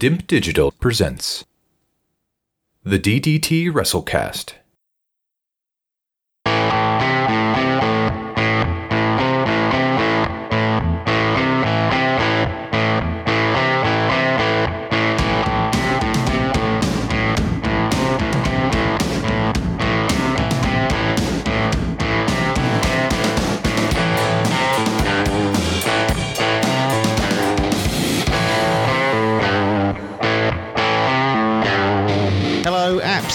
Dimp 0.00 0.26
Digital 0.26 0.72
presents 0.72 1.44
the 2.82 2.98
DDT 2.98 3.70
Wrestlecast. 3.70 4.54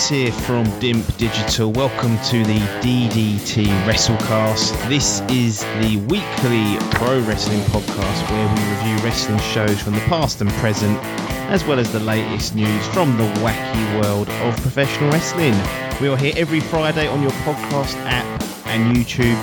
Here 0.10 0.32
from 0.32 0.66
Dimp 0.82 1.18
Digital. 1.18 1.72
Welcome 1.72 2.18
to 2.30 2.44
the 2.44 2.58
DDT 2.82 3.66
Wrestlecast. 3.86 4.90
This 4.90 5.22
is 5.30 5.62
the 5.62 5.98
weekly 6.10 6.78
pro 6.98 7.20
wrestling 7.20 7.60
podcast 7.66 8.32
where 8.32 8.48
we 8.48 8.90
review 8.90 9.06
wrestling 9.06 9.38
shows 9.38 9.80
from 9.80 9.94
the 9.94 10.00
past 10.08 10.42
and 10.42 10.50
present, 10.54 10.98
as 11.52 11.64
well 11.64 11.78
as 11.78 11.92
the 11.92 12.00
latest 12.00 12.56
news 12.56 12.88
from 12.88 13.16
the 13.18 13.24
wacky 13.44 14.02
world 14.02 14.28
of 14.30 14.60
professional 14.64 15.12
wrestling. 15.12 15.54
We 16.02 16.08
are 16.08 16.18
here 16.18 16.34
every 16.36 16.60
Friday 16.60 17.08
on 17.08 17.22
your 17.22 17.32
podcast 17.46 17.94
app 18.08 18.26
and 18.66 18.98
YouTube, 18.98 19.38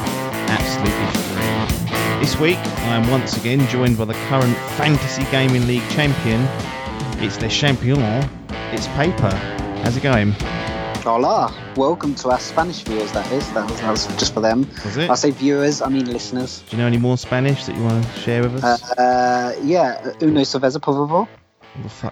absolutely 0.48 1.20
free. 1.30 2.20
This 2.20 2.40
week, 2.40 2.58
I 2.58 2.96
am 2.96 3.08
once 3.08 3.36
again 3.36 3.64
joined 3.68 3.96
by 3.96 4.06
the 4.06 4.14
current 4.28 4.56
Fantasy 4.76 5.22
Gaming 5.30 5.68
League 5.68 5.88
champion. 5.90 6.40
It's 7.24 7.36
the 7.36 7.48
champion, 7.48 8.00
it's 8.72 8.88
Paper. 8.88 9.30
How's 9.86 9.96
it 9.96 10.02
going? 10.02 10.34
Hola, 11.10 11.52
welcome 11.76 12.16
to 12.16 12.30
our 12.30 12.40
Spanish 12.40 12.82
viewers. 12.82 13.12
That 13.12 13.30
is, 13.30 13.48
that 13.52 13.70
was, 13.70 13.80
that 13.80 13.90
was 13.92 14.06
just 14.18 14.34
for 14.34 14.40
them. 14.40 14.66
Was 14.84 14.96
it? 14.96 15.08
I 15.08 15.14
say 15.14 15.30
viewers, 15.30 15.80
I 15.80 15.88
mean 15.88 16.06
listeners. 16.06 16.62
Do 16.68 16.76
you 16.76 16.82
know 16.82 16.86
any 16.88 16.98
more 16.98 17.16
Spanish 17.16 17.64
that 17.66 17.76
you 17.76 17.84
want 17.84 18.04
to 18.04 18.10
share 18.20 18.42
with 18.42 18.64
Uh, 18.64 18.66
us? 18.66 18.90
uh, 18.98 19.56
yeah, 19.62 20.02
uno 20.20 20.40
cerveza, 20.42 20.80
por 20.82 20.94
favor. 20.94 21.28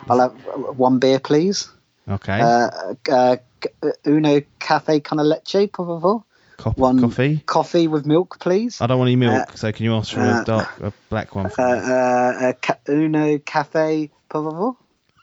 I'll 0.08 0.20
have 0.20 0.34
one 0.78 1.00
beer, 1.00 1.18
please. 1.18 1.68
okay. 2.08 2.40
Uh, 2.40 2.94
uh, 3.10 3.36
uno 4.06 4.40
cafe 4.60 5.00
con 5.00 5.18
leche, 5.18 5.66
por 5.72 5.86
favor. 5.86 6.22
One- 6.76 7.00
coffee. 7.00 7.42
Coffee 7.46 7.88
with 7.88 8.06
milk, 8.06 8.38
please. 8.38 8.80
I 8.80 8.86
don't 8.86 8.98
want 8.98 9.08
any 9.08 9.16
milk, 9.16 9.56
so 9.56 9.72
can 9.72 9.84
you 9.86 9.94
ask 9.96 10.12
for 10.14 10.20
a 10.20 10.28
uh, 10.28 10.44
dark, 10.44 10.68
a 10.80 10.92
black 11.10 11.34
one? 11.34 11.50
For 11.50 11.60
Uh, 11.60 11.74
uh, 11.74 12.48
uh, 12.48 12.52
ca- 12.62 12.78
uno 12.88 13.38
cafe, 13.40 14.10
por 14.28 14.44
favor. 14.52 14.76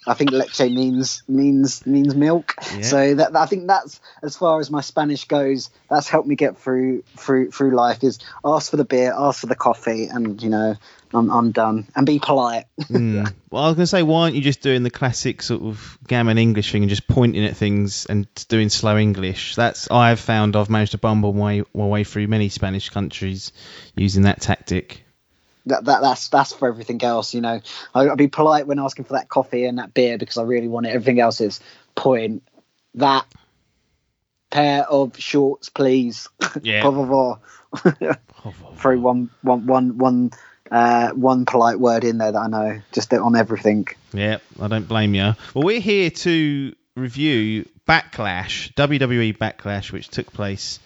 I 0.08 0.16
think 0.16 0.32
leche 0.32 0.62
means 0.62 1.22
means 1.28 1.86
means 1.86 2.16
milk. 2.16 2.56
Yeah. 2.76 2.82
So 2.82 3.16
that 3.16 3.36
I 3.36 3.46
think 3.46 3.68
that's 3.68 4.02
as 4.24 4.36
far 4.36 4.60
as 4.60 4.72
my 4.72 4.82
Spanish 4.82 5.26
goes. 5.26 5.70
That's 5.90 6.10
helped 6.10 6.28
me 6.28 6.36
get 6.36 6.58
through 6.58 7.04
through 7.18 7.52
through 7.52 7.76
life. 7.76 8.04
Is 8.04 8.20
ask 8.44 8.72
for 8.72 8.78
the 8.78 8.86
beer, 8.86 9.14
ask 9.16 9.42
for 9.42 9.46
the 9.46 9.56
coffee, 9.56 10.08
and 10.08 10.42
you 10.42 10.50
know 10.50 10.76
I'm 11.14 11.30
I'm 11.30 11.52
done. 11.52 11.88
And 11.96 12.06
be 12.06 12.20
polite. 12.20 12.66
Hmm. 12.88 13.24
Well, 13.50 13.64
I 13.64 13.68
was 13.68 13.76
going 13.76 13.84
to 13.84 13.88
say, 13.88 14.04
why 14.04 14.24
aren't 14.24 14.36
you 14.36 14.42
just 14.42 14.62
doing 14.62 14.84
the 14.84 14.90
classic 14.90 15.42
sort 15.42 15.62
of 15.62 15.98
gammon 16.08 16.38
English 16.38 16.72
thing 16.72 16.84
and 16.84 16.90
just 16.90 17.08
pointing 17.08 17.46
at 17.46 17.56
things 17.56 18.06
and 18.06 18.28
doing 18.48 18.70
slow 18.70 18.98
English? 18.98 19.56
That's 19.56 19.90
I've 19.90 20.20
found 20.20 20.56
I've 20.56 20.70
managed 20.70 20.92
to 20.92 20.98
bumble 20.98 21.32
my, 21.32 21.64
my 21.74 21.86
way 21.86 22.04
through 22.04 22.28
many 22.28 22.50
Spanish 22.50 22.90
countries 22.90 23.52
using 23.96 24.24
that 24.24 24.42
tactic. 24.42 25.06
That, 25.72 25.86
that 25.86 26.02
that's 26.02 26.30
that's 26.30 26.54
for 26.54 26.68
everything 26.68 27.04
else. 27.04 27.34
You 27.34 27.42
know, 27.42 27.62
I, 27.94 28.08
I'll 28.08 28.16
be 28.16 28.28
polite 28.28 28.68
when 28.68 28.80
asking 28.80 29.06
for 29.06 29.14
that 29.14 29.30
coffee 29.30 29.66
and 29.66 29.78
that 29.78 29.94
beer 29.94 30.18
because 30.18 30.38
I 30.38 30.44
really 30.44 30.68
want 30.68 30.86
it. 30.86 30.90
Everything 30.90 31.20
else 31.20 31.42
is 31.42 31.60
point. 31.96 32.44
That 32.96 33.26
pair 34.50 34.84
of 34.84 35.18
shorts, 35.18 35.70
please. 35.70 36.30
Yeah. 36.62 36.82
Por 36.84 37.42
favor. 37.72 38.18
Throw 38.76 39.00
one 39.00 39.30
one 39.42 39.66
one 39.66 39.98
one 39.98 40.32
uh, 40.72 41.12
one 41.12 41.46
polite 41.46 41.80
word 41.80 42.04
in 42.04 42.18
there 42.18 42.32
that 42.32 42.40
I 42.40 42.48
know, 42.48 42.82
just 42.92 43.14
on 43.14 43.36
everything. 43.36 43.88
Yeah, 44.14 44.38
I 44.60 44.68
don't 44.68 44.88
blame 44.88 45.14
you. 45.14 45.34
Well, 45.54 45.64
we're 45.64 45.82
here 45.82 46.10
to 46.10 46.74
review 46.96 47.68
Backlash, 47.88 48.74
WWE 48.74 49.38
Backlash, 49.38 49.92
which 49.92 50.10
took 50.10 50.32
place 50.32 50.80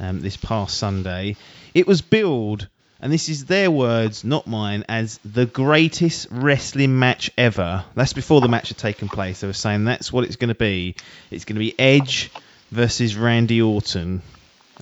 um, 0.00 0.20
this 0.20 0.36
past 0.36 0.76
Sunday. 0.76 1.36
It 1.74 1.86
was 1.86 2.02
billed, 2.02 2.68
and 3.00 3.12
this 3.12 3.28
is 3.28 3.44
their 3.44 3.70
words, 3.70 4.24
not 4.24 4.46
mine, 4.46 4.84
as 4.88 5.18
the 5.24 5.46
greatest 5.46 6.28
wrestling 6.30 6.98
match 6.98 7.30
ever. 7.36 7.84
That's 7.94 8.14
before 8.14 8.40
the 8.40 8.48
match 8.48 8.68
had 8.68 8.78
taken 8.78 9.08
place. 9.08 9.40
They 9.40 9.46
were 9.46 9.52
saying 9.52 9.84
that's 9.84 10.12
what 10.12 10.24
it's 10.24 10.36
going 10.36 10.48
to 10.48 10.54
be. 10.54 10.96
It's 11.30 11.44
going 11.44 11.56
to 11.56 11.60
be 11.60 11.78
Edge 11.78 12.30
versus 12.70 13.16
Randy 13.16 13.60
Orton. 13.60 14.22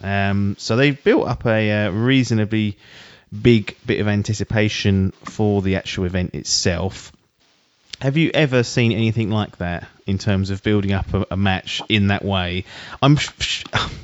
Um, 0.03 0.56
so 0.58 0.76
they 0.76 0.92
built 0.92 1.26
up 1.26 1.44
a 1.47 1.86
uh, 1.86 1.91
reasonably 1.91 2.78
big 3.42 3.76
bit 3.84 4.00
of 4.00 4.08
anticipation 4.08 5.12
for 5.24 5.62
the 5.62 5.76
actual 5.76 6.04
event 6.04 6.34
itself. 6.34 7.12
Have 8.00 8.16
you 8.16 8.30
ever 8.34 8.62
seen 8.62 8.92
anything 8.92 9.30
like 9.30 9.58
that 9.58 9.88
in 10.06 10.19
terms 10.19 10.50
of 10.50 10.62
building 10.62 10.92
up 10.92 11.12
a, 11.14 11.26
a 11.32 11.36
match 11.36 11.80
in 11.88 12.08
that 12.08 12.24
way? 12.24 12.64
I'm, 13.03 13.19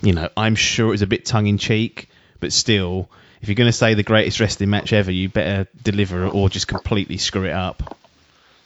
you 0.03 0.15
know, 0.15 0.28
I'm 0.37 0.54
sure 0.54 0.93
it's 0.93 1.03
a 1.03 1.06
bit 1.06 1.26
tongue 1.26 1.47
in 1.47 1.59
cheek, 1.59 2.09
but 2.41 2.53
still, 2.53 3.09
if 3.41 3.49
you're 3.49 3.56
going 3.56 3.69
to 3.69 3.73
say 3.73 3.95
the 3.95 4.03
greatest 4.03 4.41
wrestling 4.41 4.71
match 4.71 4.93
ever, 4.93 5.11
you 5.11 5.28
better 5.28 5.69
deliver 5.83 6.27
or 6.27 6.49
just 6.49 6.69
completely 6.69 7.17
screw 7.17 7.45
it 7.45 7.53
up. 7.53 7.97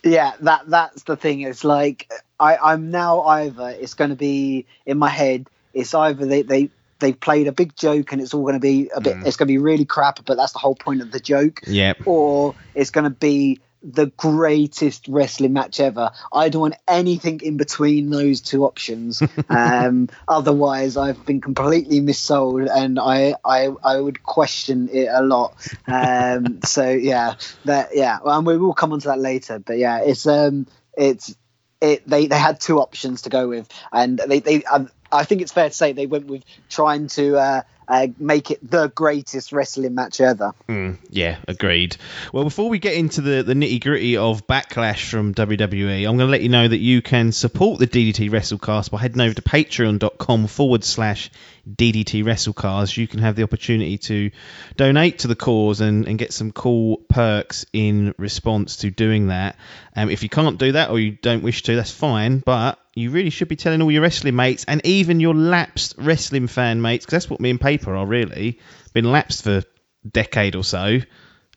Yeah, 0.03 0.33
that 0.41 0.69
that's 0.69 1.05
the 1.05 1.17
thing. 1.17 1.41
It's 1.41 1.65
like 1.65 2.11
I, 2.39 2.57
I'm 2.57 2.91
now 2.91 3.23
either 3.23 3.71
it's 3.71 3.95
going 3.95 4.11
to 4.11 4.17
be 4.17 4.67
in 4.85 4.99
my 4.99 5.09
head. 5.09 5.49
It's 5.73 5.95
either 5.95 6.27
they 6.27 6.43
they 6.43 6.71
they've 6.99 7.19
played 7.19 7.47
a 7.47 7.53
big 7.53 7.75
joke 7.77 8.13
and 8.13 8.21
it's 8.21 8.35
all 8.35 8.43
going 8.43 8.55
to 8.55 8.61
be 8.61 8.91
a 8.95 9.01
bit. 9.01 9.17
Mm. 9.17 9.27
It's 9.27 9.37
going 9.37 9.47
to 9.47 9.53
be 9.53 9.59
really 9.59 9.85
crap, 9.85 10.25
but 10.25 10.37
that's 10.37 10.53
the 10.53 10.59
whole 10.59 10.75
point 10.75 11.01
of 11.01 11.11
the 11.11 11.21
joke. 11.21 11.61
Yep. 11.67 12.07
Or 12.07 12.55
it's 12.75 12.91
going 12.91 13.05
to 13.05 13.11
be 13.11 13.61
the 13.85 14.07
greatest 14.07 15.07
wrestling 15.09 15.53
match 15.53 15.79
ever. 15.79 16.11
I 16.33 16.49
don't 16.49 16.63
want 16.63 16.77
anything 16.89 17.41
in 17.43 17.59
between 17.59 18.11
those 18.11 18.41
two 18.41 18.65
options. 18.65 19.23
Um, 19.49 20.09
otherwise, 20.27 20.97
I've 20.97 21.25
been 21.27 21.41
completely 21.41 22.01
missold, 22.01 22.69
and 22.75 22.99
I 22.99 23.35
I, 23.45 23.69
I 23.85 24.01
would 24.01 24.23
question 24.23 24.89
it 24.93 25.09
a 25.11 25.23
lot. 25.23 25.55
Um, 25.87 26.61
so 26.65 26.91
yeah, 26.91 27.35
that 27.65 27.91
yeah, 27.93 28.19
and 28.25 28.47
we 28.47 28.57
will 28.57 28.75
come 28.75 28.93
on 28.93 29.01
to 29.01 29.09
that 29.09 29.19
later. 29.19 29.59
But 29.59 29.79
yeah, 29.79 30.01
it's 30.03 30.27
um 30.27 30.67
it's 30.97 31.37
it 31.81 32.09
they 32.09 32.27
they 32.27 32.39
had 32.39 32.61
two 32.61 32.81
options 32.81 33.23
to 33.23 33.31
go 33.31 33.49
with, 33.49 33.69
and 33.93 34.19
they 34.19 34.41
they. 34.41 34.65
Um, 34.65 34.91
I 35.13 35.25
think 35.25 35.43
it's 35.43 35.53
fair 35.53 35.69
to 35.69 35.75
say 35.75 35.93
they 35.93 36.07
went 36.07 36.27
with 36.27 36.43
trying 36.69 37.07
to 37.09 37.37
uh, 37.37 37.63
uh, 37.89 38.09
make 38.19 38.51
it 38.51 38.59
the 38.69 38.89
greatest 38.89 39.53
wrestling 39.53 39.95
match 39.95 40.21
ever. 40.21 40.53
Mm, 40.69 40.99
yeah, 41.11 41.39
agreed. 41.47 41.97
Well, 42.33 42.45
before 42.45 42.69
we 42.69 42.79
get 42.79 42.95
into 42.95 43.21
the, 43.21 43.43
the 43.43 43.55
nitty 43.55 43.83
gritty 43.83 44.17
of 44.17 44.47
Backlash 44.47 45.09
from 45.11 45.35
WWE, 45.35 46.09
I'm 46.09 46.17
going 46.17 46.27
to 46.29 46.33
let 46.33 46.43
you 46.43 46.49
know 46.49 46.67
that 46.67 46.79
you 46.79 47.03
can 47.03 47.33
support 47.33 47.79
the 47.79 47.87
DDT 47.87 48.31
Wrestlecast 48.31 48.91
by 48.91 48.99
heading 48.99 49.21
over 49.21 49.35
to 49.35 49.43
patreon.com 49.43 50.47
forward 50.47 50.85
slash 50.85 51.31
DDT 51.69 52.25
Wrestlecast, 52.25 52.97
You 52.97 53.09
can 53.09 53.21
have 53.21 53.37
the 53.37 53.43
opportunity 53.43 53.99
to 53.99 54.31
donate 54.77 55.21
to 55.21 55.29
the 55.29 55.37
cause 55.37 55.81
and, 55.81 56.07
and 56.07 56.19
get 56.19 56.33
some 56.33 56.53
cool 56.53 56.99
perks 57.09 57.65
in 57.73 58.15
response 58.19 58.77
to 58.77 58.91
doing 58.91 59.29
that. 59.29 59.57
Um, 59.97 60.11
if 60.11 60.23
you 60.23 60.29
can't 60.29 60.59
do 60.59 60.73
that 60.73 60.91
or 60.91 60.99
you 60.99 61.13
don't 61.13 61.43
wish 61.43 61.63
to, 61.65 61.77
that's 61.77 61.91
fine, 61.91 62.39
but 62.39 62.79
you 62.95 63.11
really 63.11 63.31
should 63.31 63.49
be 63.49 63.57
telling 63.57 63.83
all 63.83 63.91
your 63.91 64.03
wrestling 64.03 64.37
mates 64.37 64.65
and 64.67 64.85
even 64.85 65.21
your 65.21 65.35
lapsed 65.35 65.95
wrestling 65.99 66.47
fan 66.47 66.83
mates, 66.83 67.05
because 67.05 67.25
that's 67.25 67.31
what 67.31 67.41
me 67.41 67.51
and 67.51 67.61
Paper 67.61 67.95
are 67.97 68.07
really. 68.07 68.61
Been 68.93 69.11
lapsed 69.11 69.45
for 69.45 69.59
a 69.59 69.65
decade 70.09 70.57
or 70.57 70.65
so. 70.65 70.99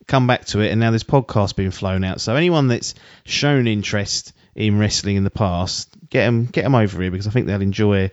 Come 0.08 0.26
back 0.26 0.46
to 0.46 0.62
it, 0.62 0.72
and 0.72 0.80
now 0.80 0.92
this 0.92 1.04
podcast 1.04 1.58
being 1.58 1.72
flown 1.72 2.06
out. 2.06 2.22
So 2.22 2.36
anyone 2.36 2.70
that's 2.70 2.96
shown 3.26 3.68
interest 3.68 4.32
in 4.56 4.80
wrestling 4.80 5.18
in 5.18 5.26
the 5.26 5.30
past, 5.30 5.90
get 6.10 6.26
them, 6.26 6.46
get 6.46 6.64
them 6.64 6.76
over 6.76 7.02
here 7.02 7.12
because 7.12 7.28
I 7.28 7.32
think 7.32 7.46
they'll 7.46 7.62
enjoy 7.62 8.12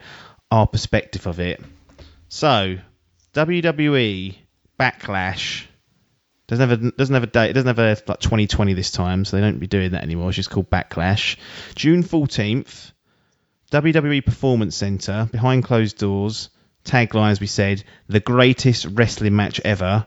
our 0.50 0.67
perspective 0.67 1.26
of 1.26 1.40
it. 1.40 1.61
So 2.34 2.78
WWE 3.34 4.34
Backlash 4.81 5.66
doesn't 6.48 6.69
have 6.69 6.82
a 6.82 6.90
doesn't 6.90 7.14
have 7.14 7.22
a 7.22 7.28
date. 7.28 7.50
It 7.50 7.52
doesn't 7.52 7.69
have 7.69 7.78
a 7.78 7.96
like 8.08 8.19
2020 8.19 8.75
this 8.75 8.90
time, 8.90 9.25
so 9.25 9.36
they 9.36 9.40
don't 9.40 9.60
be 9.60 9.69
doing 9.69 9.92
that 9.92 10.02
anymore. 10.02 10.31
It's 10.31 10.36
just 10.36 10.50
called 10.50 10.69
Backlash. 10.69 11.36
June 11.76 12.02
14th. 12.02 12.90
WWE 13.70 14.25
Performance 14.25 14.75
Center, 14.75 15.28
behind 15.31 15.62
closed 15.62 15.96
doors. 15.98 16.50
Tagline, 16.84 17.31
as 17.31 17.40
we 17.40 17.46
said, 17.46 17.84
the 18.08 18.19
greatest 18.19 18.87
wrestling 18.87 19.37
match 19.37 19.60
ever. 19.64 20.04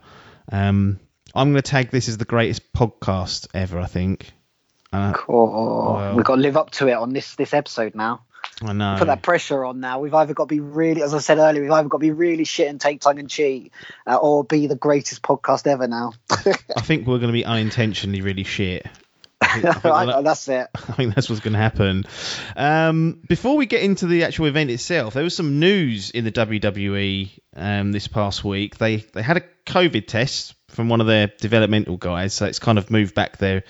Um, 0.51 0.99
I'm 1.33 1.51
going 1.53 1.61
to 1.61 1.71
tag 1.71 1.91
this 1.91 2.09
as 2.09 2.17
the 2.17 2.25
greatest 2.25 2.73
podcast 2.73 3.47
ever. 3.53 3.79
I 3.79 3.85
think. 3.87 4.33
Uh, 4.91 5.13
Cool. 5.13 5.95
Well. 5.95 6.15
We've 6.17 6.25
got 6.25 6.35
to 6.35 6.41
live 6.41 6.57
up 6.57 6.71
to 6.71 6.89
it 6.89 6.93
on 6.93 7.13
this 7.13 7.35
this 7.35 7.53
episode 7.53 7.95
now. 7.95 8.25
I 8.61 8.73
know. 8.73 8.95
Put 8.97 9.07
that 9.07 9.21
pressure 9.21 9.63
on 9.65 9.79
now. 9.79 9.99
We've 9.99 10.13
either 10.13 10.33
got 10.33 10.43
to 10.49 10.55
be 10.55 10.59
really, 10.59 11.03
as 11.03 11.13
I 11.13 11.19
said 11.19 11.37
earlier, 11.37 11.61
we've 11.61 11.71
either 11.71 11.89
got 11.89 11.97
to 11.97 12.01
be 12.01 12.11
really 12.11 12.43
shit 12.43 12.67
and 12.69 12.81
take 12.81 13.01
tongue 13.01 13.19
and 13.19 13.29
cheat, 13.29 13.71
uh, 14.07 14.15
or 14.15 14.43
be 14.43 14.67
the 14.67 14.75
greatest 14.75 15.21
podcast 15.21 15.67
ever 15.67 15.87
now. 15.87 16.13
I 16.31 16.81
think 16.81 17.05
we're 17.07 17.19
going 17.19 17.27
to 17.27 17.33
be 17.33 17.45
unintentionally 17.45 18.21
really 18.21 18.43
shit. 18.43 18.87
I 19.39 19.61
think, 19.61 19.65
I 19.65 19.71
think 19.79 19.83
that- 19.83 20.23
That's 20.23 20.47
it. 20.47 20.67
I 20.75 20.93
think 20.93 21.13
that's 21.15 21.29
what's 21.29 21.41
going 21.41 21.53
to 21.53 21.59
happen. 21.59 22.05
Um, 22.55 23.21
before 23.27 23.55
we 23.57 23.67
get 23.67 23.83
into 23.83 24.07
the 24.07 24.23
actual 24.23 24.47
event 24.47 24.71
itself, 24.71 25.13
there 25.13 25.23
was 25.23 25.35
some 25.35 25.59
news 25.59 26.09
in 26.09 26.23
the 26.25 26.31
WWE 26.31 27.29
um, 27.55 27.91
this 27.91 28.07
past 28.07 28.43
week. 28.43 28.77
They 28.77 28.97
they 28.97 29.21
had 29.21 29.37
a 29.37 29.43
COVID 29.67 30.07
test 30.07 30.55
from 30.69 30.89
one 30.89 31.01
of 31.01 31.07
their 31.07 31.27
developmental 31.27 31.97
guys, 31.97 32.33
so 32.33 32.45
it's 32.45 32.59
kind 32.59 32.77
of 32.79 32.89
moved 32.89 33.13
back 33.13 33.37
their 33.37 33.63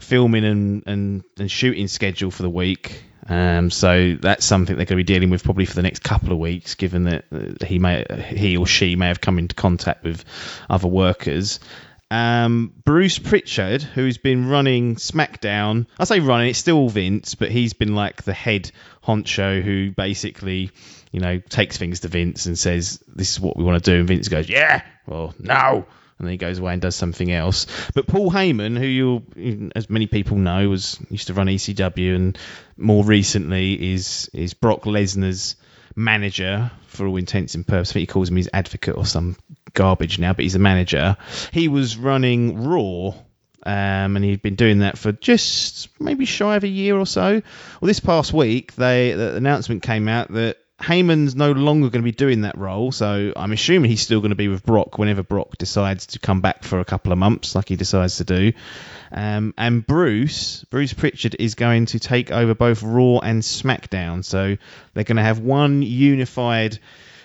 filming 0.00 0.44
and, 0.44 0.82
and, 0.86 1.24
and 1.38 1.50
shooting 1.50 1.88
schedule 1.88 2.30
for 2.30 2.42
the 2.42 2.50
week. 2.50 3.02
Um, 3.26 3.70
so 3.70 4.16
that's 4.20 4.44
something 4.44 4.76
they're 4.76 4.84
going 4.84 4.98
to 4.98 5.04
be 5.04 5.14
dealing 5.14 5.30
with 5.30 5.44
probably 5.44 5.64
for 5.64 5.74
the 5.74 5.82
next 5.82 6.02
couple 6.02 6.32
of 6.32 6.38
weeks, 6.38 6.74
given 6.74 7.04
that 7.04 7.24
uh, 7.32 7.64
he 7.64 7.78
may 7.78 8.04
he 8.28 8.56
or 8.56 8.66
she 8.66 8.96
may 8.96 9.08
have 9.08 9.20
come 9.20 9.38
into 9.38 9.54
contact 9.54 10.04
with 10.04 10.24
other 10.68 10.88
workers. 10.88 11.60
Um, 12.10 12.72
Bruce 12.84 13.18
Pritchard, 13.18 13.82
who's 13.82 14.18
been 14.18 14.48
running 14.48 14.96
SmackDown, 14.96 15.86
I 15.98 16.04
say 16.04 16.20
running, 16.20 16.50
it's 16.50 16.58
still 16.58 16.88
Vince, 16.88 17.34
but 17.34 17.50
he's 17.50 17.72
been 17.72 17.94
like 17.94 18.22
the 18.22 18.34
head 18.34 18.70
honcho 19.02 19.62
who 19.62 19.90
basically, 19.90 20.70
you 21.10 21.20
know, 21.20 21.38
takes 21.38 21.76
things 21.78 22.00
to 22.00 22.08
Vince 22.08 22.46
and 22.46 22.58
says, 22.58 23.02
"This 23.08 23.32
is 23.32 23.40
what 23.40 23.56
we 23.56 23.64
want 23.64 23.82
to 23.82 23.90
do," 23.90 23.98
and 23.98 24.06
Vince 24.06 24.28
goes, 24.28 24.48
"Yeah," 24.48 24.82
or 25.06 25.32
"No," 25.38 25.86
and 26.18 26.26
then 26.26 26.32
he 26.32 26.38
goes 26.38 26.58
away 26.58 26.72
and 26.72 26.82
does 26.82 26.96
something 26.96 27.32
else. 27.32 27.66
But 27.94 28.06
Paul 28.06 28.30
Heyman, 28.30 28.78
who 28.78 28.86
you, 28.86 29.70
as 29.74 29.90
many 29.90 30.06
people 30.06 30.36
know, 30.36 30.68
was 30.68 30.98
used 31.10 31.26
to 31.26 31.34
run 31.34 31.48
ECW 31.48 32.14
and 32.14 32.38
more 32.76 33.04
recently 33.04 33.92
is 33.92 34.30
is 34.32 34.54
Brock 34.54 34.82
Lesnar's 34.82 35.56
manager 35.96 36.70
for 36.86 37.06
all 37.06 37.16
intents 37.16 37.54
and 37.54 37.66
purposes. 37.66 37.92
I 37.92 37.94
think 37.94 38.08
he 38.08 38.12
calls 38.12 38.30
him 38.30 38.36
his 38.36 38.50
advocate 38.52 38.96
or 38.96 39.06
some 39.06 39.36
garbage 39.72 40.18
now, 40.18 40.32
but 40.32 40.44
he's 40.44 40.54
a 40.54 40.60
manager. 40.60 41.16
He 41.52 41.68
was 41.68 41.96
running 41.96 42.64
Raw. 42.64 43.14
Um, 43.66 44.16
and 44.16 44.22
he'd 44.22 44.42
been 44.42 44.56
doing 44.56 44.80
that 44.80 44.98
for 44.98 45.10
just 45.10 45.88
maybe 45.98 46.26
shy 46.26 46.56
of 46.56 46.64
a 46.64 46.68
year 46.68 46.98
or 46.98 47.06
so. 47.06 47.40
Well, 47.80 47.86
this 47.86 47.98
past 47.98 48.30
week, 48.34 48.74
they 48.74 49.12
the 49.12 49.36
announcement 49.36 49.82
came 49.82 50.06
out 50.06 50.30
that 50.32 50.58
Heyman's 50.80 51.36
no 51.36 51.52
longer 51.52 51.88
going 51.88 52.02
to 52.02 52.04
be 52.04 52.12
doing 52.12 52.42
that 52.42 52.58
role, 52.58 52.90
so 52.90 53.32
I'm 53.36 53.52
assuming 53.52 53.90
he's 53.90 54.02
still 54.02 54.20
going 54.20 54.30
to 54.30 54.36
be 54.36 54.48
with 54.48 54.64
Brock 54.64 54.98
whenever 54.98 55.22
Brock 55.22 55.56
decides 55.56 56.06
to 56.08 56.18
come 56.18 56.40
back 56.40 56.64
for 56.64 56.80
a 56.80 56.84
couple 56.84 57.12
of 57.12 57.18
months, 57.18 57.54
like 57.54 57.68
he 57.68 57.76
decides 57.76 58.16
to 58.16 58.24
do. 58.24 58.52
Um, 59.12 59.54
and 59.56 59.86
Bruce, 59.86 60.64
Bruce 60.70 60.92
Pritchard, 60.92 61.36
is 61.38 61.54
going 61.54 61.86
to 61.86 62.00
take 62.00 62.32
over 62.32 62.54
both 62.54 62.82
Raw 62.82 63.18
and 63.20 63.42
SmackDown, 63.42 64.24
so 64.24 64.56
they're 64.92 65.04
going 65.04 65.16
to 65.16 65.22
have 65.22 65.38
one 65.38 65.82
unified 65.82 66.78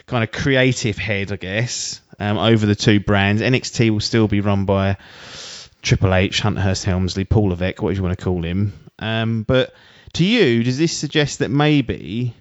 kind 0.05 0.23
of 0.23 0.31
creative 0.31 0.97
head, 0.97 1.31
I 1.31 1.37
guess, 1.37 2.01
um, 2.19 2.37
over 2.37 2.67
the 2.67 2.75
two 2.75 2.99
brands. 2.99 3.41
NXT 3.41 3.89
will 3.89 3.99
still 3.99 4.27
be 4.27 4.41
run 4.41 4.65
by 4.65 4.97
Triple 5.81 6.13
H, 6.13 6.41
Hunter 6.41 6.61
Hearst 6.61 6.85
Helmsley, 6.85 7.25
Paul 7.25 7.49
Levesque, 7.49 7.81
whatever 7.81 7.97
you 7.97 8.03
want 8.03 8.17
to 8.17 8.23
call 8.23 8.43
him. 8.43 8.73
Um, 8.99 9.43
but 9.43 9.73
to 10.13 10.25
you, 10.25 10.63
does 10.63 10.77
this 10.77 10.95
suggest 10.95 11.39
that 11.39 11.49
maybe 11.49 12.35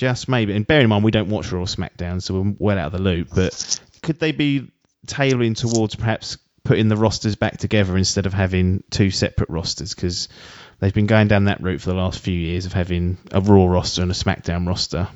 just 0.00 0.30
maybe, 0.30 0.56
and 0.56 0.66
bear 0.66 0.80
in 0.80 0.88
mind 0.88 1.04
we 1.04 1.10
don't 1.10 1.28
watch 1.28 1.52
Raw 1.52 1.64
SmackDown, 1.64 2.22
so 2.22 2.40
we're 2.40 2.54
well 2.58 2.78
out 2.78 2.86
of 2.86 2.92
the 2.92 3.02
loop. 3.02 3.28
But 3.34 3.78
could 4.02 4.18
they 4.18 4.32
be 4.32 4.70
tailoring 5.06 5.52
towards 5.52 5.94
perhaps 5.94 6.38
putting 6.64 6.88
the 6.88 6.96
rosters 6.96 7.36
back 7.36 7.58
together 7.58 7.98
instead 7.98 8.24
of 8.24 8.32
having 8.32 8.82
two 8.88 9.10
separate 9.10 9.50
rosters? 9.50 9.94
Because 9.94 10.30
they've 10.78 10.94
been 10.94 11.06
going 11.06 11.28
down 11.28 11.44
that 11.44 11.62
route 11.62 11.82
for 11.82 11.90
the 11.90 11.96
last 11.96 12.20
few 12.20 12.32
years 12.32 12.64
of 12.64 12.72
having 12.72 13.18
a 13.30 13.42
Raw 13.42 13.66
roster 13.66 14.00
and 14.00 14.10
a 14.10 14.14
SmackDown 14.14 14.66
roster. 14.66 15.06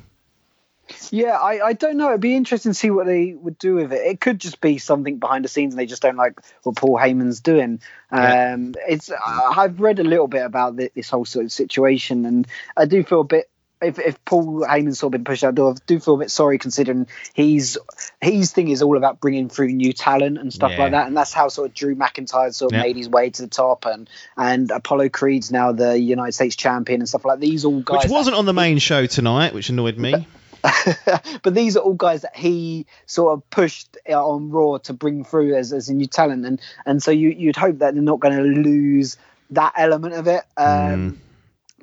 Yeah, 1.09 1.31
I, 1.31 1.65
I 1.65 1.73
don't 1.73 1.97
know. 1.97 2.09
It'd 2.09 2.21
be 2.21 2.35
interesting 2.35 2.73
to 2.73 2.77
see 2.77 2.91
what 2.91 3.07
they 3.07 3.33
would 3.33 3.57
do 3.57 3.73
with 3.73 3.91
it. 3.91 4.05
It 4.05 4.21
could 4.21 4.39
just 4.39 4.61
be 4.61 4.77
something 4.77 5.17
behind 5.17 5.43
the 5.43 5.49
scenes, 5.49 5.73
and 5.73 5.79
they 5.79 5.87
just 5.87 6.03
don't 6.03 6.15
like 6.15 6.39
what 6.61 6.75
Paul 6.75 6.95
Heyman's 6.95 7.39
doing. 7.39 7.81
Yeah. 8.11 8.53
Um, 8.53 8.75
it's 8.87 9.09
I've 9.11 9.79
read 9.79 9.97
a 9.97 10.03
little 10.03 10.27
bit 10.27 10.45
about 10.45 10.77
thi- 10.77 10.91
this 10.93 11.09
whole 11.09 11.25
sort 11.25 11.45
of 11.45 11.51
situation, 11.51 12.27
and 12.27 12.47
I 12.77 12.85
do 12.85 13.03
feel 13.03 13.21
a 13.21 13.23
bit. 13.23 13.49
If, 13.81 13.99
if 13.99 14.23
Paul 14.25 14.61
Heyman's 14.61 14.99
sort 14.99 15.09
of 15.09 15.11
been 15.19 15.25
pushed 15.25 15.43
out 15.43 15.51
the 15.51 15.61
door, 15.61 15.71
I 15.71 15.75
do 15.85 15.99
feel 15.99 16.15
a 16.15 16.17
bit 16.17 16.31
sorry 16.31 16.57
considering 16.57 17.07
he's 17.33 17.77
his 18.21 18.51
thing 18.51 18.69
is 18.69 18.81
all 18.81 18.95
about 18.97 19.19
bringing 19.19 19.49
through 19.49 19.67
new 19.67 19.91
talent 19.91 20.37
and 20.37 20.51
stuff 20.53 20.71
Yeah. 20.71 20.83
like 20.83 20.91
that, 20.91 21.07
and 21.07 21.15
that's 21.17 21.33
how 21.33 21.49
sort 21.49 21.67
of 21.69 21.73
Drew 21.73 21.95
McIntyre 21.95 22.53
sort 22.53 22.71
of 22.71 22.77
Yeah. 22.77 22.83
made 22.83 22.95
his 22.95 23.09
way 23.09 23.29
to 23.29 23.41
the 23.41 23.47
top, 23.49 23.85
and 23.85 24.09
and 24.37 24.71
Apollo 24.71 25.09
Creed's 25.09 25.51
now 25.51 25.71
the 25.73 25.99
United 25.99 26.31
States 26.31 26.55
champion 26.55 27.01
and 27.01 27.09
stuff 27.09 27.25
like 27.25 27.39
that. 27.39 27.45
These 27.45 27.65
all 27.65 27.81
guys 27.81 28.03
Which 28.03 28.11
wasn't 28.11 28.37
on 28.37 28.45
the 28.45 28.53
main 28.53 28.77
show 28.79 29.05
tonight, 29.07 29.53
which 29.53 29.69
annoyed 29.69 29.97
me. 29.97 30.25
but 31.43 31.53
these 31.53 31.77
are 31.77 31.81
all 31.81 31.93
guys 31.93 32.23
that 32.23 32.35
he 32.35 32.85
sort 33.05 33.33
of 33.33 33.47
pushed 33.49 33.97
on 34.09 34.49
Raw 34.49 34.77
to 34.79 34.93
bring 34.93 35.23
through 35.23 35.55
as, 35.55 35.71
as 35.73 35.89
a 35.89 35.93
new 35.93 36.07
talent, 36.07 36.45
and 36.45 36.59
and 36.85 37.03
so 37.03 37.11
you 37.11 37.29
you'd 37.29 37.55
hope 37.57 37.79
that 37.79 37.93
they're 37.93 38.01
not 38.01 38.19
going 38.19 38.35
to 38.37 38.41
lose 38.41 39.17
that 39.51 39.73
element 39.77 40.15
of 40.15 40.27
it. 40.27 40.43
Um, 40.57 41.19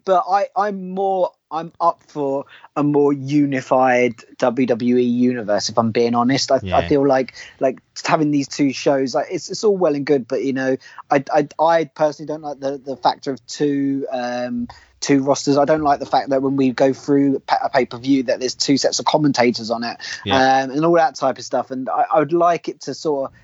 But 0.04 0.24
I 0.28 0.48
I'm 0.56 0.90
more 0.90 1.30
I'm 1.52 1.72
up 1.81 2.02
for 2.08 2.46
a 2.75 2.82
more 2.82 3.12
unified 3.12 4.16
WWE 4.38 5.08
universe. 5.08 5.69
If 5.69 5.78
I'm 5.78 5.90
being 5.93 6.14
honest, 6.14 6.50
I, 6.50 6.60
Yeah. 6.62 6.78
I 6.78 6.88
feel 6.88 7.06
like 7.06 7.34
like 7.60 7.81
having 8.04 8.31
these 8.31 8.49
two 8.49 8.72
shows, 8.72 9.14
like 9.14 9.26
it's 9.31 9.50
it's 9.50 9.62
all 9.62 9.76
well 9.76 9.94
and 9.94 10.06
good, 10.06 10.26
but 10.26 10.43
you 10.43 10.54
know, 10.54 10.76
I 11.10 11.22
I, 11.32 11.49
I 11.62 11.84
personally 11.84 12.26
don't 12.26 12.43
like 12.43 12.58
the 12.58 12.78
the 12.78 12.96
factor 12.96 13.31
of 13.32 13.46
two. 13.46 14.06
Um, 14.10 14.69
two 15.00 15.20
rosters. 15.20 15.58
I 15.58 15.64
don't 15.64 15.82
like 15.82 15.99
the 15.99 16.06
fact 16.06 16.28
that 16.28 16.43
when 16.43 16.54
we 16.54 16.70
go 16.70 16.93
through 16.93 17.43
a 17.49 17.69
pay 17.70 17.87
per 17.87 17.99
view 17.99 18.22
that 18.22 18.38
there's 18.38 18.54
two 18.54 18.76
sets 18.78 19.00
of 19.00 19.04
commentators 19.04 19.69
on 19.72 19.82
it 19.82 19.96
Yeah. 20.25 20.37
um, 20.62 20.70
and 20.70 20.84
all 20.84 20.93
that 20.93 21.16
type 21.16 21.38
of 21.38 21.44
stuff. 21.44 21.72
And 21.72 21.88
I, 21.90 22.04
I 22.14 22.19
would 22.20 22.32
like 22.32 22.69
it 22.69 22.82
to 22.82 22.94
sort 22.94 23.32
of, 23.32 23.37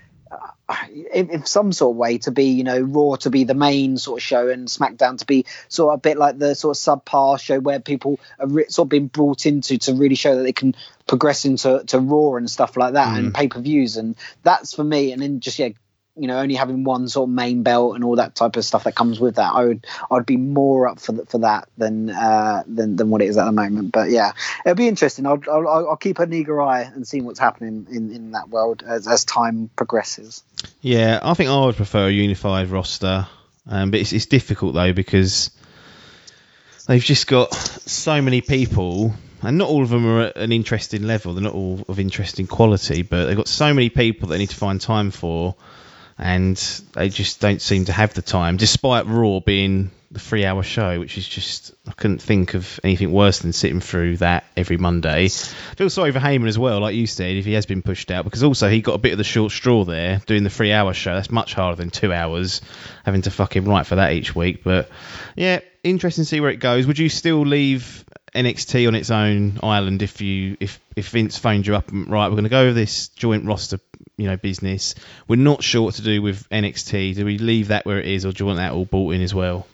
in, 1.13 1.45
some 1.47 1.73
sort 1.73 1.95
of 1.95 1.97
way, 1.97 2.19
to 2.19 2.31
be 2.31 2.45
you 2.45 2.65
know 2.65 2.81
Raw 2.81 3.17
to 3.17 3.31
be 3.31 3.45
the 3.45 3.55
main 3.55 3.97
sort 3.97 4.21
of 4.21 4.23
show 4.23 4.49
and 4.49 4.69
SmackDown 4.69 5.19
to 5.19 5.27
be 5.27 5.47
sort 5.69 5.93
of 5.93 5.99
a 5.99 6.01
bit 6.01 6.19
like 6.19 6.39
the 6.39 6.55
sort 6.55 6.77
of 6.77 6.83
subpar 6.83 7.41
show 7.41 7.59
where 7.59 7.81
people 7.81 8.21
are 8.39 8.47
re- 8.47 8.69
sort 8.69 8.87
of 8.87 8.91
being 8.91 9.09
brought 9.09 9.47
into 9.47 9.79
to 9.79 9.95
really 9.95 10.15
show 10.15 10.37
that 10.37 10.43
they 10.43 10.53
can 10.53 10.75
progress 11.07 11.45
into 11.45 11.83
to 11.87 11.99
Raw 11.99 12.37
and 12.37 12.51
stuff 12.51 12.77
like 12.77 12.95
that 12.95 13.19
and 13.19 13.33
mm. 13.33 13.35
pay 13.35 13.49
per 13.49 13.61
views. 13.61 13.97
And 13.97 14.17
that's 14.43 14.75
for 14.75 14.85
me. 14.85 15.13
And 15.13 15.23
then 15.23 15.41
just 15.41 15.59
yeah. 15.59 15.71
You 16.19 16.27
know, 16.27 16.39
only 16.39 16.55
having 16.55 16.85
one 16.85 17.09
sort 17.09 17.29
of 17.29 17.35
main 17.35 17.63
belt 17.63 17.95
and 17.95 18.05
all 18.05 18.17
that 18.17 18.35
type 18.35 18.57
of 18.57 18.65
stuff 18.65 18.85
that 18.85 18.95
comes 18.95 19.21
with 19.21 19.37
that, 19.37 19.53
I 19.55 19.65
would, 19.65 19.87
I'd 20.11 20.27
be 20.27 20.37
more 20.37 20.89
up 20.89 20.99
for 20.99 21.13
th- 21.13 21.29
for 21.29 21.39
that 21.39 21.69
than 21.79 22.11
uh, 22.11 22.65
than 22.67 22.97
than 22.97 23.11
what 23.11 23.23
it 23.23 23.29
is 23.29 23.37
at 23.37 23.45
the 23.45 23.53
moment. 23.53 23.93
But 23.93 24.11
yeah, 24.11 24.33
it'll 24.65 24.75
be 24.75 24.89
interesting. 24.89 25.27
I'll 25.27 25.41
I'll, 25.51 25.69
I'll 25.69 25.97
keep 25.97 26.19
an 26.19 26.33
eager 26.33 26.61
eye 26.61 26.83
and 26.83 27.07
see 27.07 27.21
what's 27.21 27.39
happening 27.39 27.87
in, 27.91 28.11
in 28.11 28.31
that 28.33 28.49
world 28.49 28.83
as, 28.87 29.07
as 29.07 29.25
time 29.25 29.71
progresses. 29.77 30.43
Yeah, 30.81 31.21
I 31.23 31.35
think 31.35 31.51
I 31.51 31.65
would 31.65 31.77
prefer 31.77 32.09
a 32.09 32.11
unified 32.11 32.69
roster, 32.69 33.27
um, 33.69 33.91
but 33.91 34.01
it's, 34.01 34.13
it's 34.13 34.27
difficult 34.27 34.75
though 34.75 34.93
because 34.93 35.51
they've 36.87 37.03
just 37.03 37.27
got 37.27 37.55
so 37.55 38.21
many 38.21 38.41
people, 38.41 39.15
and 39.43 39.59
not 39.59 39.69
all 39.69 39.83
of 39.83 39.91
them 39.91 40.07
are 40.07 40.21
at 40.23 40.37
an 40.37 40.53
interesting 40.53 41.03
level. 41.03 41.35
They're 41.35 41.45
not 41.45 41.55
all 41.55 41.85
of 41.89 42.01
interesting 42.01 42.47
quality, 42.47 43.03
but 43.03 43.27
they've 43.27 43.37
got 43.37 43.49
so 43.49 43.73
many 43.73 43.89
people 43.89 44.29
that 44.29 44.35
they 44.35 44.39
need 44.39 44.51
to 44.51 44.57
find 44.57 44.81
time 44.81 45.11
for, 45.11 45.55
and 46.19 46.57
they 46.95 47.09
just 47.09 47.41
don't 47.41 47.63
seem 47.63 47.85
to 47.87 47.93
have 47.93 48.15
the 48.15 48.23
time, 48.23 48.57
despite 48.57 49.07
Raw 49.07 49.41
being 49.41 49.91
the 50.11 50.19
three-hour 50.19 50.63
show, 50.63 50.99
which 50.99 51.19
is 51.19 51.29
just 51.29 51.75
I 51.87 51.93
couldn't 51.93 52.23
think 52.23 52.55
of 52.55 52.81
anything 52.83 53.13
worse 53.13 53.41
than 53.41 53.53
sitting 53.53 53.81
through 53.81 54.19
that 54.19 54.45
every 54.57 54.79
Monday. 54.79 55.27
I 55.27 55.75
feel 55.77 55.91
sorry 55.91 56.13
for 56.13 56.19
Heyman 56.19 56.49
as 56.49 56.59
well, 56.59 56.81
like 56.81 56.95
you 56.95 57.07
said, 57.07 57.37
if 57.37 57.45
he 57.45 57.53
has 57.53 57.67
been 57.67 57.83
pushed 57.83 58.11
out, 58.11 58.25
because 58.25 58.43
also 58.43 58.69
he 58.69 58.81
got 58.81 58.95
a 58.95 58.99
bit 58.99 59.13
of 59.13 59.19
the 59.19 59.25
short 59.25 59.53
straw 59.53 59.85
there 59.85 60.21
doing 60.27 60.45
the 60.45 60.51
three-hour 60.51 60.95
show. 60.95 61.15
That's 61.15 61.31
much 61.31 61.55
harder 61.55 61.77
than 61.77 61.91
two 61.91 62.13
hours 62.13 62.63
having 63.05 63.23
to 63.23 63.31
fucking 63.31 63.65
write 63.65 63.87
for 63.87 63.97
that 63.97 64.13
each 64.13 64.35
week. 64.35 64.65
But 64.65 64.89
yeah, 65.37 65.61
interesting 65.85 66.23
to 66.23 66.29
see 66.29 66.41
where 66.41 66.51
it 66.51 66.57
goes. 66.57 66.87
Would 66.87 66.99
you 66.99 67.11
still 67.11 67.43
leave 67.43 68.05
NXT 68.35 68.89
on 68.89 68.95
its 68.95 69.11
own 69.11 69.59
island 69.63 70.03
if 70.03 70.21
you 70.21 70.57
if 70.61 70.81
if 70.97 71.09
Vince 71.11 71.39
phoned 71.39 71.67
you 71.67 71.77
up 71.77 71.91
and 71.91 72.11
right, 72.11 72.29
we're 72.29 72.35
going 72.35 72.45
to 72.45 72.51
go 72.51 72.67
with 72.67 72.77
this 72.77 73.09
joint 73.09 73.45
roster, 73.45 73.79
you 74.19 74.27
know, 74.27 74.37
business. 74.37 74.95
We're 75.27 75.37
not 75.37 75.63
sure 75.63 75.83
what 75.83 75.95
to 75.95 76.03
do 76.03 76.21
with 76.21 76.47
NXT. 76.51 77.15
Do 77.15 77.25
we 77.25 77.39
leave 77.39 77.69
that 77.69 77.87
where 77.87 77.99
it 77.99 78.07
is, 78.07 78.27
or 78.27 78.33
do 78.33 78.43
you 78.43 78.47
want 78.47 78.59
that 78.59 78.73
all 78.73 78.85
bought 78.85 79.15
in 79.15 79.23
as 79.23 79.35
well? 79.35 79.67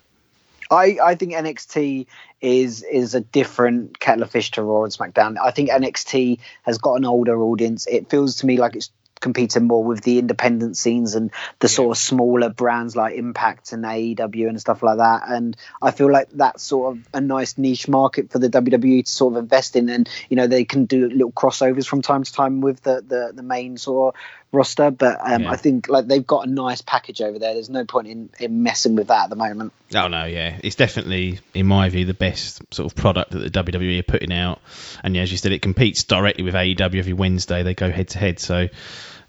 I, 0.71 0.99
I 1.03 1.15
think 1.17 1.33
NXT 1.33 2.07
is 2.41 2.83
is 2.83 3.15
a 3.15 3.21
different 3.21 3.99
kettle 3.99 4.23
of 4.23 4.31
fish 4.31 4.53
to 4.53 4.63
Raw 4.63 4.85
and 4.85 4.93
SmackDown. 4.93 5.37
I 5.43 5.51
think 5.51 5.71
NXT 5.71 6.39
has 6.63 6.79
got 6.79 6.95
an 6.95 7.05
older 7.05 7.41
audience. 7.43 7.87
It 7.87 8.11
feels 8.11 8.37
to 8.37 8.47
me 8.47 8.59
like 8.59 8.77
it's 8.77 8.91
competing 9.25 9.65
more 9.65 9.83
with 9.83 10.03
the 10.03 10.19
independent 10.19 10.77
scenes 10.77 11.15
and 11.15 11.31
the 11.59 11.67
sort 11.67 11.97
of 11.97 11.97
smaller 11.97 12.51
brands 12.51 12.95
like 12.95 13.17
Impact 13.17 13.73
and 13.73 13.83
AEW 13.83 14.51
and 14.51 14.61
stuff 14.61 14.83
like 14.83 14.99
that. 14.99 15.23
And 15.27 15.57
I 15.81 15.93
feel 15.93 16.13
like 16.13 16.29
that's 16.33 16.63
sort 16.63 16.95
of 16.95 17.09
a 17.15 17.23
nice 17.23 17.57
niche 17.57 17.89
market 17.89 18.31
for 18.31 18.39
the 18.39 18.51
WWE 18.51 19.03
to 19.03 19.11
sort 19.11 19.33
of 19.33 19.39
invest 19.39 19.77
in. 19.77 19.89
And 19.89 20.07
you 20.29 20.37
know 20.37 20.47
they 20.47 20.67
can 20.67 20.85
do 20.85 21.09
little 21.09 21.33
crossovers 21.33 21.87
from 21.87 22.03
time 22.03 22.23
to 22.23 22.33
time 22.33 22.61
with 22.61 22.83
the 22.83 23.03
the, 23.07 23.33
the 23.35 23.43
main 23.43 23.79
sort 23.79 24.15
of 24.15 24.21
roster. 24.53 24.91
But 24.91 25.19
um, 25.21 25.45
Yeah. 25.45 25.51
I 25.51 25.57
think 25.57 25.89
like 25.89 26.07
they've 26.07 26.27
got 26.27 26.47
a 26.47 26.51
nice 26.51 26.83
package 26.83 27.23
over 27.23 27.39
there. 27.39 27.55
There's 27.55 27.71
no 27.71 27.87
point 27.87 28.09
in, 28.09 28.29
in 28.39 28.63
messing 28.63 28.95
with 28.95 29.09
that 29.09 29.25
at 29.25 29.31
the 29.31 29.37
moment. 29.37 29.73
Oh 29.95 30.09
no, 30.09 30.27
yeah, 30.27 30.59
it's 30.63 30.77
definitely, 30.77 31.41
in 31.55 31.67
my 31.67 31.89
view, 31.89 32.05
the 32.05 32.15
best 32.15 32.63
sort 32.75 32.93
of 32.93 32.95
product 32.95 33.31
that 33.31 33.53
the 33.53 33.63
WWE 33.63 34.01
are 34.01 34.03
putting 34.03 34.33
out. 34.33 34.61
And 35.03 35.17
yeah, 35.17 35.23
as 35.23 35.33
you 35.33 35.39
said, 35.39 35.53
it 35.53 35.63
competes 35.63 36.05
directly 36.05 36.45
with 36.45 36.55
AEW 36.55 36.99
every 36.99 37.15
Wednesday. 37.15 37.63
They 37.63 37.75
go 37.75 37.91
head 37.91 38.09
to 38.09 38.19
head, 38.19 38.39
so 38.39 38.69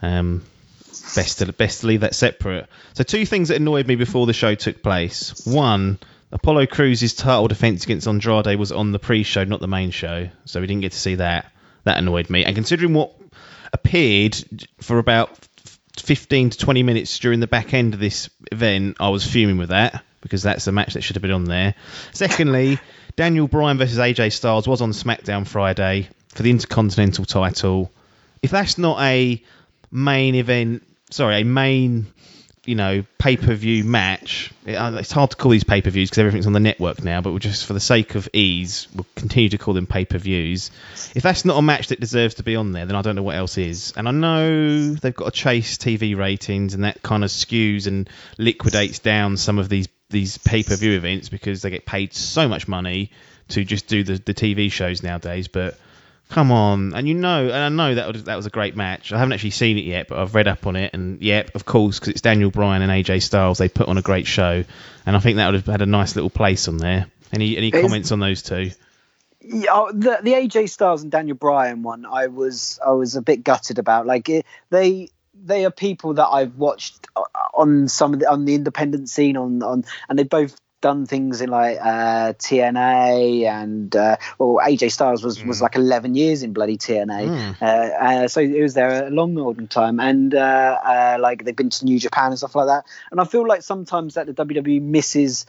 um, 0.01 0.43
best 1.15 1.39
to 1.39 1.51
best 1.53 1.81
to 1.81 1.87
leave 1.87 2.01
that 2.01 2.15
separate. 2.15 2.67
So 2.93 3.03
two 3.03 3.25
things 3.25 3.49
that 3.49 3.55
annoyed 3.55 3.87
me 3.87 3.95
before 3.95 4.25
the 4.25 4.33
show 4.33 4.55
took 4.55 4.81
place. 4.81 5.45
One, 5.45 5.99
Apollo 6.31 6.67
Crews's 6.67 7.13
title 7.13 7.47
defense 7.47 7.83
against 7.83 8.07
Andrade 8.07 8.57
was 8.57 8.71
on 8.71 8.91
the 8.91 8.99
pre-show, 8.99 9.43
not 9.43 9.61
the 9.61 9.67
main 9.67 9.91
show, 9.91 10.29
so 10.45 10.61
we 10.61 10.67
didn't 10.67 10.81
get 10.81 10.91
to 10.91 10.99
see 10.99 11.15
that. 11.15 11.51
That 11.83 11.97
annoyed 11.97 12.29
me. 12.29 12.43
And 12.45 12.55
considering 12.55 12.93
what 12.93 13.13
appeared 13.71 14.35
for 14.81 14.97
about 14.97 15.37
15 15.99 16.51
to 16.51 16.57
20 16.57 16.83
minutes 16.83 17.19
during 17.19 17.39
the 17.39 17.47
back 17.47 17.73
end 17.73 17.93
of 17.93 17.99
this 17.99 18.29
event, 18.51 18.97
I 18.99 19.09
was 19.09 19.25
fuming 19.25 19.57
with 19.57 19.69
that 19.69 20.03
because 20.21 20.41
that's 20.41 20.65
a 20.65 20.71
match 20.71 20.95
that 20.95 21.01
should 21.01 21.15
have 21.15 21.21
been 21.21 21.31
on 21.31 21.45
there. 21.45 21.75
Secondly, 22.11 22.79
Daniel 23.15 23.47
Bryan 23.47 23.77
versus 23.77 23.99
AJ 23.99 24.33
Styles 24.33 24.67
was 24.67 24.81
on 24.81 24.91
SmackDown 24.91 25.45
Friday 25.45 26.09
for 26.29 26.41
the 26.41 26.49
Intercontinental 26.49 27.25
title. 27.25 27.91
If 28.41 28.51
that's 28.51 28.77
not 28.77 28.99
a 29.01 29.43
main 29.95 30.35
event, 30.35 30.83
sorry, 31.09 31.41
a 31.41 31.45
main, 31.45 32.07
you 32.65 32.75
know, 32.75 33.05
pay 33.17 33.37
per 33.37 33.53
view 33.53 33.83
match, 33.83 34.51
uh, 34.67 34.97
it's 34.99 35.11
hard 35.11 35.31
to 35.31 35.37
call 35.37 35.51
these 35.51 35.63
pay 35.63 35.81
per 35.81 35.89
views 35.89 36.09
because 36.09 36.19
everything's 36.19 36.47
on 36.47 36.53
the 36.53 36.59
network 36.59 37.03
now, 37.03 37.21
but 37.21 37.31
we'll 37.31 37.39
just 37.39 37.65
for 37.65 37.73
the 37.73 37.79
sake 37.79 38.15
of 38.15 38.27
ease, 38.33 38.87
we'll 38.93 39.05
continue 39.15 39.49
to 39.49 39.57
call 39.57 39.73
them 39.73 39.87
pay 39.87 40.05
per 40.05 40.17
views. 40.17 40.71
If 41.15 41.23
that's 41.23 41.45
not 41.45 41.57
a 41.57 41.61
match 41.61 41.87
that 41.87 41.99
deserves 41.99 42.35
to 42.35 42.43
be 42.43 42.55
on 42.55 42.71
there, 42.71 42.85
then 42.85 42.95
I 42.95 43.01
don't 43.01 43.15
know 43.15 43.23
what 43.23 43.35
else 43.35 43.57
is. 43.57 43.93
And 43.95 44.07
I 44.07 44.11
know 44.11 44.93
they've 44.93 45.15
got 45.15 45.25
to 45.25 45.31
chase 45.31 45.77
TV 45.77 46.15
ratings, 46.17 46.73
and 46.73 46.83
that 46.83 47.01
kind 47.01 47.23
of 47.23 47.29
skews 47.29 47.87
and 47.87 48.09
liquidates 48.37 48.99
down 48.99 49.37
some 49.37 49.59
of 49.59 49.69
these 49.69 49.87
these 50.09 50.37
pay 50.37 50.63
per 50.63 50.75
view 50.75 50.93
events 50.93 51.29
because 51.29 51.61
they 51.61 51.69
get 51.69 51.85
paid 51.85 52.13
so 52.13 52.47
much 52.47 52.67
money 52.67 53.11
to 53.49 53.63
just 53.63 53.87
do 53.87 54.03
the, 54.03 54.17
the 54.17 54.33
TV 54.33 54.71
shows 54.71 55.03
nowadays. 55.03 55.47
But 55.47 55.77
come 56.29 56.51
on, 56.51 56.93
and 56.93 57.07
you 57.07 57.13
know, 57.13 57.45
and 57.45 57.53
I 57.53 57.69
know 57.69 57.95
that 57.95 58.11
was, 58.11 58.23
that 58.25 58.35
was 58.35 58.45
a 58.45 58.49
great 58.49 58.75
match. 58.75 59.11
I 59.11 59.17
haven't 59.17 59.33
actually 59.33 59.51
seen 59.51 59.77
it 59.77 59.85
yet, 59.85 60.07
but 60.07 60.17
I've 60.17 60.35
read 60.35 60.47
up 60.47 60.67
on 60.67 60.75
it, 60.75 60.93
and 60.93 61.21
yep, 61.21 61.55
of 61.55 61.65
course, 61.65 61.99
because 61.99 62.09
it's 62.09 62.21
Daniel 62.21 62.51
Bryan 62.51 62.81
and 62.81 62.91
AJ 62.91 63.21
Styles, 63.23 63.57
they 63.57 63.69
put 63.69 63.87
on 63.87 63.97
a 63.97 64.01
great 64.01 64.27
show, 64.27 64.63
and 65.05 65.15
I 65.15 65.19
think 65.19 65.37
that 65.37 65.47
would 65.47 65.55
have 65.55 65.65
had 65.65 65.81
a 65.81 65.85
nice 65.85 66.15
little 66.15 66.29
place 66.29 66.67
on 66.67 66.77
there. 66.77 67.07
Any 67.33 67.57
any 67.57 67.71
comments 67.71 68.11
on 68.11 68.19
those 68.19 68.41
two? 68.41 68.71
Yeah, 69.41 69.69
oh, 69.71 69.91
the 69.91 70.19
the 70.23 70.33
AJ 70.33 70.69
Styles 70.69 71.03
and 71.03 71.11
Daniel 71.11 71.37
Bryan 71.37 71.83
one, 71.83 72.05
I 72.05 72.27
was 72.27 72.79
I 72.85 72.91
was 72.91 73.15
a 73.15 73.21
bit 73.21 73.43
gutted 73.43 73.77
about. 73.77 74.05
Like 74.05 74.29
it, 74.29 74.45
they 74.69 75.09
they 75.43 75.65
are 75.65 75.71
people 75.71 76.15
that 76.15 76.27
I've 76.27 76.55
watched 76.55 77.07
uh, 77.15 77.23
on 77.53 77.87
some 77.87 78.13
of 78.13 78.19
the 78.19 78.29
on 78.29 78.45
the 78.45 78.55
independent 78.55 79.09
scene 79.09 79.37
on 79.37 79.61
on, 79.61 79.85
and 80.09 80.17
they've 80.17 80.29
both 80.29 80.59
done 80.85 81.07
things 81.07 81.41
in 81.41 81.49
like 81.49 81.79
uh, 81.81 82.33
TNA 82.33 83.45
and 83.45 83.95
uh, 83.95 84.17
well 84.37 84.59
AJ 84.63 84.91
Styles 84.91 85.23
was 85.23 85.43
was 85.43 85.59
like 85.59 85.75
11 85.75 86.13
years 86.13 86.43
in 86.43 86.53
bloody 86.53 86.77
TNA, 86.77 87.55
uh, 87.59 87.65
uh, 87.65 88.27
so 88.27 88.39
it 88.39 88.61
was 88.61 88.75
there 88.75 89.07
a 89.07 89.09
long 89.09 89.33
long 89.33 89.67
time, 89.67 89.99
and 89.99 90.35
uh, 90.35 90.77
uh, 90.85 91.17
like 91.19 91.43
they've 91.43 91.55
been 91.55 91.71
to 91.71 91.85
New 91.85 91.97
Japan 91.97 92.27
and 92.27 92.37
stuff 92.37 92.53
like 92.53 92.67
that. 92.67 92.85
And 93.09 93.19
I 93.19 93.25
feel 93.25 93.47
like 93.47 93.63
sometimes 93.63 94.13
that 94.13 94.27
the 94.27 94.33
WWE 94.33 94.79
misses 94.79 95.47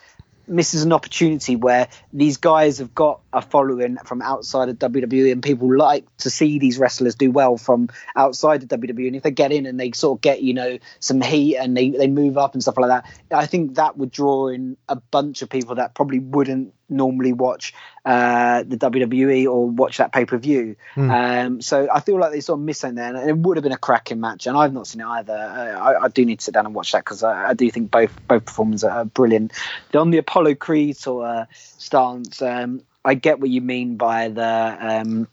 misses 0.48 0.82
an 0.82 0.92
opportunity 0.92 1.56
where 1.56 1.88
these 2.12 2.36
guys 2.36 2.78
have 2.78 2.94
got 2.94 3.20
a 3.32 3.42
following 3.42 3.96
from 4.04 4.22
outside 4.22 4.68
of 4.68 4.78
WWE 4.78 5.32
and 5.32 5.42
people 5.42 5.76
like 5.76 6.04
to 6.18 6.30
see 6.30 6.58
these 6.58 6.78
wrestlers 6.78 7.14
do 7.14 7.30
well 7.30 7.56
from 7.56 7.88
outside 8.14 8.62
of 8.62 8.68
WWE 8.68 9.06
and 9.06 9.16
if 9.16 9.22
they 9.22 9.30
get 9.30 9.52
in 9.52 9.66
and 9.66 9.78
they 9.78 9.92
sort 9.92 10.18
of 10.18 10.20
get 10.22 10.42
you 10.42 10.54
know 10.54 10.78
some 11.00 11.20
heat 11.20 11.56
and 11.56 11.76
they, 11.76 11.90
they 11.90 12.06
move 12.06 12.38
up 12.38 12.54
and 12.54 12.62
stuff 12.62 12.78
like 12.78 12.88
that 12.88 13.36
I 13.36 13.46
think 13.46 13.74
that 13.74 13.96
would 13.96 14.10
draw 14.10 14.48
in 14.48 14.76
a 14.88 14.96
bunch 14.96 15.42
of 15.42 15.50
people 15.50 15.76
that 15.76 15.94
probably 15.94 16.20
wouldn't 16.20 16.74
normally 16.88 17.32
watch 17.32 17.74
uh, 18.04 18.62
the 18.62 18.76
WWE 18.76 19.46
or 19.46 19.68
watch 19.68 19.98
that 19.98 20.12
pay 20.12 20.24
per 20.24 20.38
view. 20.38 20.76
Um, 21.10 21.60
so 21.60 21.88
I 21.92 22.00
feel 22.00 22.18
like 22.18 22.32
they 22.32 22.40
sort 22.40 22.58
of 22.58 22.64
missing 22.64 22.94
there, 22.94 23.14
and 23.14 23.28
it 23.28 23.36
would 23.36 23.56
have 23.56 23.64
been 23.64 23.72
a 23.72 23.78
cracking 23.78 24.20
match. 24.20 24.46
And 24.46 24.56
I've 24.56 24.72
not 24.72 24.86
seen 24.86 25.00
it 25.00 25.06
either. 25.06 25.34
Uh, 25.34 25.78
I, 25.78 26.04
I 26.04 26.08
do 26.08 26.24
need 26.24 26.38
to 26.38 26.44
sit 26.44 26.54
down 26.54 26.66
and 26.66 26.74
watch 26.74 26.92
that 26.92 27.04
because 27.04 27.22
I, 27.22 27.50
I 27.50 27.54
do 27.54 27.70
think 27.70 27.90
both 27.90 28.12
both 28.26 28.44
performances 28.44 28.84
are 28.84 29.04
brilliant. 29.04 29.52
On 29.94 30.10
the 30.10 30.18
Apollo 30.18 30.56
Creed 30.56 30.96
sort 30.96 31.26
of 31.26 31.46
stance, 31.52 32.40
um, 32.42 32.82
I 33.04 33.14
get 33.14 33.40
what 33.40 33.50
you 33.50 33.60
mean 33.60 33.96
by 33.96 34.28
the. 34.28 34.78
Um, 34.80 35.28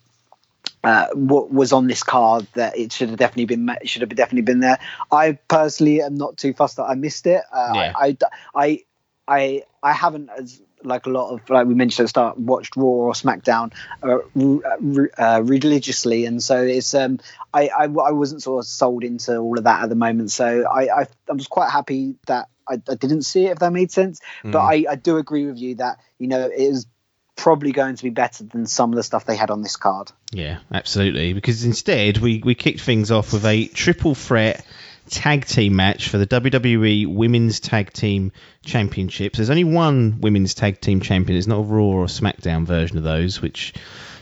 uh, 0.84 1.08
what 1.14 1.50
was 1.50 1.72
on 1.72 1.88
this 1.88 2.04
card 2.04 2.46
that 2.56 2.78
it 2.78 2.92
should 2.92 3.08
have 3.10 3.18
definitely 3.18 3.46
been 3.46 3.70
should 3.86 4.02
have 4.02 4.10
definitely 4.10 4.42
been 4.42 4.60
there. 4.60 4.78
I 5.12 5.34
personally 5.48 6.02
am 6.02 6.16
not 6.16 6.36
too 6.36 6.54
fussed 6.54 6.76
that 6.76 6.84
I 6.84 6.96
missed 6.96 7.26
it. 7.26 7.42
Uh, 7.54 7.72
Yeah. 7.74 7.94
I, 7.96 8.06
I 8.06 8.18
I 8.56 8.84
I 9.28 9.64
I 9.82 9.94
haven't 9.94 10.30
as 10.30 10.62
like 10.86 11.06
a 11.06 11.10
lot 11.10 11.32
of 11.32 11.50
like 11.50 11.68
we 11.68 11.74
mentioned 11.74 12.04
at 12.04 12.06
the 12.06 12.10
start 12.10 12.38
watched 12.38 12.76
Raw 12.76 12.84
or 12.84 13.14
SmackDown 13.14 13.74
uh, 14.02 14.20
re- 14.36 15.10
uh, 15.18 15.42
religiously, 15.44 16.26
and 16.26 16.42
so 16.42 16.62
it's 16.62 16.94
um 16.94 17.20
I, 17.54 17.68
I 17.68 17.84
I 17.84 18.12
wasn't 18.12 18.42
sort 18.44 18.64
of 18.64 18.68
sold 18.68 19.04
into 19.04 19.38
all 19.38 19.58
of 19.58 19.66
that 19.66 19.84
at 19.84 19.90
the 19.90 19.96
moment. 19.96 20.32
So 20.32 20.66
I 20.66 21.02
I, 21.02 21.08
I 21.30 21.34
was 21.34 21.48
quite 21.48 21.70
happy 21.70 22.16
that 22.28 22.50
I, 22.68 22.76
I 22.90 22.96
didn't 22.96 23.24
see 23.24 23.46
it 23.46 23.52
if 23.52 23.60
that 23.60 23.72
made 23.72 23.92
sense. 23.92 24.22
But 24.44 24.60
I 24.60 24.86
I 24.90 24.96
do 24.96 25.18
agree 25.18 25.46
with 25.46 25.58
you 25.58 25.76
that 25.76 26.00
you 26.20 26.28
know 26.28 26.46
it 26.46 26.54
is 26.54 26.88
probably 27.36 27.72
going 27.72 27.96
to 27.96 28.04
be 28.04 28.10
better 28.10 28.44
than 28.44 28.66
some 28.66 28.92
of 28.92 28.96
the 28.96 29.04
stuff 29.04 29.26
they 29.26 29.36
had 29.36 29.50
on 29.50 29.62
this 29.62 29.76
card. 29.76 30.12
Yeah, 30.32 30.60
absolutely. 30.72 31.34
Because 31.34 31.66
instead, 31.66 32.20
we, 32.20 32.42
we 32.44 32.56
kicked 32.56 32.82
things 32.82 33.12
off 33.12 33.34
with 33.34 33.46
a 33.46 33.68
triple 33.68 34.16
threat 34.16 34.66
tag 35.10 35.46
team 35.46 35.76
match 35.76 36.10
for 36.10 36.18
the 36.18 36.28
WWE 36.28 37.08
Women's 37.08 37.60
Tag 37.60 37.94
Team 37.94 38.32
Championships. 38.64 39.38
There's 39.38 39.50
only 39.50 39.64
one 39.64 40.20
Women's 40.22 40.54
Tag 40.54 40.80
Team 40.82 41.02
Champion. 41.02 41.38
It's 41.38 41.48
not 41.48 41.60
a 41.60 41.64
Raw 41.64 41.84
or 41.84 42.06
SmackDown 42.06 42.66
version 42.66 42.98
of 42.98 43.04
those, 43.04 43.42
which 43.42 43.74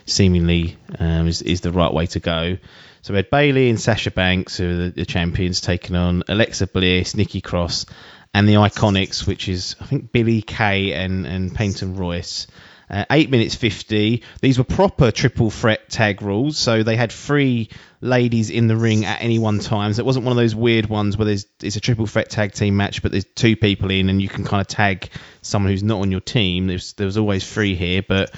seemingly 0.05 0.77
um, 0.99 1.27
is, 1.27 1.41
is 1.41 1.61
the 1.61 1.71
right 1.71 1.93
way 1.93 2.07
to 2.07 2.19
go. 2.19 2.57
So 3.03 3.13
we 3.13 3.17
had 3.17 3.29
Bayley 3.29 3.69
and 3.69 3.79
Sasha 3.79 4.11
Banks, 4.11 4.57
who 4.57 4.69
are 4.69 4.75
the, 4.75 4.89
the 4.89 5.05
champions, 5.05 5.61
taking 5.61 5.95
on 5.95 6.23
Alexa 6.27 6.67
Bliss, 6.67 7.15
Nikki 7.15 7.41
Cross, 7.41 7.87
and 8.33 8.47
the 8.47 8.53
Iconics, 8.53 9.25
which 9.25 9.49
is 9.49 9.75
I 9.81 9.85
think 9.85 10.11
Billie 10.11 10.41
Kay 10.41 10.93
and 10.93 11.25
and 11.25 11.53
Peyton 11.53 11.95
Royce. 11.95 12.47
Uh, 12.91 13.05
eight 13.09 13.29
minutes 13.29 13.55
fifty. 13.55 14.21
These 14.41 14.57
were 14.57 14.65
proper 14.65 15.11
triple 15.11 15.49
threat 15.49 15.89
tag 15.89 16.21
rules, 16.21 16.57
so 16.57 16.83
they 16.83 16.97
had 16.97 17.09
three 17.09 17.69
ladies 18.01 18.49
in 18.49 18.67
the 18.67 18.75
ring 18.75 19.05
at 19.05 19.21
any 19.21 19.39
one 19.39 19.59
time. 19.59 19.93
So 19.93 20.01
it 20.01 20.05
wasn't 20.05 20.25
one 20.25 20.33
of 20.33 20.37
those 20.37 20.53
weird 20.53 20.87
ones 20.87 21.17
where 21.17 21.25
there's 21.25 21.45
it's 21.61 21.77
a 21.77 21.79
triple 21.79 22.05
threat 22.05 22.29
tag 22.29 22.51
team 22.51 22.75
match, 22.75 23.01
but 23.01 23.11
there's 23.11 23.23
two 23.23 23.55
people 23.55 23.91
in 23.91 24.09
and 24.09 24.21
you 24.21 24.27
can 24.27 24.43
kind 24.43 24.59
of 24.59 24.67
tag 24.67 25.09
someone 25.41 25.71
who's 25.71 25.83
not 25.83 26.01
on 26.01 26.11
your 26.11 26.19
team. 26.19 26.67
There's 26.67 26.91
there 26.93 27.05
was 27.05 27.17
always 27.17 27.49
three 27.49 27.75
here. 27.75 28.03
But 28.05 28.31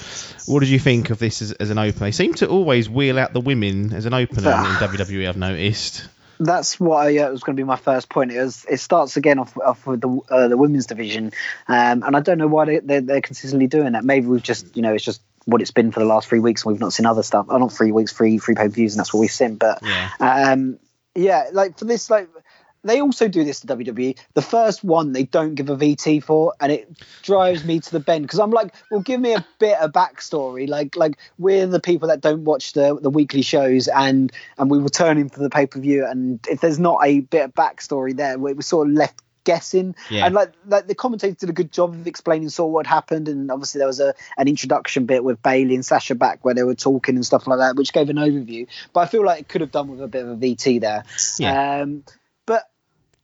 what 0.46 0.60
did 0.60 0.70
you 0.70 0.80
think 0.80 1.10
of 1.10 1.18
this 1.18 1.42
as, 1.42 1.54
as 1.54 1.72
an 1.72 1.80
opener? 1.80 2.06
They 2.06 2.12
seem 2.12 2.36
to 2.36 2.48
always 2.48 2.88
wheel 2.88 3.18
out 3.18 3.34
the 3.34 3.42
women 3.42 3.92
as 3.94 4.06
an 4.06 4.14
opener 4.14 4.52
in 4.52 4.56
WWE. 4.56 5.28
I've 5.28 5.36
noticed. 5.36 6.08
That's 6.46 6.80
what 6.80 7.08
I, 7.08 7.18
uh, 7.18 7.32
was 7.32 7.44
going 7.44 7.56
to 7.56 7.60
be 7.60 7.66
my 7.66 7.76
first 7.76 8.10
point. 8.10 8.32
It 8.32 8.40
was 8.42 8.66
it 8.70 8.78
starts 8.78 9.18
again 9.18 9.40
off, 9.40 9.58
off 9.58 9.86
with 9.86 10.02
the 10.02 10.20
uh, 10.30 10.48
the 10.48 10.58
women's 10.58 10.86
division, 10.86 11.32
um, 11.68 12.04
and 12.04 12.16
I 12.16 12.20
don't 12.20 12.38
know 12.38 12.48
why 12.48 12.66
they, 12.66 12.80
they're, 12.80 13.02
they're 13.02 13.22
consistently 13.22 13.68
doing 13.68 13.94
that. 13.94 14.04
Maybe 14.04 14.28
we've 14.28 14.44
just 14.44 14.76
you 14.76 14.82
know 14.82 14.94
it's 14.94 15.06
just 15.06 15.22
what 15.46 15.62
it's 15.62 15.72
been 15.72 15.92
for 15.92 16.00
the 16.00 16.06
last 16.06 16.28
three 16.28 16.40
weeks, 16.40 16.64
and 16.64 16.72
we've 16.74 16.82
not 16.82 16.94
seen 16.94 17.06
other 17.06 17.24
stuff. 17.24 17.48
Oh, 17.50 17.58
not 17.58 17.74
three 17.74 17.92
weeks, 17.92 18.14
three 18.14 18.38
three 18.38 18.56
pay 18.56 18.68
views, 18.68 18.94
and 18.94 19.00
that's 19.00 19.14
what 19.14 19.20
we've 19.22 19.32
seen. 19.32 19.56
But 19.56 19.80
Yeah. 19.84 20.10
um, 20.20 20.80
yeah, 21.16 21.50
like 21.52 21.78
for 21.78 21.86
this, 21.86 22.10
like 22.10 22.30
they 22.84 23.02
also 23.02 23.28
do 23.28 23.44
this 23.44 23.62
to 23.62 23.68
WWE. 23.68 24.18
The 24.34 24.42
first 24.42 24.84
one 24.84 25.14
they 25.14 25.24
don't 25.24 25.56
give 25.56 25.70
a 25.70 25.76
VT 25.78 26.24
for, 26.24 26.54
and 26.60 26.72
it 26.72 26.90
drives 27.22 27.64
me 27.64 27.80
to 27.80 27.92
the 27.92 28.00
bend 28.00 28.24
because 28.24 28.40
I'm 28.40 28.52
like, 28.52 28.74
well, 28.92 29.02
give 29.02 29.20
me 29.20 29.34
a 29.34 29.46
bit 29.60 29.78
of 29.80 29.92
backstory. 29.92 30.68
Like, 30.68 30.96
like 30.96 31.18
we're 31.38 31.66
the 31.68 31.80
people 31.80 32.08
that 32.10 32.22
don't 32.22 32.44
watch 32.44 32.74
the 32.74 32.98
the 33.02 33.10
weekly 33.10 33.42
shows, 33.42 33.88
and 33.88 34.32
and 34.58 34.70
we 34.70 34.80
were 34.80 34.90
turning 34.90 35.30
for 35.30 35.40
the 35.40 35.50
pay 35.50 35.66
per 35.66 35.80
view, 35.80 36.06
and 36.06 36.40
if 36.50 36.62
there's 36.62 36.80
not 36.80 37.00
a 37.04 37.22
bit 37.22 37.46
of 37.46 37.54
backstory 37.54 38.16
there, 38.16 38.38
we 38.38 38.54
we're 38.54 38.62
sort 38.62 38.88
of 38.88 38.94
left 38.94 39.20
guessing 39.46 39.94
Yeah. 40.10 40.26
and 40.26 40.34
like 40.34 40.54
like 40.68 40.88
the 40.88 40.96
commentators 40.96 41.36
did 41.36 41.50
a 41.50 41.52
good 41.52 41.70
job 41.70 41.90
of 41.94 42.08
explaining 42.08 42.48
sort 42.48 42.70
of 42.70 42.74
what 42.74 42.88
happened 42.88 43.28
and 43.28 43.52
obviously 43.52 43.80
there 43.80 43.88
was 43.90 44.00
a 44.00 44.14
an 44.38 44.48
introduction 44.48 45.06
bit 45.06 45.22
with 45.22 45.44
Bayley 45.44 45.76
and 45.76 45.86
Sasha 45.86 46.16
back 46.16 46.46
where 46.46 46.54
they 46.54 46.64
were 46.64 46.76
talking 46.76 47.16
and 47.16 47.26
stuff 47.26 47.46
like 47.46 47.60
that 47.60 47.76
which 47.76 47.92
gave 47.92 48.10
an 48.10 48.16
overview 48.16 48.68
but 48.94 49.02
I 49.02 49.06
feel 49.08 49.26
like 49.26 49.42
it 49.42 49.48
could 49.50 49.60
have 49.60 49.72
done 49.72 49.90
with 49.90 50.02
a 50.02 50.08
bit 50.08 50.24
of 50.24 50.30
a 50.30 50.36
VT 50.38 50.80
there 50.80 51.04
Yeah. 51.40 51.82
um 51.82 52.06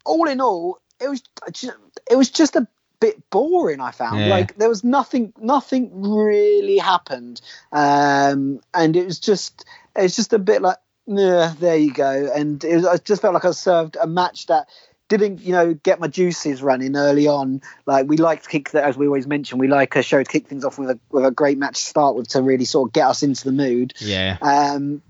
all 0.06 0.27
in 0.27 0.41
all 0.41 0.79
it 1.00 1.10
was 1.10 1.24
just, 1.51 1.77
it 2.10 2.15
was 2.15 2.29
just 2.29 2.56
a 2.56 2.68
bit 3.00 3.29
boring 3.29 3.79
I 3.79 3.91
found. 3.91 4.20
Yeah. 4.20 4.27
like 4.27 4.58
there 4.58 4.70
was 4.70 4.84
nothing 4.84 5.34
nothing 5.39 5.89
really 6.01 6.77
happened. 6.77 7.41
Um 7.72 8.60
and 8.74 8.96
it 8.96 9.06
was 9.06 9.20
just 9.20 9.65
it's 9.96 10.15
just 10.15 10.34
a 10.34 10.39
bit 10.39 10.62
like 10.62 10.77
yeah 11.06 11.53
there 11.60 11.77
you 11.77 11.94
go. 11.94 12.32
And 12.36 12.63
it 12.63 12.75
was, 12.75 12.86
I 12.86 12.98
just 12.98 13.22
felt 13.22 13.34
like 13.34 13.46
I 13.46 13.51
served 13.51 13.98
a 14.00 14.08
match 14.08 14.48
that 14.48 14.68
didn't 15.08 15.41
you 15.41 15.53
know 15.53 15.74
get 15.74 16.00
my 16.00 16.08
juices 16.08 16.62
running 16.62 16.98
early 16.98 17.27
on. 17.27 17.62
Like 17.86 18.08
we 18.08 18.18
like 18.18 18.44
to 18.44 18.50
kick 18.50 18.72
that 18.72 18.84
as 18.84 18.98
we 18.98 19.08
always 19.08 19.27
mention 19.27 19.60
we 19.60 19.70
like 19.70 19.96
a 19.96 20.03
show 20.03 20.22
to 20.22 20.29
kick 20.29 20.48
things 20.48 20.65
off 20.65 20.77
with 20.77 20.89
a 20.89 21.00
with 21.10 21.25
a 21.25 21.32
great 21.32 21.58
match 21.58 21.82
to 21.82 21.88
start 21.88 22.15
with 22.15 22.27
to 22.29 22.41
really 22.41 22.65
sort 22.65 22.89
of 22.89 22.94
get 22.94 23.08
us 23.08 23.24
into 23.24 23.46
the 23.46 23.53
mood. 23.53 23.94
Yeah. 24.00 24.38
um, 24.41 25.01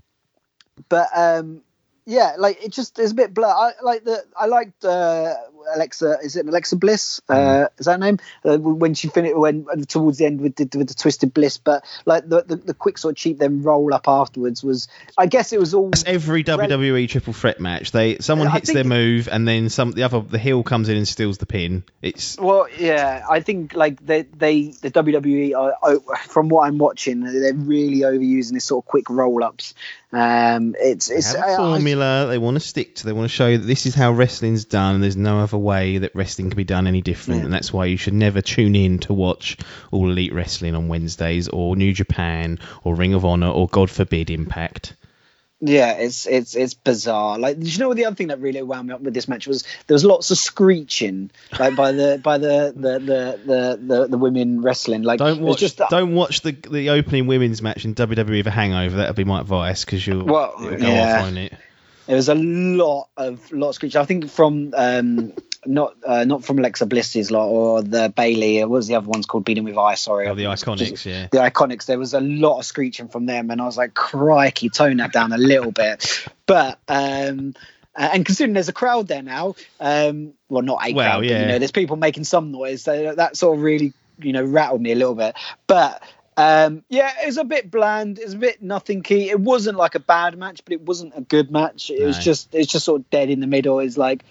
but 0.88 1.08
um, 1.14 1.62
yeah, 2.06 2.34
like 2.38 2.64
it 2.64 2.72
just 2.72 2.98
is 2.98 3.12
a 3.12 3.14
bit 3.14 3.34
blur. 3.34 3.46
I 3.46 3.72
like 3.82 4.04
the 4.04 4.24
I 4.36 4.46
liked 4.46 4.84
uh, 4.84 5.34
Alexa 5.74 6.18
is 6.22 6.36
it 6.36 6.46
Alexa 6.46 6.76
Bliss? 6.76 7.20
Uh, 7.28 7.66
is 7.78 7.86
that 7.86 8.00
name? 8.00 8.18
Uh, 8.44 8.58
when 8.58 8.94
she 8.94 9.08
finished 9.08 9.36
when 9.36 9.66
towards 9.86 10.18
the 10.18 10.26
end 10.26 10.40
with 10.40 10.56
the, 10.56 10.78
with 10.78 10.88
the 10.88 10.94
twisted 10.94 11.34
bliss, 11.34 11.58
but 11.58 11.84
like 12.06 12.28
the, 12.28 12.42
the, 12.42 12.56
the 12.56 12.74
quick 12.74 12.98
sort 12.98 13.12
of 13.12 13.16
cheap 13.16 13.38
then 13.38 13.62
roll 13.62 13.92
up 13.94 14.08
afterwards 14.08 14.64
was 14.64 14.88
I 15.16 15.26
guess 15.26 15.52
it 15.52 15.60
was 15.60 15.74
all 15.74 15.90
That's 15.90 16.04
every 16.04 16.42
WWE 16.44 17.08
triple 17.08 17.32
threat 17.32 17.60
match. 17.60 17.92
They 17.92 18.18
someone 18.18 18.48
I 18.48 18.52
hits 18.52 18.72
their 18.72 18.84
move 18.84 19.28
and 19.28 19.46
then 19.46 19.68
some 19.68 19.92
the 19.92 20.04
other 20.04 20.20
the 20.20 20.38
heel 20.38 20.62
comes 20.62 20.88
in 20.88 20.96
and 20.96 21.06
steals 21.06 21.38
the 21.38 21.46
pin. 21.46 21.84
It's 22.02 22.38
Well, 22.38 22.66
yeah, 22.78 23.24
I 23.28 23.40
think 23.40 23.74
like 23.74 24.04
they, 24.04 24.22
they 24.22 24.68
the 24.68 24.90
WWE 24.90 25.56
are 25.56 25.74
oh, 25.82 26.00
from 26.26 26.48
what 26.48 26.66
I'm 26.66 26.78
watching, 26.78 27.20
they're 27.20 27.54
really 27.54 28.00
overusing 28.00 28.52
this 28.52 28.64
sort 28.64 28.84
of 28.84 28.88
quick 28.88 29.10
roll 29.10 29.44
ups. 29.44 29.74
Um, 30.12 30.74
it's 30.78 31.08
it's 31.08 31.34
I- 31.34 31.50
a 31.50 31.52
I- 31.52 31.56
formula 31.56 32.26
they 32.28 32.38
want 32.38 32.56
to 32.56 32.60
stick 32.60 32.96
to. 32.96 33.06
They 33.06 33.12
want 33.12 33.30
to 33.30 33.34
show 33.34 33.56
that 33.56 33.64
this 33.64 33.86
is 33.86 33.94
how 33.94 34.10
wrestling's 34.12 34.64
done. 34.64 34.96
and 34.96 35.04
There's 35.04 35.16
no 35.16 35.38
other 35.40 35.56
way 35.58 35.98
that 35.98 36.14
wrestling 36.16 36.50
can 36.50 36.56
be 36.56 36.64
done 36.64 36.86
any 36.88 37.00
different, 37.00 37.40
Yeah. 37.40 37.44
and 37.44 37.54
that's 37.54 37.72
why 37.72 37.84
you 37.86 37.96
should 37.96 38.14
never 38.14 38.40
tune 38.42 38.74
in 38.74 38.98
to 39.00 39.12
watch 39.14 39.56
All 39.92 40.10
Elite 40.10 40.34
Wrestling 40.34 40.74
on 40.74 40.88
Wednesdays 40.88 41.46
or 41.48 41.76
New 41.76 41.92
Japan 41.92 42.58
or 42.82 42.94
Ring 42.96 43.14
of 43.14 43.24
Honor 43.24 43.50
or 43.50 43.68
God 43.68 43.88
forbid 43.88 44.30
Impact. 44.30 44.94
Yeah, 45.62 45.92
it's 45.92 46.26
it's 46.26 46.56
it's 46.56 46.72
bizarre. 46.72 47.38
Like, 47.38 47.58
did 47.58 47.70
you 47.72 47.78
know 47.80 47.88
what 47.88 47.98
the 47.98 48.06
other 48.06 48.16
thing 48.16 48.28
that 48.28 48.40
really 48.40 48.62
wound 48.62 48.88
me 48.88 48.94
up 48.94 49.02
with 49.02 49.12
this 49.12 49.28
match 49.28 49.46
was 49.46 49.62
there 49.86 49.94
was 49.94 50.04
lots 50.06 50.30
of 50.30 50.38
screeching, 50.38 51.30
like 51.58 51.76
by 51.76 51.92
the 51.92 52.18
by 52.22 52.38
the 52.38 52.72
the 52.74 52.92
the 52.98 53.40
the, 53.44 53.78
the, 53.86 54.06
the 54.08 54.18
women 54.18 54.62
wrestling. 54.62 55.02
Like, 55.02 55.18
Don't 55.18 55.40
watch. 55.42 55.58
just 55.58 55.76
don't 55.90 56.14
watch 56.14 56.40
the 56.40 56.52
the 56.52 56.90
opening 56.90 57.26
women's 57.26 57.60
match 57.60 57.84
in 57.84 57.94
WWE 57.94 58.42
The 58.42 58.50
Hangover. 58.50 58.96
That'll 58.96 59.12
be 59.14 59.24
my 59.24 59.40
advice 59.40 59.84
because 59.84 60.06
you'll, 60.06 60.24
Well, 60.24 60.54
go 60.58 60.70
yeah. 60.76 61.18
off 61.18 61.24
on 61.26 61.36
it. 61.36 61.52
There 62.06 62.16
was 62.16 62.28
a 62.30 62.34
lot 62.34 63.08
of 63.18 63.52
lot 63.52 63.68
of 63.68 63.74
screeching. 63.74 64.00
I 64.00 64.04
think 64.06 64.30
from 64.30 64.72
um 64.76 65.32
not 65.66 65.94
uh, 66.04 66.24
not 66.24 66.44
from 66.44 66.58
Alexa 66.58 66.86
Bliss's 66.86 67.30
lot 67.30 67.46
or 67.48 67.82
the 67.82 68.12
Bayley. 68.14 68.60
What 68.60 68.70
was 68.70 68.86
the 68.86 68.94
other 68.94 69.08
one's 69.08 69.26
called? 69.26 69.44
Beating 69.44 69.64
with 69.64 69.76
Ice. 69.76 70.00
Sorry, 70.02 70.26
Oh, 70.28 70.34
the 70.34 70.44
Iconics, 70.44 70.88
just- 70.88 71.06
yeah. 71.06 71.28
The 71.30 71.38
Iconics. 71.38 71.86
There 71.86 71.98
was 71.98 72.14
a 72.14 72.20
lot 72.20 72.58
of 72.58 72.64
screeching 72.64 73.08
from 73.08 73.26
them, 73.26 73.50
and 73.50 73.60
I 73.60 73.64
was 73.66 73.76
like, 73.76 73.94
crikey, 73.94 74.68
tone 74.70 74.98
that 74.98 75.12
down 75.12 75.32
a 75.32 75.38
little 75.38 75.72
bit. 75.72 76.26
But 76.46 76.78
um. 76.88 77.54
Uh, 77.92 78.08
and 78.14 78.24
considering 78.24 78.54
there's 78.54 78.68
a 78.68 78.72
crowd 78.72 79.08
there 79.08 79.20
now, 79.20 79.56
um, 79.80 80.32
well, 80.48 80.62
not 80.62 80.78
a 80.88 80.94
Well, 80.94 81.04
crowd, 81.10 81.18
but, 81.22 81.26
you 81.26 81.46
know, 81.46 81.58
there's 81.58 81.72
people 81.72 81.96
making 81.96 82.22
some 82.22 82.52
noise. 82.52 82.82
So 82.84 83.16
that 83.16 83.36
sort 83.36 83.58
of 83.58 83.64
really, 83.64 83.92
you 84.20 84.32
know, 84.32 84.44
rattled 84.44 84.80
me 84.80 84.92
a 84.92 84.94
little 84.94 85.16
bit. 85.16 85.34
But 85.66 86.00
um, 86.36 86.84
yeah, 86.88 87.10
it 87.20 87.26
was 87.26 87.36
a 87.36 87.42
bit 87.44 87.68
bland. 87.68 88.20
It 88.20 88.24
was 88.26 88.34
a 88.34 88.38
bit 88.38 88.62
nothing 88.62 89.02
key. 89.02 89.28
It 89.28 89.40
wasn't 89.40 89.76
like 89.76 89.96
a 89.96 90.00
bad 90.00 90.38
match, 90.38 90.64
but 90.64 90.72
it 90.72 90.82
wasn't 90.82 91.14
a 91.16 91.20
good 91.20 91.50
match. 91.50 91.90
It 91.90 92.04
was 92.06 92.16
just, 92.18 92.54
it's 92.54 92.70
just 92.70 92.84
sort 92.84 93.00
of 93.00 93.10
dead 93.10 93.28
in 93.28 93.40
the 93.40 93.48
middle. 93.48 93.80
It's 93.80 93.98
like, 93.98 94.22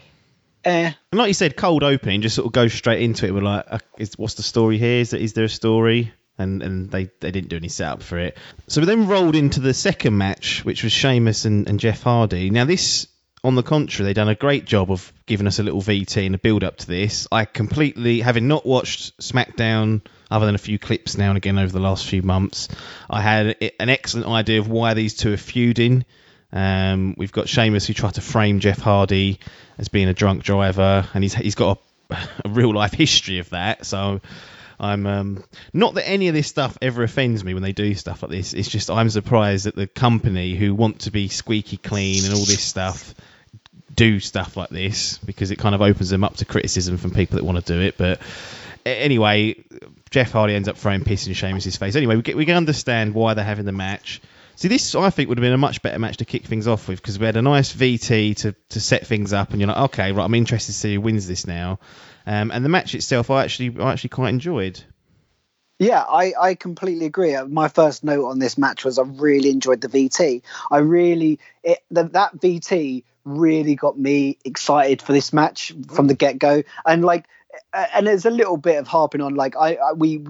eh. 0.63 0.91
And 1.11 1.19
like 1.19 1.27
you 1.29 1.33
said, 1.33 1.55
cold 1.55 1.83
opening, 1.83 2.21
just 2.21 2.35
sort 2.35 2.45
of 2.47 2.51
go 2.53 2.67
straight 2.67 3.01
into 3.01 3.25
it. 3.25 3.33
We're 3.33 3.41
like, 3.41 3.65
uh, 3.69 3.79
is, 3.97 4.13
what's 4.17 4.35
the 4.35 4.43
story 4.43 4.77
here? 4.77 4.99
Is, 5.01 5.11
there- 5.11 5.19
is 5.19 5.33
there 5.33 5.45
a 5.45 5.49
story? 5.49 6.13
And 6.37 6.63
and 6.63 6.89
they, 6.89 7.09
they 7.19 7.31
didn't 7.31 7.49
do 7.49 7.57
any 7.57 7.67
setup 7.67 8.01
for 8.01 8.17
it. 8.17 8.37
So 8.67 8.79
we 8.79 8.87
then 8.87 9.07
rolled 9.07 9.35
into 9.35 9.59
the 9.59 9.73
second 9.73 10.17
match, 10.17 10.63
which 10.63 10.83
was 10.83 10.93
Sheamus 10.93 11.43
and, 11.43 11.67
and 11.67 11.81
Jeff 11.81 12.01
Hardy. 12.01 12.49
Now 12.49 12.63
this, 12.63 13.07
on 13.43 13.55
the 13.55 13.63
contrary, 13.63 14.05
they 14.07 14.13
done 14.13 14.29
a 14.29 14.35
great 14.35 14.63
job 14.63 14.89
of 14.89 15.11
giving 15.25 15.47
us 15.47 15.59
a 15.59 15.63
little 15.63 15.81
VT 15.81 16.25
and 16.25 16.35
a 16.35 16.37
build 16.37 16.63
up 16.63 16.77
to 16.77 16.87
this. 16.87 17.27
I 17.29 17.43
completely, 17.43 18.21
having 18.21 18.47
not 18.47 18.65
watched 18.65 19.17
SmackDown 19.19 19.99
other 20.31 20.45
than 20.45 20.55
a 20.55 20.59
few 20.59 20.79
clips 20.79 21.17
now 21.17 21.27
and 21.27 21.35
again 21.37 21.59
over 21.59 21.73
the 21.73 21.79
last 21.81 22.05
few 22.05 22.21
months, 22.21 22.69
I 23.09 23.21
had 23.21 23.57
an 23.79 23.89
excellent 23.89 24.27
idea 24.27 24.59
of 24.61 24.69
why 24.69 24.93
these 24.93 25.15
two 25.17 25.33
are 25.33 25.37
feuding. 25.37 26.05
Um, 26.51 27.15
we've 27.17 27.31
got 27.31 27.47
Sheamus 27.47 27.85
who 27.85 27.93
tried 27.93 28.15
to 28.15 28.21
frame 28.21 28.59
Jeff 28.59 28.79
Hardy 28.79 29.39
as 29.77 29.87
being 29.87 30.07
a 30.07 30.13
drunk 30.13 30.43
driver, 30.43 31.07
and 31.13 31.23
he's 31.23 31.33
he's 31.33 31.55
got 31.55 31.79
a, 32.09 32.15
a 32.45 32.49
real 32.49 32.73
life 32.73 32.93
history 32.93 33.39
of 33.39 33.49
that. 33.51 33.85
So 33.85 34.21
I'm 34.79 35.05
um, 35.05 35.43
not 35.73 35.95
that 35.95 36.07
any 36.07 36.29
of 36.29 36.33
this 36.33 36.47
stuff 36.47 36.77
ever 36.81 37.03
offends 37.03 37.43
me 37.43 37.53
when 37.53 37.63
they 37.63 37.73
do 37.73 37.93
stuff 37.95 38.23
like 38.23 38.31
this. 38.31 38.53
It's 38.53 38.69
just 38.69 38.89
I'm 38.89 39.09
surprised 39.09 39.65
that 39.65 39.75
the 39.75 39.87
company 39.87 40.55
who 40.55 40.73
want 40.73 41.01
to 41.01 41.11
be 41.11 41.27
squeaky 41.27 41.77
clean 41.77 42.23
and 42.25 42.33
all 42.33 42.45
this 42.45 42.61
stuff 42.61 43.13
do 43.93 44.19
stuff 44.19 44.55
like 44.55 44.69
this 44.69 45.17
because 45.17 45.51
it 45.51 45.57
kind 45.57 45.75
of 45.75 45.81
opens 45.81 46.09
them 46.09 46.23
up 46.23 46.37
to 46.37 46.45
criticism 46.45 46.97
from 46.97 47.11
people 47.11 47.35
that 47.35 47.43
want 47.43 47.63
to 47.63 47.73
do 47.73 47.81
it. 47.81 47.97
But 47.97 48.21
anyway, 48.85 49.61
Jeff 50.09 50.31
Hardy 50.31 50.55
ends 50.55 50.69
up 50.69 50.77
throwing 50.77 51.03
piss 51.03 51.27
in 51.27 51.33
Sheamus' 51.33 51.75
face. 51.75 51.95
Anyway, 51.97 52.15
we, 52.15 52.21
get, 52.21 52.37
we 52.37 52.45
can 52.45 52.55
understand 52.55 53.13
why 53.13 53.33
they're 53.33 53.43
having 53.43 53.65
the 53.65 53.73
match. 53.73 54.21
See, 54.59 54.67
this 54.67 54.93
I 54.93 55.09
think 55.09 55.29
would 55.29 55.37
have 55.37 55.41
been 55.41 55.53
a 55.53 55.57
much 55.57 55.81
better 55.81 55.99
match 55.99 56.17
to 56.17 56.25
kick 56.25 56.45
things 56.45 56.67
off 56.67 56.89
with 56.89 57.01
because 57.01 57.17
we 57.17 57.25
had 57.25 57.37
a 57.37 57.41
nice 57.41 57.73
VT 57.73 58.35
to, 58.39 58.53
to 58.71 58.81
set 58.81 59.07
things 59.07 59.31
up, 59.31 59.51
and 59.51 59.61
you're 59.61 59.69
like, 59.69 59.91
okay, 59.91 60.11
right, 60.11 60.25
I'm 60.25 60.35
interested 60.35 60.73
to 60.73 60.77
see 60.77 60.95
who 60.95 60.99
wins 60.99 61.29
this 61.29 61.47
now. 61.47 61.79
Um, 62.25 62.51
and 62.51 62.65
the 62.65 62.67
match 62.67 62.93
itself, 62.93 63.29
I 63.29 63.45
actually 63.45 63.81
I 63.81 63.93
actually 63.93 64.09
quite 64.09 64.31
enjoyed. 64.31 64.83
Yeah, 65.79 66.01
I, 66.01 66.33
I 66.37 66.55
completely 66.55 67.05
agree. 67.05 67.35
Uh, 67.35 67.45
My 67.45 67.69
first 67.69 68.03
note 68.03 68.25
on 68.25 68.39
this 68.39 68.57
match 68.57 68.83
was 68.83 68.99
I 68.99 69.03
really 69.03 69.49
enjoyed 69.49 69.79
the 69.79 69.87
VT. 69.87 70.41
I 70.69 70.79
really 70.79 71.39
it, 71.63 71.79
the, 71.89 72.03
that 72.09 72.35
VT 72.35 73.05
really 73.23 73.75
got 73.75 73.97
me 73.97 74.39
excited 74.43 75.01
for 75.01 75.13
this 75.13 75.31
match 75.31 75.71
from 75.87 76.07
the 76.07 76.15
get 76.15 76.37
go. 76.37 76.63
And 76.85 77.05
like, 77.05 77.29
and 77.73 78.05
there's 78.05 78.25
a 78.25 78.29
little 78.29 78.57
bit 78.57 78.77
of 78.77 78.89
harping 78.89 79.21
on 79.21 79.35
like 79.35 79.55
I, 79.55 79.75
I 79.75 79.93
we 79.93 80.25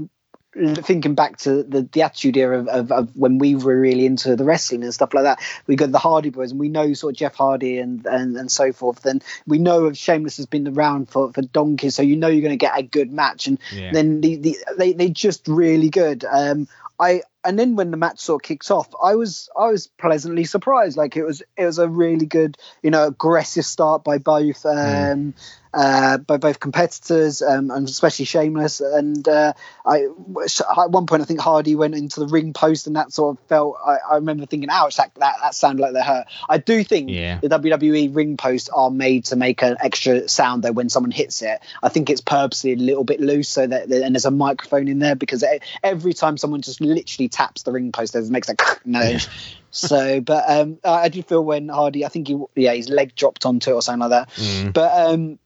thinking 0.54 1.14
back 1.14 1.38
to 1.38 1.64
the, 1.64 1.88
the 1.92 2.02
attitude 2.02 2.36
era 2.36 2.60
of, 2.60 2.68
of, 2.68 2.92
of 2.92 3.16
when 3.16 3.38
we 3.38 3.56
were 3.56 3.80
really 3.80 4.06
into 4.06 4.36
the 4.36 4.44
wrestling 4.44 4.84
and 4.84 4.94
stuff 4.94 5.14
like 5.14 5.24
that. 5.24 5.40
We 5.68 5.76
got 5.76 5.92
the 5.92 6.00
Hardy 6.00 6.30
Boys, 6.30 6.52
and 6.52 6.60
we 6.60 6.70
know 6.70 6.94
sort 6.94 7.14
of 7.14 7.18
Jeff 7.18 7.36
Hardy 7.36 7.78
and 7.78 8.06
and, 8.06 8.36
and 8.36 8.52
so 8.52 8.74
forth. 8.74 9.02
Then 9.02 9.22
we 9.46 9.60
know 9.60 9.86
of 9.86 9.98
Sheamus 9.98 10.38
has 10.38 10.46
been 10.46 10.68
around 10.68 11.10
for 11.10 11.32
for 11.34 11.42
donkeys, 11.42 11.96
so 11.96 12.02
you 12.02 12.16
know 12.16 12.28
you're 12.28 12.42
going 12.42 12.52
to 12.52 12.58
get 12.58 12.78
a 12.78 12.84
good 12.84 13.12
match. 13.12 13.48
And 13.48 13.60
Yeah. 13.74 13.92
then 13.92 14.22
the, 14.22 14.36
the 14.38 14.58
they 14.78 14.94
they 14.94 15.10
just 15.10 15.48
really 15.48 15.90
good. 15.90 16.26
Um, 16.26 16.68
I 17.00 17.22
and 17.46 17.58
then 17.58 17.76
when 17.76 17.92
the 17.92 17.98
match 17.98 18.20
sort 18.20 18.44
of 18.44 18.48
kicks 18.48 18.70
off, 18.70 18.90
I 19.02 19.16
was 19.16 19.50
I 19.58 19.68
was 19.68 19.88
pleasantly 19.88 20.44
surprised. 20.44 20.98
Like 20.98 21.16
it 21.16 21.24
was 21.24 21.42
it 21.58 21.66
was 21.66 21.80
a 21.80 21.88
really 21.88 22.26
good 22.26 22.58
you 22.84 22.92
know 22.92 23.06
aggressive 23.08 23.66
start 23.66 24.04
by 24.04 24.18
both 24.18 24.66
um, 24.66 25.34
uh, 25.74 26.18
by 26.18 26.38
both 26.38 26.60
competitors 26.60 27.42
um, 27.42 27.70
and 27.72 27.88
especially 27.88 28.26
Sheamus. 28.26 28.82
And 28.82 29.28
uh, 29.28 29.54
I 29.86 30.06
at 30.06 30.92
one 30.92 31.06
point 31.06 31.22
I 31.22 31.26
think 31.26 31.40
Hardy 31.40 31.76
went 31.76 31.96
into 31.96 32.20
the 32.20 32.28
ring 32.28 32.54
post 32.54 32.88
and 32.88 32.96
that 32.96 33.12
sort 33.14 33.38
of 33.38 33.44
felt. 33.48 33.78
I, 33.86 33.98
I 34.12 34.16
remember 34.16 34.46
thinking, 34.46 34.70
ouch, 34.70 34.98
that, 34.98 35.14
that 35.16 35.36
that 35.42 35.54
sounded 35.56 35.82
like 35.82 35.94
they 35.94 36.02
hurt. 36.04 36.26
I 36.50 36.58
do 36.58 36.84
think 36.84 37.10
Yeah. 37.10 37.40
the 37.42 37.50
WWE 37.50 38.16
ring 38.16 38.38
posts 38.38 38.70
are 38.70 38.90
made 38.90 39.26
to 39.26 39.36
make 39.36 39.62
an 39.62 39.78
extra 39.80 40.28
sound 40.28 40.64
though 40.64 40.72
when 40.72 40.90
someone 40.90 41.12
hits 41.12 41.42
it. 41.42 41.60
I 41.84 41.90
think 41.90 42.10
it's 42.10 42.22
purposely 42.22 42.74
a 42.74 42.78
little 42.78 43.04
bit 43.04 43.20
loose 43.20 43.50
so 43.50 43.68
that 43.68 43.90
and 43.92 44.16
there's 44.16 44.26
a 44.26 44.32
microphone 44.32 44.88
in 44.88 45.00
there 45.00 45.16
because 45.16 45.44
every 45.84 46.14
time 46.14 46.38
someone 46.38 46.62
just 46.62 46.82
literally 46.82 47.30
taps 47.30 47.64
the 47.64 47.72
ring 47.72 47.92
post, 47.92 48.16
it 48.16 48.28
makes 48.30 48.50
a 48.50 48.56
noise. 48.86 49.28
so, 49.72 50.20
but 50.22 50.46
um, 50.50 50.80
I 50.84 51.10
did 51.10 51.26
feel 51.28 51.44
when 51.44 51.70
Hardy, 51.70 52.06
I 52.06 52.10
think 52.10 52.28
he 52.28 52.38
yeah 52.56 52.74
his 52.74 52.90
leg 52.90 53.16
dropped 53.16 53.46
onto 53.46 53.72
it 53.72 53.74
or 53.74 53.82
something 53.82 54.10
like 54.10 54.28
that. 54.28 54.72
But 54.74 55.12
um, 55.14 55.38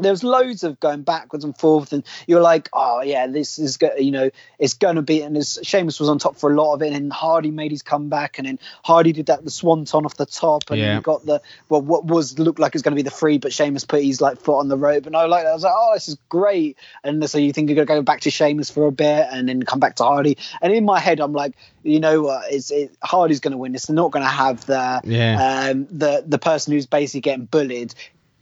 there 0.00 0.12
was 0.12 0.22
loads 0.24 0.64
of 0.64 0.80
going 0.80 1.02
backwards 1.02 1.44
and 1.44 1.56
forth, 1.56 1.92
and 1.92 2.04
you're 2.26 2.40
like, 2.40 2.68
oh 2.72 3.02
yeah, 3.02 3.26
this 3.26 3.58
is 3.58 3.76
go- 3.76 3.96
you 3.96 4.10
know 4.10 4.30
it's 4.58 4.74
gonna 4.74 5.02
be. 5.02 5.22
And 5.22 5.36
as 5.36 5.58
Sheamus 5.62 6.00
was 6.00 6.08
on 6.08 6.18
top 6.18 6.36
for 6.36 6.50
a 6.52 6.54
lot 6.54 6.74
of 6.74 6.82
it, 6.82 6.92
and 6.92 7.12
Hardy 7.12 7.50
made 7.50 7.70
his 7.70 7.82
comeback, 7.82 8.38
and 8.38 8.46
then 8.46 8.58
Hardy 8.84 9.12
did 9.12 9.26
that 9.26 9.44
the 9.44 9.50
swanton 9.50 10.04
off 10.04 10.16
the 10.16 10.26
top, 10.26 10.70
and 10.70 10.80
then 10.80 10.88
Yeah. 10.88 10.96
you 10.96 11.00
got 11.02 11.24
the 11.26 11.40
well 11.68 11.82
what 11.82 12.04
was 12.04 12.38
looked 12.38 12.58
like 12.58 12.74
it's 12.74 12.82
gonna 12.82 12.96
be 12.96 13.02
the 13.02 13.10
free, 13.10 13.38
but 13.38 13.52
Sheamus 13.52 13.84
put 13.84 14.02
his 14.02 14.20
like 14.20 14.38
foot 14.40 14.58
on 14.58 14.68
the 14.68 14.76
rope, 14.76 15.06
and 15.06 15.16
I 15.16 15.26
like 15.26 15.46
I 15.46 15.52
was 15.52 15.62
like, 15.62 15.74
oh 15.76 15.90
this 15.94 16.08
is 16.08 16.16
great, 16.28 16.76
and 17.04 17.28
so 17.28 17.38
you 17.38 17.52
think 17.52 17.68
you're 17.68 17.76
gonna 17.84 18.00
go 18.00 18.02
back 18.02 18.20
to 18.22 18.30
Sheamus 18.30 18.70
for 18.70 18.86
a 18.86 18.92
bit, 18.92 19.26
and 19.30 19.48
then 19.48 19.62
come 19.62 19.80
back 19.80 19.96
to 19.96 20.04
Hardy, 20.04 20.36
and 20.62 20.72
in 20.72 20.84
my 20.84 20.98
head 21.00 21.20
I'm 21.20 21.32
like, 21.32 21.54
you 21.82 22.00
know 22.00 22.22
what, 22.22 22.52
it's 22.52 22.70
it, 22.70 22.94
Hardy's 23.02 23.40
gonna 23.40 23.56
win 23.58 23.72
this. 23.72 23.86
They're 23.86 23.96
not 23.96 24.10
gonna 24.12 24.26
have 24.28 24.66
the 24.66 25.00
Yeah. 25.04 25.68
um, 25.70 25.86
the 25.90 26.24
the 26.26 26.38
person 26.38 26.72
who's 26.72 26.86
basically 26.86 27.20
getting 27.20 27.44
bullied, 27.46 27.94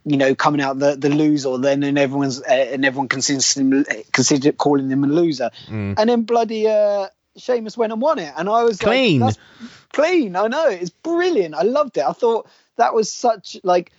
you 0.09 0.17
know, 0.17 0.35
coming 0.35 0.61
out 0.63 0.79
the 0.79 0.95
the 0.97 1.11
loser, 1.11 1.59
then 1.59 1.83
and 1.83 1.99
everyone's 1.99 2.41
uh, 2.41 2.45
and 2.73 2.85
everyone 2.85 3.09
considers 3.09 3.57
him 3.57 3.85
consider 4.13 4.53
calling 4.53 4.89
him 4.89 5.03
a 5.05 5.09
loser, 5.09 5.51
and 5.69 5.97
then 6.09 6.23
bloody 6.23 6.69
uh, 6.69 7.09
Sheamus 7.37 7.77
went 7.77 7.93
and 7.93 8.01
won 8.01 8.19
it, 8.21 8.33
and 8.37 8.49
I 8.49 8.63
was 8.65 8.79
Clean. 8.79 9.21
like, 9.21 9.35
That's 9.35 9.73
clean. 9.93 10.37
I 10.37 10.47
know 10.47 10.69
it's 10.69 10.91
brilliant. 10.91 11.55
I 11.55 11.63
loved 11.63 11.99
it. 11.99 12.05
I 12.05 12.13
thought 12.13 12.49
that 12.77 12.95
was 12.95 13.13
such 13.13 13.59
like. 13.65 13.91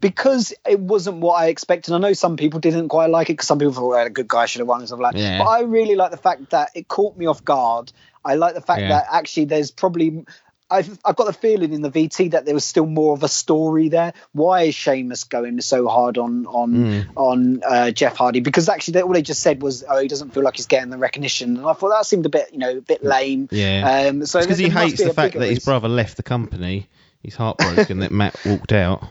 Because 0.00 0.52
it 0.68 0.80
wasn't 0.80 1.18
what 1.18 1.34
I 1.34 1.46
expected. 1.46 1.94
I 1.94 1.98
know 1.98 2.12
some 2.12 2.36
people 2.36 2.58
didn't 2.58 2.88
quite 2.88 3.08
like 3.08 3.30
it 3.30 3.34
because 3.34 3.46
some 3.46 3.60
people 3.60 3.72
thought, 3.72 3.86
well, 3.90 4.04
a 4.04 4.10
good 4.10 4.26
guy 4.26 4.46
should 4.46 4.58
have 4.58 4.66
won 4.66 4.80
and 4.80 4.88
stuff 4.88 4.98
like 4.98 5.14
that. 5.14 5.20
Yeah. 5.20 5.38
But 5.38 5.44
I 5.44 5.60
really 5.60 5.94
like 5.94 6.10
the 6.10 6.16
fact 6.16 6.50
that 6.50 6.70
it 6.74 6.88
caught 6.88 7.16
me 7.16 7.26
off 7.26 7.44
guard. 7.44 7.92
I 8.24 8.34
like 8.34 8.54
the 8.54 8.60
fact 8.60 8.80
Yeah. 8.80 8.88
that 8.88 9.06
actually 9.12 9.44
there's 9.44 9.70
probably 9.70 10.24
I've 10.72 10.98
I've 11.04 11.16
got 11.16 11.26
the 11.26 11.32
feeling 11.32 11.72
in 11.72 11.82
the 11.82 11.90
VT 11.90 12.30
that 12.32 12.44
there 12.46 12.54
was 12.54 12.64
still 12.64 12.86
more 12.86 13.12
of 13.14 13.22
a 13.22 13.28
story 13.28 13.88
there. 13.90 14.14
Why 14.32 14.62
is 14.62 14.74
Sheamus 14.74 15.24
going 15.24 15.60
so 15.60 15.86
hard 15.88 16.18
on 16.18 16.46
on 16.46 16.72
Mm. 16.72 17.06
on 17.16 17.62
uh, 17.62 17.90
Jeff 17.90 18.16
Hardy? 18.16 18.40
Because 18.40 18.68
actually, 18.68 18.92
they, 18.92 19.02
all 19.02 19.12
they 19.12 19.22
just 19.22 19.42
said 19.42 19.60
was, 19.62 19.84
"Oh, 19.88 20.00
he 20.00 20.08
doesn't 20.08 20.30
feel 20.34 20.42
like 20.42 20.56
he's 20.56 20.66
getting 20.66 20.90
the 20.90 20.98
recognition," 20.98 21.58
and 21.58 21.66
I 21.66 21.74
thought 21.74 21.90
that 21.90 22.06
seemed 22.06 22.26
a 22.26 22.30
bit, 22.30 22.48
you 22.52 22.58
know, 22.58 22.78
a 22.78 22.80
bit 22.80 23.04
lame. 23.04 23.48
Yeah. 23.52 24.06
Um, 24.08 24.26
so 24.26 24.40
because 24.40 24.58
he 24.58 24.68
hates 24.68 25.00
be 25.00 25.04
the 25.08 25.14
fact 25.14 25.34
that 25.38 25.48
his 25.48 25.64
brother 25.64 25.88
left 25.88 26.16
the 26.16 26.22
company. 26.22 26.88
He's 27.22 27.36
heartbroken 27.36 28.00
that 28.00 28.10
Matt 28.10 28.36
walked 28.44 28.72
out. 28.72 29.04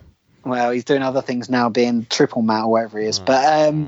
well, 0.43 0.71
he's 0.71 0.83
doing 0.83 1.01
other 1.01 1.21
things 1.21 1.49
now, 1.49 1.69
being 1.69 2.05
triple 2.09 2.41
Matt 2.41 2.65
or 2.65 2.71
whatever 2.71 2.99
he 2.99 3.05
is. 3.05 3.19
But 3.19 3.69
um, 3.69 3.87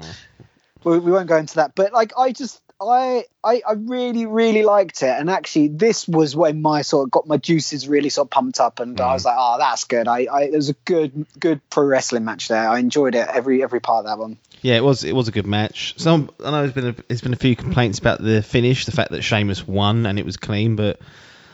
we, 0.85 0.99
we 0.99 1.11
won't 1.11 1.27
go 1.27 1.35
into 1.35 1.55
that. 1.55 1.75
But 1.75 1.91
like, 1.91 2.13
I 2.17 2.31
just 2.31 2.61
I, 2.89 3.25
I 3.43 3.61
I 3.67 3.73
really 3.73 4.25
really 4.25 4.63
liked 4.63 5.03
it, 5.03 5.09
and 5.09 5.29
actually 5.29 5.69
this 5.69 6.07
was 6.07 6.35
when 6.35 6.61
my 6.61 6.81
sort 6.81 7.07
of 7.07 7.11
got 7.11 7.27
my 7.27 7.37
juices 7.37 7.87
really 7.87 8.09
sort 8.09 8.27
of 8.27 8.31
pumped 8.31 8.59
up, 8.59 8.79
and 8.79 8.99
I 8.99 9.13
was 9.13 9.23
mm. 9.23 9.25
like, 9.25 9.35
oh, 9.37 9.57
that's 9.59 9.83
good. 9.85 10.07
I, 10.07 10.25
I 10.25 10.41
it 10.43 10.53
was 10.53 10.69
a 10.69 10.73
good 10.85 11.25
good 11.39 11.61
pro 11.69 11.85
wrestling 11.85 12.25
match 12.25 12.47
there. 12.47 12.67
I 12.67 12.79
enjoyed 12.79 13.15
it 13.15 13.27
every 13.27 13.63
every 13.63 13.79
part 13.79 14.05
of 14.05 14.11
that 14.11 14.19
one. 14.19 14.37
Yeah, 14.61 14.75
it 14.75 14.83
was 14.83 15.03
it 15.03 15.13
was 15.13 15.27
a 15.27 15.31
good 15.31 15.47
match. 15.47 15.95
Some 15.97 16.31
I 16.43 16.51
know 16.51 16.61
there's 16.61 16.73
been 16.73 16.87
a, 16.87 16.95
there's 17.07 17.21
been 17.21 17.33
a 17.33 17.37
few 17.37 17.55
complaints 17.55 17.99
about 17.99 18.21
the 18.21 18.41
finish, 18.41 18.85
the 18.85 18.91
fact 18.91 19.11
that 19.11 19.21
Sheamus 19.21 19.67
won 19.67 20.05
and 20.05 20.17
it 20.17 20.25
was 20.25 20.37
clean, 20.37 20.75
but 20.75 20.99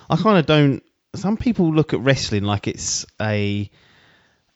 I 0.10 0.16
kind 0.16 0.38
of 0.38 0.46
don't. 0.46 0.84
Some 1.16 1.38
people 1.38 1.74
look 1.74 1.94
at 1.94 2.02
wrestling 2.02 2.44
like 2.44 2.68
it's 2.68 3.06
a 3.20 3.70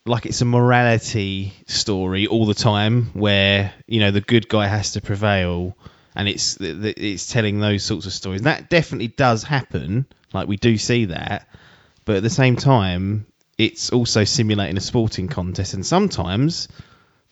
like 0.06 0.26
it's 0.26 0.42
a 0.42 0.46
morality 0.46 1.54
story 1.68 2.28
all 2.28 2.46
the 2.46 2.54
time, 2.54 3.06
where 3.14 3.74
you 3.88 4.00
know 4.00 4.12
the 4.12 4.22
good 4.22 4.48
guy 4.50 4.68
has 4.68 4.92
to 4.92 5.02
prevail, 5.02 5.78
and 6.15 6.28
it's 6.28 6.58
it's 6.60 7.32
telling 7.32 7.60
those 7.60 7.84
sorts 7.84 8.06
of 8.06 8.13
stories. 8.13 8.43
That 8.43 8.69
definitely 8.69 9.08
does 9.08 9.43
happen. 9.43 10.06
Like 10.34 10.47
we 10.47 10.58
do 10.58 10.78
see 10.78 11.06
that, 11.06 11.47
but 12.06 12.17
at 12.17 12.23
the 12.23 12.30
same 12.30 12.56
time, 12.56 13.26
it's 13.58 13.91
also 13.91 14.23
simulating 14.23 14.78
a 14.78 14.82
sporting 14.82 15.28
contest, 15.28 15.73
and 15.73 15.86
sometimes 15.86 16.67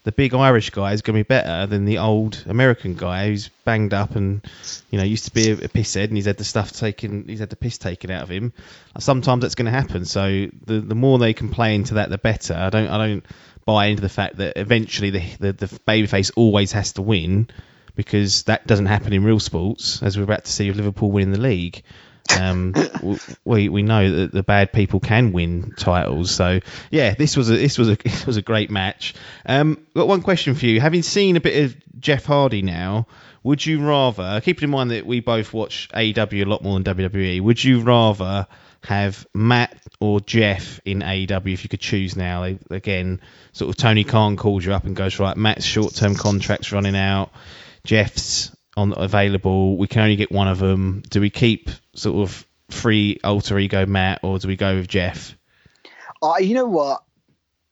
the 0.04 0.12
big 0.12 0.34
Irish 0.34 0.72
guy 0.72 0.94
is 0.94 1.02
going 1.02 1.15
to 1.15 1.24
be 1.24 1.28
better 1.28 1.67
than 1.67 1.86
the 1.86 2.00
old 2.00 2.44
American 2.48 2.96
guy 2.96 3.28
who's 3.28 3.50
banged 3.65 3.94
up 3.94 4.15
and 4.15 4.41
you 4.89 4.98
know 4.98 5.04
used 5.04 5.26
to 5.26 5.32
be 5.32 5.52
a, 5.52 5.54
a 5.54 5.67
pisshead 5.67 6.06
and 6.06 6.15
he's 6.15 6.26
had 6.26 6.38
the 6.38 6.44
stuff 6.44 6.72
taken, 6.72 7.28
he's 7.28 7.39
had 7.39 7.50
the 7.50 7.56
piss 7.56 7.78
taken 7.78 8.10
out 8.10 8.24
of 8.24 8.30
him. 8.30 8.54
Sometimes 9.00 9.41
that's 9.41 9.56
going 9.56 9.65
to 9.65 9.72
happen. 9.72 10.06
So 10.06 10.48
the 10.65 10.80
the 10.80 10.96
more 10.96 11.20
they 11.20 11.34
can 11.34 11.50
play 11.50 11.76
into 11.76 11.96
that, 11.96 12.10
the 12.10 12.17
better. 12.17 12.56
I 12.56 12.70
don't 12.70 12.88
I 12.88 12.98
don't 12.98 13.26
buy 13.65 13.88
into 13.88 14.02
the 14.02 14.10
fact 14.10 14.38
that 14.38 14.58
eventually 14.58 15.12
the 15.12 15.24
the, 15.39 15.54
the 15.54 15.67
babyface 15.67 16.32
always 16.36 16.72
has 16.72 16.94
to 16.94 17.02
win 17.02 17.50
because 17.96 18.44
that 18.44 18.68
doesn't 18.68 18.86
happen 18.88 19.14
in 19.14 19.24
real 19.24 19.40
sports, 19.40 20.02
as 20.04 20.18
we're 20.18 20.24
about 20.24 20.46
to 20.46 20.52
see 20.52 20.70
with 20.70 20.78
Liverpool 20.78 21.12
winning 21.12 21.32
the 21.32 21.40
league. 21.40 21.84
Um, 22.40 22.74
we 23.46 23.70
we 23.70 23.82
know 23.82 24.10
that 24.12 24.32
the 24.32 24.44
bad 24.44 24.72
people 24.72 25.00
can 25.00 25.32
win 25.32 25.74
titles. 25.78 26.32
So 26.32 26.60
yeah, 26.90 27.14
this 27.14 27.36
was 27.36 27.50
a 27.50 27.56
this 27.56 27.78
was 27.78 27.90
a 27.90 27.96
this 28.04 28.26
was 28.26 28.38
a 28.38 28.42
great 28.42 28.70
match. 28.70 29.14
Um, 29.46 29.86
got 29.96 30.08
one 30.08 30.22
question 30.22 30.56
for 30.56 30.66
you. 30.66 30.80
Having 30.80 31.04
seen 31.04 31.36
a 31.36 31.42
bit 31.42 31.66
of 31.66 31.76
Jeff 32.00 32.26
Hardy 32.26 32.62
now, 32.62 33.08
would 33.44 33.66
you 33.66 33.86
rather, 33.86 34.40
keeping 34.42 34.66
in 34.66 34.70
mind 34.70 34.92
that 34.92 35.06
we 35.06 35.20
both 35.20 35.54
watch 35.54 35.90
AEW 35.94 36.46
a 36.46 36.50
lot 36.50 36.64
more 36.64 36.80
than 36.80 36.96
WWE, 36.96 37.42
would 37.42 37.64
you 37.64 37.82
rather 37.82 38.48
have 38.84 39.28
Matt 39.34 39.78
or 40.00 40.20
Jeff 40.20 40.80
in 40.86 41.00
AEW 41.00 41.54
if 41.54 41.64
you 41.64 41.70
could 41.70 41.80
choose 41.80 42.16
now? 42.16 42.44
They, 42.44 42.60
again, 42.70 43.22
sort 43.52 43.70
of 43.70 43.78
Tony 43.78 44.04
Khan 44.04 44.38
calls 44.38 44.66
you 44.66 44.74
up 44.74 44.86
and 44.86 44.96
goes 44.96 45.20
right. 45.20 45.36
Matt's 45.36 45.66
short 45.66 45.96
term 45.96 46.16
contract's 46.16 46.72
running 46.72 46.96
out. 46.96 47.32
Jeff's 47.84 48.56
on 48.78 48.94
available. 48.96 49.78
We 49.78 49.88
can 49.88 50.02
only 50.02 50.15
get 50.15 50.32
one 50.32 50.48
of 50.48 50.60
them. 50.60 51.04
Do 51.10 51.22
we 51.22 51.30
keep 51.30 51.70
sort 51.96 52.17
of 52.17 52.46
free 52.70 53.20
alter 53.24 53.58
ego 53.60 53.86
Matt, 53.86 54.20
or 54.24 54.39
do 54.39 54.48
we 54.48 54.56
go 54.56 54.76
with 54.76 54.88
Jeff? 54.88 55.36
Uh, 56.22 56.36
you 56.39 56.56
know 56.56 56.67
what? 56.67 57.04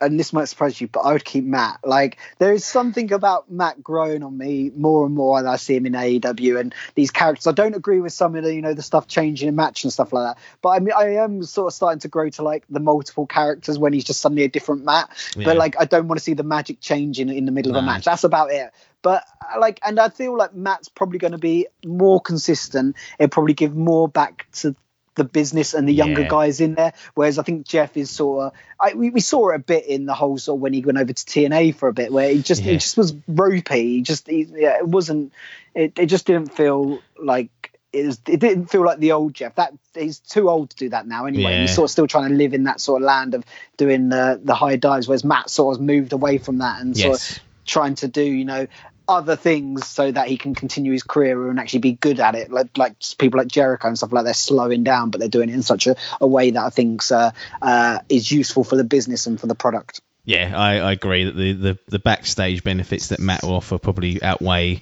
And 0.02 0.18
this 0.18 0.32
might 0.32 0.46
surprise 0.46 0.80
you, 0.80 0.88
but 0.88 1.02
I 1.02 1.12
would 1.12 1.26
keep 1.26 1.44
Matt. 1.44 1.82
Like 1.84 2.20
there 2.38 2.54
is 2.54 2.64
something 2.64 3.12
about 3.12 3.52
Matt 3.52 3.84
growing 3.84 4.24
on 4.24 4.38
me 4.38 4.72
more 4.74 5.06
and 5.06 5.14
more 5.14 5.40
as 5.40 5.46
I 5.46 5.58
see 5.58 5.76
him 5.76 5.86
in 5.86 5.92
AEW 5.92 6.58
and 6.58 6.74
these 6.96 7.12
characters. 7.12 7.48
I 7.48 7.52
don't 7.52 7.76
agree 7.76 8.00
with 8.00 8.14
some 8.14 8.34
of 8.38 8.46
the 8.46 8.56
you 8.56 8.62
know 8.62 8.74
the 8.74 8.82
stuff 8.82 9.08
changing 9.08 9.50
in 9.50 9.58
match 9.58 9.84
and 9.84 9.92
stuff 9.92 10.14
like 10.14 10.36
that. 10.36 10.42
But 10.62 10.70
I 10.70 10.80
mean, 10.80 10.94
I 10.98 11.16
am 11.16 11.44
sort 11.44 11.68
of 11.68 11.74
starting 11.74 12.00
to 12.00 12.08
grow 12.08 12.30
to 12.30 12.44
like 12.44 12.64
the 12.70 12.80
multiple 12.80 13.28
characters 13.28 13.78
when 13.78 13.92
he's 13.92 14.06
just 14.06 14.22
suddenly 14.22 14.46
a 14.46 14.48
different 14.48 14.86
Matt. 14.86 15.10
Yeah. 15.36 15.44
But 15.44 15.58
like 15.58 15.76
I 15.78 15.84
don't 15.84 16.08
want 16.08 16.18
to 16.18 16.24
see 16.24 16.34
the 16.34 16.44
magic 16.44 16.80
changing 16.80 17.28
in 17.28 17.44
the 17.44 17.52
middle 17.52 17.74
no. 17.74 17.80
of 17.80 17.84
a 17.84 17.88
match. 17.88 18.06
That's 18.06 18.24
about 18.24 18.54
it. 18.54 18.72
But 19.02 19.24
uh, 19.42 19.60
like, 19.60 19.80
and 19.86 20.00
I 20.00 20.10
feel 20.10 20.38
like 20.38 20.54
Matt's 20.54 20.90
probably 20.90 21.20
going 21.20 21.32
to 21.32 21.38
be 21.38 21.68
more 21.86 22.20
consistent. 22.20 22.96
It'll 23.18 23.30
probably 23.30 23.54
give 23.54 23.76
more 23.76 24.08
back 24.08 24.48
to 24.54 24.76
the 25.16 25.24
business 25.24 25.74
and 25.74 25.88
the 25.88 25.94
younger 25.94 26.22
yeah. 26.22 26.28
guys 26.28 26.62
in 26.62 26.76
there. 26.76 26.94
Whereas 27.14 27.38
I 27.38 27.44
think 27.44 27.68
Jeff 27.68 27.98
is 27.98 28.10
sort 28.10 28.46
of, 28.46 28.54
I, 28.80 28.94
we, 28.94 29.10
we 29.10 29.20
saw 29.20 29.50
it 29.50 29.56
a 29.56 29.60
bit 29.60 29.86
in 29.86 30.06
the 30.06 30.14
whole 30.14 30.38
sort 30.38 30.58
of 30.58 30.62
when 30.62 30.74
he 30.74 30.82
went 30.82 30.98
over 30.98 31.14
to 31.14 31.24
TNA 31.26 31.76
for 31.76 31.90
a 31.90 31.94
bit, 31.94 32.12
where 32.12 32.30
he 32.30 32.42
just 32.42 32.64
yeah. 32.64 32.72
he 32.72 32.78
just 32.78 32.98
was 32.98 33.14
ropey. 33.28 33.96
He 33.96 34.02
just 34.02 34.28
he, 34.28 34.48
yeah, 34.50 34.78
it 34.78 34.88
wasn't. 34.88 35.34
It, 35.76 36.00
it 36.00 36.06
just 36.08 36.26
didn't 36.26 36.54
feel 36.54 37.00
like 37.22 37.78
it, 37.92 38.06
was, 38.06 38.22
it 38.28 38.40
didn't 38.40 38.68
feel 38.68 38.84
like 38.84 39.00
the 39.00 39.12
old 39.12 39.34
Jeff. 39.34 39.56
That 39.56 39.74
he's 39.94 40.20
too 40.20 40.50
old 40.50 40.72
to 40.72 40.76
do 40.76 40.90
that 40.90 41.08
now. 41.08 41.26
Anyway, 41.26 41.52
yeah. 41.52 41.62
he's 41.62 41.76
sort 41.76 41.86
of 41.86 41.92
still 41.92 42.08
trying 42.08 42.30
to 42.30 42.36
live 42.36 42.54
in 42.54 42.64
that 42.64 42.80
sort 42.80 43.02
of 43.02 43.06
land 43.06 43.34
of 43.34 43.44
doing 43.78 44.10
the 44.10 44.40
the 44.42 44.56
high 44.56 44.76
dives. 44.76 45.08
Whereas 45.08 45.24
Matt 45.24 45.50
sort 45.50 45.76
of 45.76 45.82
moved 45.82 46.14
away 46.14 46.38
from 46.38 46.60
that 46.60 46.82
and 46.82 46.98
yes. 46.98 47.06
sort 47.06 47.38
of 47.38 47.44
trying 47.70 47.96
to 47.96 48.08
do 48.08 48.24
you 48.24 48.46
know 48.46 48.68
other 49.08 49.36
things 49.36 49.88
so 49.88 50.12
that 50.12 50.28
he 50.28 50.38
can 50.38 50.54
continue 50.54 50.92
his 50.92 51.02
career 51.02 51.50
and 51.50 51.60
actually 51.60 51.80
be 51.80 51.94
good 51.94 52.20
at 52.20 52.36
it. 52.36 52.52
Like 52.52 52.78
like 52.78 52.94
people 53.18 53.40
like 53.40 53.48
Jericho 53.48 53.88
and 53.88 53.98
stuff 53.98 54.14
like 54.14 54.24
they're 54.24 54.34
slowing 54.34 54.84
down, 54.84 55.10
but 55.10 55.20
they're 55.20 55.30
doing 55.30 55.50
it 55.50 55.56
in 55.56 55.64
such 55.64 55.88
a, 55.88 55.96
a 56.22 56.28
way 56.28 56.52
that 56.52 56.64
I 56.64 56.70
think 56.70 57.02
uh, 57.12 57.32
uh, 57.62 58.00
is 58.08 58.32
useful 58.32 58.64
for 58.64 58.76
the 58.76 58.84
business 58.84 59.26
and 59.26 59.40
for 59.40 59.48
the 59.48 59.56
product. 59.56 60.02
Yeah, 60.26 60.54
I, 60.56 60.76
I 60.76 60.92
agree 60.92 61.24
that 61.24 61.36
the, 61.36 61.54
the, 61.54 61.80
the 61.88 61.98
backstage 61.98 62.64
benefits 62.64 63.08
that 63.08 63.20
Matt 63.20 63.42
will 63.42 63.56
offer 63.56 63.80
probably 63.80 64.22
outweigh 64.22 64.82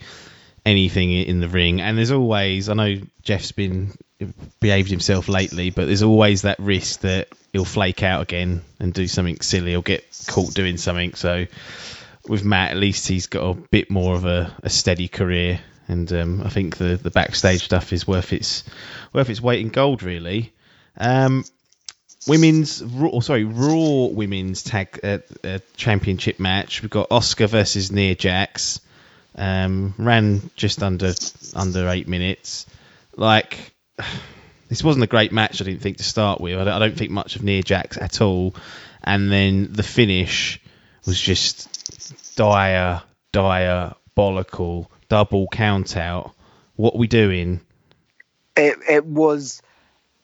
anything 0.65 1.13
in 1.13 1.39
the 1.39 1.47
ring. 1.47 1.79
And 1.79 1.97
there's 1.97 2.11
always, 2.11 2.67
I 2.67 2.73
know 2.73 2.95
Jeff's 3.21 3.53
been 3.53 3.93
behaved 4.59 4.89
himself 4.89 5.29
lately, 5.29 5.69
but 5.69 5.85
there's 5.85 6.03
always 6.03 6.41
that 6.41 6.59
risk 6.59 7.01
that 7.01 7.29
he'll 7.53 7.63
flake 7.63 8.03
out 8.03 8.23
again 8.23 8.61
and 8.79 8.93
do 8.93 9.07
something 9.07 9.39
silly 9.39 9.75
or 9.75 9.83
get 9.83 10.03
caught 10.27 10.53
doing 10.53 10.75
something. 10.75 11.13
So 11.13 11.45
with 12.27 12.43
Matt, 12.43 12.71
at 12.71 12.77
least 12.77 13.07
he's 13.07 13.27
got 13.27 13.43
a 13.43 13.53
bit 13.53 13.89
more 13.89 14.15
of 14.15 14.25
a, 14.25 14.55
a 14.63 14.69
steady 14.69 15.07
career, 15.07 15.59
and 15.87 16.11
um, 16.13 16.41
I 16.43 16.49
think 16.49 16.77
the, 16.77 16.97
the 16.97 17.11
backstage 17.11 17.63
stuff 17.63 17.93
is 17.93 18.07
worth 18.07 18.33
its 18.33 18.63
worth 19.13 19.29
its 19.29 19.41
weight 19.41 19.61
in 19.61 19.69
gold, 19.69 20.03
really. 20.03 20.53
Um, 20.97 21.45
women's, 22.27 22.81
or 22.81 23.21
sorry, 23.21 23.45
Raw 23.45 24.07
women's 24.07 24.63
tag 24.63 24.99
uh, 25.03 25.19
uh, 25.43 25.59
championship 25.75 26.39
match. 26.39 26.81
We've 26.81 26.91
got 26.91 27.09
Asuka 27.09 27.47
versus 27.47 27.91
Nia 27.91 28.15
Jax. 28.15 28.81
Um, 29.35 29.93
ran 29.97 30.49
just 30.55 30.81
under 30.81 31.13
under 31.55 31.89
eight 31.89 32.07
minutes. 32.07 32.65
Like 33.15 33.73
this 34.69 34.83
wasn't 34.83 35.03
a 35.03 35.07
great 35.07 35.31
match. 35.31 35.61
I 35.61 35.65
didn't 35.65 35.81
think 35.81 35.97
to 35.97 36.03
start 36.03 36.41
with. 36.41 36.57
I 36.57 36.63
don't, 36.63 36.73
I 36.73 36.79
don't 36.79 36.97
think 36.97 37.11
much 37.11 37.35
of 37.35 37.43
Nia 37.43 37.63
Jax 37.63 37.97
at 37.97 38.21
all. 38.21 38.55
And 39.03 39.31
then 39.31 39.71
the 39.71 39.83
finish 39.83 40.59
was 41.05 41.19
just 41.19 41.76
dire, 42.35 43.01
diabolical 43.31 44.91
double 45.09 45.47
count 45.47 45.97
out. 45.97 46.33
What 46.75 46.95
are 46.95 46.97
we 46.97 47.07
doing? 47.07 47.61
It 48.55 48.77
it 48.89 49.05
was. 49.05 49.61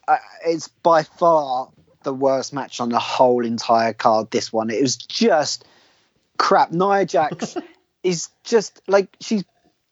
Uh, 0.07 0.17
it's 0.45 0.67
by 0.67 1.03
far 1.03 1.69
the 2.03 2.13
worst 2.13 2.53
match 2.53 2.81
on 2.81 2.89
the 2.89 2.99
whole 2.99 3.45
entire 3.45 3.93
card. 3.93 4.29
This 4.31 4.51
one, 4.51 4.69
it 4.69 4.81
was 4.81 4.97
just 4.97 5.65
crap. 6.38 6.71
Nia 6.71 7.05
Jax 7.05 7.55
is 8.03 8.29
just 8.43 8.81
like 8.88 9.15
she's 9.19 9.43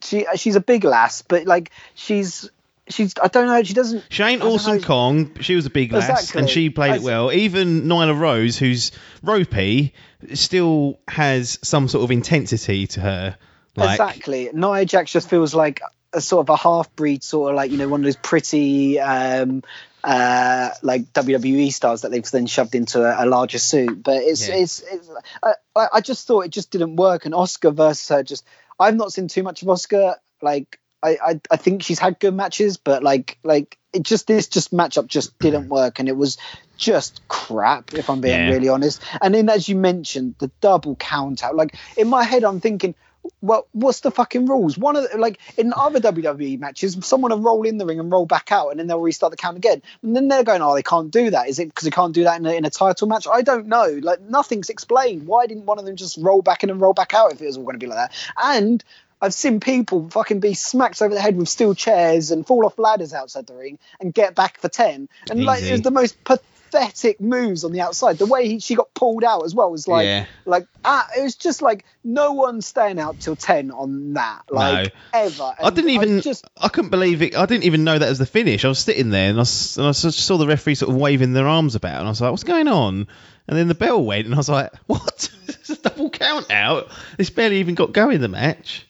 she 0.04 0.26
she's 0.36 0.56
a 0.56 0.62
big 0.62 0.84
lass, 0.84 1.22
but 1.22 1.46
like 1.46 1.72
she's 1.96 2.50
she's 2.90 3.14
I 3.22 3.28
don't 3.28 3.48
know 3.48 3.64
she 3.64 3.74
doesn't 3.74 4.04
she 4.10 4.24
ain't 4.24 4.42
awesome 4.42 4.78
know. 4.78 4.84
Kong 4.84 5.40
she 5.40 5.56
was 5.56 5.66
a 5.66 5.70
big 5.70 5.94
lass 5.94 6.10
exactly. 6.10 6.42
and 6.42 6.50
she 6.50 6.70
played 6.70 6.96
it 6.96 7.02
well 7.02 7.32
even 7.32 7.84
Nyla 7.84 8.20
Rose 8.20 8.58
who's 8.58 8.92
ropey 9.24 9.94
still 10.34 11.00
has 11.08 11.60
some 11.64 11.88
sort 11.88 12.04
of 12.04 12.12
intensity 12.12 12.88
to 12.88 13.02
her 13.02 13.38
like, 13.76 13.92
exactly 13.92 14.50
Nia 14.54 14.86
Jax 14.86 15.12
just 15.12 15.30
feels 15.30 15.54
like 15.54 15.82
a 16.14 16.20
sort 16.20 16.46
of 16.46 16.50
a 16.50 16.58
half 16.58 16.94
breed 16.96 17.24
sort 17.24 17.52
of 17.52 17.56
like 17.56 17.72
you 17.72 17.78
know 17.78 17.88
one 17.88 18.02
of 18.02 18.06
those 18.06 18.18
pretty 18.18 19.00
um 19.00 19.64
uh, 20.04 20.70
like 20.82 21.14
WWE 21.14 21.72
stars 21.72 22.02
that 22.02 22.12
they've 22.12 22.30
then 22.32 22.48
shoved 22.48 22.76
into 22.76 23.04
a, 23.04 23.24
a 23.24 23.28
larger 23.28 23.60
suit. 23.60 24.02
But 24.02 24.24
it's 24.24 24.48
yeah. 24.48 24.56
it's, 24.56 24.80
it's 24.80 25.10
I, 25.44 25.88
I, 25.94 26.02
just 26.02 26.28
thought 26.28 26.46
it 26.46 26.52
just 26.52 26.72
didn't 26.72 26.96
work. 26.96 27.26
And 27.26 27.34
Asuka 27.34 27.74
versus 27.74 28.08
her 28.10 28.24
just 28.24 28.46
I've 28.80 28.96
not 28.96 29.14
seen 29.14 29.28
too 29.28 29.44
much 29.44 29.62
of 29.62 29.68
Asuka. 29.68 30.16
Like 30.42 30.80
I, 31.04 31.18
I, 31.24 31.42
I 31.52 31.58
think 31.58 31.84
she's 31.84 32.00
had 32.00 32.20
good 32.20 32.34
matches, 32.34 32.78
but 32.78 33.04
like 33.04 33.38
like 33.44 33.78
it 33.94 34.04
just 34.04 34.28
this 34.28 34.48
just 34.48 34.72
matchup 34.72 35.08
just 35.08 35.38
didn't 35.40 35.66
mm. 35.66 35.70
work, 35.70 36.00
and 36.00 36.08
it 36.08 36.16
was 36.16 36.38
just 36.78 37.28
crap 37.28 37.94
if 37.94 38.10
I'm 38.10 38.22
being 38.22 38.48
yeah. 38.48 38.52
really 38.52 38.70
honest. 38.70 39.02
And 39.22 39.34
then 39.36 39.50
as 39.50 39.68
you 39.68 39.76
mentioned, 39.76 40.36
the 40.40 40.52
double 40.62 40.96
count 40.96 41.44
out. 41.44 41.56
Like 41.56 41.76
in 41.98 42.08
my 42.08 42.24
head, 42.24 42.44
I'm 42.44 42.60
thinking, 42.60 42.96
well, 43.42 43.68
what's 43.72 44.00
the 44.00 44.12
fucking 44.12 44.46
rules? 44.46 44.78
One 44.78 44.96
of 44.96 45.10
the, 45.10 45.18
like 45.18 45.40
in 45.58 45.74
other 45.76 46.00
WWE 46.00 46.60
matches, 46.60 46.98
someone 47.02 47.32
will 47.32 47.40
roll 47.40 47.64
in 47.64 47.78
the 47.78 47.86
ring 47.86 48.00
and 48.00 48.12
roll 48.12 48.26
back 48.26 48.52
out, 48.52 48.70
and 48.70 48.80
then 48.80 48.88
they'll 48.88 49.02
restart 49.02 49.32
the 49.32 49.38
count 49.38 49.58
again. 49.58 49.82
And 50.02 50.16
then 50.16 50.28
they're 50.28 50.44
going, 50.44 50.62
oh, 50.62 50.74
they 50.74 50.84
can't 50.84 51.12
do 51.12 51.30
that. 51.32 51.48
Is 51.48 51.60
it 51.60 51.68
because 51.68 51.84
they 51.84 51.92
can't 51.92 52.14
do 52.14 52.24
that 52.24 52.40
in 52.40 52.46
a, 52.46 52.52
in 52.54 52.66
a 52.66 52.70
title 52.70 53.08
match? 53.08 53.28
I 53.32 53.42
don't 53.42 53.68
know. 53.68 54.00
Like 54.02 54.22
nothing's 54.22 54.70
explained. 54.70 55.28
Why 55.28 55.48
didn't 55.48 55.66
one 55.66 55.80
of 55.80 55.86
them 55.86 55.96
just 55.96 56.18
roll 56.18 56.42
back 56.42 56.64
in 56.64 56.70
and 56.70 56.82
roll 56.82 56.94
back 56.94 57.14
out 57.14 57.32
if 57.32 57.42
it 57.42 57.46
was 57.46 57.58
all 57.58 57.64
going 57.64 57.80
to 57.80 57.86
be 57.86 57.88
like 57.88 58.10
that? 58.10 58.14
And 58.42 58.84
I've 59.22 59.34
seen 59.34 59.60
people 59.60 60.10
fucking 60.10 60.40
be 60.40 60.54
smacked 60.56 61.02
over 61.02 61.14
the 61.14 61.22
head 61.22 61.38
with 61.38 61.48
steel 61.48 61.76
chairs 61.76 62.32
and 62.32 62.46
fall 62.46 62.66
off 62.66 62.80
ladders 62.80 63.14
outside 63.14 63.46
the 63.48 63.54
ring 63.54 63.78
and 64.00 64.14
get 64.14 64.34
back 64.36 64.60
for 64.60 64.68
ten. 64.70 65.08
And 65.30 65.40
Easy. 65.40 65.46
like 65.46 65.64
it 65.64 65.72
was 65.72 65.82
the 65.82 65.92
most 65.92 66.24
pathetic 66.24 67.22
moves 67.22 67.64
on 67.64 67.72
the 67.72 67.82
outside. 67.82 68.18
The 68.18 68.26
way 68.26 68.48
he, 68.48 68.60
she 68.60 68.76
got 68.76 68.94
pulled 68.94 69.24
out 69.24 69.44
as 69.46 69.54
well 69.54 69.70
was 69.70 69.88
like, 69.88 70.06
Yeah. 70.06 70.26
like 70.46 70.66
ah, 70.84 71.08
it 71.16 71.22
was 71.22 71.36
just 71.36 71.62
like 71.62 71.86
no 72.04 72.34
one 72.34 72.62
staying 72.62 72.98
out 72.98 73.20
till 73.20 73.36
ten 73.36 73.70
on 73.70 74.14
that, 74.14 74.44
like 74.50 74.92
ever. 75.14 75.54
I 75.62 75.70
didn't 75.70 75.92
even. 75.92 76.22
just 76.22 76.46
I 76.58 76.70
couldn't 76.70 76.90
believe 76.90 77.22
it. 77.22 77.36
I 77.36 77.46
didn't 77.46 77.66
even 77.66 77.84
know 77.84 78.00
that 78.00 78.10
was 78.10 78.20
the 78.20 78.26
finish. 78.26 78.66
I 78.66 78.70
was 78.70 78.80
sitting 78.80 79.12
there 79.12 79.30
and 79.30 79.38
I, 79.40 79.46
and 79.78 79.88
I 79.88 79.92
saw 79.92 80.38
the 80.38 80.48
referee 80.48 80.76
sort 80.76 80.90
of 80.90 80.96
waving 80.96 81.34
their 81.34 81.48
arms 81.48 81.76
about, 81.76 82.00
and 82.00 82.08
I 82.08 82.10
was 82.10 82.22
like, 82.22 82.32
"What's 82.32 82.44
going 82.44 82.68
on?" 82.68 83.08
And 83.48 83.58
then 83.58 83.68
the 83.68 83.76
bell 83.76 84.04
went, 84.04 84.26
and 84.26 84.34
I 84.34 84.38
was 84.38 84.50
like, 84.50 84.72
"What? 84.88 85.30
it's 85.48 85.70
a 85.70 85.76
double 85.76 86.10
count 86.10 86.50
out. 86.50 86.90
It's 87.20 87.30
barely 87.30 87.58
even 87.60 87.76
got 87.76 87.92
going 87.92 88.20
the 88.22 88.28
match." 88.28 88.88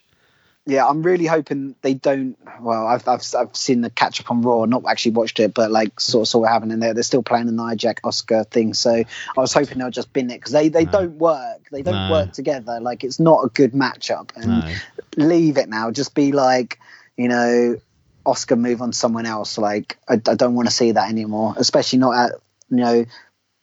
Yeah, 0.67 0.87
I'm 0.87 1.01
really 1.01 1.25
hoping 1.25 1.75
they 1.81 1.95
don't. 1.95 2.37
Well, 2.61 2.85
I've 2.85 3.07
I've, 3.07 3.23
I've 3.35 3.55
seen 3.55 3.81
the 3.81 3.89
catch 3.89 4.19
up 4.19 4.29
on 4.29 4.43
Raw, 4.43 4.65
not 4.65 4.83
actually 4.87 5.13
watched 5.13 5.39
it, 5.39 5.55
but 5.55 5.71
like 5.71 5.99
sort 5.99 6.23
of 6.23 6.27
saw 6.27 6.39
what 6.39 6.49
happened, 6.49 6.71
and 6.71 6.81
they're 6.81 6.93
they're 6.93 7.01
still 7.03 7.23
playing 7.23 7.47
the 7.47 7.51
Nia 7.51 7.75
Jax 7.75 8.01
Asuka 8.03 8.47
thing. 8.47 8.75
So 8.75 8.91
I 8.91 9.05
was 9.35 9.53
hoping 9.53 9.79
they'll 9.79 9.89
just 9.89 10.13
bin 10.13 10.29
it 10.29 10.35
because 10.35 10.51
they 10.51 10.69
they 10.69 10.85
No. 10.85 10.91
don't 10.91 11.17
work. 11.17 11.67
They 11.71 11.81
don't 11.81 12.07
No. 12.07 12.11
work 12.11 12.33
together. 12.33 12.79
Like 12.79 13.03
it's 13.03 13.19
not 13.19 13.43
a 13.43 13.49
good 13.49 13.71
matchup. 13.71 14.29
And 14.35 14.63
No. 14.63 15.25
leave 15.25 15.57
it 15.57 15.67
now. 15.67 15.89
Just 15.89 16.13
be 16.13 16.31
like, 16.31 16.77
you 17.17 17.27
know, 17.27 17.77
Asuka 18.27 18.57
move 18.57 18.83
on 18.83 18.93
someone 18.93 19.25
else. 19.25 19.57
Like 19.57 19.97
I, 20.07 20.13
I 20.13 20.35
don't 20.35 20.53
want 20.53 20.67
to 20.67 20.73
see 20.73 20.91
that 20.91 21.09
anymore, 21.09 21.55
especially 21.57 21.99
not 21.99 22.13
at 22.15 22.31
you 22.69 22.77
know 22.77 23.05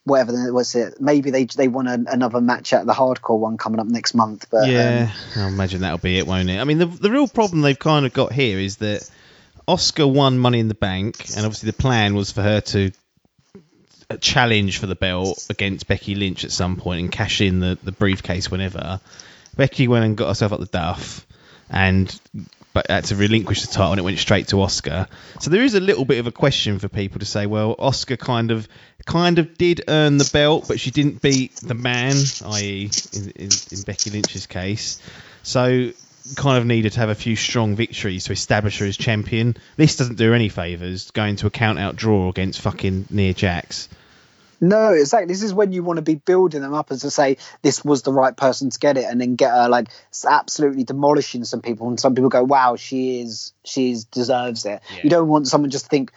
whatever 0.09 0.33
the, 0.33 0.53
was 0.53 0.75
it. 0.75 1.01
Maybe 1.01 1.31
they 1.31 1.45
they 1.45 1.69
want 1.69 1.89
a, 1.89 2.05
another 2.09 2.41
match 2.41 2.73
at 2.73 2.87
the 2.87 2.93
hardcore 2.93 3.39
one 3.39 3.57
coming 3.57 3.79
up 3.79 3.87
next 3.87 4.15
month. 4.15 4.49
But 4.51 4.65
um, 4.65 4.71
yeah, 4.71 5.13
I 5.37 5.47
imagine 5.47 5.83
that'll 5.83 5.99
be 5.99 6.19
it, 6.19 6.27
won't 6.27 6.51
it? 6.51 6.59
I 6.59 6.65
mean, 6.65 6.79
the 6.79 6.87
the 6.87 7.11
real 7.11 7.29
problem 7.29 7.61
they've 7.61 7.79
kind 7.79 8.07
of 8.07 8.13
got 8.13 8.33
here 8.33 8.59
is 8.59 8.79
that 8.79 9.09
Asuka 9.69 10.13
won 10.13 10.39
Money 10.39 10.61
in 10.61 10.69
the 10.69 10.75
Bank, 10.75 11.27
and 11.37 11.45
obviously 11.45 11.71
the 11.71 11.77
plan 11.77 12.15
was 12.15 12.33
for 12.33 12.43
her 12.43 12.61
to 12.63 12.91
uh, 14.11 14.17
challenge 14.17 14.79
for 14.79 14.87
the 14.87 14.95
belt 14.95 15.47
against 15.51 15.87
Becky 15.87 16.15
Lynch 16.15 16.45
at 16.45 16.51
some 16.51 16.77
point 16.77 17.01
and 17.01 17.13
cash 17.13 17.41
in 17.41 17.61
the, 17.61 17.79
the 17.83 17.93
briefcase 17.93 18.51
whenever. 18.51 19.01
Becky 19.57 19.87
went 19.87 20.05
and 20.05 20.17
got 20.17 20.29
herself 20.29 20.53
up 20.53 20.61
the 20.61 20.67
duff, 20.67 21.27
and 21.69 22.19
but 22.79 22.89
had 22.89 23.07
to 23.07 23.17
relinquish 23.17 23.63
the 23.63 23.67
title, 23.67 23.91
and 23.91 23.99
it 23.99 24.05
went 24.05 24.21
straight 24.21 24.47
to 24.47 24.57
Asuka. 24.57 25.09
So 25.41 25.51
there 25.51 25.65
is 25.65 25.75
a 25.75 25.81
little 25.81 26.05
bit 26.05 26.21
of 26.21 26.29
a 26.29 26.31
question 26.31 26.79
for 26.79 26.89
people 26.89 27.19
to 27.19 27.27
say, 27.27 27.45
well, 27.47 27.75
Asuka 27.75 28.17
kind 28.17 28.53
of 28.53 28.69
kind 29.05 29.41
of 29.41 29.59
did 29.59 29.83
earn 29.89 30.17
the 30.19 30.31
belt, 30.33 30.67
but 30.69 30.79
she 30.79 30.93
didn't 30.93 31.21
beat 31.21 31.57
the 31.57 31.75
man, 31.75 32.15
i.e., 32.45 32.89
in, 33.13 33.31
in, 33.31 33.51
in 33.73 33.83
Becky 33.83 34.11
Lynch's 34.11 34.47
case. 34.47 35.03
So 35.43 35.91
kind 36.37 36.59
of 36.59 36.67
needed 36.67 36.93
to 36.93 37.01
have 37.01 37.09
a 37.09 37.17
few 37.17 37.35
strong 37.35 37.75
victories 37.75 38.27
to 38.27 38.33
establish 38.33 38.79
her 38.79 38.87
as 38.87 38.97
champion. 38.97 39.57
This 39.77 39.97
doesn't 39.97 40.15
do 40.15 40.29
her 40.29 40.35
any 40.35 40.49
favours, 40.49 41.11
going 41.11 41.35
to 41.37 41.49
a 41.49 41.51
count 41.51 41.81
out 41.81 41.97
draw 41.97 42.29
against 42.29 42.61
fucking 42.61 43.07
Nia 43.11 43.35
Jax. 43.35 43.89
No, 44.61 44.93
exactly. 44.93 45.33
This 45.33 45.43
is 45.43 45.55
when 45.55 45.73
you 45.73 45.83
want 45.83 45.99
to 45.99 46.03
be 46.03 46.17
building 46.17 46.63
them 46.63 46.75
up 46.75 46.91
as 46.91 47.03
to 47.03 47.11
say 47.11 47.37
this 47.63 47.85
was 47.85 48.03
the 48.03 48.13
right 48.13 48.37
person 48.37 48.71
to 48.71 48.79
get 48.79 48.97
it, 48.97 49.05
and 49.05 49.21
then 49.21 49.37
get 49.37 49.51
her 49.51 49.69
like 49.69 49.89
absolutely 50.29 50.85
demolishing 50.85 51.45
some 51.45 51.63
people, 51.63 51.89
and 51.89 52.01
some 52.01 52.15
people 52.15 52.29
go, 52.29 52.43
"Wow, 52.43 52.77
she 52.77 53.21
is, 53.21 53.53
she 53.65 53.93
is 53.93 54.05
deserves 54.05 54.67
it." 54.67 54.83
Yeah. 54.95 55.01
You 55.05 55.11
don't 55.11 55.29
want 55.29 55.47
someone 55.49 55.71
just 55.71 55.85
to 55.85 55.91
think 55.91 56.13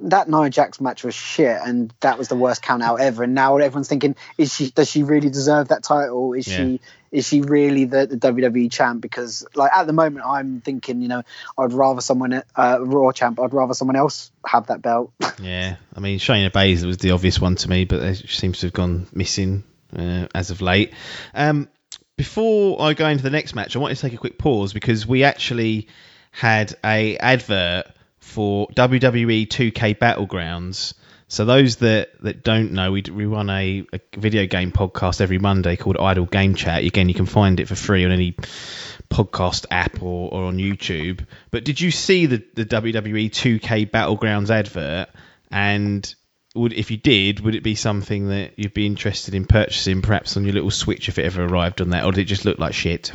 that 0.00 0.28
Nia 0.28 0.50
Jax 0.50 0.80
match 0.80 1.04
was 1.04 1.14
shit, 1.14 1.56
and 1.64 1.92
that 2.00 2.18
was 2.18 2.28
the 2.28 2.34
worst 2.36 2.62
count 2.62 2.82
out 2.82 3.00
ever. 3.00 3.22
And 3.22 3.34
now 3.34 3.56
everyone's 3.56 3.88
thinking, 3.88 4.16
is 4.36 4.52
she? 4.54 4.70
Does 4.70 4.90
she 4.90 5.02
really 5.02 5.30
deserve 5.30 5.68
that 5.68 5.82
title? 5.84 6.32
Is 6.32 6.48
Yeah. 6.48 6.56
she? 6.56 6.80
Is 7.12 7.28
she 7.28 7.42
really 7.42 7.84
the, 7.84 8.06
the 8.08 8.16
WWE 8.16 8.72
champ? 8.72 9.00
Because 9.00 9.46
like 9.54 9.70
at 9.72 9.86
the 9.86 9.92
moment, 9.92 10.26
I'm 10.26 10.60
thinking, 10.62 11.00
you 11.00 11.06
know, 11.06 11.22
I'd 11.56 11.72
rather 11.72 12.00
someone 12.00 12.42
uh, 12.56 12.78
Raw 12.80 13.12
champ. 13.12 13.38
I'd 13.38 13.54
rather 13.54 13.72
someone 13.74 13.94
else 13.94 14.32
have 14.44 14.66
that 14.66 14.82
belt. 14.82 15.12
Yeah, 15.40 15.76
I 15.94 16.00
mean 16.00 16.18
Shayna 16.20 16.50
Baszler 16.50 16.86
was 16.86 16.98
the 16.98 17.10
obvious 17.12 17.40
one 17.40 17.54
to 17.56 17.68
me, 17.70 17.84
but 17.84 18.02
it 18.02 18.28
seems 18.28 18.60
to 18.60 18.66
have 18.66 18.72
gone 18.72 19.06
missing 19.12 19.62
uh, 19.96 20.26
as 20.34 20.50
of 20.50 20.60
late. 20.60 20.92
Um, 21.34 21.68
before 22.16 22.80
I 22.80 22.94
go 22.94 23.08
into 23.08 23.22
the 23.24 23.30
next 23.30 23.54
match, 23.54 23.74
I 23.74 23.80
want 23.80 23.94
to 23.94 24.00
take 24.00 24.12
a 24.12 24.16
quick 24.16 24.38
pause 24.38 24.72
because 24.72 25.06
we 25.06 25.24
actually 25.24 25.88
had 26.30 26.74
a 26.84 27.16
advert 27.18 27.86
for 28.24 28.66
WWE 28.68 29.46
2K 29.46 29.96
Battlegrounds. 29.98 30.94
So 31.28 31.44
those 31.44 31.76
that, 31.76 32.10
that 32.22 32.42
don't 32.42 32.72
know, 32.72 32.90
we, 32.90 33.02
we 33.02 33.26
run 33.26 33.48
a, 33.50 33.86
a 33.92 34.00
video 34.16 34.46
game 34.46 34.72
podcast 34.72 35.20
every 35.20 35.38
Monday 35.38 35.76
called 35.76 35.98
Idle 35.98 36.26
Game 36.26 36.54
Chat. 36.54 36.84
Again, 36.84 37.08
you 37.08 37.14
can 37.14 37.26
find 37.26 37.60
it 37.60 37.68
for 37.68 37.74
free 37.74 38.04
on 38.04 38.10
any 38.10 38.32
podcast 39.10 39.66
app 39.70 40.02
or, 40.02 40.32
or 40.32 40.44
on 40.44 40.56
YouTube. 40.56 41.24
But 41.50 41.64
did 41.64 41.80
you 41.80 41.90
see 41.90 42.26
the, 42.26 42.42
the 42.54 42.64
WWE 42.64 43.30
2K 43.30 43.90
Battlegrounds 43.90 44.50
advert? 44.50 45.10
And 45.50 46.14
would 46.54 46.72
if 46.72 46.90
you 46.90 46.96
did, 46.96 47.40
would 47.40 47.54
it 47.54 47.62
be 47.62 47.74
something 47.74 48.28
that 48.28 48.58
you'd 48.58 48.74
be 48.74 48.86
interested 48.86 49.34
in 49.34 49.44
purchasing, 49.44 50.02
perhaps 50.02 50.36
on 50.36 50.44
your 50.44 50.54
little 50.54 50.70
Switch 50.70 51.08
if 51.08 51.18
it 51.18 51.24
ever 51.24 51.44
arrived 51.44 51.80
on 51.80 51.90
that, 51.90 52.04
or 52.04 52.12
did 52.12 52.22
it 52.22 52.24
just 52.24 52.44
look 52.44 52.58
like 52.58 52.74
shit? 52.74 53.12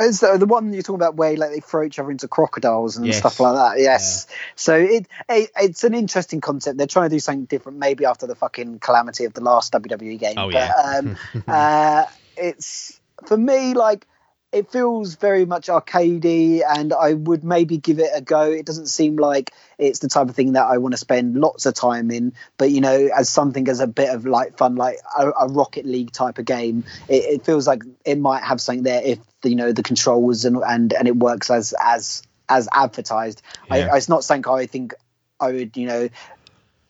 Is 0.00 0.20
the, 0.20 0.36
the 0.38 0.46
one 0.46 0.72
you're 0.72 0.82
talking 0.82 0.96
about 0.96 1.16
where 1.16 1.36
like 1.36 1.50
they 1.50 1.60
throw 1.60 1.84
each 1.84 1.98
other 1.98 2.10
into 2.10 2.28
crocodiles 2.28 2.96
and 2.96 3.06
Yes. 3.06 3.18
stuff 3.18 3.40
like 3.40 3.54
that? 3.54 3.80
Yes. 3.82 4.26
So 4.56 4.76
it, 4.76 5.06
it 5.28 5.50
it's 5.56 5.84
an 5.84 5.94
interesting 5.94 6.40
concept. 6.40 6.78
They're 6.78 6.86
trying 6.86 7.10
to 7.10 7.16
do 7.16 7.20
something 7.20 7.46
different, 7.46 7.78
maybe 7.78 8.04
after 8.04 8.26
the 8.26 8.34
fucking 8.34 8.78
calamity 8.78 9.24
of 9.24 9.34
the 9.34 9.40
last 9.42 9.72
WWE 9.72 10.18
game. 10.18 10.38
Oh, 10.38 10.50
but 10.50 10.54
yeah. 10.54 10.72
um, 10.72 11.16
uh, 11.48 12.04
it's 12.36 13.00
for 13.26 13.36
me 13.36 13.74
like 13.74 14.06
it 14.50 14.70
feels 14.70 15.16
very 15.16 15.44
much 15.44 15.68
arcadey, 15.68 16.62
and 16.66 16.92
I 16.92 17.12
would 17.12 17.44
maybe 17.44 17.76
give 17.76 17.98
it 17.98 18.10
a 18.14 18.22
go. 18.22 18.50
It 18.50 18.64
doesn't 18.64 18.86
seem 18.86 19.16
like 19.16 19.52
it's 19.76 19.98
the 19.98 20.08
type 20.08 20.28
of 20.28 20.34
thing 20.34 20.52
that 20.52 20.64
I 20.64 20.78
want 20.78 20.92
to 20.94 20.98
spend 20.98 21.36
lots 21.36 21.66
of 21.66 21.74
time 21.74 22.10
in, 22.10 22.32
but 22.56 22.70
you 22.70 22.80
know, 22.80 23.10
as 23.14 23.28
something 23.28 23.68
as 23.68 23.80
a 23.80 23.86
bit 23.86 24.08
of 24.08 24.24
like 24.24 24.56
fun, 24.56 24.76
like 24.76 24.96
a, 25.18 25.30
a 25.30 25.48
Rocket 25.48 25.84
League 25.84 26.12
type 26.12 26.38
of 26.38 26.46
game, 26.46 26.84
it, 27.08 27.24
it 27.24 27.44
feels 27.44 27.66
like 27.66 27.82
it 28.06 28.18
might 28.18 28.42
have 28.42 28.60
something 28.60 28.84
there 28.84 29.02
if 29.04 29.18
you 29.44 29.54
know 29.56 29.72
the 29.72 29.82
controls 29.82 30.46
and 30.46 30.56
and 30.66 30.94
and 30.94 31.06
it 31.06 31.16
works 31.16 31.50
as 31.50 31.74
as 31.78 32.22
as 32.48 32.68
advertised. 32.72 33.42
Yeah. 33.66 33.90
I, 33.92 33.96
it's 33.98 34.08
not 34.08 34.24
something 34.24 34.50
I 34.50 34.64
think 34.64 34.94
I 35.38 35.52
would 35.52 35.76
you 35.76 35.86
know 35.86 36.08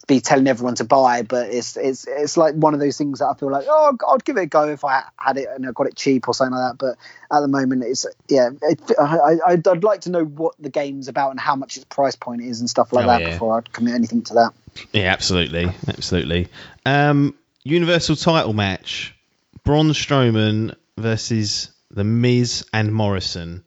be 0.09 0.21
telling 0.21 0.49
everyone 0.49 0.75
to 0.75 0.85
buy, 0.85 1.23
but 1.23 1.51
it's 1.51 1.77
it's 1.77 2.05
it's 2.09 2.37
like 2.37 2.55
one 2.55 2.75
of 2.75 2.81
those 2.81 2.99
things 2.99 3.21
that 3.21 3.27
I 3.27 3.35
feel 3.35 3.51
like 3.53 3.67
oh 3.69 3.97
I'd 4.13 4.25
give 4.25 4.37
it 4.39 4.43
a 4.43 4.47
go 4.47 4.67
if 4.69 4.85
I 4.85 5.05
had 5.17 5.37
it 5.37 5.47
and 5.55 5.65
I 5.69 5.71
got 5.71 5.87
it 5.87 5.95
cheap 5.95 6.27
or 6.27 6.35
something 6.35 6.59
like 6.59 6.73
that. 6.73 6.79
But 6.79 6.97
at 7.37 7.41
the 7.41 7.47
moment, 7.47 7.85
it's 7.85 8.07
yeah, 8.29 8.49
it, 8.63 8.81
I, 8.99 9.37
I 9.47 9.53
I'd 9.71 9.85
like 9.85 10.01
to 10.03 10.11
know 10.11 10.25
what 10.25 10.55
the 10.59 10.71
game's 10.71 11.07
about 11.07 11.31
and 11.31 11.39
how 11.39 11.55
much 11.55 11.77
its 11.77 11.85
price 11.85 12.17
point 12.17 12.43
is 12.43 12.59
and 12.59 12.69
stuff 12.69 12.93
like 12.93 13.05
Oh, 13.05 13.09
that 13.09 13.21
yeah. 13.21 13.31
before 13.33 13.59
I'd 13.59 13.73
commit 13.73 13.95
anything 13.95 14.23
to 14.23 14.35
that. 14.35 14.53
Yeah, 14.93 15.13
absolutely, 15.13 15.71
absolutely. 15.87 16.49
Um, 16.85 17.37
Universal 17.63 18.17
Title 18.17 18.55
match: 18.55 19.15
Braun 19.63 19.91
Strowman 19.91 20.75
versus 20.97 21.71
The 21.91 22.05
Miz 22.05 22.65
and 22.73 22.93
Morrison. 22.93 23.63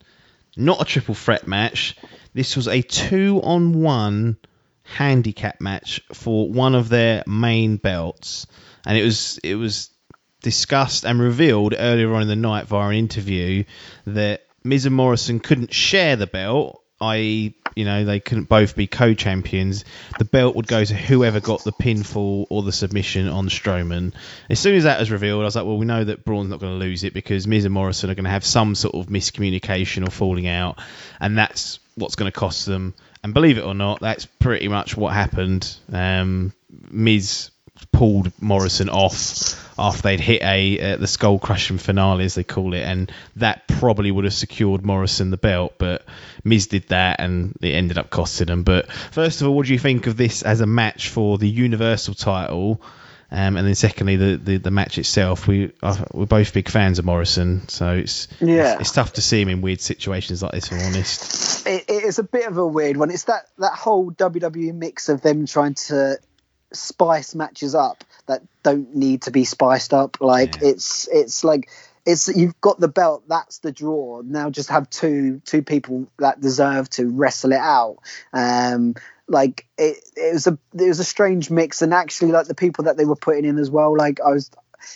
Not 0.58 0.82
a 0.82 0.86
triple 0.86 1.14
threat 1.16 1.48
match. 1.48 1.96
This 2.34 2.56
was 2.56 2.68
a 2.68 2.82
two-on-one 2.82 4.38
handicap 4.96 5.62
match 5.62 6.02
for 6.14 6.50
one 6.50 6.76
of 6.76 6.90
their 6.90 7.24
main 7.28 7.78
belts, 7.78 8.48
and 8.86 8.98
it 8.98 9.04
was 9.04 9.40
it 9.44 9.56
was 9.56 9.90
discussed 10.42 11.06
and 11.06 11.20
revealed 11.20 11.76
earlier 11.78 12.14
on 12.14 12.24
in 12.24 12.28
the 12.28 12.36
night 12.36 12.68
via 12.68 12.90
an 12.90 12.96
interview 12.96 13.64
that 14.06 14.46
Miz 14.64 14.86
and 14.86 14.96
Morrison 14.96 15.40
couldn't 15.40 15.74
share 15.74 16.16
the 16.16 16.28
belt, 16.28 16.82
i.e., 17.00 17.56
you 17.76 17.86
know, 17.86 18.06
they 18.06 18.20
couldn't 18.20 18.50
both 18.50 18.76
be 18.76 18.86
co-champions. 18.86 19.86
The 20.20 20.26
belt 20.26 20.56
would 20.56 20.68
go 20.68 20.84
to 20.84 20.94
whoever 20.94 21.40
got 21.40 21.64
the 21.64 21.72
pinfall 21.72 22.46
or 22.50 22.64
the 22.64 22.72
submission 22.72 23.28
on 23.28 23.48
Strowman. 23.48 24.14
As 24.50 24.60
soon 24.60 24.76
as 24.76 24.84
that 24.84 25.00
was 25.00 25.10
revealed, 25.10 25.42
I 25.42 25.46
was 25.46 25.56
like, 25.56 25.66
well, 25.66 25.78
we 25.78 25.86
know 25.86 26.04
that 26.04 26.26
Braun's 26.26 26.50
not 26.50 26.60
going 26.60 26.74
to 26.74 26.86
lose 26.86 27.04
it 27.04 27.14
because 27.14 27.48
Miz 27.48 27.66
and 27.66 27.74
Morrison 27.74 28.10
are 28.10 28.16
going 28.16 28.26
to 28.26 28.32
have 28.32 28.46
some 28.46 28.76
sort 28.76 28.96
of 28.96 29.08
miscommunication 29.08 30.06
or 30.06 30.12
falling 30.12 30.48
out, 30.48 30.80
and 31.20 31.38
that's 31.38 31.80
what's 31.96 32.16
going 32.16 32.32
to 32.32 32.38
cost 32.38 32.66
them. 32.66 32.94
And 33.24 33.34
believe 33.34 33.58
it 33.58 33.66
or 33.66 33.76
not, 33.76 34.00
that's 34.00 34.26
pretty 34.26 34.68
much 34.68 34.98
what 34.98 35.14
happened. 35.14 35.76
Um, 35.92 36.54
Miz 36.90 37.52
pulled 37.92 38.32
Morrison 38.42 38.90
off 38.90 39.58
after 39.78 40.02
they'd 40.04 40.20
hit 40.20 40.42
a 40.42 40.94
uh, 40.94 40.98
the 40.98 41.08
skull 41.08 41.40
crushing 41.40 41.78
finale 41.78 42.26
as 42.26 42.36
they 42.36 42.44
call 42.44 42.74
it, 42.74 42.82
and 42.82 43.12
that 43.36 43.68
probably 43.68 44.12
would 44.12 44.26
have 44.26 44.34
secured 44.34 44.86
Morrison 44.86 45.32
the 45.32 45.38
belt, 45.38 45.76
but 45.78 46.06
Miz 46.44 46.68
did 46.68 46.88
that 46.90 47.20
and 47.20 47.56
it 47.62 47.72
ended 47.72 47.98
up 47.98 48.10
costing 48.10 48.48
them. 48.48 48.64
But 48.64 48.92
first 48.92 49.42
of 49.42 49.48
all, 49.48 49.56
what 49.56 49.66
do 49.68 49.74
you 49.74 49.80
think 49.80 50.08
of 50.08 50.18
this 50.18 50.42
as 50.44 50.62
a 50.62 50.68
match 50.68 51.10
for 51.10 51.38
the 51.38 51.50
Universal 51.50 52.16
title? 52.16 52.82
Um, 53.34 53.56
and 53.56 53.66
then 53.66 53.76
secondly, 53.76 54.18
the, 54.18 54.36
the, 54.36 54.58
the 54.58 54.72
match 54.72 54.98
itself. 54.98 55.48
We 55.48 55.72
are, 55.82 55.98
we're 56.14 56.26
both 56.26 56.54
big 56.54 56.68
fans 56.68 57.00
of 57.00 57.06
Morrison, 57.06 57.68
so 57.70 57.94
it's 57.94 58.28
Yeah. 58.42 58.74
it's, 58.74 58.82
it's 58.82 58.92
tough 58.92 59.14
to 59.14 59.22
see 59.22 59.42
him 59.42 59.48
in 59.48 59.62
weird 59.62 59.80
situations 59.80 60.44
like 60.44 60.52
this. 60.52 60.66
If 60.72 60.74
I'm 60.74 60.86
honest. 60.88 61.66
it, 61.68 61.86
it 61.90 62.04
is 62.04 62.20
a 62.20 62.24
bit 62.24 62.48
of 62.48 62.58
a 62.58 62.68
weird 62.68 62.98
one. 62.98 63.10
It's 63.10 63.24
that 63.26 63.48
that 63.60 63.74
whole 63.74 64.12
WWE 64.12 64.74
mix 64.74 65.08
of 65.08 65.22
them 65.22 65.46
trying 65.46 65.76
to 65.76 66.18
spice 66.74 67.36
matches 67.36 67.76
up 67.76 68.04
that 68.28 68.42
don't 68.64 68.96
need 68.96 69.24
to 69.24 69.32
be 69.32 69.46
spiced 69.46 69.94
up. 69.94 70.20
Like 70.22 70.62
Yeah. 70.62 70.70
it's 70.70 71.08
it's 71.12 71.44
like 71.44 71.70
it's 72.06 72.28
you've 72.36 72.60
got 72.62 72.80
the 72.80 72.88
belt. 72.88 73.24
That's 73.28 73.60
the 73.60 73.72
draw. 73.72 74.22
Now 74.26 74.50
just 74.50 74.70
have 74.70 74.90
two 74.90 75.42
two 75.46 75.62
people 75.62 76.08
that 76.20 76.42
deserve 76.42 76.90
to 76.92 77.08
wrestle 77.10 77.52
it 77.52 77.60
out. 77.60 77.98
Um, 78.34 78.96
like 79.32 79.66
it, 79.78 79.98
it 80.16 80.34
was 80.34 80.48
a 80.48 80.58
it 80.74 80.88
was 80.88 81.00
a 81.00 81.04
strange 81.04 81.50
mix, 81.50 81.82
and 81.82 81.94
actually 81.94 82.32
like 82.32 82.48
the 82.48 82.56
people 82.56 82.86
that 82.86 82.98
they 82.98 83.06
were 83.06 83.16
putting 83.16 83.46
in 83.46 83.58
as 83.58 83.72
well. 83.72 83.96
Like 83.96 84.20
I 84.22 84.32
was 84.32 84.52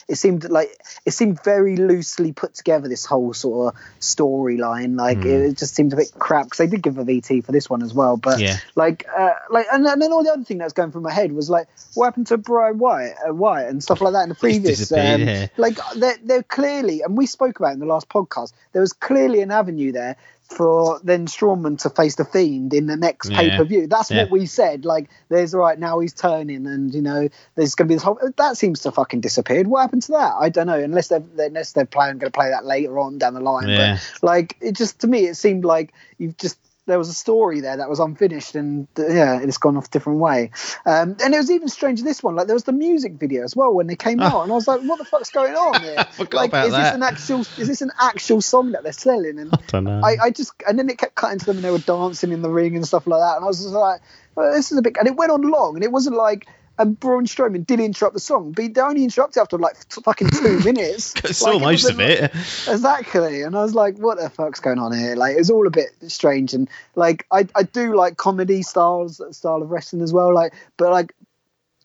it 0.08 0.16
seemed 0.16 0.50
like 0.50 0.70
it 1.06 1.12
seemed 1.12 1.44
very 1.44 1.78
loosely 1.78 2.32
put 2.32 2.54
together 2.54 2.88
this 2.88 3.06
whole 3.06 3.34
sort 3.34 3.74
of 3.74 3.82
storyline 4.00 4.98
like 4.98 5.20
mm. 5.20 5.50
it 5.50 5.58
just 5.58 5.76
seemed 5.76 5.94
a 5.94 5.96
bit 5.96 6.12
crap 6.18 6.46
because 6.46 6.58
they 6.58 6.68
did 6.68 6.82
give 6.82 6.98
a 6.98 7.06
vt 7.06 7.44
for 7.44 7.52
this 7.52 7.70
one 7.70 7.82
as 7.82 7.94
well 7.94 8.18
but 8.18 8.40
yeah. 8.40 8.58
like 8.76 9.06
uh, 9.16 9.32
like 9.50 9.66
and, 9.72 9.86
and, 9.86 10.02
then 10.02 10.12
all 10.12 10.24
the 10.24 10.32
other 10.32 10.44
thing 10.44 10.58
that 10.58 10.64
was 10.66 10.74
going 10.74 10.92
through 10.92 11.02
my 11.02 11.12
head 11.12 11.32
was 11.32 11.50
like 11.50 11.68
what 11.94 12.06
happened 12.06 12.28
to 12.28 12.38
Bray 12.38 12.72
Wyatt, 12.72 13.16
uh, 13.28 13.34
Wyatt 13.34 13.70
and 13.70 13.84
stuff 13.84 14.02
like 14.02 14.14
that 14.14 14.24
in 14.24 14.30
the 14.30 14.36
previous 14.40 14.92
um, 14.92 15.22
yeah. 15.22 15.48
like 15.58 15.78
they're, 15.96 16.18
they're 16.24 16.44
clearly 16.44 17.02
and 17.02 17.18
we 17.18 17.26
spoke 17.26 17.60
about 17.60 17.74
in 17.74 17.80
the 17.80 17.86
last 17.86 18.10
podcast 18.10 18.54
there 18.74 18.82
was 18.82 18.94
clearly 18.94 19.42
an 19.42 19.52
avenue 19.52 19.92
there 19.92 20.18
for 20.50 21.00
then 21.04 21.26
Strowman 21.26 21.80
to 21.82 21.90
face 21.90 22.16
the 22.16 22.26
Fiend 22.26 22.74
in 22.74 22.86
the 22.86 22.96
next 22.96 23.30
yeah. 23.30 23.40
pay 23.40 23.58
per 23.58 23.64
view. 23.64 23.88
That's 23.88 24.12
yeah. 24.12 24.24
what 24.24 24.32
we 24.32 24.46
said. 24.46 24.86
Like, 24.86 25.10
there's 25.30 25.54
right 25.54 25.78
now 25.78 26.00
he's 26.00 26.14
turning, 26.14 26.68
and 26.68 26.94
you 26.94 27.02
know, 27.02 27.30
there's 27.56 27.76
going 27.76 27.88
to 27.88 27.92
be 27.92 27.96
this 27.96 28.04
whole. 28.04 28.20
That 28.38 28.58
seems 28.58 28.82
to 28.82 28.92
fucking 28.92 29.22
disappeared. 29.22 29.68
What 29.68 29.82
happened 29.82 30.04
to 30.04 30.12
that? 30.14 30.34
I 30.40 30.50
don't 30.50 30.68
know. 30.68 30.80
Unless 30.80 31.10
they're 31.10 31.24
unless 31.40 31.74
they're 31.74 31.86
playing 31.86 32.20
going 32.20 32.32
to 32.32 32.36
play 32.36 32.50
that 32.50 32.66
later 32.66 33.00
on 33.00 33.18
down 33.18 33.34
the 33.34 33.40
line. 33.40 33.70
Yeah. 33.70 33.98
But 34.22 34.24
like, 34.28 34.58
it 34.62 34.74
just 34.74 35.00
to 35.02 35.08
me, 35.08 35.26
it 35.26 35.36
seemed 35.36 35.66
like 35.66 35.94
you've 36.18 36.38
just 36.38 36.58
there 36.88 36.98
was 36.98 37.10
a 37.10 37.14
story 37.14 37.62
there 37.62 37.78
that 37.78 37.90
was 37.90 38.00
unfinished, 38.00 38.56
and 38.56 38.88
yeah, 38.98 39.40
it's 39.42 39.58
gone 39.58 39.78
off 39.78 39.88
a 39.88 39.90
different 39.90 40.20
way. 40.20 40.52
Um, 40.86 41.18
and 41.24 41.34
it 41.34 41.38
was 41.38 41.50
even 41.50 41.68
strange 41.68 42.02
this 42.04 42.22
one. 42.22 42.36
Like 42.36 42.48
there 42.48 42.56
was 42.56 42.64
the 42.64 42.74
music 42.74 43.14
video 43.14 43.44
as 43.44 43.56
well 43.56 43.74
when 43.74 43.88
they 43.88 43.96
came 43.96 44.20
out, 44.20 44.44
and 44.44 44.52
I 44.52 44.56
was 44.56 44.68
like, 44.68 44.82
"What 44.82 45.00
the 45.00 45.06
fuck's 45.06 45.32
going 45.32 45.56
on 45.56 45.82
here? 45.82 45.96
like, 46.32 46.54
is 46.54 46.72
that. 46.72 46.72
this 46.72 46.94
an 46.94 47.04
actual? 47.04 47.40
Is 47.58 47.68
this 47.68 47.82
an 47.82 47.92
actual 48.00 48.42
song 48.42 48.74
that 48.74 48.84
they're 48.84 48.94
selling?" 48.94 49.40
And 49.40 49.50
I 49.54 49.60
don't 49.68 49.84
know. 49.86 50.02
I, 50.04 50.18
I 50.26 50.32
just 50.32 50.54
and 50.68 50.78
then 50.78 50.90
it 50.90 50.98
kept 50.98 51.16
cutting 51.16 51.40
to 51.40 51.46
them, 51.46 51.58
and 51.58 51.66
they 51.66 51.72
were 51.72 51.80
dancing 51.80 52.32
in 52.32 52.42
the 52.42 52.50
ring 52.50 52.76
and 52.76 52.86
stuff 52.86 53.08
like 53.08 53.20
that, 53.20 53.38
and 53.38 53.44
I 53.44 53.48
was 53.48 53.62
just 53.62 53.74
like, 53.74 54.02
well, 54.36 54.54
"This 54.54 54.72
is 54.72 54.78
a 54.78 54.82
bit." 54.82 54.98
And 54.98 55.08
it 55.08 55.16
went 55.16 55.32
on 55.32 55.42
long, 55.42 55.76
and 55.76 55.84
it 55.84 55.92
wasn't 55.92 56.16
like 56.16 56.48
and 56.78 57.00
Braun 57.00 57.26
Strowman 57.26 57.66
did 57.66 57.80
interrupt 57.80 58.14
the 58.14 58.20
song, 58.20 58.52
but 58.52 58.74
they 58.74 58.82
only 58.82 59.04
interrupted 59.04 59.42
after 59.42 59.58
like 59.58 59.76
fucking 59.92 60.30
two 60.30 60.60
minutes. 60.64 61.14
saw 61.38 61.52
like, 61.52 61.62
most 61.62 61.90
of 61.90 62.00
it. 62.00 62.32
Exactly, 62.34 63.42
and 63.42 63.56
I 63.56 63.62
was 63.62 63.76
like, 63.76 63.98
"What 63.98 64.18
the 64.18 64.30
fuck's 64.30 64.60
going 64.60 64.80
on 64.80 64.98
here?" 64.98 65.16
Like, 65.16 65.38
it's 65.38 65.50
all 65.50 65.68
a 65.68 65.72
bit 65.72 65.90
strange, 66.08 66.54
and 66.54 66.70
like, 66.96 67.26
I 67.32 67.48
I 67.56 67.64
do 67.64 67.96
like 67.96 68.18
comedy 68.18 68.62
styles 68.62 69.22
style 69.32 69.62
of 69.62 69.72
wrestling 69.72 70.02
as 70.02 70.14
well, 70.14 70.34
like, 70.34 70.54
but 70.78 70.92
like. 70.92 71.14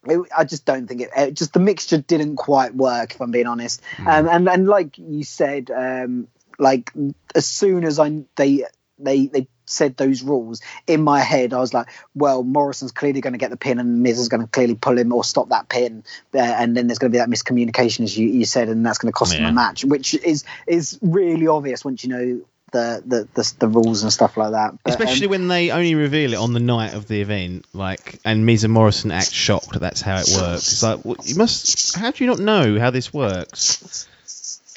It, 0.06 0.18
I 0.34 0.44
just 0.44 0.64
don't 0.64 0.86
think 0.86 1.02
it, 1.02 1.10
it. 1.14 1.34
Just 1.34 1.52
the 1.52 1.60
mixture 1.60 1.98
didn't 1.98 2.36
quite 2.36 2.74
work, 2.74 3.14
if 3.14 3.20
I'm 3.20 3.32
being 3.32 3.46
honest. 3.46 3.82
Mm. 3.98 4.06
Um, 4.06 4.28
and 4.30 4.48
and 4.48 4.66
like 4.66 4.96
you 4.96 5.24
said, 5.24 5.70
um, 5.70 6.26
like 6.58 6.90
as 7.34 7.46
soon 7.46 7.84
as 7.84 7.98
I 7.98 8.22
they 8.34 8.64
they 8.98 9.26
they 9.26 9.46
said 9.70 9.96
those 9.96 10.22
rules 10.22 10.60
in 10.86 11.02
my 11.02 11.20
head, 11.20 11.52
I 11.52 11.58
was 11.58 11.72
like, 11.72 11.88
well, 12.14 12.42
Morrison's 12.42 12.92
clearly 12.92 13.20
going 13.20 13.32
to 13.32 13.38
get 13.38 13.50
the 13.50 13.56
pin, 13.56 13.78
and 13.78 14.02
Miz 14.02 14.18
is 14.18 14.28
going 14.28 14.42
to 14.42 14.48
clearly 14.48 14.74
pull 14.74 14.98
him 14.98 15.12
or 15.12 15.24
stop 15.24 15.50
that 15.50 15.68
pin, 15.68 16.04
uh, 16.34 16.38
and 16.38 16.76
then 16.76 16.86
there's 16.86 16.98
going 16.98 17.12
to 17.12 17.14
be 17.14 17.18
that 17.18 17.30
miscommunication, 17.30 18.04
as 18.04 18.16
you, 18.16 18.28
you 18.28 18.44
said, 18.44 18.68
and 18.68 18.84
that's 18.84 18.98
going 18.98 19.12
to 19.12 19.16
cost 19.16 19.34
yeah. 19.34 19.40
him 19.40 19.46
a 19.46 19.52
match, 19.52 19.84
which 19.84 20.14
is 20.14 20.44
is 20.66 20.98
really 21.02 21.46
obvious 21.46 21.84
once 21.84 22.04
you 22.04 22.10
know 22.10 22.40
the, 22.72 23.02
the 23.04 23.28
the, 23.34 23.54
the, 23.60 23.68
rules 23.68 24.02
and 24.02 24.12
stuff 24.12 24.36
like 24.36 24.52
that. 24.52 24.74
But, 24.84 24.90
Especially 24.90 25.26
um, 25.26 25.30
when 25.30 25.48
they 25.48 25.70
only 25.70 25.94
reveal 25.94 26.32
it 26.32 26.36
on 26.36 26.52
the 26.52 26.60
night 26.60 26.94
of 26.94 27.06
the 27.08 27.20
event, 27.20 27.66
like, 27.72 28.18
and 28.24 28.46
Miz 28.46 28.64
and 28.64 28.72
Morrison 28.72 29.10
act 29.10 29.32
shocked 29.32 29.72
that 29.72 29.80
that's 29.80 30.00
how 30.00 30.18
it 30.18 30.28
works. 30.34 30.72
It's 30.72 30.82
like, 30.82 31.04
well, 31.04 31.16
you 31.24 31.36
must. 31.36 31.96
How 31.96 32.10
do 32.10 32.24
you 32.24 32.30
not 32.30 32.38
know 32.38 32.78
how 32.78 32.90
this 32.90 33.12
works? 33.12 34.08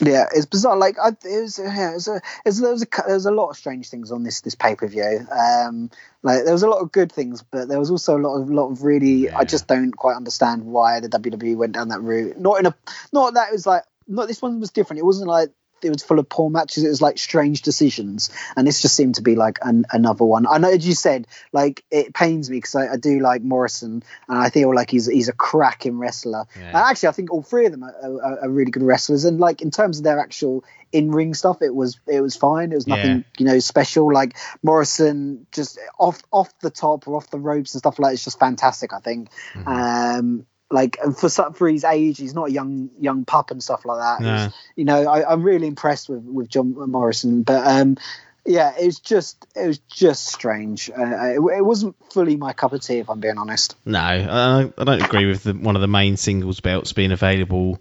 Yeah, 0.02 0.26
it's 0.34 0.46
bizarre. 0.46 0.78
Like 0.78 0.98
I, 1.00 1.10
it 1.10 1.42
was, 1.42 1.60
yeah, 1.60 1.92
it 1.92 1.94
was 1.94 2.08
a, 2.08 2.16
it 2.16 2.22
was, 2.46 2.60
there 2.60 2.72
was 2.72 2.82
a 2.84 2.88
there 3.06 3.16
was 3.16 3.26
a 3.26 3.32
lot 3.32 3.50
of 3.50 3.58
strange 3.58 3.90
things 3.90 4.12
on 4.12 4.24
this 4.24 4.42
this 4.42 4.56
pay 4.56 4.76
per 4.76 4.88
view. 4.88 5.26
Um, 5.32 5.92
like 6.24 6.44
there 6.44 6.54
was 6.54 6.64
a 6.64 6.68
lot 6.68 6.80
of 6.80 6.92
good 6.92 7.12
things, 7.12 7.44
but 7.44 7.68
there 7.68 7.80
was 7.80 7.92
also 7.92 8.18
a 8.18 8.22
lot 8.22 8.42
of 8.42 8.50
lot 8.50 8.70
of 8.72 8.84
really. 8.84 9.26
Yeah. 9.26 9.38
I 9.38 9.44
just 9.44 9.68
don't 9.68 9.92
quite 9.92 10.16
understand 10.16 10.66
why 10.66 11.00
the 11.00 11.10
WWE 11.10 11.56
went 11.56 11.74
down 11.74 11.90
that 11.90 12.02
route. 12.02 12.40
Not 12.40 12.60
in 12.60 12.66
a, 12.66 12.76
not 13.12 13.36
that 13.36 13.50
it 13.50 13.54
was 13.54 13.68
like, 13.68 13.84
not 14.08 14.28
this 14.28 14.42
one 14.42 14.60
was 14.60 14.72
different. 14.72 15.00
It 15.00 15.06
wasn't 15.06 15.28
like 15.28 15.50
it 15.84 15.90
was 15.90 16.04
full 16.04 16.20
of 16.20 16.30
poor 16.30 16.50
matches. 16.50 16.84
It 16.84 16.90
was 16.90 17.02
like 17.02 17.18
strange 17.18 17.62
decisions, 17.62 18.30
and 18.56 18.68
this 18.68 18.82
just 18.82 18.96
seemed 18.96 19.16
to 19.16 19.22
be 19.22 19.36
like 19.36 19.60
an, 19.62 19.86
another 19.92 20.26
one. 20.26 20.46
I 20.48 20.58
know, 20.58 20.70
as 20.70 20.86
you 20.86 20.94
said, 20.94 21.28
like 21.52 21.84
it 21.92 22.14
pains 22.14 22.50
me 22.50 22.58
because 22.58 22.76
I, 22.76 22.94
I, 22.94 22.98
do 22.98 23.20
like 23.20 23.42
Morrison, 23.42 24.04
and 24.28 24.38
I 24.38 24.50
feel 24.50 24.74
like 24.74 24.90
he's 24.90 25.08
he's 25.08 25.30
a 25.30 25.34
cracking 25.34 25.98
wrestler. 25.98 26.46
Yeah. 26.56 26.68
And 26.68 26.78
actually, 26.78 27.10
I 27.10 27.14
think 27.14 27.32
all 27.32 27.44
three 27.44 27.66
of 27.66 27.72
them 27.72 27.84
are, 27.84 27.96
are, 28.04 28.40
are, 28.44 28.50
really 28.50 28.72
good 28.72 28.84
wrestlers. 28.84 29.26
And 29.26 29.40
like 29.40 29.62
in 29.62 29.72
terms 29.72 29.98
of 29.98 30.04
their 30.04 30.20
actual 30.20 30.64
in 30.92 31.12
ring 31.12 31.34
stuff, 31.34 31.62
it 31.62 31.74
was 31.74 32.00
it 32.08 32.22
was 32.22 32.36
fine. 32.36 32.72
It 32.72 32.76
was 32.76 32.88
nothing 32.88 33.18
yeah. 33.18 33.24
you 33.38 33.46
know 33.46 33.60
special. 33.60 34.12
Like 34.12 34.38
Morrison, 34.62 35.48
just 35.52 35.80
off 36.00 36.22
off 36.32 36.58
the 36.60 36.72
top 36.72 37.08
or 37.08 37.16
off 37.16 37.30
the 37.30 37.40
ropes 37.40 37.74
and 37.74 37.80
stuff 37.80 38.00
like 38.00 38.12
that, 38.12 38.14
it's 38.14 38.24
just 38.24 38.40
fantastic. 38.40 38.94
I 38.94 39.00
think. 39.00 39.30
Mm-hmm. 39.54 39.68
Um, 39.68 40.46
like 40.74 40.98
for 41.18 41.30
for 41.30 41.70
his 41.70 41.84
age, 41.84 42.18
he's 42.18 42.34
not 42.34 42.50
a 42.50 42.52
young 42.52 42.90
young 43.00 43.26
pup 43.26 43.52
and 43.52 43.64
stuff 43.64 43.86
like 43.86 44.00
that. 44.00 44.22
No. 44.22 44.50
You 44.76 44.86
know, 44.86 45.04
I, 45.04 45.32
am 45.32 45.44
really 45.44 45.68
impressed 45.68 46.10
with 46.10 46.24
with 46.24 46.50
John 46.50 46.74
Morrison, 46.90 47.44
but 47.44 47.66
um, 47.66 47.98
yeah, 48.46 48.74
it 48.78 48.86
was 48.88 49.00
just 49.00 49.46
it 49.56 49.68
was 49.68 49.78
just 49.78 50.26
strange. 50.26 50.90
Uh, 50.90 51.04
it, 51.04 51.40
it, 51.40 51.64
wasn't 51.64 51.96
fully 52.12 52.36
my 52.36 52.54
cup 52.54 52.74
of 52.74 52.82
tea, 52.82 52.98
if 52.98 53.10
I'm 53.10 53.20
being 53.20 53.38
honest. 53.38 53.76
No, 53.86 54.00
I, 54.00 54.72
I 54.76 54.84
don't 54.84 55.02
agree 55.02 55.28
with 55.28 55.44
the, 55.44 55.54
one 55.54 55.76
of 55.76 55.82
the 55.82 55.88
main 55.88 56.18
singles 56.18 56.60
belts 56.60 56.92
being 56.92 57.12
available 57.12 57.80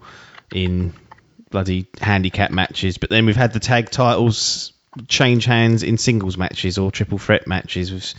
in 0.53 0.93
bloody 1.51 1.87
handicap 2.01 2.51
matches. 2.51 2.99
But 2.99 3.09
then 3.09 3.25
we've 3.25 3.37
had 3.37 3.55
the 3.55 3.61
tag 3.61 3.91
titles 3.91 4.75
change 5.09 5.47
hands 5.47 5.83
in 5.83 5.97
singles 5.97 6.37
matches 6.37 6.77
or 6.77 6.91
triple 6.91 7.19
threat 7.19 7.47
matches 7.47 7.93
with, 7.93 8.15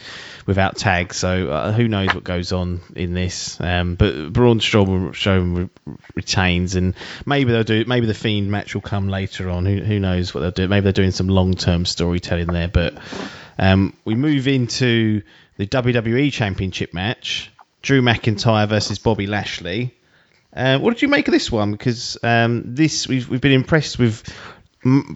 without 0.46 0.76
tags. 0.76 1.18
So 1.18 1.50
uh, 1.50 1.72
who 1.72 1.88
knows 1.88 2.14
what 2.14 2.24
goes 2.24 2.52
on 2.52 2.82
in 2.96 3.14
this? 3.14 3.60
Um, 3.62 3.96
but 3.96 4.34
Braun 4.34 4.60
Strowman, 4.60 5.12
Strowman 5.12 5.70
re- 5.86 5.96
retains, 6.16 6.76
and 6.76 6.96
maybe 7.26 7.52
they'll 7.52 7.64
do. 7.64 7.86
Maybe 7.86 8.08
the 8.08 8.14
Fiend 8.14 8.50
match 8.50 8.74
will 8.74 8.82
come 8.82 9.08
later 9.08 9.50
on. 9.50 9.66
Who, 9.66 9.78
who 9.78 10.00
knows 10.00 10.34
what 10.34 10.42
they'll 10.42 10.52
do? 10.52 10.68
Maybe 10.68 10.84
they're 10.84 10.94
doing 10.94 11.12
some 11.12 11.28
long 11.28 11.54
term 11.54 11.86
storytelling 11.86 12.48
there. 12.48 12.68
But 12.68 12.98
um, 13.60 13.96
we 14.04 14.16
move 14.16 14.48
into 14.48 15.22
the 15.58 15.68
WWE 15.68 16.32
Championship 16.32 16.94
match: 16.94 17.52
Drew 17.84 18.02
McIntyre 18.02 18.68
versus 18.68 18.98
Bobby 18.98 19.28
Lashley. 19.28 19.94
Uh, 20.56 20.78
what 20.78 20.94
did 20.94 21.02
you 21.02 21.08
make 21.08 21.28
of 21.28 21.32
this 21.32 21.52
one? 21.52 21.72
Because 21.72 22.18
um, 22.24 22.76
this 22.76 23.08
we've 23.08 23.30
we've 23.30 23.42
been 23.42 23.52
impressed 23.52 23.98
with 23.98 24.24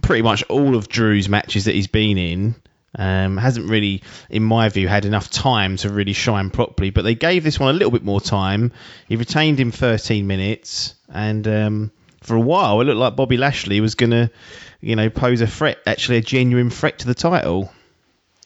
pretty 0.02 0.22
much 0.22 0.44
all 0.50 0.76
of 0.76 0.88
Drew's 0.88 1.30
matches 1.30 1.66
that 1.66 1.76
he's 1.76 1.88
been 1.88 2.18
in. 2.18 2.56
Um, 2.98 3.38
hasn't 3.38 3.70
really, 3.70 4.02
in 4.30 4.44
my 4.44 4.70
view, 4.70 4.88
had 4.88 5.06
enough 5.06 5.30
time 5.30 5.78
to 5.78 5.90
really 5.90 6.14
shine 6.14 6.50
properly. 6.50 6.90
But 6.90 7.04
they 7.04 7.16
gave 7.16 7.44
this 7.44 7.60
one 7.60 7.70
a 7.70 7.78
little 7.78 7.92
bit 7.92 8.04
more 8.04 8.22
time. 8.22 8.72
He 9.08 9.16
retained 9.18 9.60
him 9.60 9.72
13 9.72 10.26
minutes, 10.26 10.96
and 11.10 11.48
um, 11.48 11.92
for 12.24 12.36
a 12.36 12.40
while 12.40 12.82
it 12.82 12.86
looked 12.86 12.98
like 12.98 13.16
Bobby 13.16 13.38
Lashley 13.38 13.82
was 13.82 13.96
going 13.96 14.12
to, 14.12 14.32
you 14.82 14.96
know, 14.96 15.10
pose 15.10 15.42
a 15.42 15.48
threat, 15.48 15.80
actually 15.86 16.18
a 16.18 16.22
genuine 16.22 16.70
threat 16.70 17.00
to 17.00 17.08
the 17.08 17.14
title. 17.14 17.72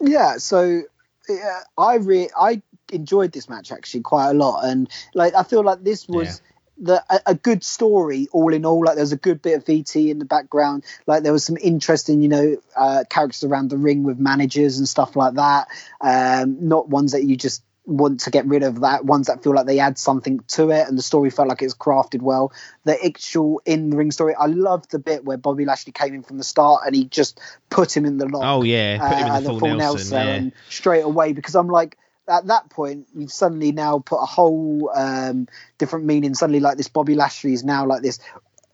Yeah. 0.02 0.38
So 0.38 0.82
yeah, 1.30 1.60
I 1.78 1.96
re- 1.96 2.30
I 2.38 2.62
enjoyed 2.92 3.32
this 3.32 3.48
match 3.48 3.72
actually 3.72 4.02
quite 4.02 4.32
a 4.32 4.34
lot, 4.34 4.66
and 4.66 4.90
like 5.14 5.34
I 5.34 5.44
feel 5.44 5.64
like 5.64 5.84
this 5.84 6.08
was. 6.08 6.42
Yeah 6.42 6.48
the, 6.82 7.04
a, 7.10 7.20
a, 7.28 7.36
good 7.36 7.64
story 7.64 8.28
all 8.32 8.54
in 8.54 8.66
all. 8.66 8.84
Like 8.84 8.96
there 8.96 9.04
was 9.04 9.12
a 9.12 9.18
good 9.18 9.42
bit 9.42 9.58
of 9.58 9.66
VT 9.66 10.10
in 10.10 10.20
the 10.20 10.26
background. 10.26 10.84
Like 11.06 11.24
there 11.24 11.32
was 11.32 11.46
some 11.46 11.58
interesting, 11.62 12.22
you 12.22 12.28
know, 12.28 12.58
uh, 12.76 13.04
characters 13.10 13.44
around 13.44 13.70
the 13.70 13.78
ring 13.78 14.04
with 14.04 14.20
managers 14.20 14.80
and 14.80 14.90
stuff 14.90 15.16
like 15.16 15.36
that. 15.36 15.68
Um, 16.02 16.68
not 16.68 16.90
ones 16.90 17.14
that 17.14 17.24
you 17.24 17.38
just 17.38 17.64
want 17.86 18.22
to 18.22 18.30
get 18.30 18.46
rid 18.46 18.64
of 18.64 18.82
that 18.82 19.04
ones 19.04 19.28
that 19.28 19.44
feel 19.44 19.56
like 19.56 19.66
they 19.66 19.80
add 19.80 19.98
something 19.98 20.40
to 20.48 20.70
it 20.70 20.88
and 20.88 20.98
the 20.98 21.02
story 21.02 21.32
felt 21.32 21.48
like 21.48 21.62
it 21.62 21.66
was 21.66 21.74
crafted 21.74 22.22
well 22.22 22.54
the 22.84 23.04
actual 23.04 23.60
in 23.66 23.90
the 23.90 23.98
ring 23.98 24.12
story 24.12 24.36
i 24.36 24.46
loved 24.46 24.92
the 24.92 25.00
bit 25.00 25.26
where 25.26 25.36
bobby 25.36 25.66
lashley 25.66 25.92
came 25.92 26.14
in 26.14 26.22
from 26.22 26.38
the 26.38 26.44
start 26.44 26.84
and 26.86 26.96
he 26.96 27.06
just 27.06 27.40
put 27.72 27.96
him 27.98 28.06
in 28.06 28.18
the 28.18 28.28
lock 28.28 28.44
oh 28.46 28.62
yeah 28.62 29.00
put 29.00 29.18
him 29.18 29.28
in 29.28 29.34
the, 29.34 29.34
uh, 29.34 29.42
full, 29.42 29.60
full 29.60 29.76
nelson, 29.76 30.16
nelson 30.16 30.46
yeah. 30.46 30.52
straight 30.70 31.04
away 31.04 31.34
because 31.34 31.56
i'm 31.56 31.68
like 31.68 31.98
at 32.32 32.48
that 32.48 32.70
point, 32.70 33.08
you've 33.14 33.32
suddenly 33.32 33.72
now 33.72 34.00
put 34.00 34.18
a 34.18 34.26
whole 34.26 34.92
um, 34.94 35.48
different 35.78 36.06
meaning. 36.06 36.34
Suddenly, 36.34 36.60
like 36.60 36.78
this 36.78 36.88
Bobby 36.88 37.16
Lashley 37.16 37.54
is 37.54 37.64
now 37.64 37.86
like 37.86 38.02
this 38.02 38.20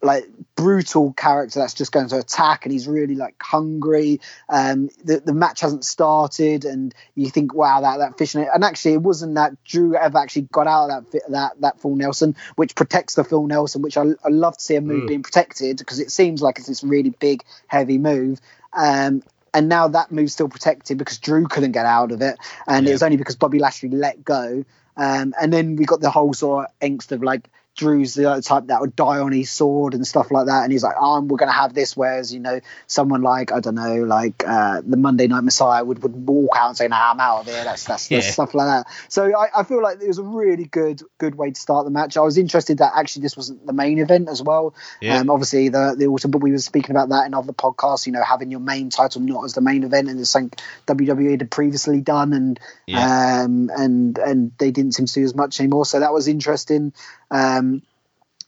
like 0.02 0.26
brutal 0.56 1.14
character 1.14 1.60
that's 1.60 1.74
just 1.74 1.92
going 1.92 2.08
to 2.08 2.20
attack 2.20 2.66
and 2.66 2.72
he's 2.72 2.88
really 2.88 3.16
like 3.16 3.36
hungry 3.42 4.20
um 4.48 4.90
the, 5.04 5.20
the 5.20 5.34
match 5.34 5.62
hasn't 5.62 5.84
started 5.84 6.66
and 6.66 6.94
you 7.16 7.30
think 7.30 7.54
wow 7.54 7.82
that 7.82 7.98
that 7.98 8.18
fish 8.18 8.36
and 8.36 8.64
actually 8.64 8.94
it 8.94 9.02
wasn't 9.02 9.34
that 9.34 9.52
drew 9.64 9.96
ever 9.96 10.20
actually 10.20 10.44
got 10.52 10.68
out 10.68 10.90
of 10.92 11.12
that 11.12 11.22
that 11.30 11.62
that 11.62 11.80
full 11.80 11.96
nelson 11.96 12.36
which 12.56 12.76
protects 12.76 13.16
the 13.16 13.24
full 13.24 13.48
nelson 13.48 13.82
which 13.82 13.98
i, 13.98 14.04
I 14.24 14.30
love 14.30 14.56
to 14.58 14.64
see 14.64 14.76
a 14.76 14.82
move 14.82 15.04
mm. 15.04 15.08
being 15.08 15.24
protected 15.24 15.78
because 15.78 16.00
it 16.00 16.12
seems 16.12 16.42
like 16.42 16.60
it's 16.60 16.68
this 16.68 16.84
really 16.84 17.10
big 17.10 17.44
heavy 17.68 17.98
move 17.98 18.40
um 18.74 19.24
and 19.58 19.70
now 19.70 19.88
that 19.88 20.12
move's 20.12 20.34
still 20.34 20.50
protected 20.50 21.00
because 21.00 21.18
Drew 21.18 21.48
couldn't 21.48 21.72
get 21.72 21.88
out 21.88 22.12
of 22.12 22.22
it, 22.22 22.38
and 22.68 22.86
yeah. 22.86 22.92
it 22.92 22.94
was 22.94 23.02
only 23.02 23.18
because 23.18 23.36
Bobby 23.36 23.58
Lashley 23.58 23.90
let 23.90 24.24
go. 24.24 24.64
Um, 24.96 25.34
and 25.42 25.52
then 25.52 25.76
we 25.78 25.86
got 25.86 26.00
the 26.00 26.12
whole 26.12 26.36
sort 26.36 26.66
of 26.66 26.80
angst 26.80 27.12
of 27.12 27.24
like 27.24 27.50
Drew's 27.78 28.16
the 28.16 28.42
type 28.44 28.68
that 28.68 28.82
would 28.82 28.96
die 28.96 29.20
on 29.20 29.32
his 29.32 29.50
sword 29.50 29.94
and 29.94 30.06
stuff 30.06 30.32
like 30.32 30.48
that, 30.48 30.64
and 30.64 30.72
he's 30.72 30.84
like, 30.84 30.96
"Oh, 31.00 31.22
we're 31.22 31.38
going 31.38 31.48
to 31.50 31.54
have 31.54 31.74
this." 31.74 31.96
Whereas 31.96 32.34
you 32.34 32.40
know, 32.40 32.60
someone 32.88 33.22
like 33.22 33.52
I 33.52 33.60
don't 33.60 33.76
know, 33.76 33.98
like 34.04 34.44
uh, 34.46 34.82
the 34.86 34.98
Monday 34.98 35.28
Night 35.28 35.44
Messiah 35.44 35.86
would, 35.86 36.02
would 36.04 36.16
walk 36.28 36.52
out 36.58 36.70
and 36.70 36.78
say, 36.78 36.88
"Nah, 36.88 37.12
I'm 37.12 37.20
out 37.20 37.42
of 37.42 37.46
here." 37.46 37.64
That's 37.64 37.86
that's, 37.86 38.10
Yeah. 38.12 38.18
that's 38.20 38.34
stuff 38.34 38.54
like 38.54 38.68
that. 38.68 38.94
So 39.10 39.32
I, 39.38 39.60
I 39.60 39.64
feel 39.64 39.82
like 39.82 40.02
it 40.02 40.08
was 40.08 40.18
a 40.18 40.24
really 40.24 40.66
good 40.66 41.02
good 41.20 41.36
way 41.36 41.52
to 41.52 41.60
start 41.62 41.86
the 41.86 41.92
match. 41.92 42.18
I 42.18 42.22
was 42.22 42.38
interested 42.38 42.80
that 42.80 42.94
actually 42.96 43.22
this 43.22 43.38
wasn't 43.38 43.66
the 43.66 43.74
main 43.74 44.00
event 44.00 44.28
as 44.28 44.42
well. 44.42 44.74
Yeah. 45.00 45.20
Um, 45.20 45.30
obviously 45.30 45.70
the 45.70 45.96
the 45.98 46.08
also, 46.08 46.28
but 46.30 46.42
we 46.42 46.52
were 46.52 46.58
speaking 46.58 46.92
about 46.92 47.10
that 47.10 47.28
in 47.28 47.34
other 47.36 47.54
podcasts. 47.54 48.08
You 48.08 48.14
know, 48.14 48.24
having 48.24 48.50
your 48.50 48.60
main 48.60 48.90
title 48.90 49.22
not 49.22 49.46
as 49.46 49.54
the 49.54 49.62
main 49.62 49.84
event, 49.84 50.10
and 50.10 50.20
it's 50.20 50.32
something 50.32 50.58
WWE 50.88 51.32
had 51.40 51.52
previously 51.52 52.02
done, 52.02 52.34
and 52.34 52.60
Yeah. 52.88 53.44
um, 53.44 53.70
and 53.78 54.18
and 54.18 54.52
they 54.58 54.72
didn't 54.72 54.94
seem 54.94 55.06
to 55.06 55.14
do 55.14 55.24
as 55.24 55.36
much 55.36 55.60
anymore. 55.60 55.86
So 55.86 56.00
that 56.00 56.12
was 56.12 56.28
interesting. 56.28 56.94
Um, 57.30 57.67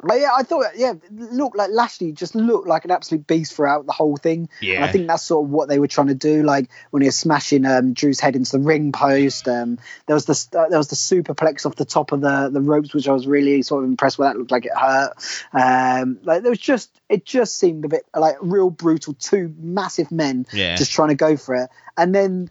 but 0.01 0.19
yeah, 0.19 0.29
I 0.35 0.43
thought 0.43 0.65
yeah, 0.77 0.93
look 1.11 1.55
like 1.55 1.69
Lashley 1.71 2.11
just 2.13 2.33
looked 2.35 2.67
like 2.67 2.85
an 2.85 2.91
absolute 2.91 3.27
beast 3.27 3.53
throughout 3.53 3.85
the 3.85 3.91
whole 3.91 4.15
thing. 4.17 4.47
Yeah. 4.61 4.75
And 4.75 4.85
I 4.85 4.91
think 4.91 5.07
that's 5.07 5.23
sort 5.23 5.45
of 5.45 5.51
what 5.51 5.67
they 5.67 5.77
were 5.79 5.87
trying 5.87 6.07
to 6.07 6.15
do. 6.15 6.43
Like 6.43 6.69
when 6.91 7.01
he 7.01 7.07
was 7.07 7.17
smashing 7.17 7.65
um, 7.65 7.93
Drew's 7.93 8.19
head 8.19 8.35
into 8.35 8.53
the 8.53 8.63
ring 8.63 8.91
post, 8.91 9.47
um, 9.47 9.77
there 10.05 10.13
was 10.15 10.25
the 10.25 10.59
uh, 10.59 10.69
there 10.69 10.77
was 10.77 10.87
the 10.87 10.95
superplex 10.95 11.65
off 11.65 11.75
the 11.75 11.85
top 11.85 12.11
of 12.11 12.21
the 12.21 12.49
the 12.51 12.61
ropes, 12.61 12.93
which 12.93 13.07
I 13.07 13.11
was 13.11 13.27
really 13.27 13.61
sort 13.61 13.83
of 13.83 13.89
impressed 13.89 14.17
with. 14.17 14.27
That 14.27 14.37
looked 14.37 14.51
like 14.51 14.65
it 14.65 14.71
hurt. 14.75 15.13
Um, 15.53 16.19
like 16.23 16.43
there 16.43 16.51
was 16.51 16.59
just 16.59 16.89
it 17.09 17.25
just 17.25 17.57
seemed 17.57 17.85
a 17.85 17.89
bit 17.89 18.05
like 18.15 18.37
real 18.41 18.69
brutal. 18.69 19.13
Two 19.15 19.53
massive 19.59 20.11
men 20.11 20.45
Yeah. 20.53 20.75
just 20.75 20.91
trying 20.91 21.09
to 21.09 21.15
go 21.15 21.35
for 21.37 21.55
it, 21.55 21.69
and 21.97 22.13
then 22.15 22.49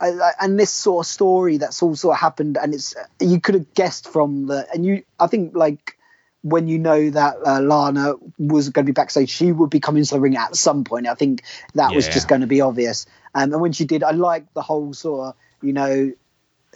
I- 0.00 0.10
I- 0.10 0.34
and 0.40 0.58
this 0.60 0.70
sort 0.70 1.06
of 1.06 1.10
story 1.10 1.56
that's 1.56 1.82
all 1.82 1.96
sort 1.96 2.14
of 2.16 2.20
happened 2.20 2.58
and 2.60 2.74
it's 2.74 2.94
you 3.18 3.40
could 3.40 3.54
have 3.54 3.72
guessed 3.74 4.06
from 4.08 4.46
the 4.46 4.66
and 4.72 4.84
you 4.84 5.04
i 5.18 5.26
think 5.26 5.56
like 5.56 5.95
when 6.46 6.68
you 6.68 6.78
know 6.78 7.10
that 7.10 7.36
uh, 7.44 7.60
lana 7.60 8.14
was 8.38 8.68
going 8.68 8.84
to 8.84 8.92
be 8.92 8.94
backstage 8.94 9.30
she 9.30 9.50
would 9.50 9.68
be 9.68 9.80
coming 9.80 10.04
to 10.04 10.14
the 10.14 10.20
ring 10.20 10.36
at 10.36 10.54
some 10.54 10.84
point. 10.84 11.08
I 11.08 11.14
think 11.14 11.42
that 11.74 11.92
was 11.92 12.06
just 12.06 12.28
going 12.28 12.42
to 12.42 12.46
be 12.46 12.60
obvious. 12.60 13.06
Um, 13.34 13.52
and 13.52 13.60
when 13.60 13.72
she 13.72 13.84
did 13.84 14.02
i 14.02 14.12
liked 14.12 14.54
the 14.54 14.62
whole 14.62 14.94
sort 14.94 15.28
of 15.28 15.34
you 15.60 15.72
know 15.72 16.12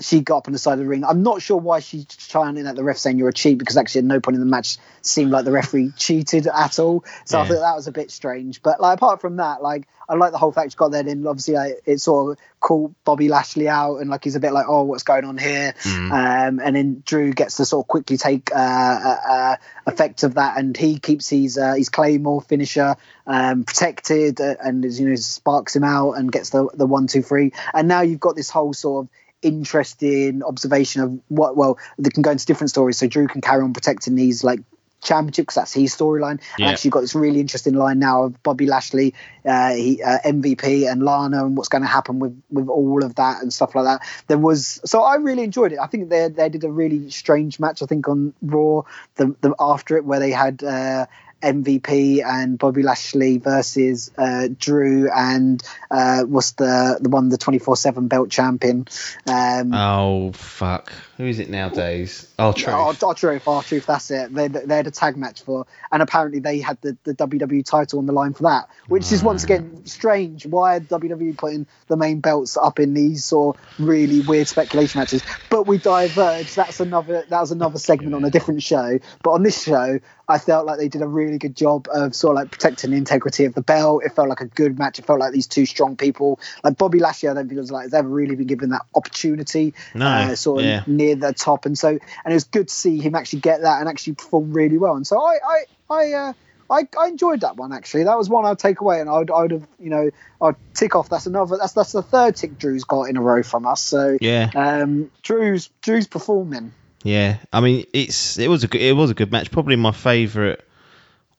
she 0.00 0.20
got 0.20 0.38
up 0.38 0.48
on 0.48 0.52
the 0.52 0.58
side 0.58 0.74
of 0.74 0.78
the 0.80 0.86
ring. 0.86 1.04
I'm 1.04 1.22
not 1.22 1.42
sure 1.42 1.56
why 1.56 1.80
she's 1.80 2.06
chiming 2.06 2.66
at 2.66 2.76
the 2.76 2.84
ref 2.84 2.98
saying 2.98 3.18
you're 3.18 3.28
a 3.28 3.32
cheat 3.32 3.58
because 3.58 3.76
actually 3.76 4.00
at 4.00 4.04
no 4.06 4.20
point 4.20 4.34
in 4.34 4.40
the 4.40 4.46
match 4.46 4.78
seemed 5.02 5.30
like 5.30 5.44
the 5.44 5.52
referee 5.52 5.92
cheated 5.96 6.46
at 6.46 6.78
all. 6.78 7.04
So 7.24 7.40
I 7.40 7.46
thought 7.46 7.60
that 7.60 7.76
was 7.76 7.86
a 7.86 7.92
bit 7.92 8.10
strange. 8.10 8.62
But 8.62 8.80
like 8.80 8.98
apart 8.98 9.20
from 9.20 9.36
that, 9.36 9.62
like 9.62 9.86
I 10.08 10.14
like 10.14 10.32
the 10.32 10.38
whole 10.38 10.52
fact 10.52 10.72
she 10.72 10.76
got 10.76 10.90
there. 10.90 11.06
And 11.06 11.26
obviously 11.26 11.54
it 11.86 12.00
sort 12.00 12.32
of 12.32 12.38
called 12.58 12.94
Bobby 13.04 13.28
Lashley 13.28 13.68
out 13.68 13.98
and 13.98 14.10
like 14.10 14.24
he's 14.24 14.36
a 14.36 14.40
bit 14.40 14.52
like, 14.52 14.66
oh, 14.68 14.82
what's 14.82 15.02
going 15.02 15.24
on 15.24 15.38
here? 15.38 15.74
Um, 16.12 16.60
and 16.60 16.74
then 16.74 17.02
Drew 17.04 17.32
gets 17.32 17.56
to 17.58 17.64
sort 17.64 17.84
of 17.84 17.88
quickly 17.88 18.16
take 18.16 18.50
uh, 18.52 18.58
uh, 18.58 19.16
uh, 19.30 19.56
effect 19.86 20.22
of 20.22 20.34
that, 20.34 20.58
and 20.58 20.76
he 20.76 20.98
keeps 20.98 21.28
his 21.28 21.56
uh, 21.56 21.74
his 21.74 21.88
claymore 21.88 22.42
finisher 22.42 22.96
um, 23.26 23.64
protected, 23.64 24.40
uh, 24.40 24.56
and 24.62 24.84
you 24.84 25.08
know 25.08 25.14
sparks 25.16 25.76
him 25.76 25.84
out 25.84 26.12
and 26.12 26.32
gets 26.32 26.50
the 26.50 26.68
the 26.74 26.86
one 26.86 27.06
two 27.06 27.22
three. 27.22 27.52
And 27.72 27.88
now 27.88 28.00
you've 28.02 28.20
got 28.20 28.36
this 28.36 28.50
whole 28.50 28.72
sort 28.72 29.04
of 29.04 29.10
interesting 29.42 30.42
observation 30.42 31.02
of 31.02 31.18
what 31.28 31.56
well 31.56 31.78
they 31.98 32.10
can 32.10 32.22
go 32.22 32.30
into 32.30 32.46
different 32.46 32.70
stories. 32.70 32.98
So 32.98 33.06
drew 33.06 33.26
can 33.26 33.40
carry 33.40 33.62
on 33.62 33.72
protecting 33.72 34.14
these 34.14 34.44
like 34.44 34.60
championship 35.02 35.44
because 35.44 35.54
that's 35.54 35.72
his 35.72 35.96
storyline. 35.96 36.32
And 36.32 36.40
Yeah. 36.58 36.68
actually 36.68 36.90
got 36.90 37.00
this 37.00 37.14
really 37.14 37.40
interesting 37.40 37.74
line 37.74 37.98
now 37.98 38.24
of 38.24 38.42
bobby 38.42 38.66
lashley 38.66 39.14
uh, 39.46 39.72
he, 39.72 40.02
uh, 40.02 40.18
mvp 40.26 40.90
and 40.90 41.02
lana 41.02 41.44
and 41.46 41.56
what's 41.56 41.70
going 41.70 41.80
to 41.82 41.88
happen 41.88 42.18
with 42.18 42.38
with 42.50 42.68
all 42.68 43.02
of 43.02 43.14
that 43.14 43.40
and 43.42 43.50
stuff 43.52 43.74
like 43.74 43.84
that. 43.86 44.06
There 44.26 44.36
was 44.38 44.78
so 44.84 45.02
i 45.02 45.14
really 45.16 45.42
enjoyed 45.42 45.72
it. 45.72 45.78
I 45.80 45.86
think 45.86 46.10
they 46.10 46.28
they 46.28 46.50
did 46.50 46.64
a 46.64 46.70
really 46.70 47.10
strange 47.10 47.58
match 47.58 47.82
i 47.82 47.86
think 47.86 48.08
on 48.08 48.34
raw 48.42 48.82
the, 49.16 49.34
the 49.40 49.54
after 49.58 49.96
it 49.96 50.04
where 50.04 50.20
they 50.20 50.32
had 50.32 50.62
uh 50.62 51.06
MVP 51.42 52.24
and 52.24 52.58
Bobby 52.58 52.82
Lashley 52.82 53.38
versus 53.38 54.10
uh, 54.16 54.48
Drew 54.58 55.10
and 55.10 55.62
uh, 55.90 56.24
was 56.26 56.52
the 56.52 56.98
the 57.00 57.08
one 57.08 57.28
the 57.28 57.38
twenty 57.38 57.58
four 57.58 57.76
seven 57.76 58.08
belt 58.08 58.30
champion. 58.30 58.86
Um, 59.26 59.72
Oh 59.74 60.32
fuck! 60.32 60.92
Who 61.20 61.26
is 61.26 61.38
it 61.38 61.50
nowadays? 61.50 62.32
Oh, 62.38 62.52
Truth. 62.52 62.74
Oh, 62.74 62.96
oh, 63.02 63.12
Truth, 63.12 63.42
oh, 63.46 63.60
Truth, 63.60 63.84
that's 63.84 64.10
it. 64.10 64.32
They, 64.32 64.48
they 64.48 64.76
had 64.76 64.86
a 64.86 64.90
tag 64.90 65.18
match 65.18 65.42
for, 65.42 65.66
and 65.92 66.00
apparently 66.00 66.40
they 66.40 66.60
had 66.60 66.80
the, 66.80 66.96
the 67.04 67.12
WWE 67.12 67.62
title 67.62 67.98
on 67.98 68.06
the 68.06 68.12
line 68.14 68.32
for 68.32 68.44
that, 68.44 68.70
which 68.88 69.12
is 69.12 69.22
once 69.22 69.44
again 69.44 69.84
strange. 69.84 70.46
Why 70.46 70.76
are 70.76 70.80
WWE 70.80 71.36
putting 71.36 71.66
the 71.88 71.98
main 71.98 72.20
belts 72.20 72.56
up 72.56 72.80
in 72.80 72.94
these 72.94 73.22
sort 73.22 73.58
of 73.58 73.86
really 73.86 74.22
weird 74.22 74.48
speculation 74.48 74.98
matches? 74.98 75.22
But 75.50 75.66
we 75.66 75.76
diverged. 75.76 76.56
That's 76.56 76.80
another 76.80 77.26
that 77.28 77.40
was 77.40 77.52
another 77.52 77.78
segment 77.78 78.14
on 78.14 78.24
a 78.24 78.30
different 78.30 78.62
show. 78.62 78.98
But 79.22 79.32
on 79.32 79.42
this 79.42 79.62
show, 79.62 80.00
I 80.30 80.38
felt 80.38 80.64
like 80.64 80.78
they 80.78 80.88
did 80.88 81.02
a 81.02 81.08
really 81.08 81.38
good 81.38 81.56
job 81.56 81.88
of 81.92 82.14
sort 82.14 82.36
of 82.36 82.42
like 82.42 82.50
protecting 82.52 82.92
the 82.92 82.96
integrity 82.96 83.44
of 83.44 83.54
the 83.54 83.62
belt. 83.62 84.04
It 84.04 84.14
felt 84.14 84.28
like 84.28 84.40
a 84.40 84.46
good 84.46 84.78
match. 84.78 84.98
It 84.98 85.04
felt 85.04 85.18
like 85.18 85.32
these 85.32 85.48
two 85.48 85.66
strong 85.66 85.96
people, 85.96 86.40
like 86.62 86.78
Bobby 86.78 87.00
Lashley. 87.00 87.28
I 87.28 87.34
don't 87.34 87.48
think 87.48 87.60
was 87.60 87.70
like 87.70 87.84
has 87.84 87.94
ever 87.94 88.08
really 88.08 88.36
been 88.36 88.46
given 88.46 88.70
that 88.70 88.86
opportunity. 88.94 89.74
No, 89.92 90.06
uh, 90.06 90.34
sort 90.36 90.60
of 90.60 90.66
yeah. 90.66 90.84
near 90.86 91.09
the 91.14 91.32
top, 91.32 91.66
and 91.66 91.76
so 91.78 91.88
and 91.88 92.00
it 92.26 92.32
was 92.34 92.44
good 92.44 92.68
to 92.68 92.74
see 92.74 92.98
him 93.00 93.14
actually 93.14 93.40
get 93.40 93.62
that 93.62 93.80
and 93.80 93.88
actually 93.88 94.14
perform 94.14 94.52
really 94.52 94.78
well. 94.78 94.94
And 94.96 95.06
so 95.06 95.20
I 95.20 95.38
I 95.44 95.64
I. 95.90 96.12
Uh, 96.12 96.32
I, 96.72 96.86
I 96.96 97.08
enjoyed 97.08 97.40
that 97.40 97.56
one 97.56 97.72
actually. 97.72 98.04
That 98.04 98.16
was 98.16 98.28
one 98.28 98.46
I'd 98.46 98.60
take 98.60 98.80
away, 98.80 99.00
and 99.00 99.10
I'd, 99.10 99.28
I'd 99.28 99.50
have, 99.50 99.66
you 99.80 99.90
know, 99.90 100.08
I'd 100.40 100.54
tick 100.72 100.94
off. 100.94 101.08
That's 101.08 101.26
another. 101.26 101.56
That's 101.56 101.72
that's 101.72 101.90
the 101.90 102.00
third 102.00 102.36
tick 102.36 102.58
Drew's 102.60 102.84
got 102.84 103.08
in 103.08 103.16
a 103.16 103.20
row 103.20 103.42
from 103.42 103.66
us. 103.66 103.82
So 103.82 104.16
Yeah. 104.20 104.50
um, 104.54 105.10
Drew's 105.24 105.68
Drew's 105.82 106.06
performing. 106.06 106.72
Yeah, 107.02 107.38
I 107.52 107.60
mean 107.60 107.86
it's 107.92 108.38
it 108.38 108.46
was 108.46 108.62
a 108.62 108.68
good, 108.68 108.82
it 108.82 108.94
was 108.94 109.10
a 109.10 109.14
good 109.14 109.32
match. 109.32 109.50
Probably 109.50 109.74
my 109.74 109.90
favourite 109.90 110.60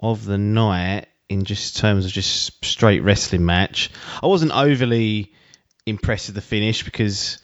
of 0.01 0.25
the 0.25 0.37
night 0.37 1.05
in 1.29 1.45
just 1.45 1.77
terms 1.77 2.05
of 2.05 2.11
just 2.11 2.65
straight 2.65 2.99
wrestling 2.99 3.45
match. 3.45 3.89
I 4.21 4.27
wasn't 4.27 4.51
overly 4.51 5.31
impressed 5.85 6.27
with 6.27 6.35
the 6.35 6.41
finish 6.41 6.83
because 6.83 7.37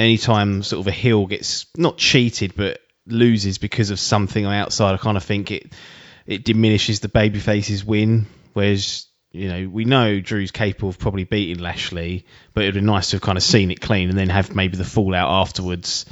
anytime 0.00 0.62
sort 0.62 0.80
of 0.80 0.86
a 0.86 0.92
heel 0.92 1.26
gets 1.26 1.66
not 1.76 1.96
cheated 1.96 2.54
but 2.56 2.80
loses 3.06 3.58
because 3.58 3.90
of 3.90 4.00
something 4.00 4.44
outside, 4.44 4.94
I 4.94 4.96
kind 4.96 5.16
of 5.16 5.24
think 5.24 5.50
it 5.50 5.72
it 6.26 6.44
diminishes 6.44 7.00
the 7.00 7.08
babyface's 7.08 7.84
win. 7.84 8.26
Whereas 8.52 9.06
you 9.32 9.48
know 9.48 9.68
we 9.68 9.84
know 9.84 10.20
Drew's 10.20 10.50
capable 10.50 10.88
of 10.88 10.98
probably 10.98 11.24
beating 11.24 11.62
Lashley, 11.62 12.26
but 12.54 12.62
it'd 12.62 12.74
be 12.74 12.80
nice 12.80 13.10
to 13.10 13.16
have 13.16 13.22
kind 13.22 13.38
of 13.38 13.44
seen 13.44 13.70
it 13.70 13.80
clean 13.80 14.08
and 14.08 14.18
then 14.18 14.28
have 14.28 14.54
maybe 14.54 14.76
the 14.76 14.84
fallout 14.84 15.30
afterwards. 15.30 16.06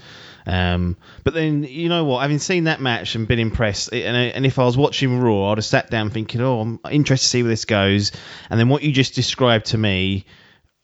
Um, 0.46 0.96
but 1.24 1.34
then 1.34 1.64
you 1.64 1.90
know 1.90 2.04
what? 2.04 2.22
Having 2.22 2.38
seen 2.38 2.64
that 2.64 2.80
match 2.80 3.14
and 3.14 3.28
been 3.28 3.38
impressed, 3.38 3.92
and, 3.92 4.16
and 4.16 4.46
if 4.46 4.58
I 4.58 4.64
was 4.64 4.78
watching 4.78 5.20
Raw, 5.20 5.50
I'd 5.50 5.58
have 5.58 5.64
sat 5.64 5.90
down 5.90 6.10
thinking, 6.10 6.40
"Oh, 6.40 6.60
I'm 6.60 6.80
interested 6.90 7.26
to 7.26 7.30
see 7.30 7.42
where 7.42 7.50
this 7.50 7.66
goes." 7.66 8.12
And 8.48 8.58
then 8.58 8.68
what 8.68 8.82
you 8.82 8.92
just 8.92 9.14
described 9.14 9.66
to 9.66 9.78
me 9.78 10.24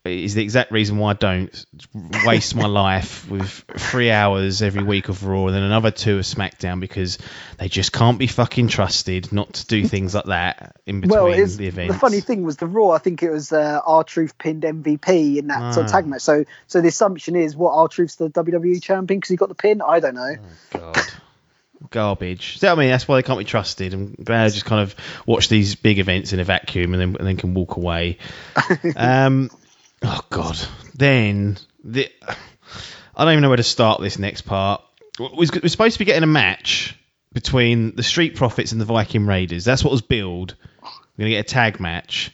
is 0.04 0.34
the 0.34 0.42
exact 0.42 0.70
reason 0.70 0.98
why 0.98 1.10
I 1.10 1.14
don't 1.14 1.66
waste 2.26 2.54
my 2.54 2.66
life 2.66 3.26
with 3.30 3.48
three 3.78 4.10
hours 4.10 4.60
every 4.60 4.82
week 4.82 5.08
of 5.08 5.24
Raw 5.24 5.46
and 5.46 5.54
then 5.54 5.62
another 5.62 5.90
two 5.90 6.18
of 6.18 6.24
SmackDown 6.24 6.78
because 6.78 7.16
they 7.58 7.68
just 7.68 7.90
can't 7.90 8.18
be 8.18 8.26
fucking 8.26 8.68
trusted 8.68 9.32
not 9.32 9.54
to 9.54 9.66
do 9.66 9.86
things 9.88 10.14
like 10.14 10.26
that 10.26 10.76
in 10.84 11.00
between 11.00 11.18
Well, 11.18 11.30
the 11.32 11.66
events. 11.66 11.94
the 11.94 11.98
funny 11.98 12.20
thing 12.20 12.42
was 12.42 12.58
the 12.58 12.66
Raw. 12.66 12.90
I 12.90 12.98
think 12.98 13.22
it 13.22 13.30
was 13.30 13.50
uh, 13.50 13.80
Truth 14.06 14.36
pinned 14.36 14.62
MVP 14.62 15.38
in 15.38 15.46
that 15.46 15.72
sort 15.72 15.86
of 15.86 15.90
Ah. 15.90 15.96
tag 15.96 16.06
match. 16.06 16.20
So 16.20 16.44
so 16.66 16.82
the 16.82 16.88
assumption 16.88 17.34
is 17.34 17.56
what 17.56 17.72
R 17.72 17.88
Truth's 17.88 18.16
the 18.16 18.28
WWE 18.28 18.82
champion 18.82 19.20
because 19.20 19.30
he 19.30 19.36
got 19.36 19.48
the 19.48 19.54
pin. 19.54 19.80
I 19.80 20.00
don't 20.00 20.14
know. 20.14 20.36
God. 20.74 20.98
Garbage. 21.90 22.58
So, 22.58 22.72
I 22.72 22.74
mean, 22.76 22.88
that's 22.88 23.06
why 23.06 23.16
they 23.16 23.22
can't 23.22 23.38
be 23.38 23.44
trusted. 23.44 23.92
I'm 23.92 24.14
glad 24.14 24.44
I 24.44 24.48
just 24.48 24.64
kind 24.64 24.82
of 24.82 24.94
watch 25.26 25.48
these 25.48 25.74
big 25.74 25.98
events 25.98 26.32
in 26.32 26.40
a 26.40 26.44
vacuum 26.44 26.94
and 26.94 27.00
then 27.00 27.16
and 27.16 27.26
then 27.26 27.36
can 27.36 27.54
walk 27.54 27.76
away. 27.76 28.18
um, 28.96 29.50
oh 30.02 30.20
God. 30.30 30.58
Then 30.94 31.58
the 31.82 32.10
I 33.16 33.24
don't 33.24 33.32
even 33.32 33.42
know 33.42 33.48
where 33.48 33.56
to 33.56 33.62
start 33.62 34.00
this 34.00 34.18
next 34.18 34.42
part. 34.42 34.82
We're 35.18 35.46
supposed 35.68 35.94
to 35.94 35.98
be 35.98 36.04
getting 36.04 36.24
a 36.24 36.28
match 36.28 36.98
between 37.32 37.94
the 37.94 38.02
Street 38.02 38.36
Profits 38.36 38.72
and 38.72 38.80
the 38.80 38.84
Viking 38.84 39.26
Raiders. 39.26 39.64
That's 39.64 39.84
what 39.84 39.90
was 39.90 40.02
billed. 40.02 40.56
We're 40.82 41.24
gonna 41.24 41.30
get 41.30 41.46
a 41.46 41.48
tag 41.48 41.78
match, 41.78 42.32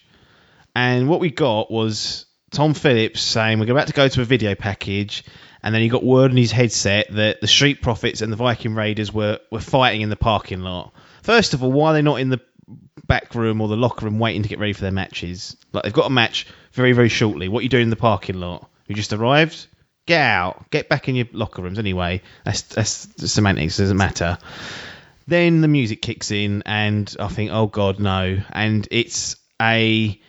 and 0.75 1.09
what 1.09 1.21
we 1.21 1.31
got 1.31 1.71
was 1.71 2.27
Tom 2.51 2.75
Phillips 2.75 3.21
saying 3.21 3.59
we're 3.59 3.71
about 3.71 3.89
to 3.89 3.93
go 3.93 4.09
to 4.09 4.23
a 4.23 4.25
video 4.25 4.55
package, 4.55 5.25
and 5.63 5.75
then 5.75 5.83
he 5.83 5.89
got 5.89 6.03
word 6.03 6.31
in 6.31 6.37
his 6.39 6.53
headset 6.53 7.09
that 7.15 7.41
the 7.41 7.47
Street 7.47 7.83
Profits 7.83 8.23
and 8.23 8.33
the 8.33 8.37
Viking 8.37 8.75
Raiders 8.75 9.13
were 9.13 9.39
were 9.51 9.61
fighting 9.61 10.01
in 10.01 10.09
the 10.09 10.17
parking 10.17 10.61
lot. 10.61 10.93
First 11.23 11.53
of 11.53 11.63
all, 11.63 11.71
why 11.71 11.91
are 11.91 11.95
they 11.95 12.03
not 12.03 12.21
in 12.21 12.31
the 12.31 12.41
back 13.07 13.35
room 13.35 13.61
or 13.61 13.69
the 13.69 13.77
locker 13.77 14.07
room 14.07 14.19
waiting 14.19 14.43
to 14.43 14.49
get 14.49 14.59
ready 14.59 14.73
for 14.73 14.83
their 14.83 14.91
matches? 14.91 15.57
Like 15.73 15.85
they've 15.85 15.93
got 15.93 16.07
a 16.07 16.11
match 16.11 16.47
very 16.73 16.93
very 16.93 17.09
shortly. 17.09 17.49
What 17.49 17.61
are 17.61 17.63
you 17.63 17.69
doing 17.69 17.85
in 17.85 17.91
the 17.91 17.97
parking 17.97 18.41
lot? 18.41 18.69
You 18.87 18.95
just 18.95 19.13
arrived. 19.13 19.67
Get 20.07 20.21
out. 20.21 20.71
Get 20.71 20.89
back 20.89 21.09
in 21.09 21.15
your 21.15 21.27
locker 21.33 21.63
rooms 21.63 21.79
anyway. 21.79 22.23
That's 22.45 22.63
that's 22.63 23.33
semantics. 23.33 23.77
Doesn't 23.77 23.97
matter. 23.97 24.39
Then 25.27 25.61
the 25.61 25.69
music 25.69 26.03
kicks 26.03 26.33
in, 26.33 26.65
and 26.67 27.15
I 27.21 27.29
think, 27.29 27.53
oh 27.53 27.67
god, 27.67 28.01
no! 28.01 28.41
And 28.51 28.89
it's 28.91 29.37
a 29.63 30.21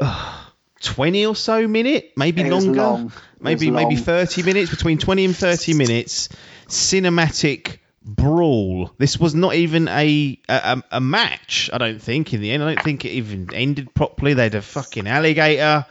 uh, 0.00 0.44
twenty 0.80 1.26
or 1.26 1.36
so 1.36 1.68
minute, 1.68 2.12
maybe 2.16 2.48
longer, 2.48 2.72
long. 2.72 3.12
Maybe 3.40 3.70
maybe 3.70 3.96
thirty 3.96 4.42
minutes, 4.42 4.70
between 4.70 4.96
twenty 4.98 5.24
and 5.26 5.36
thirty 5.36 5.74
minutes. 5.74 6.30
Cinematic 6.68 7.78
brawl. 8.02 8.90
This 8.98 9.18
was 9.18 9.34
not 9.34 9.54
even 9.54 9.88
a, 9.88 10.40
a 10.48 10.82
a 10.92 11.00
match. 11.00 11.70
I 11.72 11.78
don't 11.78 12.00
think 12.00 12.32
in 12.32 12.40
the 12.40 12.50
end. 12.50 12.62
I 12.62 12.74
don't 12.74 12.84
think 12.84 13.04
it 13.04 13.10
even 13.10 13.52
ended 13.52 13.94
properly. 13.94 14.34
They 14.34 14.44
had 14.44 14.54
a 14.54 14.62
fucking 14.62 15.06
alligator. 15.06 15.86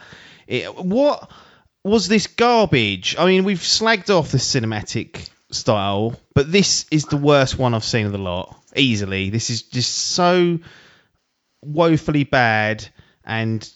It, 0.46 0.74
what 0.74 1.30
was 1.84 2.08
this 2.08 2.26
garbage? 2.26 3.16
I 3.18 3.26
mean, 3.26 3.44
we've 3.44 3.58
slagged 3.58 4.10
off 4.10 4.30
the 4.30 4.38
cinematic 4.38 5.28
style, 5.50 6.18
but 6.34 6.50
this 6.50 6.86
is 6.90 7.04
the 7.04 7.16
worst 7.16 7.58
one 7.58 7.74
I've 7.74 7.84
seen 7.84 8.06
of 8.06 8.12
the 8.12 8.18
lot. 8.18 8.56
Easily, 8.76 9.30
this 9.30 9.50
is 9.50 9.62
just 9.62 9.94
so 9.94 10.58
woefully 11.62 12.24
bad 12.24 12.86
and 13.24 13.68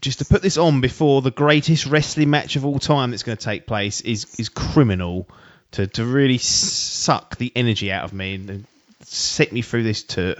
just 0.00 0.18
to 0.18 0.24
put 0.24 0.42
this 0.42 0.58
on 0.58 0.80
before 0.80 1.22
the 1.22 1.30
greatest 1.30 1.86
wrestling 1.86 2.30
match 2.30 2.56
of 2.56 2.66
all 2.66 2.78
time 2.78 3.10
that's 3.10 3.22
going 3.22 3.38
to 3.38 3.44
take 3.44 3.66
place 3.66 4.00
is 4.02 4.38
is 4.38 4.48
criminal 4.48 5.28
to, 5.72 5.86
to 5.86 6.04
really 6.04 6.38
suck 6.38 7.36
the 7.36 7.52
energy 7.54 7.92
out 7.92 8.04
of 8.04 8.12
me 8.12 8.34
and 8.34 8.64
set 9.02 9.52
me 9.52 9.62
through 9.62 9.82
this 9.82 10.02
tour. 10.02 10.36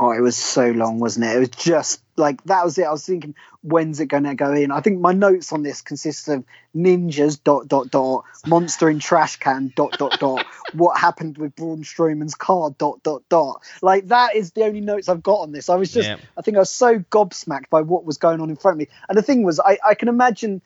Oh, 0.00 0.12
it 0.12 0.20
was 0.20 0.36
so 0.36 0.70
long, 0.70 1.00
wasn't 1.00 1.26
it? 1.26 1.36
It 1.36 1.40
was 1.40 1.48
just 1.48 2.00
like 2.16 2.42
that 2.44 2.64
was 2.64 2.78
it. 2.78 2.84
I 2.84 2.92
was 2.92 3.04
thinking, 3.04 3.34
when's 3.62 3.98
it 3.98 4.06
going 4.06 4.24
to 4.24 4.34
go 4.36 4.52
in? 4.52 4.70
I 4.70 4.80
think 4.80 5.00
my 5.00 5.12
notes 5.12 5.52
on 5.52 5.64
this 5.64 5.82
consist 5.82 6.28
of 6.28 6.44
ninjas 6.76 7.42
dot 7.42 7.66
dot 7.66 7.90
dot 7.90 8.24
monster 8.46 8.88
in 8.88 9.00
trash 9.00 9.36
can 9.36 9.72
dot 9.74 9.98
dot 9.98 10.20
dot 10.20 10.46
what 10.72 10.98
happened 10.98 11.36
with 11.36 11.56
Braun 11.56 11.82
Strowman's 11.82 12.36
car 12.36 12.70
dot 12.78 13.02
dot 13.02 13.22
dot. 13.28 13.62
Like 13.82 14.08
that 14.08 14.36
is 14.36 14.52
the 14.52 14.64
only 14.64 14.80
notes 14.80 15.08
I've 15.08 15.22
got 15.22 15.40
on 15.40 15.50
this. 15.52 15.68
I 15.68 15.74
was 15.74 15.92
just, 15.92 16.08
Yeah. 16.08 16.18
I 16.36 16.42
think 16.42 16.56
I 16.56 16.60
was 16.60 16.70
so 16.70 17.00
gobsmacked 17.00 17.68
by 17.68 17.80
what 17.80 18.04
was 18.04 18.18
going 18.18 18.40
on 18.40 18.50
in 18.50 18.56
front 18.56 18.76
of 18.76 18.78
me. 18.78 18.88
And 19.08 19.18
the 19.18 19.22
thing 19.22 19.42
was, 19.42 19.58
I, 19.58 19.78
I 19.84 19.94
can 19.94 20.08
imagine 20.08 20.62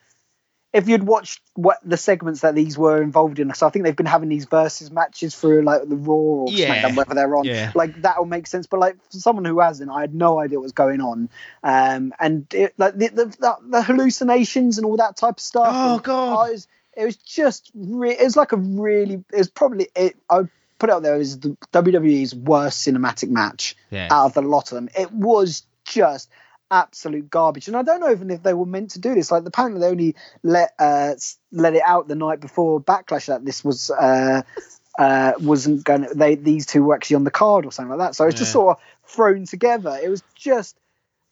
if 0.73 0.89
you'd 0.89 1.03
watched 1.03 1.41
what 1.55 1.79
the 1.85 1.97
segments 1.97 2.41
that 2.41 2.55
these 2.55 2.79
were 2.79 3.03
involved 3.03 3.39
in, 3.39 3.53
so 3.55 3.67
I 3.67 3.71
think 3.71 3.85
they've 3.85 3.95
been 3.95 4.07
having 4.07 4.29
these 4.31 4.47
versus 4.47 4.91
matches 4.91 5.35
through 5.35 5.63
like 5.63 5.87
the 5.87 5.97
Raw 5.97 6.15
or 6.15 6.47
Yeah. 6.51 6.83
SmackDown, 6.83 6.97
whether 6.97 7.15
they're 7.15 7.37
on. 7.37 7.45
Yeah. 7.45 7.73
Like 7.75 8.01
that 8.03 8.19
will 8.19 8.27
make 8.27 8.47
sense. 8.47 8.67
But 8.67 8.81
like 8.81 8.97
for 9.11 9.19
someone 9.19 9.45
who 9.45 9.61
hasn't, 9.61 9.91
I 9.91 10.01
had 10.01 10.15
no 10.15 10.39
idea 10.41 10.59
what 10.59 10.65
was 10.65 10.73
going 10.73 11.01
on. 11.01 11.29
Um, 11.63 12.15
and 12.19 12.47
it, 12.55 12.75
like 12.79 12.97
the, 12.97 13.09
the, 13.09 13.57
the, 13.69 13.83
hallucinations 13.83 14.79
and 14.79 14.87
all 14.87 14.97
that 14.97 15.17
type 15.17 15.37
of 15.37 15.41
stuff. 15.41 15.69
Oh, 15.71 15.99
God. 15.99 16.49
I 16.49 16.51
was, 16.53 16.69
it 16.97 17.05
was 17.05 17.17
just, 17.17 17.71
re- 17.75 18.17
it 18.19 18.25
was 18.25 18.37
like 18.37 18.53
a 18.53 18.57
really, 18.57 19.23
it 19.33 19.37
was 19.39 19.51
probably 19.51 19.89
it. 19.95 20.17
I 20.31 20.39
would 20.39 20.51
put 20.79 20.91
it 20.91 20.95
out 20.95 21.03
there 21.03 21.15
as 21.15 21.39
the 21.39 21.57
WWE's 21.73 22.35
worst 22.35 22.87
cinematic 22.87 23.29
match 23.29 23.77
Yeah. 23.91 24.09
out 24.11 24.27
of 24.27 24.35
the 24.35 24.43
lot 24.43 24.73
of 24.73 24.77
them. 24.77 24.89
It 24.99 25.13
was 25.13 25.65
just 25.85 26.31
absolute 26.73 27.31
garbage, 27.31 27.69
and 27.69 27.77
I 27.77 27.83
don't 27.83 28.01
know 28.01 28.11
even 28.11 28.31
if 28.31 28.43
they 28.43 28.55
were 28.55 28.67
meant 28.67 28.93
to 28.93 28.99
do 28.99 29.15
this. 29.15 29.31
Like 29.31 29.45
apparently 29.47 29.81
they 29.81 29.87
only 29.89 30.17
let 30.43 30.73
uh, 30.79 31.15
let 31.53 31.75
it 31.75 31.83
out 31.85 32.09
the 32.09 32.17
night 32.17 32.41
before 32.41 32.81
Backlash 32.81 33.27
that 33.27 33.45
this 33.45 33.63
was. 33.65 33.91
Uh, 33.91 34.43
uh, 34.99 35.33
wasn't 35.41 35.83
going 35.85 36.03
to 36.03 36.15
they 36.15 36.35
these 36.35 36.67
two 36.67 36.83
were 36.83 36.95
actually 36.95 37.17
on 37.17 37.25
the 37.25 37.31
card 37.31 37.65
or 37.65 37.73
something 37.73 37.97
like 37.97 38.09
that 38.11 38.15
so 38.15 38.27
it's 38.27 38.39
just 38.39 38.53
sort 38.53 38.77
of 38.77 38.85
thrown 39.09 39.47
together 39.47 39.99
it 40.05 40.11
was 40.11 40.23
just 40.35 40.77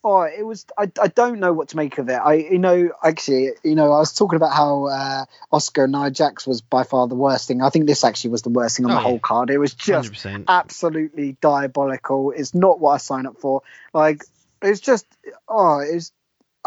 oh 0.03 0.23
it 0.23 0.43
was 0.47 0.65
I, 0.79 0.91
I 0.99 1.09
don't 1.09 1.41
know 1.41 1.53
what 1.53 1.69
to 1.69 1.77
make 1.77 1.99
of 1.99 2.09
it 2.09 2.15
i 2.15 2.33
you 2.37 2.59
know 2.59 2.89
actually 3.05 3.51
you 3.63 3.75
know 3.75 3.93
i 3.93 3.99
was 3.99 4.15
talking 4.15 4.37
about 4.39 4.55
how 4.55 4.87
uh 4.87 5.27
Asuka 5.53 5.85
and 5.85 5.93
nia 5.93 6.11
jax 6.11 6.47
was 6.47 6.63
by 6.63 6.85
far 6.85 7.07
the 7.07 7.15
worst 7.15 7.49
thing 7.49 7.61
i 7.61 7.69
think 7.69 7.87
this 7.87 8.03
actually 8.03 8.31
was 8.31 8.41
the 8.41 8.49
worst 8.49 8.79
thing 8.79 8.87
on 8.87 8.93
Oh, 8.93 8.95
the 8.95 9.01
yeah. 9.01 9.05
whole 9.09 9.19
card 9.19 9.51
it 9.51 9.59
was 9.59 9.75
just 9.75 10.11
100%. 10.11 10.45
absolutely 10.49 11.37
diabolical. 11.43 12.31
It's 12.35 12.55
not 12.55 12.81
what 12.81 12.93
I 12.93 12.97
sign 12.97 13.27
up 13.27 13.37
for. 13.39 13.61
Like 13.93 14.25
it's 14.63 14.81
just 14.81 15.07
oh, 15.49 15.81
it's 15.81 16.13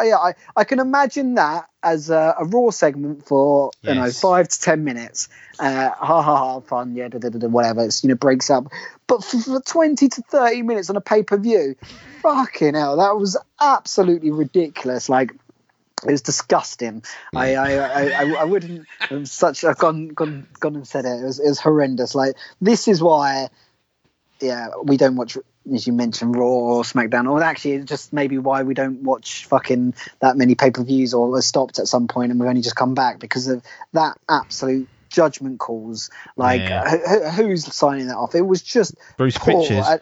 yeah. 0.01 0.17
I 0.17 0.33
I 0.55 0.63
can 0.63 0.79
imagine 0.79 1.35
that 1.35 1.67
as 1.81 2.09
a, 2.09 2.35
a 2.39 2.45
raw 2.45 2.69
segment 2.71 3.27
for 3.27 3.71
you 3.81 3.93
know 3.93 4.09
five 4.11 4.47
to 4.47 4.61
ten 4.61 4.83
minutes. 4.83 5.29
Uh, 5.59 5.89
ha 5.89 6.21
ha 6.21 6.37
ha, 6.37 6.59
fun, 6.61 6.95
yeah, 6.95 7.07
da, 7.07 7.19
da, 7.19 7.29
da, 7.29 7.39
da, 7.39 7.47
whatever. 7.47 7.83
It's 7.83 8.03
you 8.03 8.09
know 8.09 8.15
breaks 8.15 8.49
up, 8.49 8.65
but 9.07 9.23
for, 9.23 9.39
for 9.39 9.61
twenty 9.61 10.09
to 10.09 10.21
thirty 10.21 10.61
minutes 10.61 10.89
on 10.89 10.95
a 10.95 11.01
pay 11.01 11.23
per 11.23 11.37
view, 11.37 11.75
fucking 12.21 12.73
hell, 12.73 12.97
that 12.97 13.15
was 13.15 13.37
absolutely 13.61 14.31
ridiculous. 14.31 15.09
Like 15.09 15.33
it 16.05 16.11
was 16.11 16.21
disgusting. 16.21 17.03
I, 17.35 17.55
I, 17.55 17.71
I, 17.77 18.33
I, 18.39 18.43
wouldn't 18.43 18.87
have 18.99 19.27
such. 19.29 19.63
I've 19.63 19.77
gone, 19.77 20.09
gone, 20.09 20.47
gone 20.59 20.75
and 20.75 20.87
said 20.87 21.05
it. 21.05 21.21
It 21.21 21.23
was, 21.23 21.39
it 21.39 21.47
was 21.47 21.59
horrendous. 21.59 22.13
Like 22.13 22.35
this 22.59 22.87
is 22.87 23.01
why, 23.01 23.49
yeah, 24.39 24.69
we 24.83 24.97
don't 24.97 25.15
watch, 25.15 25.37
as 25.71 25.87
you 25.87 25.93
mentioned, 25.93 26.35
Raw 26.35 26.45
or 26.45 26.83
SmackDown, 26.83 27.29
or 27.29 27.41
actually, 27.41 27.83
just 27.83 28.11
maybe 28.11 28.37
why 28.37 28.63
we 28.63 28.73
don't 28.73 29.03
watch 29.03 29.45
fucking 29.45 29.93
that 30.19 30.35
many 30.35 30.55
pay 30.55 30.71
per 30.71 30.83
views 30.83 31.13
or 31.13 31.41
stopped 31.41 31.79
at 31.79 31.87
some 31.87 32.07
point 32.07 32.31
and 32.31 32.39
we've 32.39 32.49
only 32.49 32.61
just 32.61 32.75
come 32.75 32.93
back 32.93 33.19
because 33.19 33.47
of 33.47 33.63
that 33.93 34.17
absolute 34.27 34.89
judgment 35.09 35.59
calls. 35.59 36.09
Like 36.35 36.61
Yeah. 36.61 36.89
who, 36.89 36.97
who- 36.97 37.29
who's 37.29 37.73
signing 37.73 38.07
that 38.07 38.17
off? 38.17 38.35
It 38.35 38.41
was 38.41 38.61
just 38.61 38.95
Bruce 39.17 39.37
poor. 39.37 39.65
I- 39.71 39.99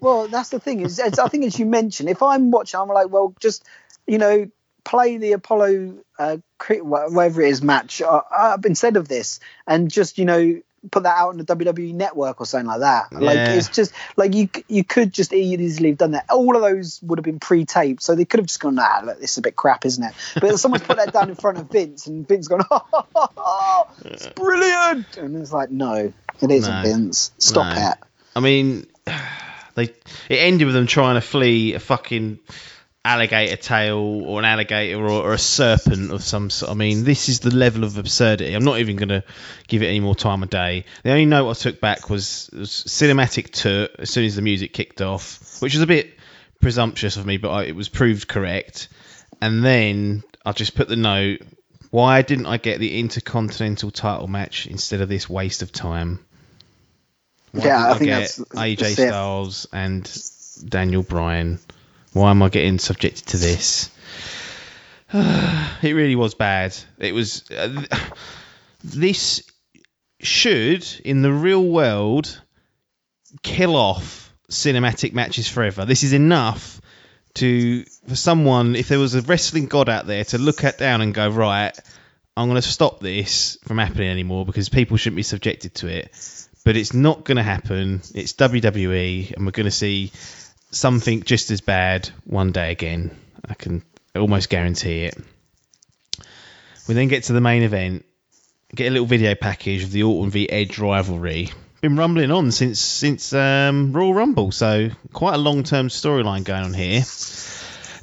well, 0.00 0.28
that's 0.28 0.50
the 0.50 0.60
thing. 0.60 0.80
Is 0.80 0.98
it's- 0.98 1.18
I 1.18 1.28
think 1.28 1.44
as 1.44 1.58
you 1.58 1.66
mentioned, 1.66 2.08
if 2.08 2.22
I'm 2.22 2.50
watching, 2.50 2.78
I'm 2.80 2.88
like, 2.88 3.08
well, 3.10 3.34
just 3.40 3.64
you 4.06 4.18
know, 4.18 4.48
play 4.84 5.18
the 5.18 5.32
Apollo, 5.32 5.98
uh, 6.18 6.38
whatever 6.80 7.42
it 7.42 7.50
is, 7.50 7.62
match 7.62 8.00
uh, 8.00 8.22
up 8.36 8.64
instead 8.64 8.96
of 8.96 9.06
this, 9.06 9.38
and 9.66 9.90
just 9.90 10.18
you 10.18 10.24
know, 10.24 10.60
put 10.90 11.02
that 11.02 11.16
out 11.16 11.30
on 11.30 11.38
the 11.38 11.44
WWE 11.44 11.94
network 11.94 12.40
or 12.40 12.46
something 12.46 12.66
like 12.66 12.80
that. 12.80 13.12
Like 13.12 13.36
it's 13.38 13.68
just 13.68 13.92
like 14.16 14.34
you 14.34 14.48
you 14.68 14.84
could 14.84 15.12
just 15.12 15.32
easily 15.32 15.90
have 15.90 15.98
done 15.98 16.12
that. 16.12 16.26
All 16.30 16.54
of 16.56 16.62
those 16.62 17.00
would 17.02 17.18
have 17.18 17.24
been 17.24 17.40
pre-taped, 17.40 18.02
so 18.02 18.14
they 18.14 18.24
could 18.24 18.38
have 18.40 18.46
just 18.46 18.60
gone, 18.60 18.76
nah, 18.76 19.00
look, 19.04 19.20
this 19.20 19.32
is 19.32 19.38
a 19.38 19.42
bit 19.42 19.56
crap, 19.56 19.84
isn't 19.84 20.02
it? 20.02 20.12
But 20.40 20.58
someone's 20.58 20.84
put 20.84 20.96
that 20.98 21.12
down 21.12 21.28
in 21.30 21.34
front 21.34 21.58
of 21.58 21.70
Vince, 21.70 22.06
and 22.06 22.26
Vince's 22.26 22.48
gone, 22.48 22.62
oh, 22.70 23.88
it's 24.04 24.26
brilliant, 24.28 25.16
and 25.16 25.36
it's 25.36 25.52
like, 25.52 25.70
no, 25.70 26.12
it 26.40 26.50
isn't, 26.50 26.74
No. 26.74 26.82
Vince. 26.82 27.32
Stop 27.38 27.74
No. 27.76 27.90
it. 27.90 27.98
I 28.36 28.40
mean, 28.40 28.86
they 29.74 29.84
it 29.84 29.94
ended 30.30 30.66
with 30.66 30.74
them 30.74 30.86
trying 30.86 31.14
to 31.16 31.20
flee 31.20 31.74
a 31.74 31.80
fucking 31.80 32.38
alligator 33.04 33.56
tail 33.56 33.96
or 33.98 34.38
an 34.38 34.44
alligator 34.44 34.98
or, 35.02 35.08
or 35.10 35.32
a 35.32 35.38
serpent 35.38 36.10
of 36.12 36.22
some 36.22 36.50
sort. 36.50 36.70
I 36.70 36.74
mean, 36.74 37.04
this 37.04 37.28
is 37.28 37.40
the 37.40 37.54
level 37.54 37.84
of 37.84 37.96
absurdity. 37.96 38.52
I'm 38.54 38.64
not 38.64 38.80
even 38.80 38.96
going 38.96 39.08
to 39.08 39.24
give 39.66 39.82
it 39.82 39.86
any 39.86 40.00
more 40.00 40.14
time 40.14 40.42
of 40.42 40.50
day. 40.50 40.84
The 41.04 41.10
only 41.10 41.24
note 41.26 41.48
I 41.48 41.52
took 41.54 41.80
back 41.80 42.10
was, 42.10 42.50
was 42.52 42.70
cinematic 42.70 43.50
tour 43.50 43.88
as 43.98 44.10
soon 44.10 44.24
as 44.24 44.36
the 44.36 44.42
music 44.42 44.72
kicked 44.72 45.00
off, 45.00 45.60
which 45.62 45.74
was 45.74 45.82
a 45.82 45.86
bit 45.86 46.18
presumptuous 46.60 47.16
of 47.16 47.24
me, 47.24 47.36
but 47.38 47.50
I, 47.50 47.64
it 47.64 47.76
was 47.76 47.88
proved 47.88 48.28
correct. 48.28 48.88
And 49.40 49.64
then 49.64 50.22
I 50.44 50.52
just 50.52 50.74
put 50.74 50.88
the 50.88 50.96
note. 50.96 51.40
Why 51.90 52.20
didn't 52.20 52.46
I 52.46 52.58
get 52.58 52.80
the 52.80 52.98
Intercontinental 53.00 53.90
title 53.90 54.26
match 54.28 54.66
instead 54.66 55.00
of 55.00 55.08
this 55.08 55.30
waste 55.30 55.62
of 55.62 55.72
time? 55.72 56.18
Why 57.52 57.64
Yeah, 57.64 57.78
didn't 57.78 57.90
I 57.90 57.98
think 57.98 58.08
get 58.10 58.18
that's- 58.18 58.40
AJ. 58.54 58.92
Styles 59.08 59.66
and 59.72 60.22
Daniel 60.68 61.02
Bryan. 61.02 61.58
Why 62.18 62.30
am 62.30 62.42
I 62.42 62.48
getting 62.48 62.80
subjected 62.80 63.26
to 63.28 63.36
this? 63.36 63.90
it 65.12 65.94
really 65.94 66.16
was 66.16 66.34
bad. 66.34 66.76
It 66.98 67.14
was. 67.14 67.48
Uh, 67.48 67.84
this 68.84 69.44
should, 70.20 70.84
in 71.04 71.22
the 71.22 71.32
real 71.32 71.64
world, 71.64 72.42
kill 73.42 73.76
off 73.76 74.34
cinematic 74.50 75.12
matches 75.12 75.48
forever. 75.48 75.84
This 75.84 76.02
is 76.02 76.12
enough 76.12 76.80
to 77.34 77.84
for 78.08 78.16
someone, 78.16 78.74
if 78.74 78.88
there 78.88 78.98
was 78.98 79.14
a 79.14 79.22
wrestling 79.22 79.66
god 79.66 79.88
out 79.88 80.08
there, 80.08 80.24
to 80.24 80.38
look 80.38 80.64
at 80.64 80.76
down 80.76 81.02
and 81.02 81.14
go 81.14 81.28
right. 81.28 81.78
I'm 82.36 82.48
going 82.48 82.60
to 82.60 82.68
stop 82.68 82.98
this 82.98 83.58
from 83.62 83.78
happening 83.78 84.10
anymore 84.10 84.44
because 84.44 84.68
people 84.68 84.96
shouldn't 84.96 85.16
be 85.16 85.22
subjected 85.22 85.74
to 85.76 85.86
it. 85.86 86.10
But 86.64 86.76
it's 86.76 86.92
not 86.92 87.22
going 87.22 87.36
to 87.36 87.44
happen. 87.44 88.02
It's 88.12 88.32
WWE, 88.32 89.34
and 89.34 89.46
we're 89.46 89.52
going 89.52 89.66
to 89.66 89.70
see 89.70 90.10
something 90.70 91.22
just 91.22 91.50
as 91.50 91.60
bad 91.60 92.10
one 92.24 92.52
day 92.52 92.70
again. 92.70 93.16
I 93.48 93.54
can 93.54 93.82
almost 94.14 94.48
guarantee 94.48 95.04
it. 95.04 95.16
We 96.86 96.94
then 96.94 97.08
get 97.08 97.24
to 97.24 97.32
the 97.32 97.40
main 97.40 97.62
event, 97.62 98.04
get 98.74 98.88
a 98.88 98.90
little 98.90 99.06
video 99.06 99.34
package 99.34 99.84
of 99.84 99.92
the 99.92 100.02
Orton 100.02 100.30
v 100.30 100.48
Edge 100.50 100.78
rivalry. 100.78 101.50
Been 101.80 101.96
rumbling 101.96 102.30
on 102.30 102.50
since 102.50 102.80
since 102.80 103.32
um, 103.32 103.92
Royal 103.92 104.12
Rumble, 104.12 104.50
so 104.50 104.90
quite 105.12 105.34
a 105.34 105.38
long 105.38 105.62
term 105.62 105.88
storyline 105.88 106.44
going 106.44 106.64
on 106.64 106.74
here. 106.74 107.04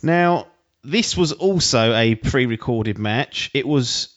Now, 0.01 0.47
this 0.84 1.18
was 1.18 1.34
also 1.34 1.93
a 1.93 2.16
pre-recorded 2.16 2.97
match. 2.97 3.51
It 3.53 3.68
was 3.68 4.14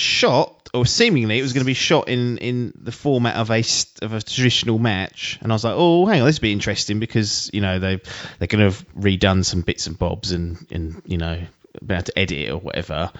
shot, 0.00 0.68
or 0.74 0.84
seemingly 0.86 1.38
it 1.38 1.42
was 1.42 1.52
going 1.52 1.62
to 1.62 1.66
be 1.66 1.74
shot 1.74 2.08
in, 2.08 2.38
in 2.38 2.72
the 2.80 2.92
format 2.92 3.36
of 3.36 3.50
a 3.50 3.60
of 4.02 4.12
a 4.12 4.20
traditional 4.22 4.78
match. 4.78 5.38
And 5.42 5.52
I 5.52 5.54
was 5.54 5.64
like, 5.64 5.74
oh, 5.76 6.06
hang 6.06 6.20
on, 6.20 6.26
this 6.26 6.38
will 6.38 6.42
be 6.42 6.52
interesting 6.52 6.98
because 7.00 7.50
you 7.52 7.60
know 7.60 7.78
they 7.78 8.00
they're 8.38 8.48
going 8.48 8.60
to 8.60 8.64
have 8.76 8.84
redone 8.94 9.44
some 9.44 9.60
bits 9.62 9.86
and 9.86 9.98
bobs 9.98 10.32
and 10.32 10.66
and 10.70 11.02
you 11.06 11.18
know 11.18 11.40
about 11.80 12.06
to 12.06 12.18
edit 12.18 12.38
it 12.38 12.50
or 12.50 12.58
whatever. 12.58 13.10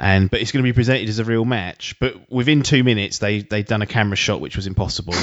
And 0.00 0.30
but 0.30 0.40
it's 0.40 0.52
going 0.52 0.62
to 0.64 0.68
be 0.68 0.72
presented 0.72 1.08
as 1.08 1.18
a 1.18 1.24
real 1.24 1.44
match. 1.44 1.96
But 1.98 2.30
within 2.30 2.62
two 2.62 2.84
minutes, 2.84 3.18
they 3.18 3.40
they 3.40 3.64
done 3.64 3.82
a 3.82 3.86
camera 3.86 4.16
shot 4.16 4.40
which 4.40 4.54
was 4.54 4.68
impossible 4.68 5.14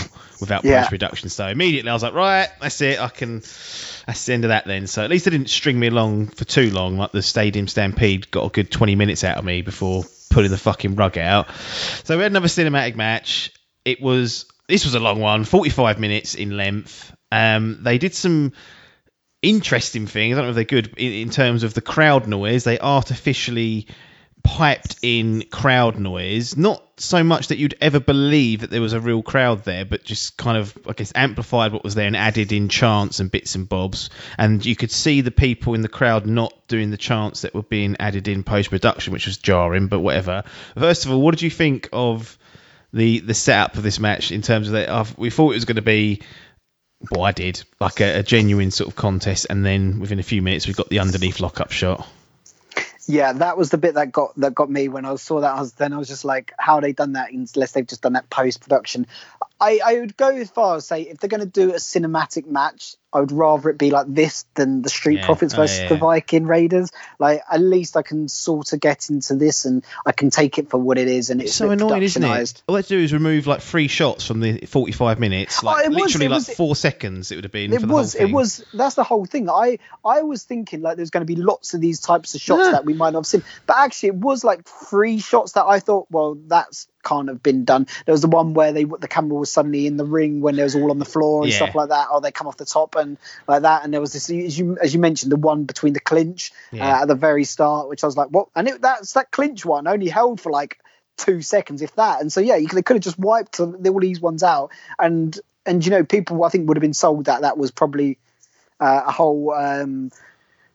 without 0.42 0.66
Yeah. 0.66 0.80
post 0.82 0.90
production. 0.90 1.30
So 1.30 1.48
immediately 1.48 1.90
I 1.90 1.94
was 1.94 2.04
like, 2.04 2.14
right, 2.14 2.50
that's 2.60 2.82
it. 2.82 3.00
I 3.00 3.08
can. 3.08 3.40
That's 3.40 4.26
the 4.26 4.34
end 4.34 4.44
of 4.44 4.50
that 4.50 4.66
then. 4.66 4.88
So 4.88 5.02
at 5.04 5.10
least 5.10 5.24
they 5.26 5.32
didn't 5.32 5.50
string 5.50 5.80
me 5.80 5.88
along 5.88 6.28
for 6.28 6.44
too 6.44 6.72
long. 6.72 6.98
Like 6.98 7.14
the 7.14 7.22
Stadium 7.22 7.70
Stampede 7.70 8.30
got 8.32 8.46
a 8.46 8.50
good 8.50 8.70
20 8.70 8.96
minutes 8.96 9.24
out 9.24 9.38
of 9.38 9.46
me 9.46 9.62
before 9.62 10.04
pulling 10.36 10.52
the 10.52 10.58
fucking 10.58 10.96
rug 10.96 11.18
out. 11.18 11.48
So 12.04 12.18
we 12.18 12.24
had 12.24 12.32
another 12.34 12.50
cinematic 12.50 12.98
match. 12.98 13.54
It 13.86 14.02
was 14.02 14.46
this 14.68 14.84
was 14.84 14.94
a 14.94 15.00
long 15.00 15.22
one, 15.22 15.46
45 15.46 15.98
minutes 15.98 16.36
in 16.36 16.58
length. 16.58 17.16
Um, 17.32 17.80
they 17.84 17.98
did 17.98 18.14
some 18.14 18.52
interesting 19.42 20.08
things. 20.08 20.36
I 20.38 20.42
don't 20.42 20.48
know 20.48 20.50
if 20.50 20.56
they're 20.56 20.82
good 20.82 20.98
in, 20.98 21.14
in 21.14 21.30
terms 21.30 21.64
of 21.64 21.74
the 21.74 21.82
crowd 21.82 22.28
noise. 22.28 22.66
They 22.66 22.78
artificially 22.78 23.88
piped 24.46 24.98
in 25.02 25.42
crowd 25.50 26.00
noise, 26.00 26.56
not 26.56 26.84
so 26.98 27.24
much 27.24 27.48
that 27.48 27.58
you'd 27.58 27.76
ever 27.82 28.00
believe 28.00 28.62
that 28.62 28.70
there 28.70 28.80
was 28.80 28.94
a 28.94 29.00
real 29.00 29.24
crowd 29.24 29.64
there, 29.64 29.84
but 29.84 30.04
just 30.04 30.38
kind 30.38 30.56
of, 30.56 30.78
I 30.88 30.94
guess, 30.94 31.12
amplified 31.16 31.74
what 31.74 31.84
was 31.84 31.96
there 31.96 32.06
and 32.06 32.16
added 32.16 32.52
in 32.52 32.70
chants 32.70 33.20
and 33.20 33.32
bits 33.32 33.56
and 33.56 33.68
bobs. 33.68 34.12
And 34.38 34.64
you 34.64 34.76
could 34.76 34.92
see 34.92 35.22
the 35.22 35.32
people 35.32 35.74
in 35.74 35.82
the 35.82 35.90
crowd 35.90 36.28
not 36.28 36.54
doing 36.68 36.92
the 36.92 36.98
chants 36.98 37.42
that 37.42 37.56
were 37.56 37.64
being 37.64 37.96
added 38.00 38.28
in 38.28 38.44
post 38.44 38.70
production, 38.70 39.14
which 39.14 39.26
was 39.26 39.38
jarring, 39.38 39.88
but 39.88 40.00
whatever. 40.00 40.44
First 40.78 41.06
of 41.06 41.12
all, 41.12 41.22
what 41.22 41.32
did 41.32 41.42
you 41.42 41.50
think 41.50 41.90
of 41.92 42.38
the 42.94 43.20
the 43.20 43.34
setup 43.34 43.76
of 43.76 43.84
this 43.84 44.00
match 44.00 44.32
in 44.32 44.44
terms 44.44 44.68
of 44.68 44.74
that? 44.74 45.18
We 45.18 45.32
thought 45.32 45.52
it 45.52 45.56
was 45.56 45.66
going 45.66 45.78
to 45.78 45.82
be. 45.82 46.22
Well, 47.12 47.24
I 47.24 47.34
did 47.34 47.62
like 47.80 48.00
a, 48.00 48.20
a 48.20 48.24
genuine 48.24 48.72
sort 48.72 48.88
of 48.90 48.96
contest, 48.96 49.48
and 49.50 49.66
then 49.66 50.00
within 50.00 50.20
a 50.20 50.24
few 50.24 50.42
minutes 50.42 50.68
we 50.68 50.74
got 50.74 50.90
the 50.90 51.00
underneath 51.00 51.40
lockup 51.40 51.72
shot. 51.72 52.08
Yeah, 53.08 53.34
that 53.34 53.58
was 53.58 53.70
the 53.70 53.78
bit 53.78 53.96
that 53.96 54.12
got 54.12 54.36
that 54.38 54.56
got 54.56 54.70
me 54.70 54.88
when 54.88 55.06
I 55.06 55.16
saw 55.16 55.42
that. 55.42 55.56
I 55.56 55.60
was 55.60 55.74
then 55.74 55.94
I 55.94 55.98
was 55.98 56.08
just 56.08 56.26
like, 56.26 56.54
how 56.58 56.80
they 56.80 56.94
done 56.94 57.14
that 57.14 57.32
unless 57.32 57.74
they've 57.74 57.86
just 57.86 58.02
done 58.02 58.14
that 58.14 58.30
post 58.30 58.62
production. 58.62 59.08
I, 59.60 59.80
I 59.86 60.00
would 60.00 60.18
go 60.18 60.30
as 60.30 60.50
far 60.50 60.76
as 60.76 60.86
say 60.88 61.04
if 61.04 61.18
they're 61.20 61.30
going 61.30 61.40
to 61.40 61.46
do 61.46 61.72
a 61.72 61.76
cinematic 61.76 62.46
match, 62.46 62.96
I 63.14 63.22
would 63.22 63.32
rather 63.32 63.70
it 63.70 63.78
be 63.78 63.90
like 63.92 64.08
this 64.10 64.46
than 64.56 64.82
the 64.82 64.90
Street 64.90 65.20
Yeah. 65.20 65.26
Profits 65.26 65.54
Oh, 65.54 65.58
versus 65.58 65.80
yeah. 65.80 65.88
the 65.88 65.96
Viking 65.96 66.46
Raiders. 66.46 66.92
Like 67.20 67.42
at 67.50 67.62
least 67.62 67.96
I 67.96 68.02
can 68.02 68.28
sort 68.28 68.74
of 68.74 68.82
get 68.82 69.10
into 69.10 69.36
this 69.36 69.64
and 69.64 69.86
I 70.06 70.12
can 70.12 70.30
take 70.30 70.58
it 70.58 70.70
for 70.70 70.78
what 70.78 70.98
it 70.98 71.08
is 71.08 71.30
and 71.30 71.40
it's, 71.40 71.52
It's 71.52 71.58
so 71.58 71.70
annoying, 71.72 72.04
isn't 72.04 72.22
it? 72.22 72.64
All 72.68 72.76
they 72.76 72.80
have 72.80 72.88
to 72.88 72.98
do 72.98 73.00
is 73.02 73.14
remove 73.14 73.48
like 73.48 73.62
three 73.62 73.88
shots 73.88 74.28
from 74.28 74.42
the 74.42 74.66
45 74.66 75.20
minutes, 75.22 75.64
like 75.64 75.78
oh, 75.78 75.86
it 75.86 75.90
was- 75.90 75.98
literally 76.00 76.26
it 76.26 76.30
like 76.32 76.38
was- 76.48 76.50
four 76.50 76.76
seconds. 76.76 77.32
It 77.32 77.36
would 77.36 77.46
have 77.46 77.54
been. 77.54 77.72
It 77.72 77.80
for 77.80 77.88
the 77.88 77.94
was. 77.94 78.16
It 78.16 78.32
was. 78.32 78.62
That's 78.74 78.96
the 78.96 79.04
whole 79.06 79.26
thing. 79.26 79.50
I 79.50 79.80
I 80.04 80.24
was 80.24 80.44
thinking 80.44 80.82
like 80.82 80.98
there's 80.98 81.12
going 81.12 81.26
to 81.26 81.34
be 81.34 81.42
lots 81.42 81.74
of 81.74 81.80
these 81.80 82.02
types 82.02 82.36
of 82.36 82.42
shots 82.42 82.66
Yeah. 82.66 82.72
that 82.72 82.86
we 82.86 82.94
might 82.94 83.12
not 83.14 83.20
have 83.20 83.28
seen, 83.28 83.44
but 83.66 83.78
actually 83.78 84.10
it 84.10 84.16
was 84.16 84.44
like 84.44 84.66
three 84.68 85.20
shots 85.20 85.54
that 85.54 85.64
I 85.66 85.80
thought, 85.80 86.08
well, 86.12 86.36
that's 86.48 86.88
can't 87.06 87.30
have 87.30 87.42
been 87.42 87.64
done. 87.64 87.88
There 88.06 88.14
was 88.14 88.22
the 88.22 88.28
one 88.28 88.54
where 88.54 88.74
they 88.74 88.84
the 88.84 89.08
camera 89.08 89.38
was 89.38 89.52
suddenly 89.52 89.88
in 89.88 89.96
the 89.96 90.04
ring 90.06 90.42
when 90.42 90.56
there 90.56 90.66
was 90.66 90.76
all 90.76 90.92
on 90.92 91.00
the 91.00 91.06
floor 91.06 91.44
and 91.44 91.52
Yeah. 91.52 91.58
stuff 91.58 91.76
like 91.76 91.90
that, 91.90 92.08
or 92.12 92.20
they 92.20 92.32
come 92.32 92.48
off 92.48 92.58
the 92.58 92.66
top 92.66 92.96
and 92.96 93.18
like 93.48 93.62
that. 93.62 93.84
And 93.84 93.94
there 93.94 94.02
was 94.02 94.14
this, 94.14 94.30
as 94.30 94.58
you 94.60 94.78
as 94.82 94.94
you 94.94 95.00
mentioned, 95.00 95.32
the 95.32 95.38
one 95.38 95.64
between 95.64 95.94
the 95.94 96.00
clinch 96.00 96.52
Yeah. 96.72 96.98
uh, 96.98 97.02
at 97.04 97.08
the 97.08 97.16
very 97.16 97.46
start, 97.46 97.88
which 97.88 98.04
I 98.04 98.08
was 98.08 98.18
like, 98.18 98.30
what? 98.30 98.50
And 98.56 98.68
it, 98.68 98.82
that's 98.82 99.14
that 99.14 99.32
clinch 99.32 99.66
one 99.66 99.88
only 99.88 100.10
held 100.10 100.42
for 100.42 100.52
like 100.52 100.80
two 101.18 101.42
seconds, 101.42 101.82
if 101.82 101.96
that. 101.96 102.20
And 102.22 102.34
so 102.34 102.42
yeah, 102.42 102.56
you 102.58 102.68
they 102.68 102.82
could 102.82 102.98
have 102.98 103.04
just 103.04 103.20
wiped 103.20 103.60
all 103.60 104.00
these 104.00 104.20
ones 104.20 104.44
out, 104.44 104.72
and 105.00 105.40
and 105.66 105.86
you 105.86 105.92
know 105.92 106.04
people 106.04 106.44
I 106.44 106.50
think 106.50 106.68
would 106.68 106.78
have 106.78 106.82
been 106.82 106.94
sold 106.94 107.26
that 107.26 107.42
that 107.42 107.58
was 107.58 107.72
probably 107.72 108.18
uh, 108.80 109.04
a 109.08 109.12
whole 109.12 109.54
um, 109.54 110.12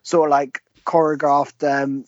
sort 0.03 0.29
of 0.29 0.31
like 0.31 0.63
choreographed, 0.87 1.63
um, 1.69 2.05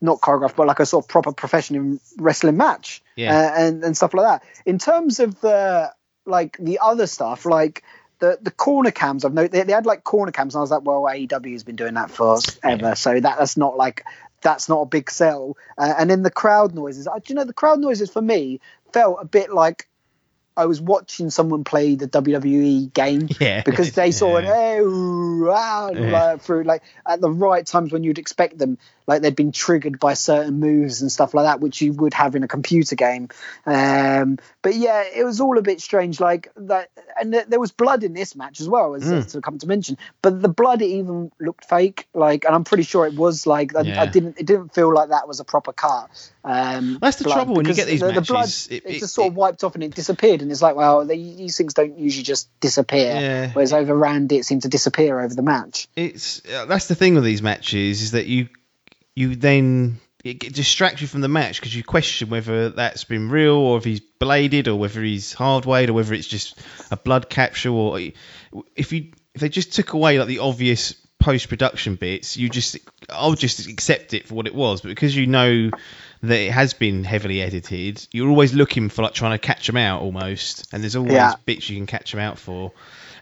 not 0.00 0.20
choreographed, 0.20 0.56
but 0.56 0.66
like 0.66 0.80
a 0.80 0.86
sort 0.86 1.04
of 1.04 1.08
proper 1.08 1.32
professional 1.32 1.98
wrestling 2.18 2.56
match, 2.56 3.02
Yeah. 3.16 3.34
uh, 3.36 3.54
and 3.56 3.84
and 3.84 3.96
stuff 3.96 4.14
like 4.14 4.26
that. 4.26 4.48
In 4.64 4.78
terms 4.78 5.20
of 5.20 5.40
the 5.40 5.92
like 6.24 6.56
the 6.58 6.78
other 6.82 7.06
stuff, 7.06 7.44
like. 7.46 7.82
The, 8.18 8.38
the 8.40 8.50
corner 8.50 8.92
cams 8.92 9.26
I've 9.26 9.34
noticed 9.34 9.52
they, 9.52 9.62
they 9.64 9.74
had 9.74 9.84
like 9.84 10.02
corner 10.02 10.32
cams 10.32 10.54
and 10.54 10.60
I 10.60 10.62
was 10.62 10.70
like 10.70 10.86
well 10.86 11.02
AEW 11.02 11.52
has 11.52 11.64
been 11.64 11.76
doing 11.76 11.92
that 11.94 12.10
for 12.10 12.38
ever 12.62 12.94
so 12.94 13.12
that 13.20 13.36
that's 13.38 13.58
not 13.58 13.76
like 13.76 14.06
that's 14.40 14.70
not 14.70 14.80
a 14.80 14.86
big 14.86 15.10
sell 15.10 15.58
uh, 15.76 15.92
and 15.98 16.08
then 16.08 16.22
the 16.22 16.30
crowd 16.30 16.74
noises 16.74 17.06
uh, 17.06 17.16
do 17.16 17.24
you 17.26 17.34
know 17.34 17.44
the 17.44 17.52
crowd 17.52 17.78
noises 17.78 18.10
for 18.10 18.22
me 18.22 18.58
felt 18.90 19.18
a 19.20 19.26
bit 19.26 19.52
like 19.52 19.86
I 20.56 20.66
was 20.66 20.80
watching 20.80 21.30
someone 21.30 21.64
play 21.64 21.94
the 21.96 22.08
WWE 22.08 22.92
game 22.94 23.28
Yeah. 23.40 23.62
because 23.62 23.92
they 23.92 24.10
saw 24.10 24.38
Yeah. 24.38 24.38
an 24.38 24.44
hey, 24.46 24.78
ooh, 24.80 25.46
Yeah. 25.46 25.90
like, 26.10 26.40
through 26.40 26.64
like 26.64 26.82
at 27.06 27.20
the 27.20 27.30
right 27.30 27.64
times 27.66 27.92
when 27.92 28.04
you'd 28.04 28.18
expect 28.18 28.58
them, 28.58 28.78
like 29.06 29.22
they'd 29.22 29.36
been 29.36 29.52
triggered 29.52 30.00
by 30.00 30.14
certain 30.14 30.58
moves 30.58 31.02
and 31.02 31.12
stuff 31.12 31.34
like 31.34 31.44
that, 31.44 31.60
which 31.60 31.80
you 31.80 31.92
would 31.92 32.14
have 32.14 32.34
in 32.34 32.42
a 32.42 32.48
computer 32.48 32.96
game. 32.96 33.28
Um, 33.64 34.38
but 34.62 34.74
yeah, 34.74 35.04
it 35.14 35.24
was 35.24 35.40
all 35.40 35.58
a 35.58 35.62
bit 35.62 35.80
strange. 35.80 36.18
Like 36.20 36.50
that, 36.56 36.90
and 37.20 37.32
th- 37.32 37.46
there 37.46 37.60
was 37.60 37.70
blood 37.72 38.02
in 38.02 38.14
this 38.14 38.34
match 38.34 38.60
as 38.60 38.68
well, 38.68 38.94
as 38.94 39.04
Mm. 39.04 39.30
to 39.32 39.40
come 39.40 39.58
to 39.58 39.66
mention. 39.66 39.96
But 40.22 40.42
the 40.42 40.48
blood 40.48 40.82
even 40.82 41.30
looked 41.40 41.66
fake. 41.66 42.08
Like, 42.14 42.44
and 42.44 42.54
I'm 42.54 42.64
pretty 42.64 42.82
sure 42.82 43.06
it 43.06 43.14
was 43.14 43.46
like 43.46 43.76
I, 43.76 43.82
Yeah. 43.82 44.02
I 44.02 44.06
didn't. 44.06 44.38
It 44.40 44.46
didn't 44.46 44.74
feel 44.74 44.92
like 44.92 45.10
that 45.10 45.28
was 45.28 45.38
a 45.40 45.44
proper 45.44 45.72
cut. 45.72 46.08
Um, 46.48 46.98
That's 47.00 47.16
the 47.16 47.24
blood, 47.24 47.34
trouble 47.34 47.54
when 47.56 47.66
you 47.66 47.74
get 47.74 47.88
these 47.88 47.98
the, 48.00 48.12
the 48.12 48.20
blood, 48.20 48.40
matches, 48.42 48.68
it, 48.68 48.84
it- 48.86 48.94
it- 48.96 49.00
just 49.00 49.14
sort 49.14 49.26
of 49.28 49.34
wiped 49.36 49.64
off 49.64 49.74
and 49.74 49.82
it 49.82 49.94
disappeared. 49.94 50.42
And 50.42 50.52
it's 50.52 50.62
like, 50.62 50.76
well, 50.76 51.04
they, 51.04 51.16
these 51.16 51.56
things 51.56 51.74
don't 51.74 51.98
usually 51.98 52.22
just 52.22 52.48
disappear. 52.60 53.14
Yeah. 53.14 53.50
Whereas 53.52 53.72
over 53.72 53.94
Randy, 53.96 54.36
it 54.36 54.44
seemed 54.44 54.62
to 54.62 54.68
disappear 54.68 55.18
over 55.20 55.34
the 55.34 55.42
match. 55.42 55.88
it's 55.96 56.40
uh, 56.48 56.66
that's 56.66 56.86
the 56.86 56.94
thing 56.94 57.14
with 57.16 57.24
these 57.24 57.42
matches 57.42 58.00
is 58.00 58.10
that 58.12 58.26
you 58.26 58.48
you 59.16 59.34
then 59.34 59.98
it 60.22 60.38
distracts 60.54 61.00
you 61.00 61.06
from 61.08 61.20
the 61.20 61.28
match 61.28 61.60
because 61.60 61.74
you 61.74 61.82
question 61.84 62.28
whether 62.30 62.68
that's 62.70 63.04
been 63.04 63.28
real 63.30 63.54
or 63.54 63.78
if 63.78 63.84
he's 63.84 64.00
bladed 64.00 64.66
or 64.68 64.76
whether 64.76 65.00
he's 65.02 65.34
hardwayed 65.34 65.88
or 65.88 65.92
whether 65.94 66.14
it's 66.14 66.26
just 66.26 66.58
a 66.90 66.96
blood 66.96 67.28
capture 67.28 67.70
or 67.70 67.98
if 68.74 68.92
you 68.92 69.12
if 69.34 69.40
they 69.40 69.48
just 69.48 69.72
took 69.72 69.92
away 69.92 70.18
like 70.18 70.26
the 70.28 70.40
obvious 70.40 70.94
post 71.20 71.48
production 71.48 71.94
bits 71.94 72.36
you 72.36 72.48
just 72.48 72.76
I'll 73.08 73.34
just 73.34 73.66
accept 73.68 74.14
it 74.14 74.26
for 74.28 74.34
what 74.34 74.46
it 74.48 74.54
was 74.54 74.80
but 74.80 74.88
because 74.88 75.16
you 75.16 75.26
know 75.28 75.70
that 76.22 76.38
it 76.38 76.52
has 76.52 76.74
been 76.74 77.04
heavily 77.04 77.42
edited 77.42 78.06
you're 78.12 78.28
always 78.28 78.54
looking 78.54 78.88
for 78.88 79.02
like 79.02 79.14
trying 79.14 79.32
to 79.32 79.38
catch 79.38 79.66
them 79.66 79.76
out 79.76 80.02
almost 80.02 80.66
and 80.72 80.82
there's 80.82 80.96
always 80.96 81.12
Yeah. 81.12 81.34
bits 81.44 81.68
you 81.68 81.76
can 81.76 81.86
catch 81.86 82.12
them 82.12 82.20
out 82.20 82.38
for 82.38 82.72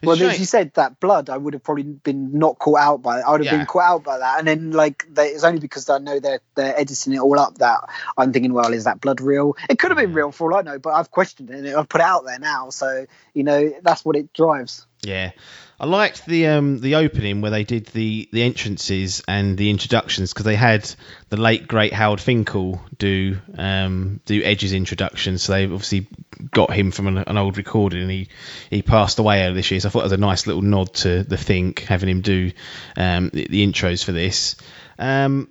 It's 0.01 0.07
Well, 0.07 0.29
as 0.29 0.39
you 0.39 0.45
said, 0.45 0.73
that 0.75 0.99
blood, 0.99 1.29
I 1.29 1.37
would 1.37 1.53
have 1.53 1.63
probably 1.63 1.83
been 1.83 2.37
not 2.37 2.59
caught 2.59 2.79
out 2.79 3.01
by 3.01 3.19
it. 3.19 3.23
I 3.25 3.31
would 3.31 3.39
have 3.39 3.45
Yeah. 3.45 3.57
been 3.59 3.65
caught 3.65 3.83
out 3.83 4.03
by 4.03 4.17
that. 4.19 4.39
And 4.39 4.47
then, 4.47 4.71
like, 4.71 5.05
they, 5.09 5.29
it's 5.29 5.45
only 5.45 5.59
because 5.61 5.89
I 5.89 5.99
know 5.99 6.19
they're 6.19 6.41
they're 6.55 6.77
editing 6.77 7.13
it 7.13 7.19
all 7.19 7.39
up 7.39 7.57
that 7.59 7.79
I'm 8.17 8.33
thinking, 8.33 8.53
well, 8.53 8.73
is 8.73 8.83
that 8.83 8.99
blood 8.99 9.21
real? 9.21 9.55
It 9.69 9.79
could 9.79 9.91
have 9.91 9.97
been 9.97 10.11
mm. 10.11 10.15
real 10.15 10.31
for 10.31 10.51
all 10.51 10.59
I 10.59 10.61
know, 10.63 10.79
but 10.79 10.91
I've 10.91 11.11
questioned 11.11 11.49
it 11.49 11.55
and 11.55 11.67
I've 11.75 11.89
put 11.89 12.01
it 12.01 12.07
out 12.07 12.25
there 12.25 12.39
now. 12.39 12.69
So, 12.71 13.05
you 13.33 13.43
know, 13.43 13.73
that's 13.83 14.03
what 14.03 14.17
it 14.17 14.33
drives. 14.33 14.85
Yeah, 15.05 15.31
I 15.79 15.85
liked 15.85 16.25
the 16.25 16.47
um 16.47 16.79
the 16.79 16.95
opening 16.95 17.41
where 17.41 17.51
they 17.51 17.63
did 17.63 17.87
the 17.87 18.29
the 18.31 18.43
entrances 18.43 19.21
and 19.27 19.57
the 19.57 19.69
introductions 19.69 20.33
because 20.33 20.45
they 20.45 20.55
had 20.55 20.89
the 21.29 21.37
late 21.37 21.67
great 21.67 21.93
Howard 21.93 22.21
Finkel 22.21 22.81
do 22.97 23.37
um 23.57 24.21
do 24.25 24.41
Edge's 24.41 24.73
introduction. 24.73 25.37
So 25.37 25.51
they 25.51 25.65
obviously 25.65 26.07
got 26.51 26.73
him 26.73 26.91
from 26.91 27.07
an, 27.07 27.17
an 27.19 27.37
old 27.37 27.57
recording, 27.57 28.01
and 28.01 28.11
he 28.11 28.29
he 28.69 28.81
passed 28.81 29.19
away 29.19 29.43
earlier 29.43 29.53
this 29.53 29.69
year. 29.69 29.79
So 29.79 29.89
I 29.89 29.91
thought 29.91 29.99
it 29.99 30.03
was 30.03 30.11
a 30.13 30.17
nice 30.17 30.47
little 30.47 30.61
nod 30.61 30.93
to 30.95 31.23
the 31.23 31.37
Fink 31.37 31.81
having 31.81 32.09
him 32.09 32.21
do 32.21 32.51
um 32.95 33.29
the, 33.33 33.47
the 33.47 33.65
intros 33.65 34.03
for 34.03 34.11
this. 34.11 34.55
Um, 34.97 35.49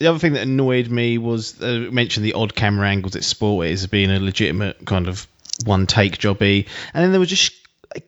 the 0.00 0.06
other 0.06 0.18
thing 0.18 0.34
that 0.34 0.42
annoyed 0.42 0.88
me 0.88 1.18
was 1.18 1.60
uh, 1.60 1.88
mentioned 1.90 2.24
the 2.24 2.34
odd 2.34 2.54
camera 2.54 2.88
angles 2.88 3.16
at 3.16 3.24
Sport 3.24 3.66
as 3.66 3.86
being 3.86 4.10
a 4.10 4.20
legitimate 4.20 4.86
kind 4.86 5.08
of 5.08 5.26
one 5.64 5.86
take 5.86 6.18
jobby, 6.18 6.68
and 6.94 7.04
then 7.04 7.10
there 7.10 7.20
was 7.20 7.28
just 7.28 7.57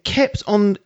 kept 0.04 0.42
on 0.46 0.78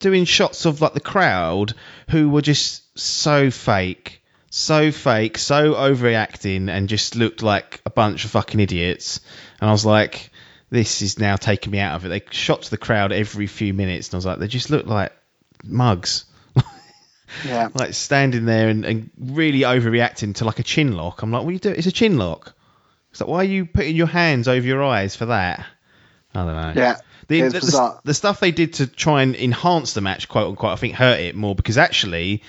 doing 0.00 0.24
shots 0.24 0.66
of 0.66 0.80
like 0.80 0.94
the 0.94 1.00
crowd 1.00 1.74
who 2.10 2.28
were 2.28 2.42
just 2.42 2.98
so 2.98 3.50
fake, 3.50 4.22
so 4.50 4.92
fake, 4.92 5.38
so 5.38 5.74
overreacting, 5.74 6.68
and 6.70 6.88
just 6.88 7.16
looked 7.16 7.42
like 7.42 7.80
a 7.86 7.90
bunch 7.90 8.24
of 8.24 8.30
fucking 8.30 8.60
idiots. 8.60 9.20
And 9.60 9.68
I 9.68 9.72
was 9.72 9.86
like, 9.86 10.30
this 10.70 11.02
is 11.02 11.18
now 11.18 11.36
taking 11.36 11.70
me 11.72 11.78
out 11.78 11.96
of 11.96 12.04
it. 12.04 12.08
They 12.08 12.22
shot 12.30 12.62
to 12.62 12.70
the 12.70 12.76
crowd 12.78 13.12
every 13.12 13.46
few 13.46 13.72
minutes, 13.74 14.08
and 14.08 14.14
I 14.14 14.18
was 14.18 14.26
like, 14.26 14.38
they 14.38 14.48
just 14.48 14.70
look 14.70 14.86
like 14.86 15.12
mugs 15.62 16.24
Yeah. 17.44 17.68
like 17.74 17.94
standing 17.94 18.44
there 18.44 18.68
and, 18.68 18.84
and 18.84 19.10
really 19.18 19.60
overreacting 19.60 20.34
to 20.36 20.44
like 20.44 20.58
a 20.58 20.62
chin 20.62 20.96
lock. 20.96 21.22
I'm 21.22 21.32
like, 21.32 21.42
what 21.42 21.48
are 21.48 21.52
you 21.52 21.58
doing? 21.58 21.76
It's 21.76 21.86
a 21.86 21.92
chin 21.92 22.16
lock. 22.18 22.54
It's 23.10 23.20
like, 23.20 23.28
why 23.30 23.38
are 23.38 23.44
you 23.44 23.64
putting 23.66 23.96
your 23.96 24.06
hands 24.06 24.46
over 24.48 24.66
your 24.66 24.82
eyes 24.84 25.16
for 25.16 25.26
that? 25.26 25.64
I 26.34 26.44
don't 26.44 26.74
know. 26.74 26.80
Yeah. 26.80 26.96
The, 27.28 27.42
the, 27.42 27.60
the, 27.60 28.00
the 28.04 28.14
stuff 28.14 28.40
they 28.40 28.50
did 28.50 28.74
to 28.74 28.86
try 28.86 29.22
and 29.22 29.34
enhance 29.34 29.94
the 29.94 30.00
match, 30.00 30.28
quote 30.28 30.48
unquote, 30.48 30.72
I 30.72 30.76
think 30.76 30.94
hurt 30.94 31.20
it 31.20 31.34
more 31.34 31.54
because 31.54 31.78
actually 31.78 32.42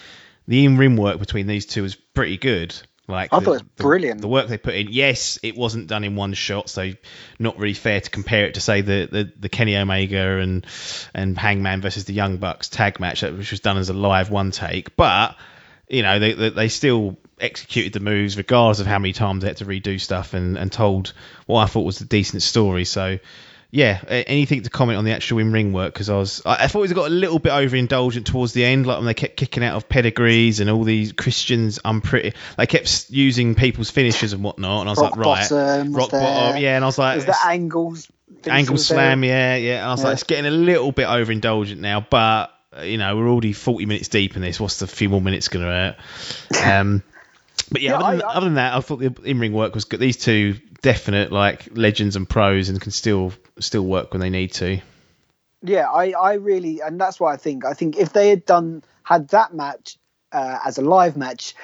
the 0.47 0.65
in 0.65 0.77
ring 0.77 0.95
work 0.95 1.19
between 1.19 1.47
these 1.47 1.65
two 1.65 1.83
was 1.83 1.95
pretty 1.95 2.37
good. 2.37 2.75
Like 3.07 3.31
I 3.31 3.39
the- 3.39 3.45
thought 3.45 3.51
it 3.51 3.53
was 3.53 3.61
brilliant. 3.75 4.21
The 4.21 4.27
work 4.27 4.47
they 4.47 4.57
put 4.57 4.73
in, 4.73 4.87
yes, 4.89 5.37
it 5.43 5.55
wasn't 5.55 5.87
done 5.87 6.03
in 6.03 6.15
one 6.15 6.33
shot, 6.33 6.69
so 6.69 6.91
not 7.37 7.59
really 7.59 7.75
fair 7.75 8.01
to 8.01 8.09
compare 8.09 8.45
it 8.47 8.55
to 8.55 8.61
say 8.61 8.81
the, 8.81 9.07
the, 9.11 9.31
the 9.39 9.49
Kenny 9.49 9.77
Omega 9.77 10.39
and 10.39 10.65
and 11.13 11.37
Hangman 11.37 11.81
versus 11.81 12.05
the 12.05 12.13
Young 12.13 12.37
Bucks 12.37 12.67
tag 12.67 12.99
match, 12.99 13.21
which 13.21 13.51
was 13.51 13.59
done 13.59 13.77
as 13.77 13.89
a 13.89 13.93
live 13.93 14.31
one 14.31 14.51
take. 14.51 14.95
But 14.95 15.35
you 15.87 16.01
know, 16.01 16.17
they 16.17 16.33
they, 16.33 16.49
they 16.49 16.67
still 16.67 17.17
executed 17.39 17.93
the 17.93 17.99
moves 17.99 18.37
regardless 18.37 18.79
of 18.79 18.87
how 18.87 18.97
many 18.97 19.13
times 19.13 19.41
they 19.41 19.49
had 19.49 19.57
to 19.57 19.65
redo 19.65 19.99
stuff 19.99 20.33
and, 20.33 20.57
and 20.57 20.71
told 20.71 21.13
what 21.45 21.61
I 21.61 21.65
thought 21.67 21.81
was 21.81 22.01
a 22.01 22.05
decent 22.05 22.41
story. 22.41 22.85
So 22.85 23.19
yeah, 23.75 24.01
anything 24.07 24.61
to 24.63 24.69
comment 24.69 24.97
on 24.97 25.03
the 25.03 25.11
actual 25.11 25.39
in 25.39 25.51
ring 25.51 25.73
work? 25.73 25.93
Because 25.93 26.09
I 26.09 26.15
was, 26.15 26.41
I, 26.45 26.63
I 26.63 26.67
thought 26.67 26.89
it 26.89 26.93
got 26.93 27.07
a 27.07 27.13
little 27.13 27.39
bit 27.39 27.51
overindulgent 27.51 28.23
towards 28.23 28.53
the 28.53 28.63
end, 28.63 28.85
like 28.85 28.99
when 28.99 29.05
they 29.05 29.13
kept 29.13 29.35
kicking 29.35 29.65
out 29.65 29.75
of 29.75 29.89
pedigrees 29.89 30.61
and 30.61 30.69
all 30.69 30.85
these 30.85 31.11
Christians. 31.11 31.77
I'm 31.83 31.99
pretty. 31.99 32.37
They 32.57 32.67
kept 32.67 33.09
using 33.09 33.53
people's 33.53 33.91
finishes 33.91 34.31
and 34.31 34.45
whatnot, 34.45 34.81
and 34.81 34.89
I 34.89 34.91
was 34.93 34.99
Rock 35.01 35.17
like, 35.17 35.25
right, 35.25 35.49
bottom 35.49 35.93
rock 35.93 36.09
there. 36.09 36.21
bottom, 36.21 36.61
yeah. 36.61 36.77
And 36.77 36.85
I 36.85 36.87
was 36.87 36.97
like, 36.97 37.15
There's 37.19 37.37
the 37.37 37.47
angles. 37.47 38.09
Angle 38.47 38.77
slam, 38.77 39.25
yeah, 39.25 39.57
yeah. 39.57 39.79
And 39.79 39.87
I 39.87 39.91
was 39.91 39.99
yeah. 39.99 40.07
like, 40.07 40.13
it's 40.13 40.23
getting 40.23 40.45
a 40.45 40.55
little 40.55 40.93
bit 40.93 41.07
overindulgent 41.07 41.77
now, 41.77 41.99
but 41.99 42.53
uh, 42.77 42.83
you 42.83 42.97
know, 42.97 43.13
we're 43.17 43.27
already 43.27 43.51
40 43.51 43.87
minutes 43.87 44.07
deep 44.07 44.37
in 44.37 44.41
this. 44.41 44.57
What's 44.57 44.79
the 44.79 44.87
few 44.87 45.09
more 45.09 45.21
minutes 45.21 45.49
going 45.49 45.65
to 45.65 45.71
hurt? 45.71 45.95
Um, 46.65 47.03
but 47.71 47.81
yeah, 47.81 47.91
yeah 47.91 47.97
other, 47.97 48.17
than, 48.17 48.25
I, 48.25 48.29
other, 48.29 48.45
than, 48.45 48.53
that, 48.55 48.73
I 48.75 48.79
thought 48.79 48.99
the 48.99 49.13
in-ring 49.23 49.51
work 49.51 49.73
was 49.73 49.85
good. 49.85 49.99
These 49.99 50.17
two 50.17 50.59
definite 50.85 51.31
like 51.31 51.67
legends 51.71 52.15
and 52.15 52.29
pros, 52.29 52.69
and 52.69 52.79
can 52.79 52.91
still 52.91 53.33
still 53.59 53.83
work 53.83 54.13
when 54.13 54.21
they 54.21 54.29
need 54.29 54.53
to. 54.53 54.79
Yeah, 55.63 55.89
I, 55.89 56.11
I 56.11 56.33
really, 56.35 56.81
and 56.81 57.01
that's 57.01 57.19
why 57.19 57.33
I 57.33 57.37
think. 57.37 57.65
I 57.65 57.73
think 57.73 57.97
if 57.97 58.13
they 58.13 58.29
had 58.29 58.45
done 58.45 58.83
had 59.01 59.29
that 59.29 59.51
match 59.51 59.97
uh, 60.31 60.59
as 60.63 60.77
a 60.77 60.83
live 60.83 61.17
match, 61.17 61.55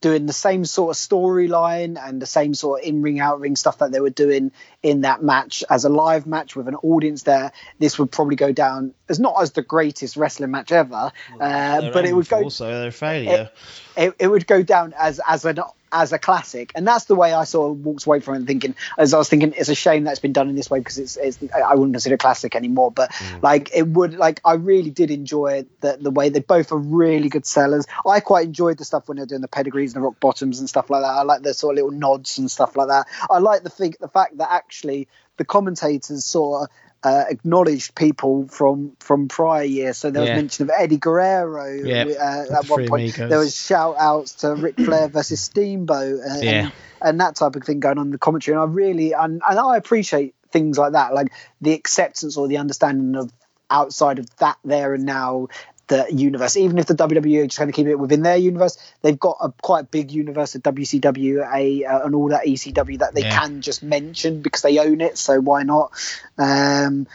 doing 0.00 0.26
the 0.26 0.32
same 0.32 0.64
sort 0.64 0.96
of 0.96 1.00
storyline 1.00 1.98
and 2.00 2.22
the 2.22 2.26
same 2.26 2.54
sort 2.54 2.80
of 2.80 2.86
in 2.86 3.02
ring 3.02 3.18
out 3.18 3.40
ring 3.40 3.56
stuff 3.56 3.78
that 3.78 3.90
they 3.90 4.00
were 4.00 4.10
doing 4.10 4.52
in 4.80 5.00
that 5.00 5.24
match 5.24 5.64
as 5.68 5.84
a 5.84 5.88
live 5.88 6.24
match 6.24 6.54
with 6.54 6.68
an 6.68 6.74
audience 6.76 7.22
there 7.22 7.52
this 7.78 7.98
would 7.98 8.10
probably 8.10 8.36
go 8.36 8.52
down 8.52 8.92
as 9.08 9.20
not 9.20 9.40
as 9.40 9.52
the 9.52 9.62
greatest 9.62 10.16
wrestling 10.16 10.50
match 10.50 10.72
ever 10.72 11.12
uh, 11.40 11.90
but 11.92 12.04
it 12.04 12.14
would 12.14 12.28
go 12.28 12.42
also 12.42 12.66
their 12.66 12.90
failure 12.90 13.50
it, 13.96 14.08
it, 14.08 14.14
it, 14.18 14.26
would 14.26 14.46
go 14.46 14.60
down 14.60 14.92
as 14.98 15.20
as 15.26 15.44
an 15.44 15.60
as 15.92 16.12
a 16.12 16.18
classic, 16.18 16.72
and 16.74 16.86
that's 16.86 17.04
the 17.04 17.14
way 17.14 17.32
I 17.32 17.44
sort 17.44 17.70
of 17.70 17.84
walked 17.84 18.06
away 18.06 18.20
from 18.20 18.36
it, 18.36 18.46
thinking 18.46 18.74
as 18.98 19.14
I 19.14 19.18
was 19.18 19.28
thinking, 19.28 19.52
it's 19.56 19.68
a 19.68 19.74
shame 19.74 20.04
that's 20.04 20.18
been 20.18 20.32
done 20.32 20.48
in 20.48 20.56
this 20.56 20.70
way 20.70 20.78
because 20.78 20.98
it's, 20.98 21.16
it's 21.16 21.38
I 21.52 21.74
wouldn't 21.74 21.94
consider 21.94 22.14
it 22.14 22.20
classic 22.20 22.56
anymore. 22.56 22.90
But 22.90 23.12
mm. 23.12 23.42
like 23.42 23.70
it 23.74 23.86
would, 23.86 24.14
like 24.14 24.40
I 24.44 24.54
really 24.54 24.90
did 24.90 25.10
enjoy 25.10 25.66
the 25.80 25.98
the 26.00 26.10
way 26.10 26.30
they 26.30 26.40
both 26.40 26.72
are 26.72 26.78
really 26.78 27.28
good 27.28 27.46
sellers. 27.46 27.86
I 28.06 28.20
quite 28.20 28.46
enjoyed 28.46 28.78
the 28.78 28.84
stuff 28.84 29.08
when 29.08 29.16
they're 29.18 29.26
doing 29.26 29.42
the 29.42 29.48
pedigrees 29.48 29.94
and 29.94 30.02
the 30.02 30.06
rock 30.06 30.18
bottoms 30.18 30.58
and 30.58 30.68
stuff 30.68 30.90
like 30.90 31.02
that. 31.02 31.14
I 31.14 31.22
like 31.22 31.42
the 31.42 31.54
sort 31.54 31.74
of 31.74 31.76
little 31.76 31.98
nods 31.98 32.38
and 32.38 32.50
stuff 32.50 32.76
like 32.76 32.88
that. 32.88 33.06
I 33.30 33.38
like 33.38 33.62
the 33.62 33.70
thing, 33.70 33.94
the 34.00 34.08
fact 34.08 34.38
that 34.38 34.50
actually 34.50 35.08
the 35.36 35.44
commentators 35.44 36.24
sort 36.24 36.62
of 36.62 36.76
uh, 37.04 37.24
acknowledged 37.28 37.94
people 37.94 38.46
from 38.48 38.92
from 39.00 39.28
prior 39.28 39.64
years. 39.64 39.98
So 39.98 40.10
there 40.10 40.22
was 40.22 40.28
yeah. 40.28 40.36
mention 40.36 40.64
of 40.64 40.70
Eddie 40.76 40.98
Guerrero 40.98 41.72
yep. 41.72 42.08
uh, 42.08 42.58
at 42.58 42.68
one 42.68 42.86
point. 42.86 43.16
Amigos. 43.16 43.30
There 43.30 43.38
was 43.38 43.56
shout 43.56 43.96
outs 43.98 44.34
to 44.36 44.54
Ric 44.54 44.76
Flair 44.84 45.08
versus 45.08 45.40
Steamboat 45.40 46.20
and, 46.20 46.42
yeah. 46.42 46.50
and, 46.50 46.72
and, 47.02 47.20
that 47.20 47.36
type 47.36 47.56
of 47.56 47.64
thing 47.64 47.80
going 47.80 47.98
on 47.98 48.06
in 48.06 48.12
the 48.12 48.18
commentary. 48.18 48.54
And 48.54 48.62
I 48.62 48.66
really 48.66 49.12
and, 49.12 49.42
and 49.48 49.58
I 49.58 49.76
appreciate 49.76 50.34
things 50.50 50.78
like 50.78 50.92
that, 50.92 51.14
like 51.14 51.32
the 51.60 51.72
acceptance 51.72 52.36
or 52.36 52.46
the 52.46 52.58
understanding 52.58 53.16
of 53.16 53.32
outside 53.70 54.18
of 54.18 54.36
that 54.36 54.58
there 54.64 54.94
and 54.94 55.04
now 55.04 55.48
the 55.92 56.14
universe. 56.14 56.56
Even 56.56 56.78
if 56.78 56.86
the 56.86 56.94
WWE 56.94 57.42
are 57.42 57.46
just 57.46 57.58
going 57.58 57.70
to 57.70 57.74
keep 57.74 57.86
it 57.86 57.96
within 57.96 58.22
their 58.22 58.36
universe, 58.36 58.78
they've 59.02 59.18
got 59.18 59.36
a 59.40 59.52
quite 59.62 59.90
big 59.90 60.10
universe 60.10 60.54
of 60.54 60.62
WCW 60.62 61.46
a, 61.54 61.84
uh, 61.84 62.04
and 62.04 62.14
all 62.14 62.28
that 62.28 62.46
ECW 62.46 62.98
that 63.00 63.14
they 63.14 63.22
yeah. 63.22 63.38
can 63.38 63.60
just 63.60 63.82
mention 63.82 64.42
because 64.42 64.62
they 64.62 64.78
own 64.78 65.00
it. 65.00 65.18
So 65.18 65.40
why 65.40 65.62
not? 65.62 65.92
Um, 66.38 67.06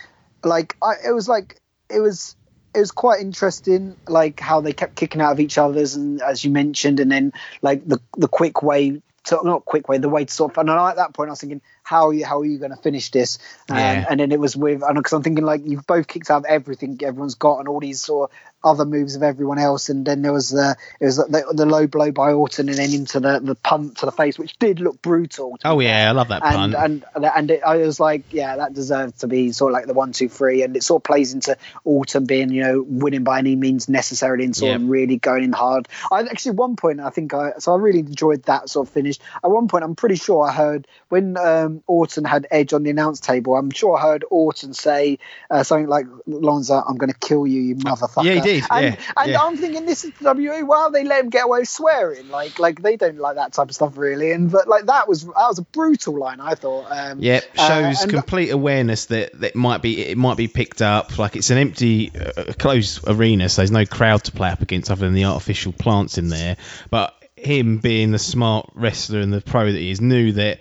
like 0.43 0.75
I, 0.81 0.93
it 1.07 1.11
was 1.11 1.27
like 1.27 1.59
it 1.89 1.99
was 1.99 2.35
it 2.73 2.79
was 2.79 2.91
quite 2.91 3.21
interesting, 3.21 3.97
like 4.07 4.39
how 4.39 4.61
they 4.61 4.73
kept 4.73 4.95
kicking 4.95 5.21
out 5.21 5.31
of 5.31 5.39
each 5.39 5.57
other's, 5.57 5.95
and 5.95 6.21
as 6.21 6.43
you 6.43 6.51
mentioned, 6.51 6.99
and 6.99 7.11
then 7.11 7.33
like 7.61 7.87
the 7.87 7.99
the 8.17 8.27
quick 8.27 8.61
way 8.61 9.01
to 9.27 9.39
not 9.43 9.65
quick 9.65 9.89
way, 9.89 9.97
the 9.97 10.09
way 10.09 10.25
to 10.25 10.33
sort 10.33 10.51
of. 10.51 10.57
And 10.57 10.69
at 10.69 10.95
that 10.95 11.13
point, 11.13 11.29
I 11.29 11.31
was 11.31 11.41
thinking, 11.41 11.61
how 11.83 12.07
are 12.07 12.13
you 12.13 12.25
how 12.25 12.39
are 12.39 12.45
you 12.45 12.57
going 12.57 12.71
to 12.71 12.77
finish 12.77 13.11
this? 13.11 13.39
Um, 13.69 13.77
yeah. 13.77 14.05
And 14.09 14.19
then 14.19 14.31
it 14.31 14.39
was 14.39 14.55
with, 14.55 14.81
because 14.87 15.13
I'm 15.13 15.23
thinking 15.23 15.45
like 15.45 15.61
you've 15.65 15.85
both 15.85 16.07
kicked 16.07 16.29
out 16.29 16.45
everything 16.47 16.99
everyone's 17.03 17.35
got 17.35 17.59
and 17.59 17.67
all 17.67 17.79
these 17.79 18.01
sort 18.01 18.31
of 18.31 18.37
other 18.67 18.85
moves 18.85 19.15
of 19.15 19.23
everyone 19.23 19.59
else, 19.59 19.89
and 19.89 20.05
then 20.05 20.21
there 20.21 20.33
was 20.33 20.49
the 20.49 20.75
it 20.99 21.05
was 21.05 21.17
the, 21.17 21.45
the 21.53 21.65
low 21.65 21.87
blow 21.87 22.11
by 22.11 22.33
Orton, 22.33 22.69
and 22.69 22.77
then 22.77 22.93
into 22.93 23.19
the 23.19 23.39
the 23.39 23.55
punt 23.55 23.97
to 23.97 24.05
the 24.05 24.11
face, 24.11 24.37
which 24.37 24.57
did 24.59 24.79
look 24.79 25.01
brutal. 25.01 25.57
Oh 25.65 25.79
yeah, 25.79 26.09
I 26.09 26.11
love 26.11 26.29
that 26.29 26.43
and, 26.43 26.73
punt. 26.73 27.03
And 27.15 27.25
and 27.25 27.51
it, 27.51 27.63
I 27.63 27.77
was 27.77 27.99
like, 27.99 28.23
yeah, 28.31 28.57
that 28.57 28.73
deserved 28.73 29.21
to 29.21 29.27
be 29.27 29.51
sort 29.51 29.71
of 29.71 29.73
like 29.73 29.87
the 29.87 29.93
one 29.93 30.11
two 30.11 30.29
three, 30.29 30.63
and 30.63 30.75
it 30.75 30.83
sort 30.83 31.01
of 31.01 31.03
plays 31.05 31.33
into 31.33 31.57
Orton 31.83 32.25
being 32.25 32.51
you 32.51 32.63
know 32.63 32.85
winning 32.85 33.23
by 33.23 33.39
any 33.39 33.55
means 33.55 33.89
necessarily 33.89 34.45
and 34.45 34.55
sort 34.55 34.75
of 34.75 34.87
really 34.87 35.17
going 35.17 35.43
in 35.43 35.53
hard. 35.53 35.87
I 36.11 36.21
actually 36.21 36.51
at 36.51 36.55
one 36.55 36.75
point 36.75 36.99
I 36.99 37.09
think 37.09 37.33
I 37.33 37.53
so 37.59 37.73
I 37.73 37.77
really 37.77 37.99
enjoyed 37.99 38.43
that 38.43 38.69
sort 38.69 38.87
of 38.87 38.93
finish. 38.93 39.17
At 39.43 39.49
one 39.49 39.67
point 39.67 39.83
I'm 39.83 39.95
pretty 39.95 40.15
sure 40.15 40.47
I 40.47 40.51
heard 40.51 40.87
when 41.09 41.37
um, 41.37 41.83
Orton 41.87 42.25
had 42.25 42.47
Edge 42.51 42.73
on 42.73 42.83
the 42.83 42.89
announce 42.89 43.19
table, 43.19 43.55
I'm 43.55 43.71
sure 43.71 43.97
I 43.97 44.01
heard 44.01 44.25
Orton 44.29 44.73
say 44.73 45.19
uh, 45.49 45.63
something 45.63 45.87
like, 45.87 46.05
"Lonza, 46.27 46.83
I'm 46.87 46.97
going 46.97 47.11
to 47.11 47.17
kill 47.17 47.47
you, 47.47 47.61
you 47.61 47.75
motherfucker." 47.75 48.23
Yeah, 48.23 48.33
he 48.33 48.41
did. 48.41 48.56
And, 48.69 48.95
yeah, 48.95 49.01
and 49.17 49.31
yeah. 49.31 49.41
I'm 49.41 49.57
thinking 49.57 49.85
this 49.85 50.03
is 50.03 50.11
the 50.19 50.33
WA. 50.33 50.63
Wow, 50.63 50.89
they 50.89 51.03
let 51.03 51.23
him 51.23 51.29
get 51.29 51.45
away 51.45 51.63
swearing. 51.63 52.29
Like, 52.29 52.59
like 52.59 52.81
they 52.81 52.95
don't 52.95 53.17
like 53.17 53.35
that 53.35 53.53
type 53.53 53.69
of 53.69 53.75
stuff 53.75 53.97
really. 53.97 54.31
And 54.31 54.51
but 54.51 54.67
like 54.67 54.85
that 54.85 55.07
was 55.07 55.25
that 55.25 55.33
was 55.35 55.59
a 55.59 55.63
brutal 55.63 56.17
line. 56.17 56.39
I 56.39 56.55
thought. 56.55 56.87
Um, 56.89 57.19
yeah, 57.19 57.41
shows 57.55 58.03
uh, 58.03 58.07
complete 58.07 58.49
awareness 58.49 59.05
that 59.05 59.39
that 59.39 59.55
might 59.55 59.81
be 59.81 60.01
it 60.05 60.17
might 60.17 60.37
be 60.37 60.47
picked 60.47 60.81
up. 60.81 61.17
Like 61.17 61.35
it's 61.35 61.49
an 61.49 61.57
empty, 61.57 62.11
uh, 62.15 62.53
closed 62.53 63.07
arena, 63.07 63.49
so 63.49 63.61
there's 63.61 63.71
no 63.71 63.85
crowd 63.85 64.23
to 64.25 64.31
play 64.31 64.49
up 64.49 64.61
against 64.61 64.91
other 64.91 65.05
than 65.05 65.13
the 65.13 65.25
artificial 65.25 65.73
plants 65.73 66.17
in 66.17 66.29
there. 66.29 66.57
But 66.89 67.13
him 67.35 67.77
being 67.77 68.11
the 68.11 68.19
smart 68.19 68.69
wrestler 68.73 69.19
and 69.19 69.31
the 69.31 69.41
pro 69.41 69.71
that 69.71 69.77
he 69.77 69.91
is, 69.91 70.01
knew 70.01 70.33
that 70.33 70.59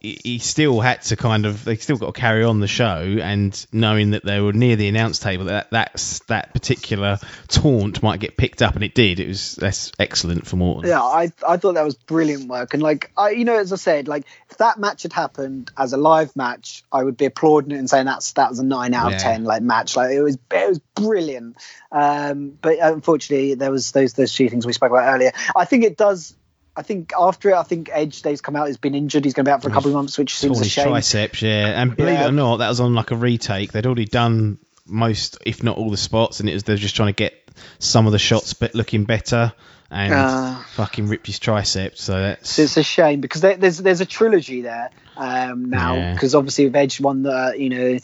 he 0.00 0.38
still 0.38 0.80
had 0.80 1.02
to 1.02 1.14
kind 1.14 1.44
of 1.44 1.62
they 1.62 1.76
still 1.76 1.98
got 1.98 2.14
to 2.14 2.18
carry 2.18 2.42
on 2.42 2.58
the 2.58 2.66
show 2.66 3.18
and 3.20 3.66
knowing 3.70 4.12
that 4.12 4.24
they 4.24 4.40
were 4.40 4.54
near 4.54 4.74
the 4.74 4.88
announce 4.88 5.18
table 5.18 5.44
that 5.44 5.68
that's 5.70 6.20
that 6.20 6.54
particular 6.54 7.18
taunt 7.48 8.02
might 8.02 8.18
get 8.18 8.34
picked 8.34 8.62
up 8.62 8.74
and 8.76 8.82
it 8.82 8.94
did. 8.94 9.20
It 9.20 9.28
was 9.28 9.56
that's 9.56 9.92
excellent 9.98 10.46
for 10.46 10.56
Morton. 10.56 10.88
Yeah 10.88 11.02
I, 11.02 11.30
I 11.46 11.58
thought 11.58 11.74
that 11.74 11.84
was 11.84 11.96
brilliant 11.96 12.48
work. 12.48 12.72
And 12.72 12.82
like 12.82 13.10
I 13.14 13.30
you 13.30 13.44
know 13.44 13.58
as 13.58 13.74
I 13.74 13.76
said 13.76 14.08
like 14.08 14.24
if 14.50 14.56
that 14.56 14.78
match 14.78 15.02
had 15.02 15.12
happened 15.12 15.70
as 15.76 15.92
a 15.92 15.98
live 15.98 16.34
match 16.34 16.82
I 16.90 17.04
would 17.04 17.18
be 17.18 17.26
applauding 17.26 17.72
it 17.72 17.78
and 17.78 17.90
saying 17.90 18.06
that's 18.06 18.32
that 18.32 18.48
was 18.48 18.58
a 18.58 18.64
9 18.64 18.94
out 18.94 19.12
of 19.12 19.20
10 19.20 19.44
like 19.44 19.62
match. 19.62 19.96
Like 19.96 20.12
it 20.12 20.22
was 20.22 20.38
it 20.50 20.68
was 20.68 20.78
brilliant. 20.94 21.56
Um, 21.92 22.56
but 22.62 22.78
unfortunately 22.80 23.54
there 23.54 23.70
was 23.70 23.92
those 23.92 24.14
those 24.14 24.32
two 24.32 24.48
things 24.48 24.64
we 24.64 24.72
spoke 24.72 24.92
about 24.92 25.12
earlier. 25.14 25.32
I 25.54 25.66
think 25.66 25.84
it 25.84 25.98
does 25.98 26.34
I 26.76 26.82
think 26.82 27.12
after 27.18 27.50
it, 27.50 27.54
I 27.54 27.62
think 27.62 27.90
Edge 27.92 28.22
Day's 28.22 28.40
come 28.40 28.56
out. 28.56 28.68
He's 28.68 28.76
been 28.76 28.94
injured. 28.94 29.24
He's 29.24 29.34
going 29.34 29.44
to 29.44 29.48
be 29.48 29.52
out 29.52 29.62
for 29.62 29.68
a 29.68 29.72
couple 29.72 29.90
of 29.90 29.94
months, 29.94 30.16
which 30.16 30.36
seems 30.36 30.60
a 30.60 30.64
shame. 30.64 30.88
Triceps, 30.88 31.42
yeah. 31.42 31.80
And 31.80 31.96
believe 31.96 32.14
yeah. 32.14 32.26
it 32.26 32.28
or 32.28 32.32
not, 32.32 32.58
that 32.58 32.68
was 32.68 32.80
on 32.80 32.94
like 32.94 33.10
a 33.10 33.16
retake. 33.16 33.72
They'd 33.72 33.86
already 33.86 34.04
done 34.04 34.58
most, 34.86 35.38
if 35.44 35.62
not 35.62 35.78
all, 35.78 35.90
the 35.90 35.96
spots, 35.96 36.40
and 36.40 36.48
it 36.48 36.54
was 36.54 36.64
they're 36.64 36.76
just 36.76 36.96
trying 36.96 37.08
to 37.08 37.16
get 37.16 37.34
some 37.78 38.06
of 38.06 38.12
the 38.12 38.18
shots 38.18 38.54
but 38.54 38.74
looking 38.74 39.04
better 39.04 39.52
and 39.90 40.12
uh, 40.12 40.56
fucking 40.74 41.08
ripped 41.08 41.26
his 41.26 41.38
triceps. 41.38 42.02
So 42.02 42.12
that's 42.12 42.58
it's 42.58 42.76
a 42.76 42.82
shame 42.82 43.20
because 43.20 43.40
there, 43.40 43.56
there's 43.56 43.78
there's 43.78 44.00
a 44.00 44.06
trilogy 44.06 44.62
there 44.62 44.90
um, 45.16 45.70
now 45.70 46.12
because 46.14 46.34
yeah. 46.34 46.38
obviously 46.38 46.64
with 46.66 46.76
Edge 46.76 47.00
won 47.00 47.22
the 47.22 47.54
you 47.58 47.68
know 47.68 47.98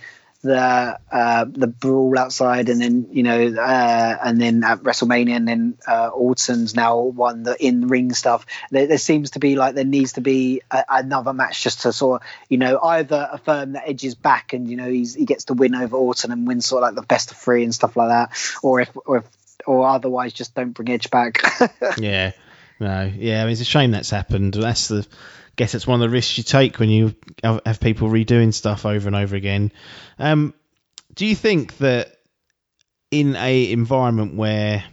the 0.47 0.99
uh, 1.11 1.45
the 1.49 1.67
brawl 1.67 2.19
outside, 2.19 2.69
and 2.69 2.81
then 2.81 3.09
you 3.11 3.23
know, 3.23 3.55
uh, 3.61 4.19
and 4.25 4.41
then 4.41 4.65
at 4.65 4.79
WrestleMania, 4.79 5.37
and 5.37 5.47
then 5.47 5.79
uh, 5.87 6.09
Orton's 6.09 6.75
now 6.75 7.01
won 7.01 7.43
the 7.43 7.57
in 7.63 7.89
ring 7.89 8.13
stuff. 8.15 8.47
There, 8.71 8.87
there, 8.87 8.99
seems 8.99 9.33
to 9.33 9.39
be 9.39 9.57
like 9.57 9.75
there 9.75 9.85
needs 9.85 10.15
to 10.15 10.21
be 10.21 10.63
a, 10.71 10.85
another 10.89 11.33
match 11.33 11.63
just 11.63 11.83
to 11.83 11.93
sort 11.93 12.23
of 12.23 12.29
you 12.49 12.59
know 12.59 12.79
either 12.81 13.29
affirm 13.33 13.73
that 13.73 13.89
Edge 13.89 14.05
is 14.05 14.15
back 14.15 14.53
and 14.53 14.69
you 14.69 14.77
know 14.77 14.89
he's, 14.89 15.15
he 15.15 15.25
gets 15.25 15.45
to 15.45 15.55
win 15.55 15.75
over 15.75 15.97
Orton 15.97 16.33
and 16.33 16.47
win 16.47 16.61
sort 16.61 16.83
of 16.83 16.89
like 16.89 16.95
the 16.95 17.07
best 17.07 17.31
of 17.31 17.37
three 17.37 17.65
and 17.65 17.75
stuff 17.75 17.97
like 17.97 18.09
that, 18.09 18.39
or 18.63 18.81
if 18.81 18.91
or 19.05 19.19
if 19.19 19.25
or 19.67 19.87
otherwise 19.87 20.33
just 20.33 20.55
don't 20.55 20.73
bring 20.73 20.89
Edge 20.89 21.11
back. 21.11 21.43
yeah, 21.99 22.33
no, 22.81 23.13
yeah, 23.15 23.43
I 23.43 23.45
mean, 23.45 23.53
it's 23.53 23.61
a 23.61 23.65
shame 23.65 23.91
that's 23.91 24.11
happened. 24.11 24.55
That's 24.55 24.89
the 24.89 25.07
guess 25.57 25.75
it's 25.75 25.87
one 25.87 26.01
of 26.01 26.09
the 26.09 26.15
risks 26.15 26.39
you 26.39 26.45
take 26.45 26.79
when 26.79 26.91
you 26.91 27.15
have 27.43 27.81
people 27.81 28.09
redoing 28.09 28.53
stuff 28.53 28.87
over 28.87 29.09
and 29.09 29.17
over 29.17 29.35
again. 29.35 29.73
Um, 30.19 30.55
do 31.15 31.27
you 31.27 31.35
think 31.35 31.79
that 31.79 32.15
in 33.11 33.37
a 33.37 33.73
environment 33.73 34.37
where 34.37 34.85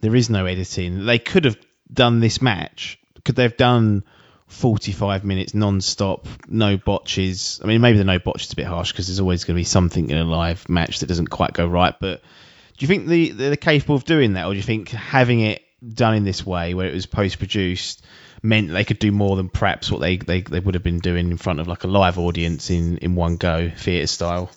there 0.00 0.14
is 0.14 0.30
no 0.30 0.46
editing, 0.46 1.04
they 1.06 1.18
could 1.18 1.44
have 1.44 1.58
done 1.92 2.20
this 2.20 2.40
match? 2.40 2.98
Could 3.24 3.36
they 3.36 3.42
have 3.42 3.56
done 3.56 4.04
45 4.46 5.24
minutes 5.24 5.54
non-stop, 5.54 6.28
no 6.46 6.76
botches? 6.76 7.60
I 7.62 7.66
mean, 7.66 7.80
maybe 7.80 7.98
the 7.98 8.04
no 8.04 8.18
botches 8.18 8.48
is 8.48 8.52
a 8.52 8.56
bit 8.56 8.66
harsh 8.66 8.92
because 8.92 9.08
there's 9.08 9.20
always 9.20 9.44
going 9.44 9.56
to 9.56 9.60
be 9.60 9.64
something 9.64 10.10
in 10.10 10.18
a 10.18 10.24
live 10.24 10.68
match 10.68 11.00
that 11.00 11.06
doesn't 11.06 11.28
quite 11.28 11.54
go 11.54 11.66
right. 11.66 11.94
But 11.98 12.20
do 12.76 12.84
you 12.84 12.86
think 12.86 13.06
the, 13.06 13.30
they're 13.30 13.56
capable 13.56 13.96
of 13.96 14.04
doing 14.04 14.34
that, 14.34 14.46
or 14.46 14.52
do 14.52 14.56
you 14.56 14.62
think 14.62 14.90
having 14.90 15.40
it 15.40 15.62
done 15.92 16.14
in 16.14 16.24
this 16.24 16.46
way, 16.46 16.74
where 16.74 16.86
it 16.86 16.94
was 16.94 17.06
post-produced, 17.06 18.04
meant 18.44 18.70
they 18.70 18.84
could 18.84 18.98
do 18.98 19.10
more 19.10 19.36
than 19.36 19.48
perhaps 19.48 19.90
what 19.90 20.00
they, 20.00 20.18
they, 20.18 20.42
they 20.42 20.60
would 20.60 20.74
have 20.74 20.84
been 20.84 20.98
doing 21.00 21.30
in 21.30 21.38
front 21.38 21.60
of 21.60 21.66
like 21.66 21.82
a 21.84 21.88
live 21.88 22.18
audience 22.18 22.70
in, 22.70 22.98
in 22.98 23.14
one 23.14 23.36
go, 23.36 23.70
theatre 23.70 24.06
style. 24.06 24.50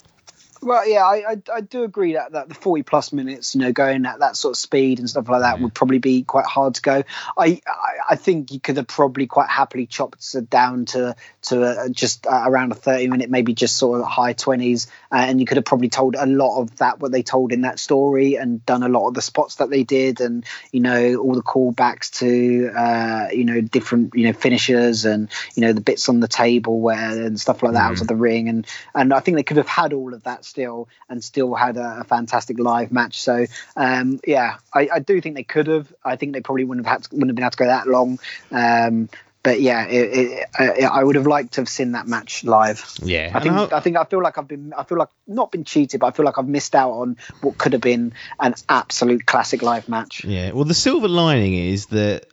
Well, 0.61 0.87
yeah, 0.87 1.03
I, 1.03 1.31
I, 1.31 1.37
I 1.55 1.61
do 1.61 1.83
agree 1.83 2.13
that, 2.13 2.31
that 2.31 2.49
the 2.49 2.55
forty 2.55 2.83
plus 2.83 3.13
minutes, 3.13 3.53
you 3.55 3.61
know, 3.61 3.71
going 3.71 4.05
at 4.05 4.19
that 4.19 4.35
sort 4.35 4.53
of 4.53 4.57
speed 4.57 4.99
and 4.99 5.09
stuff 5.09 5.29
like 5.29 5.41
that 5.41 5.57
Yeah. 5.57 5.63
would 5.63 5.73
probably 5.73 5.99
be 5.99 6.23
quite 6.23 6.45
hard 6.45 6.75
to 6.75 6.81
go. 6.81 7.03
I, 7.37 7.61
I 7.67 7.93
I 8.09 8.15
think 8.15 8.51
you 8.51 8.59
could 8.59 8.77
have 8.77 8.87
probably 8.87 9.27
quite 9.27 9.49
happily 9.49 9.85
chopped 9.85 10.33
it 10.35 10.49
down 10.49 10.85
to 10.85 11.15
to 11.43 11.63
uh, 11.63 11.89
just 11.89 12.25
uh, 12.25 12.43
around 12.45 12.71
a 12.71 12.75
thirty 12.75 13.07
minute, 13.07 13.29
maybe 13.29 13.53
just 13.53 13.75
sort 13.77 13.99
of 14.01 14.07
high 14.07 14.33
twenties, 14.33 14.87
uh, 15.11 15.17
and 15.17 15.39
you 15.39 15.45
could 15.45 15.57
have 15.57 15.65
probably 15.65 15.89
told 15.89 16.15
a 16.15 16.25
lot 16.25 16.61
of 16.61 16.75
that 16.77 16.99
what 16.99 17.11
they 17.11 17.23
told 17.23 17.51
in 17.51 17.61
that 17.61 17.79
story 17.79 18.35
and 18.35 18.65
done 18.65 18.83
a 18.83 18.89
lot 18.89 19.07
of 19.07 19.13
the 19.13 19.21
spots 19.21 19.55
that 19.55 19.69
they 19.69 19.83
did, 19.83 20.21
and 20.21 20.43
you 20.71 20.79
know 20.79 21.15
all 21.17 21.33
the 21.33 21.43
callbacks 21.43 22.11
to 22.19 22.71
uh, 22.75 23.27
you 23.31 23.45
know 23.45 23.61
different 23.61 24.15
you 24.15 24.25
know 24.25 24.33
finishers 24.33 25.05
and 25.05 25.29
you 25.55 25.61
know 25.61 25.73
the 25.73 25.81
bits 25.81 26.09
on 26.09 26.19
the 26.19 26.27
table 26.27 26.79
where 26.79 27.25
and 27.25 27.39
stuff 27.39 27.61
like 27.63 27.73
that 27.73 27.91
out 27.91 28.01
of 28.01 28.07
the 28.07 28.15
ring 28.15 28.49
and 28.49 28.65
and 28.95 29.13
I 29.13 29.19
think 29.19 29.37
they 29.37 29.43
could 29.43 29.57
have 29.57 29.67
had 29.67 29.93
all 29.93 30.13
of 30.13 30.23
that 30.23 30.45
still 30.47 30.87
and 31.09 31.23
still 31.23 31.53
had 31.53 31.77
a, 31.77 31.99
a 31.99 32.03
fantastic 32.03 32.57
live 32.59 32.91
match. 32.91 33.21
So 33.21 33.45
um, 33.75 34.19
yeah, 34.25 34.57
I, 34.73 34.89
I 34.93 34.99
do 34.99 35.21
think 35.21 35.35
they 35.35 35.43
could 35.43 35.67
have. 35.67 35.93
I 36.03 36.15
think 36.15 36.33
they 36.33 36.41
probably 36.41 36.63
wouldn't 36.63 36.85
have 36.87 36.93
had 36.93 37.03
to, 37.03 37.09
wouldn't 37.15 37.29
have 37.29 37.35
been 37.35 37.43
able 37.43 37.51
to 37.51 37.57
go 37.57 37.65
that 37.67 37.87
long. 37.87 38.19
Um, 38.51 39.09
but 39.43 39.61
yeah, 39.61 39.85
it, 39.85 40.17
it, 40.17 40.45
I, 40.59 40.99
I 40.99 41.03
would 41.03 41.15
have 41.15 41.27
liked 41.27 41.53
to 41.53 41.61
have 41.61 41.69
seen 41.69 41.93
that 41.93 42.05
match 42.05 42.43
live. 42.43 42.83
Yeah, 43.01 43.31
I 43.33 43.39
think 43.39 43.53
I- 43.55 43.77
I 43.77 43.79
think 43.79 43.95
I 43.95 44.03
feel 44.03 44.21
like 44.21 44.37
I've 44.37 44.47
been 44.47 44.73
I 44.73 44.83
feel 44.83 44.97
like 44.97 45.09
not 45.25 45.51
been 45.51 45.63
cheated, 45.63 46.01
but 46.01 46.07
I 46.07 46.11
feel 46.11 46.25
like 46.25 46.37
I've 46.37 46.47
missed 46.49 46.75
out 46.75 46.91
on 46.91 47.17
what 47.41 47.57
could 47.57 47.71
have 47.73 47.81
been 47.81 48.13
an 48.41 48.55
absolute 48.67 49.25
classic 49.25 49.61
live 49.61 49.87
match. 49.87 50.25
Yeah, 50.25 50.51
well, 50.51 50.65
the 50.65 50.73
silver 50.73 51.07
lining 51.07 51.53
is 51.53 51.85
that 51.87 52.25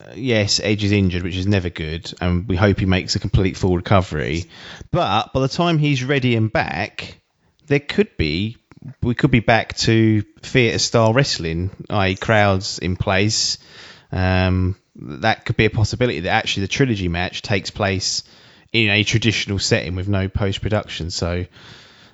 uh, 0.00 0.12
yes, 0.14 0.60
Edge 0.62 0.84
is 0.84 0.92
injured, 0.92 1.22
which 1.24 1.36
is 1.36 1.46
never 1.46 1.70
good, 1.70 2.12
and 2.20 2.46
we 2.48 2.56
hope 2.56 2.78
he 2.78 2.86
makes 2.86 3.16
a 3.16 3.18
complete 3.18 3.56
full 3.56 3.76
recovery. 3.76 4.44
But 4.92 5.32
by 5.32 5.40
the 5.40 5.48
time 5.48 5.78
he's 5.78 6.04
ready 6.04 6.36
and 6.36 6.52
back, 6.52 7.19
there 7.70 7.80
could 7.80 8.16
be 8.16 8.56
we 9.02 9.14
could 9.14 9.30
be 9.30 9.40
back 9.40 9.76
to 9.76 10.22
theatre 10.42 10.78
style 10.78 11.12
wrestling, 11.12 11.70
i.e., 11.90 12.16
crowds 12.16 12.78
in 12.78 12.96
place. 12.96 13.58
Um, 14.10 14.76
that 14.96 15.44
could 15.44 15.56
be 15.56 15.66
a 15.66 15.70
possibility 15.70 16.20
that 16.20 16.30
actually 16.30 16.62
the 16.62 16.68
trilogy 16.68 17.08
match 17.08 17.42
takes 17.42 17.70
place 17.70 18.24
in 18.72 18.88
a 18.88 19.04
traditional 19.04 19.58
setting 19.58 19.94
with 19.94 20.08
no 20.08 20.28
post 20.28 20.62
production. 20.62 21.10
So 21.10 21.46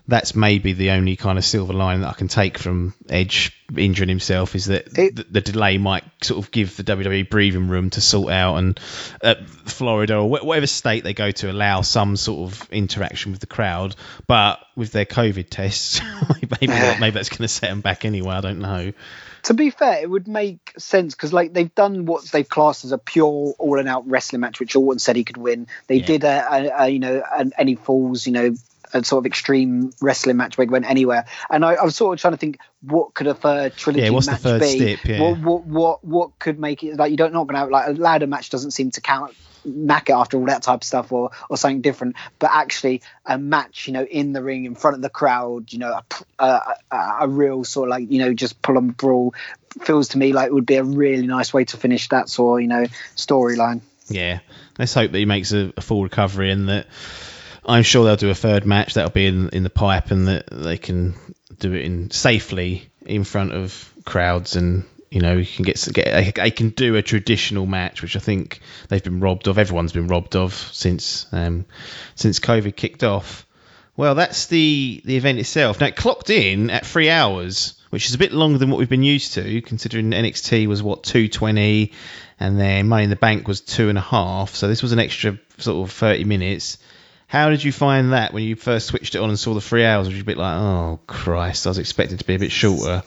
that's 0.09 0.35
maybe 0.37 0.73
the 0.73 0.91
only 0.91 1.17
kind 1.17 1.37
of 1.39 1.45
silver 1.45 1.73
line 1.73 2.03
that 2.03 2.09
I 2.09 2.13
can 2.13 2.29
take 2.29 2.59
from 2.59 2.95
Edge 3.09 3.53
injuring 3.77 4.09
himself 4.09 4.55
is 4.55 4.67
that 4.67 4.97
It- 4.97 5.17
the, 5.17 5.27
the 5.29 5.41
delay 5.41 5.79
might 5.79 6.05
sort 6.23 6.45
of 6.45 6.51
give 6.53 6.77
the 6.77 6.85
WWE 6.85 7.29
breathing 7.29 7.67
room 7.69 7.91
to 7.91 8.01
sort 8.01 8.33
out 8.33 8.57
and 8.57 8.79
uh, 9.23 9.35
Florida 9.65 10.17
or 10.19 10.29
wh- 10.39 10.45
whatever 10.45 10.67
state 10.69 11.03
they 11.03 11.15
go 11.15 11.31
to 11.33 11.51
allow 11.51 11.81
some 11.81 12.17
sort 12.17 12.53
of 12.53 12.69
interaction 12.71 13.33
with 13.33 13.41
the 13.41 13.47
crowd. 13.49 13.97
But 14.29 14.61
with 14.77 14.93
their 14.93 15.05
COVID 15.07 15.49
tests, 15.51 16.01
maybe 16.61 16.67
that, 16.67 17.01
maybe 17.01 17.15
that's 17.15 17.29
going 17.29 17.39
to 17.43 17.49
set 17.49 17.69
them 17.71 17.81
back 17.81 18.05
anyway. 18.05 18.35
I 18.35 18.41
don't 18.41 18.61
know. 18.61 18.93
to 19.45 19.55
be 19.55 19.71
fair, 19.71 20.01
it 20.03 20.09
would 20.09 20.29
make 20.29 20.73
sense 20.79 21.15
because 21.17 21.33
like 21.33 21.53
they've 21.53 21.75
done 21.75 22.07
what 22.07 22.25
they've 22.27 22.49
classed 22.49 22.85
as 22.85 22.93
a 22.93 22.99
pure 22.99 23.55
all 23.59 23.79
and 23.81 23.89
out 23.89 24.09
wrestling 24.09 24.41
match, 24.41 24.61
which 24.61 24.77
Orton 24.77 25.01
said 25.01 25.17
he 25.17 25.25
could 25.25 25.37
win. 25.37 25.67
They 25.89 25.97
Yeah. 25.97 26.07
did 26.07 26.25
a, 26.25 26.47
a, 26.53 26.83
a 26.85 26.89
you 26.89 27.01
know 27.01 27.23
an 27.37 27.53
any 27.59 27.75
falls 27.75 28.27
you 28.27 28.33
know 28.33 28.55
a 28.97 29.05
sort 29.05 29.23
of 29.23 29.27
extreme 29.27 29.93
wrestling 30.01 30.37
match 30.37 30.57
where 30.59 30.65
it 30.65 30.71
went 30.71 30.89
anywhere. 30.89 31.27
And 31.51 31.65
I, 31.65 31.75
I 31.75 31.85
was 31.85 31.97
sort 31.97 32.15
of 32.15 32.21
trying 32.21 32.35
to 32.35 32.39
think 32.39 32.59
what 32.83 33.15
could 33.15 33.27
a 33.27 33.35
third 33.35 33.77
trilogy 33.77 34.05
Yeah, 34.05 34.11
what's 34.11 34.27
the 34.27 34.33
match 34.33 34.41
third 34.41 34.61
be? 34.61 34.95
step? 34.95 35.05
Yeah. 35.05 35.21
What, 35.23 35.39
what 35.41 35.67
what 35.67 36.05
what 36.05 36.39
could 36.39 36.59
make 36.59 36.83
it 36.83 36.97
like 36.97 37.11
you 37.11 37.17
don't 37.17 37.33
not 37.33 37.45
going 37.45 37.55
to 37.55 37.61
have 37.61 37.71
like 37.71 37.89
a 37.89 37.93
ladder 37.93 38.27
match 38.27 38.51
doesn't 38.51 38.73
seem 38.73 38.91
to 38.93 39.01
count 39.01 39.35
knack 39.65 40.09
it 40.09 40.13
after 40.13 40.39
all 40.39 40.47
that 40.47 40.63
type 40.63 40.83
of 40.83 40.85
stuff 40.85 41.11
or 41.11 41.33
or 41.51 41.57
something 41.57 41.81
different 41.81 42.15
but 42.39 42.51
actually 42.53 43.03
a 43.25 43.37
match 43.37 43.89
you 43.89 43.93
know 43.93 44.05
in 44.05 44.33
the 44.33 44.41
ring 44.41 44.65
in 44.65 44.77
front 44.77 44.95
of 44.95 45.03
the 45.03 45.11
crowd 45.11 45.73
you 45.73 45.81
know 45.81 46.01
a 46.39 47.27
real 47.29 47.65
sort 47.65 47.89
of 47.89 47.91
like 47.91 48.09
you 48.09 48.21
know 48.21 48.33
just 48.33 48.63
pull 48.63 48.79
and 48.79 48.97
brawl 48.97 49.35
feels 49.83 50.09
to 50.09 50.19
me 50.19 50.33
like 50.33 50.47
it 50.47 50.55
would 50.55 50.67
be 50.67 50.77
a 50.77 50.85
really 50.85 51.27
nice 51.27 51.53
way 51.53 51.65
to 51.65 51.77
finish 51.77 52.09
that 52.11 52.29
sort 52.29 52.61
of 52.61 52.63
you 52.63 52.69
know 52.69 52.85
storyline 53.17 53.81
Yeah, 54.09 54.39
let's 54.79 54.95
hope 54.95 55.11
that 55.11 55.19
he 55.19 55.25
makes 55.25 55.53
a, 55.53 55.73
a 55.77 55.81
full 55.81 56.05
recovery 56.05 56.53
and 56.53 56.69
that 56.69 56.87
I'm 57.67 57.83
sure 57.83 58.05
they'll 58.05 58.17
do 58.17 58.31
a 58.31 58.35
third 58.35 58.65
match 58.65 58.95
that'll 58.95 59.11
be 59.11 59.27
in 59.27 59.49
in 59.51 59.63
the 59.65 59.71
pipe 59.71 60.11
and 60.11 60.29
that 60.29 60.47
they 60.51 60.79
can 60.79 61.15
do 61.59 61.73
it 61.73 61.85
in 61.85 62.11
safely 62.11 62.89
in 63.05 63.25
front 63.25 63.53
of 63.53 63.93
crowds 64.05 64.57
and 64.57 64.85
you 65.11 65.21
know 65.21 65.37
you 65.37 65.47
can 65.47 65.65
get 65.65 65.89
get 65.93 66.35
they 66.37 66.51
can 66.51 66.71
do 66.71 66.97
a 66.97 67.03
traditional 67.03 67.67
match 67.67 68.03
which 68.03 68.17
I 68.17 68.21
think 68.21 68.61
they've 68.89 69.03
been 69.03 69.21
robbed 69.21 69.49
of 69.49 69.59
everyone's 69.59 69.93
been 69.93 70.09
robbed 70.09 70.37
of 70.37 70.55
since 70.55 71.27
um, 71.33 71.67
since 72.15 72.39
COVID 72.39 72.77
kicked 72.77 73.03
off. 73.03 73.47
Well, 73.97 74.15
that's 74.15 74.47
the 74.47 75.01
the 75.05 75.17
event 75.17 75.39
itself. 75.39 75.81
Now 75.81 75.87
it 75.87 75.97
clocked 75.97 76.31
in 76.31 76.71
at 76.71 76.85
three 76.85 77.09
hours, 77.09 77.81
which 77.91 78.07
is 78.07 78.15
a 78.15 78.19
bit 78.19 78.33
longer 78.33 78.59
than 78.59 78.69
what 78.69 78.79
we've 78.79 78.89
been 78.89 79.03
used 79.03 79.35
to, 79.35 79.63
considering 79.63 80.11
NXT 80.11 80.67
was 80.67 80.83
what 80.83 81.03
two 81.03 81.29
twenty, 81.29 81.93
and 82.39 82.61
then 82.61 82.89
Money 82.89 83.05
in 83.05 83.11
the 83.11 83.17
Bank 83.17 83.49
was 83.49 83.63
two 83.63 83.89
and 83.89 83.97
a 83.97 84.03
half. 84.03 84.55
So 84.55 84.69
this 84.69 84.83
was 84.83 84.93
an 84.93 84.99
extra 84.99 85.39
sort 85.59 85.89
of 85.89 85.95
thirty 85.95 86.25
minutes. 86.25 86.79
How 87.27 87.51
did 87.51 87.65
you 87.65 87.73
find 87.73 88.13
that 88.13 88.33
when 88.33 88.45
you 88.45 88.55
first 88.55 88.87
switched 88.87 89.15
it 89.15 89.19
on 89.19 89.31
and 89.31 89.39
saw 89.39 89.55
the 89.55 89.61
three 89.61 89.85
hours? 89.85 90.07
Was 90.07 90.17
you 90.17 90.23
a 90.23 90.27
bit 90.27 90.39
like, 90.39 90.57
oh 90.57 91.01
Christ, 91.07 91.67
I 91.67 91.71
was 91.71 91.79
expecting 91.79 92.17
it 92.17 92.19
to 92.19 92.25
be 92.25 92.35
a 92.35 92.39
bit 92.39 92.53
shorter? 92.53 93.03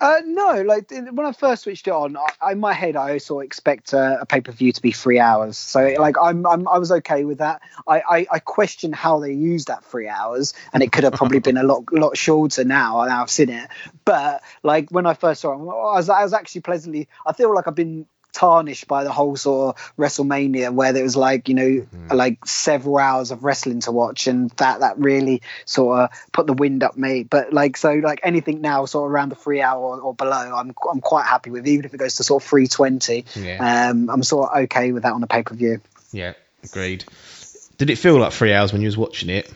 Uh, 0.00 0.22
no, 0.24 0.62
like 0.62 0.90
when 0.90 1.26
I 1.26 1.32
first 1.32 1.64
switched 1.64 1.86
it 1.86 1.92
on, 1.92 2.16
I, 2.16 2.52
in 2.52 2.58
my 2.58 2.72
head 2.72 2.96
I 2.96 3.12
also 3.12 3.40
expect 3.40 3.92
a, 3.92 4.22
a 4.22 4.26
pay 4.26 4.40
per 4.40 4.50
view 4.50 4.72
to 4.72 4.80
be 4.80 4.92
three 4.92 5.18
hours. 5.18 5.58
So 5.58 5.94
like 5.98 6.16
I'm, 6.18 6.46
I'm 6.46 6.66
I 6.66 6.78
was 6.78 6.90
okay 6.90 7.24
with 7.24 7.38
that. 7.38 7.60
I, 7.86 8.00
I 8.00 8.26
I 8.30 8.38
question 8.38 8.94
how 8.94 9.20
they 9.20 9.32
used 9.32 9.68
that 9.68 9.84
three 9.84 10.08
hours, 10.08 10.54
and 10.72 10.82
it 10.82 10.90
could 10.90 11.04
have 11.04 11.12
probably 11.12 11.38
been 11.40 11.58
a 11.58 11.62
lot 11.62 11.92
lot 11.92 12.16
shorter 12.16 12.64
now. 12.64 13.04
Now 13.04 13.22
I've 13.22 13.30
seen 13.30 13.50
it, 13.50 13.68
but 14.06 14.42
like 14.62 14.88
when 14.90 15.04
I 15.04 15.12
first 15.12 15.42
saw 15.42 15.52
it, 15.52 15.56
I 15.56 15.96
was 15.96 16.08
I 16.08 16.22
was 16.22 16.32
actually 16.32 16.62
pleasantly. 16.62 17.06
I 17.26 17.34
feel 17.34 17.54
like 17.54 17.68
I've 17.68 17.74
been 17.74 18.06
tarnished 18.32 18.86
by 18.88 19.04
the 19.04 19.12
whole 19.12 19.36
sort 19.36 19.76
of 19.76 19.92
WrestleMania 19.98 20.72
where 20.72 20.92
there 20.92 21.02
was 21.02 21.16
like 21.16 21.48
you 21.48 21.54
know 21.54 21.86
like 22.14 22.44
several 22.46 22.98
hours 22.98 23.30
of 23.30 23.44
wrestling 23.44 23.80
to 23.80 23.92
watch 23.92 24.26
and 24.26 24.50
that 24.52 24.80
that 24.80 24.98
really 24.98 25.42
sort 25.64 26.00
of 26.00 26.10
put 26.32 26.46
the 26.46 26.52
wind 26.52 26.82
up 26.82 26.96
me 26.96 27.22
but 27.24 27.52
like 27.52 27.76
so 27.76 27.92
like 27.94 28.20
anything 28.22 28.60
now 28.60 28.84
sort 28.84 29.06
of 29.08 29.12
around 29.12 29.28
the 29.30 29.34
three 29.34 29.60
hour 29.60 29.80
or, 29.80 30.00
or 30.00 30.14
below 30.14 30.54
I'm 30.56 30.74
I'm 30.90 31.00
quite 31.00 31.26
happy 31.26 31.50
with 31.50 31.66
even 31.66 31.84
if 31.84 31.94
it 31.94 31.98
goes 31.98 32.16
to 32.16 32.24
sort 32.24 32.42
of 32.42 32.48
320 32.48 33.24
Yeah. 33.36 33.88
um 33.90 34.10
I'm 34.10 34.22
sort 34.22 34.50
of 34.50 34.62
okay 34.64 34.92
with 34.92 35.02
that 35.02 35.12
on 35.12 35.22
a 35.22 35.26
pay-per-view 35.26 35.80
Yeah, 36.12 36.34
agreed. 36.64 37.04
Did 37.78 37.90
it 37.90 37.96
feel 37.96 38.18
like 38.18 38.32
three 38.32 38.52
hours 38.52 38.72
when 38.72 38.82
you 38.82 38.88
was 38.88 38.96
watching 38.96 39.30
it? 39.30 39.50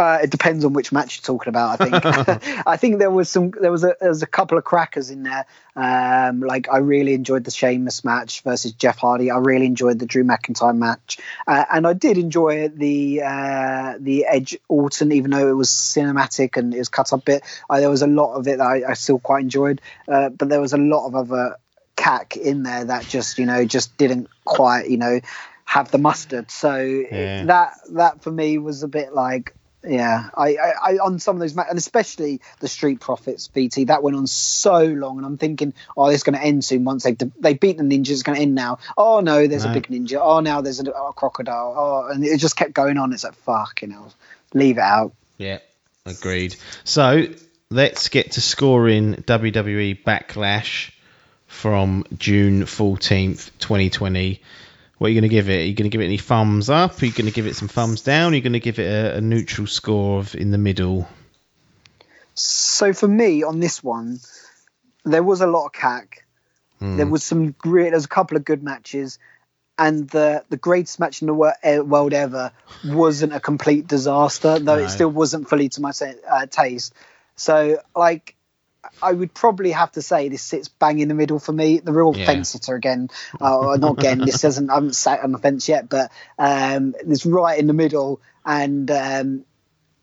Uh, 0.00 0.18
it 0.22 0.30
depends 0.30 0.64
on 0.64 0.72
which 0.72 0.92
match 0.92 1.18
you're 1.18 1.36
talking 1.36 1.50
about. 1.50 1.78
I 1.78 1.84
think. 1.90 2.62
I 2.66 2.78
think 2.78 2.98
there 2.98 3.10
was 3.10 3.28
some. 3.28 3.50
There 3.50 3.70
was 3.70 3.84
a. 3.84 3.94
There 4.00 4.08
was 4.08 4.22
a 4.22 4.26
couple 4.26 4.56
of 4.56 4.64
crackers 4.64 5.10
in 5.10 5.24
there. 5.24 5.44
Um, 5.76 6.40
like 6.40 6.68
I 6.72 6.78
really 6.78 7.12
enjoyed 7.12 7.44
the 7.44 7.50
Sheamus 7.50 8.02
match 8.02 8.40
versus 8.40 8.72
Jeff 8.72 8.96
Hardy. 8.96 9.30
I 9.30 9.36
really 9.36 9.66
enjoyed 9.66 9.98
the 9.98 10.06
Drew 10.06 10.24
McIntyre 10.24 10.74
match, 10.76 11.18
uh, 11.46 11.66
and 11.70 11.86
I 11.86 11.92
did 11.92 12.16
enjoy 12.16 12.68
the 12.68 13.22
uh, 13.22 13.94
the 14.00 14.24
Edge 14.24 14.56
Orton, 14.68 15.12
even 15.12 15.32
though 15.32 15.48
it 15.48 15.56
was 15.56 15.68
cinematic 15.68 16.56
and 16.56 16.72
it 16.74 16.78
was 16.78 16.88
cut 16.88 17.12
up 17.12 17.20
a 17.20 17.22
bit. 17.24 17.42
Uh, 17.68 17.80
there 17.80 17.90
was 17.90 18.00
a 18.00 18.06
lot 18.06 18.36
of 18.36 18.48
it 18.48 18.56
that 18.56 18.66
I, 18.66 18.90
I 18.90 18.94
still 18.94 19.18
quite 19.18 19.42
enjoyed, 19.42 19.82
uh, 20.08 20.30
but 20.30 20.48
there 20.48 20.62
was 20.62 20.72
a 20.72 20.78
lot 20.78 21.06
of 21.06 21.14
other 21.14 21.56
cack 21.96 22.38
in 22.38 22.62
there 22.62 22.86
that 22.86 23.04
just 23.06 23.38
you 23.38 23.44
know 23.44 23.66
just 23.66 23.98
didn't 23.98 24.28
quite 24.46 24.88
you 24.88 24.96
know 24.96 25.20
have 25.66 25.90
the 25.90 25.98
mustard. 25.98 26.50
So 26.50 26.76
Yeah. 26.76 27.44
that 27.44 27.74
that 27.92 28.22
for 28.22 28.32
me 28.32 28.56
was 28.58 28.82
a 28.82 28.88
bit 28.88 29.12
like 29.14 29.54
yeah, 29.86 30.28
I, 30.36 30.56
I, 30.56 30.72
I 30.82 30.98
on 30.98 31.18
some 31.18 31.36
of 31.36 31.40
those 31.40 31.56
and 31.56 31.78
especially 31.78 32.40
the 32.60 32.68
Street 32.68 33.00
Profits 33.00 33.48
VT 33.48 33.86
that 33.86 34.02
went 34.02 34.16
on 34.16 34.26
so 34.26 34.84
long, 34.84 35.16
and 35.16 35.26
I'm 35.26 35.38
thinking, 35.38 35.72
oh, 35.96 36.06
it's 36.08 36.22
going 36.22 36.38
to 36.38 36.44
end 36.44 36.64
soon. 36.64 36.84
Once 36.84 37.04
they've 37.04 37.16
they 37.38 37.54
beat 37.54 37.78
the 37.78 37.82
ninja, 37.84 38.10
it's 38.10 38.22
going 38.22 38.36
to 38.36 38.42
end 38.42 38.54
now. 38.54 38.78
Oh 38.96 39.20
no, 39.20 39.46
there's 39.46 39.64
No. 39.64 39.70
a 39.70 39.74
big 39.74 39.86
ninja. 39.88 40.18
Oh 40.20 40.40
now 40.40 40.60
there's 40.60 40.80
a, 40.80 40.90
a 40.90 41.12
crocodile. 41.14 41.74
Oh, 41.76 42.12
and 42.12 42.24
it 42.24 42.38
just 42.38 42.56
kept 42.56 42.72
going 42.74 42.98
on. 42.98 43.12
It's 43.12 43.24
like 43.24 43.34
fuck, 43.34 43.82
you 43.82 43.88
know, 43.88 44.08
leave 44.52 44.76
it 44.78 44.82
out. 44.82 45.12
Yeah, 45.38 45.58
agreed. 46.04 46.56
So 46.84 47.26
let's 47.70 48.08
get 48.10 48.32
to 48.32 48.40
scoring 48.40 49.14
WWE 49.14 50.04
Backlash 50.04 50.90
from 51.46 52.04
June 52.18 52.62
14th, 52.62 53.50
2020. 53.58 54.42
What 55.00 55.06
are 55.06 55.10
you 55.12 55.14
going 55.18 55.30
to 55.30 55.34
give 55.34 55.48
it? 55.48 55.60
Are 55.60 55.64
you 55.64 55.72
going 55.72 55.90
to 55.90 55.94
give 55.94 56.02
it 56.02 56.04
any 56.04 56.18
thumbs 56.18 56.68
up? 56.68 57.00
Are 57.00 57.06
you 57.06 57.12
going 57.12 57.24
to 57.24 57.32
give 57.32 57.46
it 57.46 57.56
some 57.56 57.68
thumbs 57.68 58.02
down? 58.02 58.32
Are 58.32 58.36
you 58.36 58.42
going 58.42 58.52
to 58.52 58.60
give 58.60 58.78
it 58.78 58.82
a, 58.82 59.16
a 59.16 59.20
neutral 59.22 59.66
score 59.66 60.18
of 60.18 60.34
in 60.34 60.50
the 60.50 60.58
middle? 60.58 61.08
So 62.34 62.92
for 62.92 63.08
me 63.08 63.42
on 63.42 63.60
this 63.60 63.82
one, 63.82 64.20
there 65.06 65.22
was 65.22 65.40
a 65.40 65.46
lot 65.46 65.64
of 65.64 65.72
cack. 65.72 66.26
Hmm. 66.80 66.98
There 66.98 67.06
was 67.06 67.24
some 67.24 67.52
great. 67.52 67.92
There's 67.92 68.04
a 68.04 68.08
couple 68.08 68.36
of 68.36 68.44
good 68.44 68.62
matches, 68.62 69.18
and 69.78 70.06
the 70.10 70.44
the 70.50 70.58
greatest 70.58 71.00
match 71.00 71.22
in 71.22 71.28
the 71.28 71.34
wor- 71.34 71.56
world 71.82 72.12
ever 72.12 72.52
wasn't 72.84 73.32
a 73.32 73.40
complete 73.40 73.86
disaster, 73.86 74.58
though 74.58 74.76
No. 74.76 74.84
it 74.84 74.90
still 74.90 75.08
wasn't 75.08 75.48
fully 75.48 75.70
to 75.70 75.80
my 75.80 75.92
uh, 76.30 76.44
taste. 76.44 76.92
So 77.36 77.78
like. 77.96 78.34
I 79.02 79.12
would 79.12 79.32
probably 79.34 79.72
have 79.72 79.92
to 79.92 80.02
say 80.02 80.28
this 80.28 80.42
sits 80.42 80.68
bang 80.68 80.98
in 80.98 81.08
the 81.08 81.14
middle 81.14 81.38
for 81.38 81.52
me. 81.52 81.78
The 81.78 81.92
real 81.92 82.14
Yeah. 82.14 82.26
fence 82.26 82.50
sitter 82.50 82.74
again, 82.74 83.08
uh, 83.40 83.76
not 83.78 83.98
again. 83.98 84.18
This 84.20 84.40
doesn't. 84.42 84.70
I 84.70 84.74
haven't 84.74 84.94
sat 84.96 85.22
on 85.22 85.32
the 85.32 85.38
fence 85.38 85.68
yet, 85.68 85.88
but 85.88 86.10
um, 86.38 86.94
it's 87.00 87.24
right 87.26 87.58
in 87.58 87.66
the 87.66 87.72
middle. 87.72 88.20
And 88.44 88.90
um, 88.90 89.44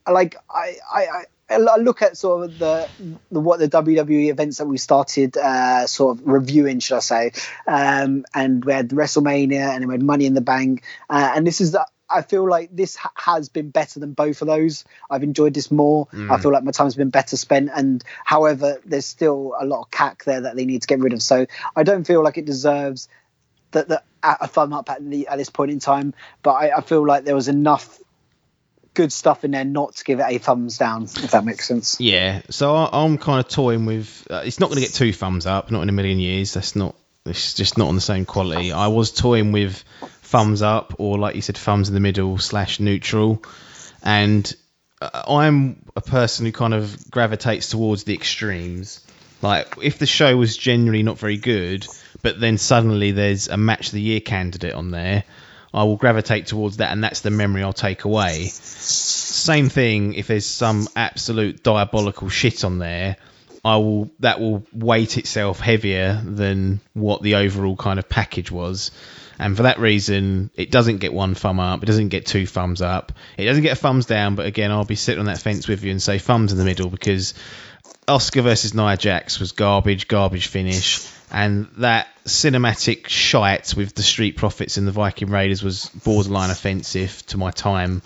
like 0.10 0.36
I, 0.50 0.76
I, 0.92 1.26
I 1.50 1.78
look 1.78 2.02
at 2.02 2.18
sort 2.18 2.44
of 2.46 2.60
the, 2.60 2.90
the, 3.32 3.40
what 3.40 3.60
the 3.60 3.70
WWE 3.70 4.30
events 4.30 4.58
that 4.58 4.68
we 4.68 4.78
started 4.78 5.38
uh, 5.38 5.88
sort 5.88 6.18
of 6.18 6.28
reviewing, 6.28 6.80
should 6.80 6.98
I 6.98 7.00
say? 7.00 7.32
Um, 7.66 8.26
and 8.34 8.64
we 8.66 8.74
had 8.74 8.90
WrestleMania 8.90 9.76
and 9.76 9.88
we 9.88 9.94
had 9.94 10.04
Money 10.04 10.26
in 10.26 10.34
the 10.34 10.42
Bank, 10.42 10.84
uh, 11.10 11.34
and 11.36 11.48
this 11.48 11.62
is 11.62 11.72
the, 11.72 11.86
I 12.10 12.22
feel 12.22 12.48
like 12.48 12.70
this 12.76 12.96
ha- 12.96 13.12
has 13.16 13.50
been 13.50 13.70
better 13.70 14.00
than 14.00 14.14
both 14.14 14.42
of 14.42 14.48
those. 14.48 14.86
I've 15.10 15.24
enjoyed 15.24 15.54
this 15.54 15.72
more. 15.72 16.08
Mm. 16.08 16.32
I 16.32 16.40
feel 16.40 16.52
like 16.52 16.64
my 16.64 16.72
time's 16.72 16.96
been 16.96 17.10
better 17.10 17.38
spent. 17.38 17.70
And 17.76 18.04
however, 18.24 18.82
there's 18.86 19.06
still 19.06 19.56
a 19.60 19.66
lot 19.66 19.82
of 19.82 19.92
cack 19.92 20.24
there 20.24 20.42
that 20.42 20.56
they 20.56 20.66
need 20.66 20.82
to 20.82 20.88
get 20.88 21.00
rid 21.00 21.14
of. 21.14 21.22
So 21.22 21.46
I 21.76 21.84
don't 21.84 22.06
feel 22.06 22.24
like 22.24 22.38
it 22.38 22.46
deserves 22.46 23.10
that 23.72 23.88
the, 23.88 24.02
a 24.24 24.48
thumb 24.48 24.74
up 24.74 24.90
at 24.90 25.08
the 25.08 25.28
at 25.28 25.38
this 25.38 25.50
point 25.50 25.72
in 25.72 25.80
time. 25.80 26.14
But 26.44 26.54
I, 26.54 26.78
I 26.78 26.82
feel 26.82 27.06
like 27.06 27.26
there 27.26 27.36
was 27.36 27.48
enough 27.48 28.00
good 28.94 29.14
stuff 29.14 29.44
in 29.44 29.52
there 29.52 29.64
not 29.64 29.96
to 29.96 30.04
give 30.04 30.20
it 30.20 30.26
a 30.28 30.38
thumbs 30.40 30.80
down, 30.80 31.04
if 31.04 31.32
that 31.32 31.46
makes 31.46 31.68
sense. 31.68 32.00
Yeah. 32.00 32.42
So 32.50 32.76
I, 32.76 33.06
am 33.06 33.18
kind 33.18 33.40
of 33.40 33.48
toying 33.48 33.86
with. 33.86 34.28
Uh, 34.30 34.42
it's 34.44 34.60
not 34.60 34.70
going 34.70 34.82
to 34.82 34.86
get 34.86 34.94
two 34.94 35.14
thumbs 35.14 35.46
up, 35.46 35.70
not 35.72 35.84
in 35.84 35.90
a 35.90 35.94
million 35.94 36.20
years. 36.20 36.54
That's 36.54 36.76
not. 36.76 36.96
It's 37.26 37.54
just 37.54 37.78
not 37.78 37.90
on 37.90 37.96
the 37.96 38.02
same 38.02 38.26
quality. 38.26 38.72
I 38.72 38.88
was 38.88 39.12
toying 39.12 39.52
with 39.52 39.84
thumbs 40.28 40.62
up 40.62 40.96
or 40.98 41.18
like 41.18 41.36
you 41.36 41.42
said 41.42 41.58
thumbs 41.58 41.88
in 41.88 41.94
the 41.94 42.02
middle 42.02 42.38
slash 42.38 42.80
neutral. 42.80 43.42
And 44.04 44.54
uh, 45.02 45.24
i'm 45.28 45.84
a 45.96 46.02
person 46.02 46.46
who 46.46 46.52
kind 46.52 46.74
of 46.74 47.10
gravitates 47.10 47.70
towards 47.70 48.04
the 48.04 48.14
extremes. 48.14 49.06
Like 49.42 49.76
if 49.82 50.00
the 50.00 50.06
show 50.06 50.36
was 50.36 50.58
generally 50.58 51.04
not 51.04 51.18
very 51.18 51.38
good 51.38 51.88
but 52.22 52.40
then 52.40 52.58
suddenly 52.58 53.12
there's 53.12 53.48
a 53.48 53.58
match 53.58 53.88
of 53.88 53.94
the 53.94 54.02
year 54.02 54.20
candidate 54.20 54.74
on 54.74 54.90
there 54.90 55.24
i 55.72 55.84
will 55.84 55.98
gravitate 55.98 56.48
towards 56.48 56.78
that 56.78 56.92
and 56.92 57.04
that's 57.04 57.22
the 57.22 57.30
memory 57.30 57.64
i'll 57.64 57.74
take 57.74 58.04
away. 58.04 58.48
Same 58.48 59.70
thing 59.70 60.16
if 60.16 60.28
there's 60.28 60.46
some 60.46 60.88
absolute 60.96 61.64
diabolical 61.64 62.30
shit 62.30 62.64
on 62.64 62.80
there 62.80 63.18
I 63.64 63.78
will 63.78 64.10
that 64.20 64.40
will 64.40 64.66
weight 64.72 65.18
itself 65.18 65.60
heavier 65.60 66.22
than 66.24 66.80
what 66.94 67.22
the 67.22 67.36
overall 67.36 67.76
kind 67.76 68.00
of 68.00 68.08
package 68.08 68.50
was. 68.50 68.92
And 69.40 69.56
for 69.56 69.64
that 69.64 69.80
reason, 69.80 70.50
it 70.56 70.72
doesn't 70.72 70.98
get 70.98 71.14
one 71.14 71.36
thumb 71.36 71.60
up, 71.60 71.84
it 71.84 71.86
doesn't 71.86 72.10
get 72.10 72.26
two 72.26 72.48
thumbs 72.48 72.82
up, 72.82 73.12
it 73.38 73.46
doesn't 73.46 73.64
get 73.64 73.74
a 73.74 73.76
thumbs 73.76 74.06
down. 74.06 74.36
But 74.36 74.46
again, 74.46 74.72
I'll 74.72 74.86
be 74.86 74.96
sitting 74.96 75.20
on 75.20 75.26
that 75.28 75.40
fence 75.40 75.68
with 75.68 75.84
you 75.84 75.92
and 75.92 76.02
say 76.02 76.18
thumbs 76.18 76.52
in 76.52 76.58
the 76.58 76.66
middle 76.66 76.90
because 76.90 77.34
Asuka 78.08 78.42
versus 78.42 78.74
Nia 78.74 78.98
Jax 78.98 79.40
was 79.40 79.52
garbage, 79.52 80.08
garbage 80.08 80.48
finish. 80.48 81.08
And 81.30 81.68
that 81.78 82.08
cinematic 82.26 83.08
shite 83.08 83.76
with 83.76 83.94
the 83.96 84.04
Street 84.04 84.38
Profits 84.38 84.78
and 84.78 84.88
the 84.88 84.94
Viking 84.94 85.30
Raiders 85.30 85.62
was 85.62 85.88
borderline 85.90 86.50
offensive 86.50 87.26
to 87.28 87.38
my 87.38 87.52
time. 87.52 88.02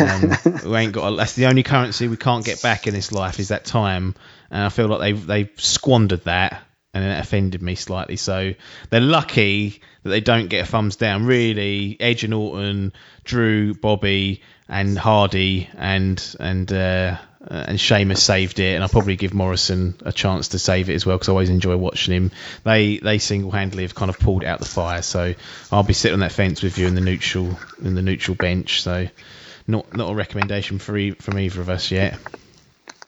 Um, 0.00 0.32
we 0.64 0.76
ain't 0.78 0.92
got. 0.92 1.12
A, 1.12 1.16
that's 1.16 1.34
the 1.34 1.46
only 1.46 1.64
currency 1.64 2.06
we 2.06 2.16
can't 2.16 2.44
get 2.44 2.62
back 2.62 2.86
in 2.86 2.94
this 2.94 3.10
life 3.10 3.40
is 3.40 3.48
that 3.48 3.64
time, 3.64 4.14
and 4.50 4.62
I 4.62 4.68
feel 4.68 4.86
like 4.86 5.00
they've 5.00 5.26
they've 5.26 5.50
squandered 5.56 6.24
that, 6.24 6.62
and 6.94 7.04
it 7.04 7.18
offended 7.18 7.62
me 7.62 7.74
slightly. 7.74 8.14
So 8.14 8.54
they're 8.90 9.00
lucky 9.00 9.82
that 10.02 10.10
they 10.10 10.20
don't 10.20 10.48
get 10.48 10.64
a 10.64 10.66
thumbs 10.66 10.96
down. 10.96 11.26
Really, 11.26 11.96
Edge 12.00 12.24
and 12.24 12.34
Orton, 12.34 12.92
Drew, 13.24 13.74
Bobby, 13.74 14.42
and 14.68 14.98
Hardy, 14.98 15.68
and 15.76 16.36
and 16.40 16.72
uh, 16.72 17.18
and 17.48 17.80
Sheamus 17.80 18.22
saved 18.22 18.58
it, 18.58 18.74
and 18.74 18.82
I'll 18.82 18.88
probably 18.88 19.16
give 19.16 19.34
Morrison 19.34 19.94
a 20.04 20.12
chance 20.12 20.48
to 20.48 20.58
save 20.58 20.90
it 20.90 20.94
as 20.94 21.04
well 21.04 21.16
because 21.16 21.28
I 21.28 21.32
always 21.32 21.50
enjoy 21.50 21.76
watching 21.76 22.14
him. 22.14 22.30
They 22.64 22.98
they 22.98 23.18
single 23.18 23.50
handedly 23.50 23.84
have 23.84 23.94
kind 23.94 24.10
of 24.10 24.18
pulled 24.18 24.44
out 24.44 24.58
the 24.58 24.64
fire, 24.64 25.02
so 25.02 25.34
I'll 25.70 25.82
be 25.82 25.94
sitting 25.94 26.14
on 26.14 26.20
that 26.20 26.32
fence 26.32 26.62
with 26.62 26.78
you 26.78 26.86
in 26.86 26.94
the 26.94 27.00
neutral 27.00 27.58
in 27.82 27.94
the 27.94 28.02
neutral 28.02 28.36
bench. 28.36 28.82
So 28.82 29.08
not 29.66 29.94
not 29.94 30.10
a 30.10 30.14
recommendation 30.14 30.78
for 30.78 30.96
e- 30.96 31.12
from 31.12 31.38
either 31.38 31.60
of 31.60 31.68
us 31.68 31.90
yet. 31.90 32.18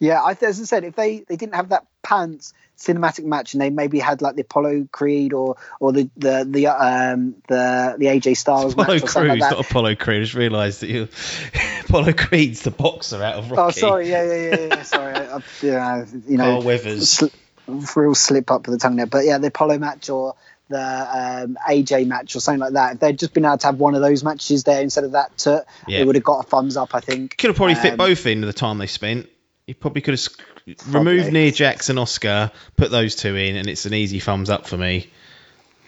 Yeah, 0.01 0.21
I, 0.23 0.37
as 0.43 0.61
I 0.61 0.65
said, 0.65 0.85
if 0.85 0.97
they, 0.97 1.21
they 1.21 1.37
didn't 1.37 1.55
have 1.55 1.71
that 1.71 1.87
pants 2.05 2.55
cinematic 2.77 3.25
match 3.25 3.55
and 3.55 3.61
they 3.61 3.71
maybe 3.71 3.99
had 3.99 4.21
like 4.21 4.35
the 4.35 4.43
Apollo 4.43 4.89
Creed 4.91 5.33
or 5.33 5.57
or 5.81 5.93
the 5.93 6.11
the 6.17 6.47
the 6.49 6.67
um 6.67 7.37
the 7.49 7.97
the 7.99 8.07
AJ 8.07 8.37
Styles 8.37 8.73
Apollo 8.75 8.95
match 8.95 9.05
Creed, 9.05 9.29
like 9.29 9.39
not 9.39 9.61
Apollo 9.61 9.95
Creed. 9.97 10.21
I 10.21 10.25
just 10.25 10.35
realised 10.35 10.81
that 10.81 10.89
you 10.89 11.09
Apollo 11.85 12.13
Creed's 12.15 12.63
the 12.63 12.71
boxer 12.71 13.23
out 13.23 13.37
of 13.37 13.51
Rocky. 13.51 13.63
Oh, 13.63 13.71
sorry, 13.71 14.11
yeah, 14.11 14.25
yeah, 14.25 14.35
yeah, 14.35 14.67
yeah 14.71 14.83
sorry, 14.83 15.15
I, 15.17 15.37
I, 15.37 16.07
you 16.27 16.37
know, 16.37 16.45
Carl 16.45 16.63
Weathers, 16.63 17.11
sl- 17.11 17.27
real 17.67 18.15
slip 18.15 18.51
up 18.51 18.67
with 18.67 18.79
the 18.79 18.83
tongue 18.83 18.97
there. 18.97 19.07
But 19.07 19.25
yeah, 19.25 19.39
the 19.39 19.49
Apollo 19.49 19.79
match 19.79 20.11
or 20.11 20.35
the 20.69 21.45
um, 21.45 21.59
AJ 21.69 22.07
match 22.07 22.35
or 22.37 22.41
something 22.41 22.61
like 22.61 22.73
that. 22.73 22.95
If 22.95 23.01
they'd 23.01 23.19
just 23.19 23.35
been 23.35 23.45
able 23.45 23.59
to 23.59 23.67
have 23.67 23.79
one 23.79 23.95
of 23.95 24.01
those 24.01 24.25
matches 24.25 24.65
there 24.65 24.81
instead 24.83 25.05
of 25.05 25.13
that, 25.13 25.37
to, 25.39 25.65
yeah. 25.87 26.01
it 26.01 26.07
would 26.07 26.17
have 26.17 26.25
got 26.25 26.41
a 26.41 26.43
thumbs 26.49 26.77
up. 26.77 26.95
I 26.95 27.01
think 27.01 27.37
could 27.37 27.49
have 27.49 27.57
probably 27.57 27.75
um, 27.75 27.83
fit 27.83 27.97
both 27.97 28.27
in 28.27 28.41
the 28.41 28.53
time 28.53 28.79
they 28.79 28.87
spent. 28.87 29.29
You 29.67 29.75
probably 29.75 30.03
could 30.03 30.19
have 30.19 30.87
remove 30.89 31.33
Nia 31.33 31.51
Jackson, 31.51 31.97
Asuka, 31.97 32.53
put 32.77 32.91
those 32.91 33.17
two 33.17 33.35
in, 33.35 33.57
and 33.57 33.69
it's 33.69 33.87
an 33.87 33.95
easy 33.95 34.21
thumbs 34.21 34.51
up 34.51 34.67
for 34.67 34.77
me. 34.77 35.11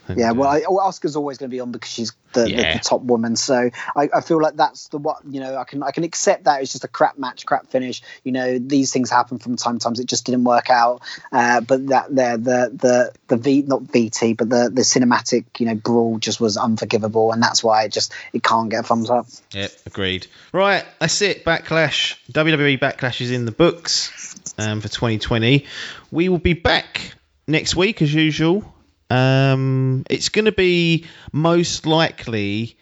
And, 0.08 0.18
yeah, 0.18 0.32
well, 0.32 0.48
I, 0.48 0.60
Asuka's 0.60 1.16
always 1.16 1.38
going 1.38 1.50
to 1.50 1.54
be 1.54 1.60
on 1.60 1.72
because 1.72 1.90
she's 1.90 2.12
the, 2.32 2.50
yeah. 2.50 2.72
the, 2.72 2.78
the, 2.78 2.84
top 2.84 3.02
woman. 3.02 3.36
So 3.36 3.70
I, 3.96 4.08
I, 4.14 4.20
feel 4.20 4.40
like 4.40 4.56
that's 4.56 4.88
the 4.88 4.98
what 4.98 5.18
you 5.28 5.40
know. 5.40 5.56
I 5.56 5.64
can 5.64 5.82
I 5.82 5.90
can 5.90 6.04
accept 6.04 6.44
that 6.44 6.62
it's 6.62 6.72
just 6.72 6.84
a 6.84 6.88
crap 6.88 7.18
match, 7.18 7.46
crap 7.46 7.68
finish. 7.68 8.02
You 8.22 8.32
know, 8.32 8.58
these 8.58 8.92
things 8.92 9.10
happen 9.10 9.38
from 9.38 9.56
time 9.56 9.78
to 9.78 9.84
time. 9.84 9.94
It 9.98 10.06
just 10.06 10.26
didn't 10.26 10.44
work 10.44 10.70
out. 10.70 11.02
Uh, 11.32 11.60
but 11.60 11.86
that 11.88 12.14
there, 12.14 12.36
the 12.36 12.70
the 12.74 13.12
the 13.28 13.36
V 13.36 13.62
not 13.62 13.82
VT, 13.84 14.36
but 14.36 14.48
the 14.48 14.70
the 14.72 14.82
cinematic 14.82 15.44
you 15.58 15.66
know 15.66 15.74
brawl 15.74 16.18
just 16.18 16.40
was 16.40 16.56
unforgivable, 16.56 17.32
and 17.32 17.42
that's 17.42 17.64
why 17.64 17.84
it 17.84 17.92
just 17.92 18.12
it 18.32 18.42
can't 18.42 18.70
get 18.70 18.80
a 18.80 18.82
thumbs 18.82 19.10
up. 19.10 19.26
Yeah, 19.52 19.68
agreed. 19.86 20.26
Right, 20.52 20.84
that's 21.00 21.20
it. 21.22 21.44
Backlash 21.44 22.16
WWE 22.30 22.78
Backlash 22.78 23.20
is 23.20 23.30
in 23.30 23.44
the 23.44 23.52
books 23.52 24.34
um, 24.58 24.80
for 24.80 24.88
2020. 24.88 25.66
We 26.10 26.28
will 26.28 26.38
be 26.38 26.52
back 26.52 27.14
next 27.46 27.76
week 27.76 28.02
as 28.02 28.12
usual. 28.12 28.75
Um, 29.10 30.04
it's 30.10 30.30
going 30.30 30.46
to 30.46 30.52
be 30.52 31.06
most 31.32 31.86
likely 31.86 32.76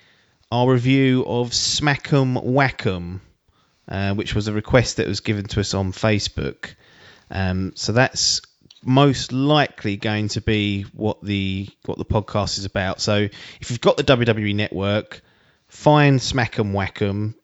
our 0.51 0.73
review 0.73 1.25
of 1.27 1.51
Smack'em 1.51 2.43
Whack'em, 2.43 3.21
uh, 3.89 4.15
which 4.15 4.35
was 4.35 4.49
a 4.49 4.53
request 4.53 4.97
that 4.97 5.07
was 5.07 5.21
given 5.21 5.47
to 5.47 5.61
us 5.61 5.75
on 5.75 5.93
Facebook. 5.93 6.75
Um, 7.31 7.73
so 7.75 7.93
that's 7.93 8.41
most 8.83 9.33
likely 9.33 9.97
going 9.97 10.29
to 10.29 10.41
be 10.41 10.83
what 10.93 11.23
the 11.23 11.69
what 11.87 11.99
the 11.99 12.05
podcast 12.05 12.59
is 12.59 12.65
about. 12.65 13.01
So 13.01 13.17
if 13.61 13.71
you've 13.71 13.81
got 13.81 13.97
the 13.97 14.05
WWE 14.05 14.55
Network, 14.55 15.23
find 15.69 16.21
Smack'em 16.21 16.73
Whack'em. 16.73 17.35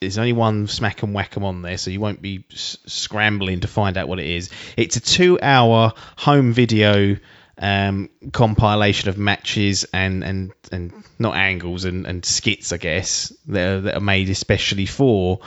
There's 0.00 0.18
only 0.18 0.32
one 0.32 0.66
Smack'em 0.66 1.12
Whack'em 1.12 1.42
on 1.42 1.62
there, 1.62 1.78
so 1.78 1.90
you 1.90 2.00
won't 2.00 2.20
be 2.20 2.44
s- 2.52 2.76
scrambling 2.86 3.60
to 3.60 3.68
find 3.68 3.96
out 3.96 4.08
what 4.08 4.18
it 4.18 4.26
is. 4.26 4.50
It's 4.76 4.96
a 4.96 5.00
two-hour 5.00 5.92
home 6.16 6.52
video 6.52 7.16
um, 7.62 8.10
compilation 8.32 9.08
of 9.08 9.16
matches 9.16 9.86
and 9.92 10.24
and 10.24 10.52
and 10.72 10.92
not 11.18 11.36
angles 11.36 11.84
and, 11.84 12.06
and 12.06 12.24
skits, 12.24 12.72
I 12.72 12.76
guess, 12.76 13.32
that 13.46 13.68
are, 13.68 13.80
that 13.82 13.94
are 13.94 14.00
made 14.00 14.28
especially 14.30 14.86
for 14.86 15.38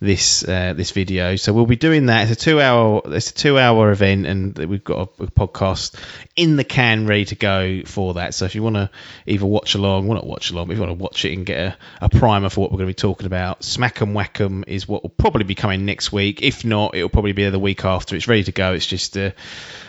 this 0.00 0.46
uh, 0.46 0.74
this 0.74 0.90
video. 0.90 1.36
So 1.36 1.52
we'll 1.52 1.66
be 1.66 1.76
doing 1.76 2.06
that. 2.06 2.30
It's 2.30 2.42
a 2.42 2.44
two 2.44 2.60
hour 2.60 3.02
it's 3.06 3.30
a 3.30 3.34
two 3.34 3.58
hour 3.58 3.90
event, 3.90 4.26
and 4.26 4.58
we've 4.58 4.84
got 4.84 5.08
a, 5.18 5.22
a 5.24 5.26
podcast 5.28 5.98
in 6.36 6.56
the 6.56 6.64
can 6.64 7.06
ready 7.06 7.24
to 7.26 7.34
go 7.34 7.82
for 7.84 8.14
that. 8.14 8.34
So 8.34 8.44
if 8.44 8.54
you 8.54 8.62
want 8.62 8.76
to 8.76 8.90
either 9.26 9.46
watch 9.46 9.74
along, 9.74 10.06
well 10.06 10.16
not 10.16 10.26
watch 10.26 10.50
along, 10.50 10.66
but 10.66 10.72
if 10.72 10.78
you 10.78 10.86
want 10.86 10.98
to 10.98 11.02
watch 11.02 11.24
it 11.24 11.32
and 11.32 11.46
get 11.46 11.58
a, 11.58 11.76
a 12.02 12.08
primer 12.08 12.48
for 12.48 12.60
what 12.60 12.72
we're 12.72 12.78
going 12.78 12.88
to 12.88 12.90
be 12.90 12.94
talking 12.94 13.26
about, 13.26 13.60
Smack'em 13.60 14.12
Whack'em 14.12 14.64
is 14.66 14.88
what 14.88 15.02
will 15.02 15.10
probably 15.10 15.44
be 15.44 15.54
coming 15.54 15.84
next 15.84 16.12
week. 16.12 16.42
If 16.42 16.64
not, 16.64 16.94
it'll 16.94 17.08
probably 17.08 17.32
be 17.32 17.48
the 17.48 17.58
week 17.58 17.84
after. 17.84 18.16
It's 18.16 18.28
ready 18.28 18.44
to 18.44 18.52
go. 18.52 18.72
It's 18.74 18.86
just 18.86 19.16
uh, 19.16 19.30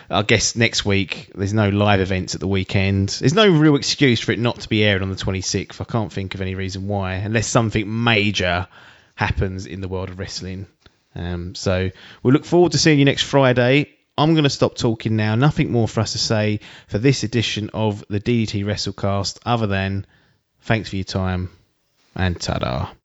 I 0.09 0.21
guess 0.21 0.55
next 0.55 0.85
week 0.85 1.31
there's 1.33 1.53
no 1.53 1.69
live 1.69 1.99
events 1.99 2.35
at 2.35 2.41
the 2.41 2.47
weekend. 2.47 3.09
There's 3.09 3.33
no 3.33 3.47
real 3.49 3.75
excuse 3.75 4.19
for 4.19 4.31
it 4.31 4.39
not 4.39 4.59
to 4.61 4.69
be 4.69 4.83
aired 4.83 5.01
on 5.01 5.09
the 5.09 5.15
26th. 5.15 5.81
I 5.81 5.85
can't 5.85 6.13
think 6.13 6.35
of 6.35 6.41
any 6.41 6.55
reason 6.55 6.87
why, 6.87 7.15
unless 7.15 7.47
something 7.47 8.03
major 8.03 8.67
happens 9.15 9.65
in 9.65 9.81
the 9.81 9.87
world 9.87 10.09
of 10.09 10.19
wrestling. 10.19 10.67
Um, 11.15 11.55
so 11.55 11.89
we 12.23 12.31
look 12.31 12.45
forward 12.45 12.73
to 12.73 12.77
seeing 12.77 12.99
you 12.99 13.05
next 13.05 13.23
Friday. 13.23 13.89
I'm 14.17 14.33
going 14.33 14.43
to 14.43 14.49
stop 14.49 14.75
talking 14.75 15.15
now. 15.15 15.35
Nothing 15.35 15.71
more 15.71 15.87
for 15.87 16.01
us 16.01 16.13
to 16.13 16.17
say 16.17 16.59
for 16.87 16.97
this 16.97 17.23
edition 17.23 17.69
of 17.73 18.03
the 18.09 18.19
DDT 18.19 18.63
WrestleCast 18.63 19.39
other 19.45 19.67
than 19.67 20.05
thanks 20.61 20.89
for 20.89 20.95
your 20.95 21.05
time 21.05 21.49
and 22.15 22.39
ta-da. 22.39 23.04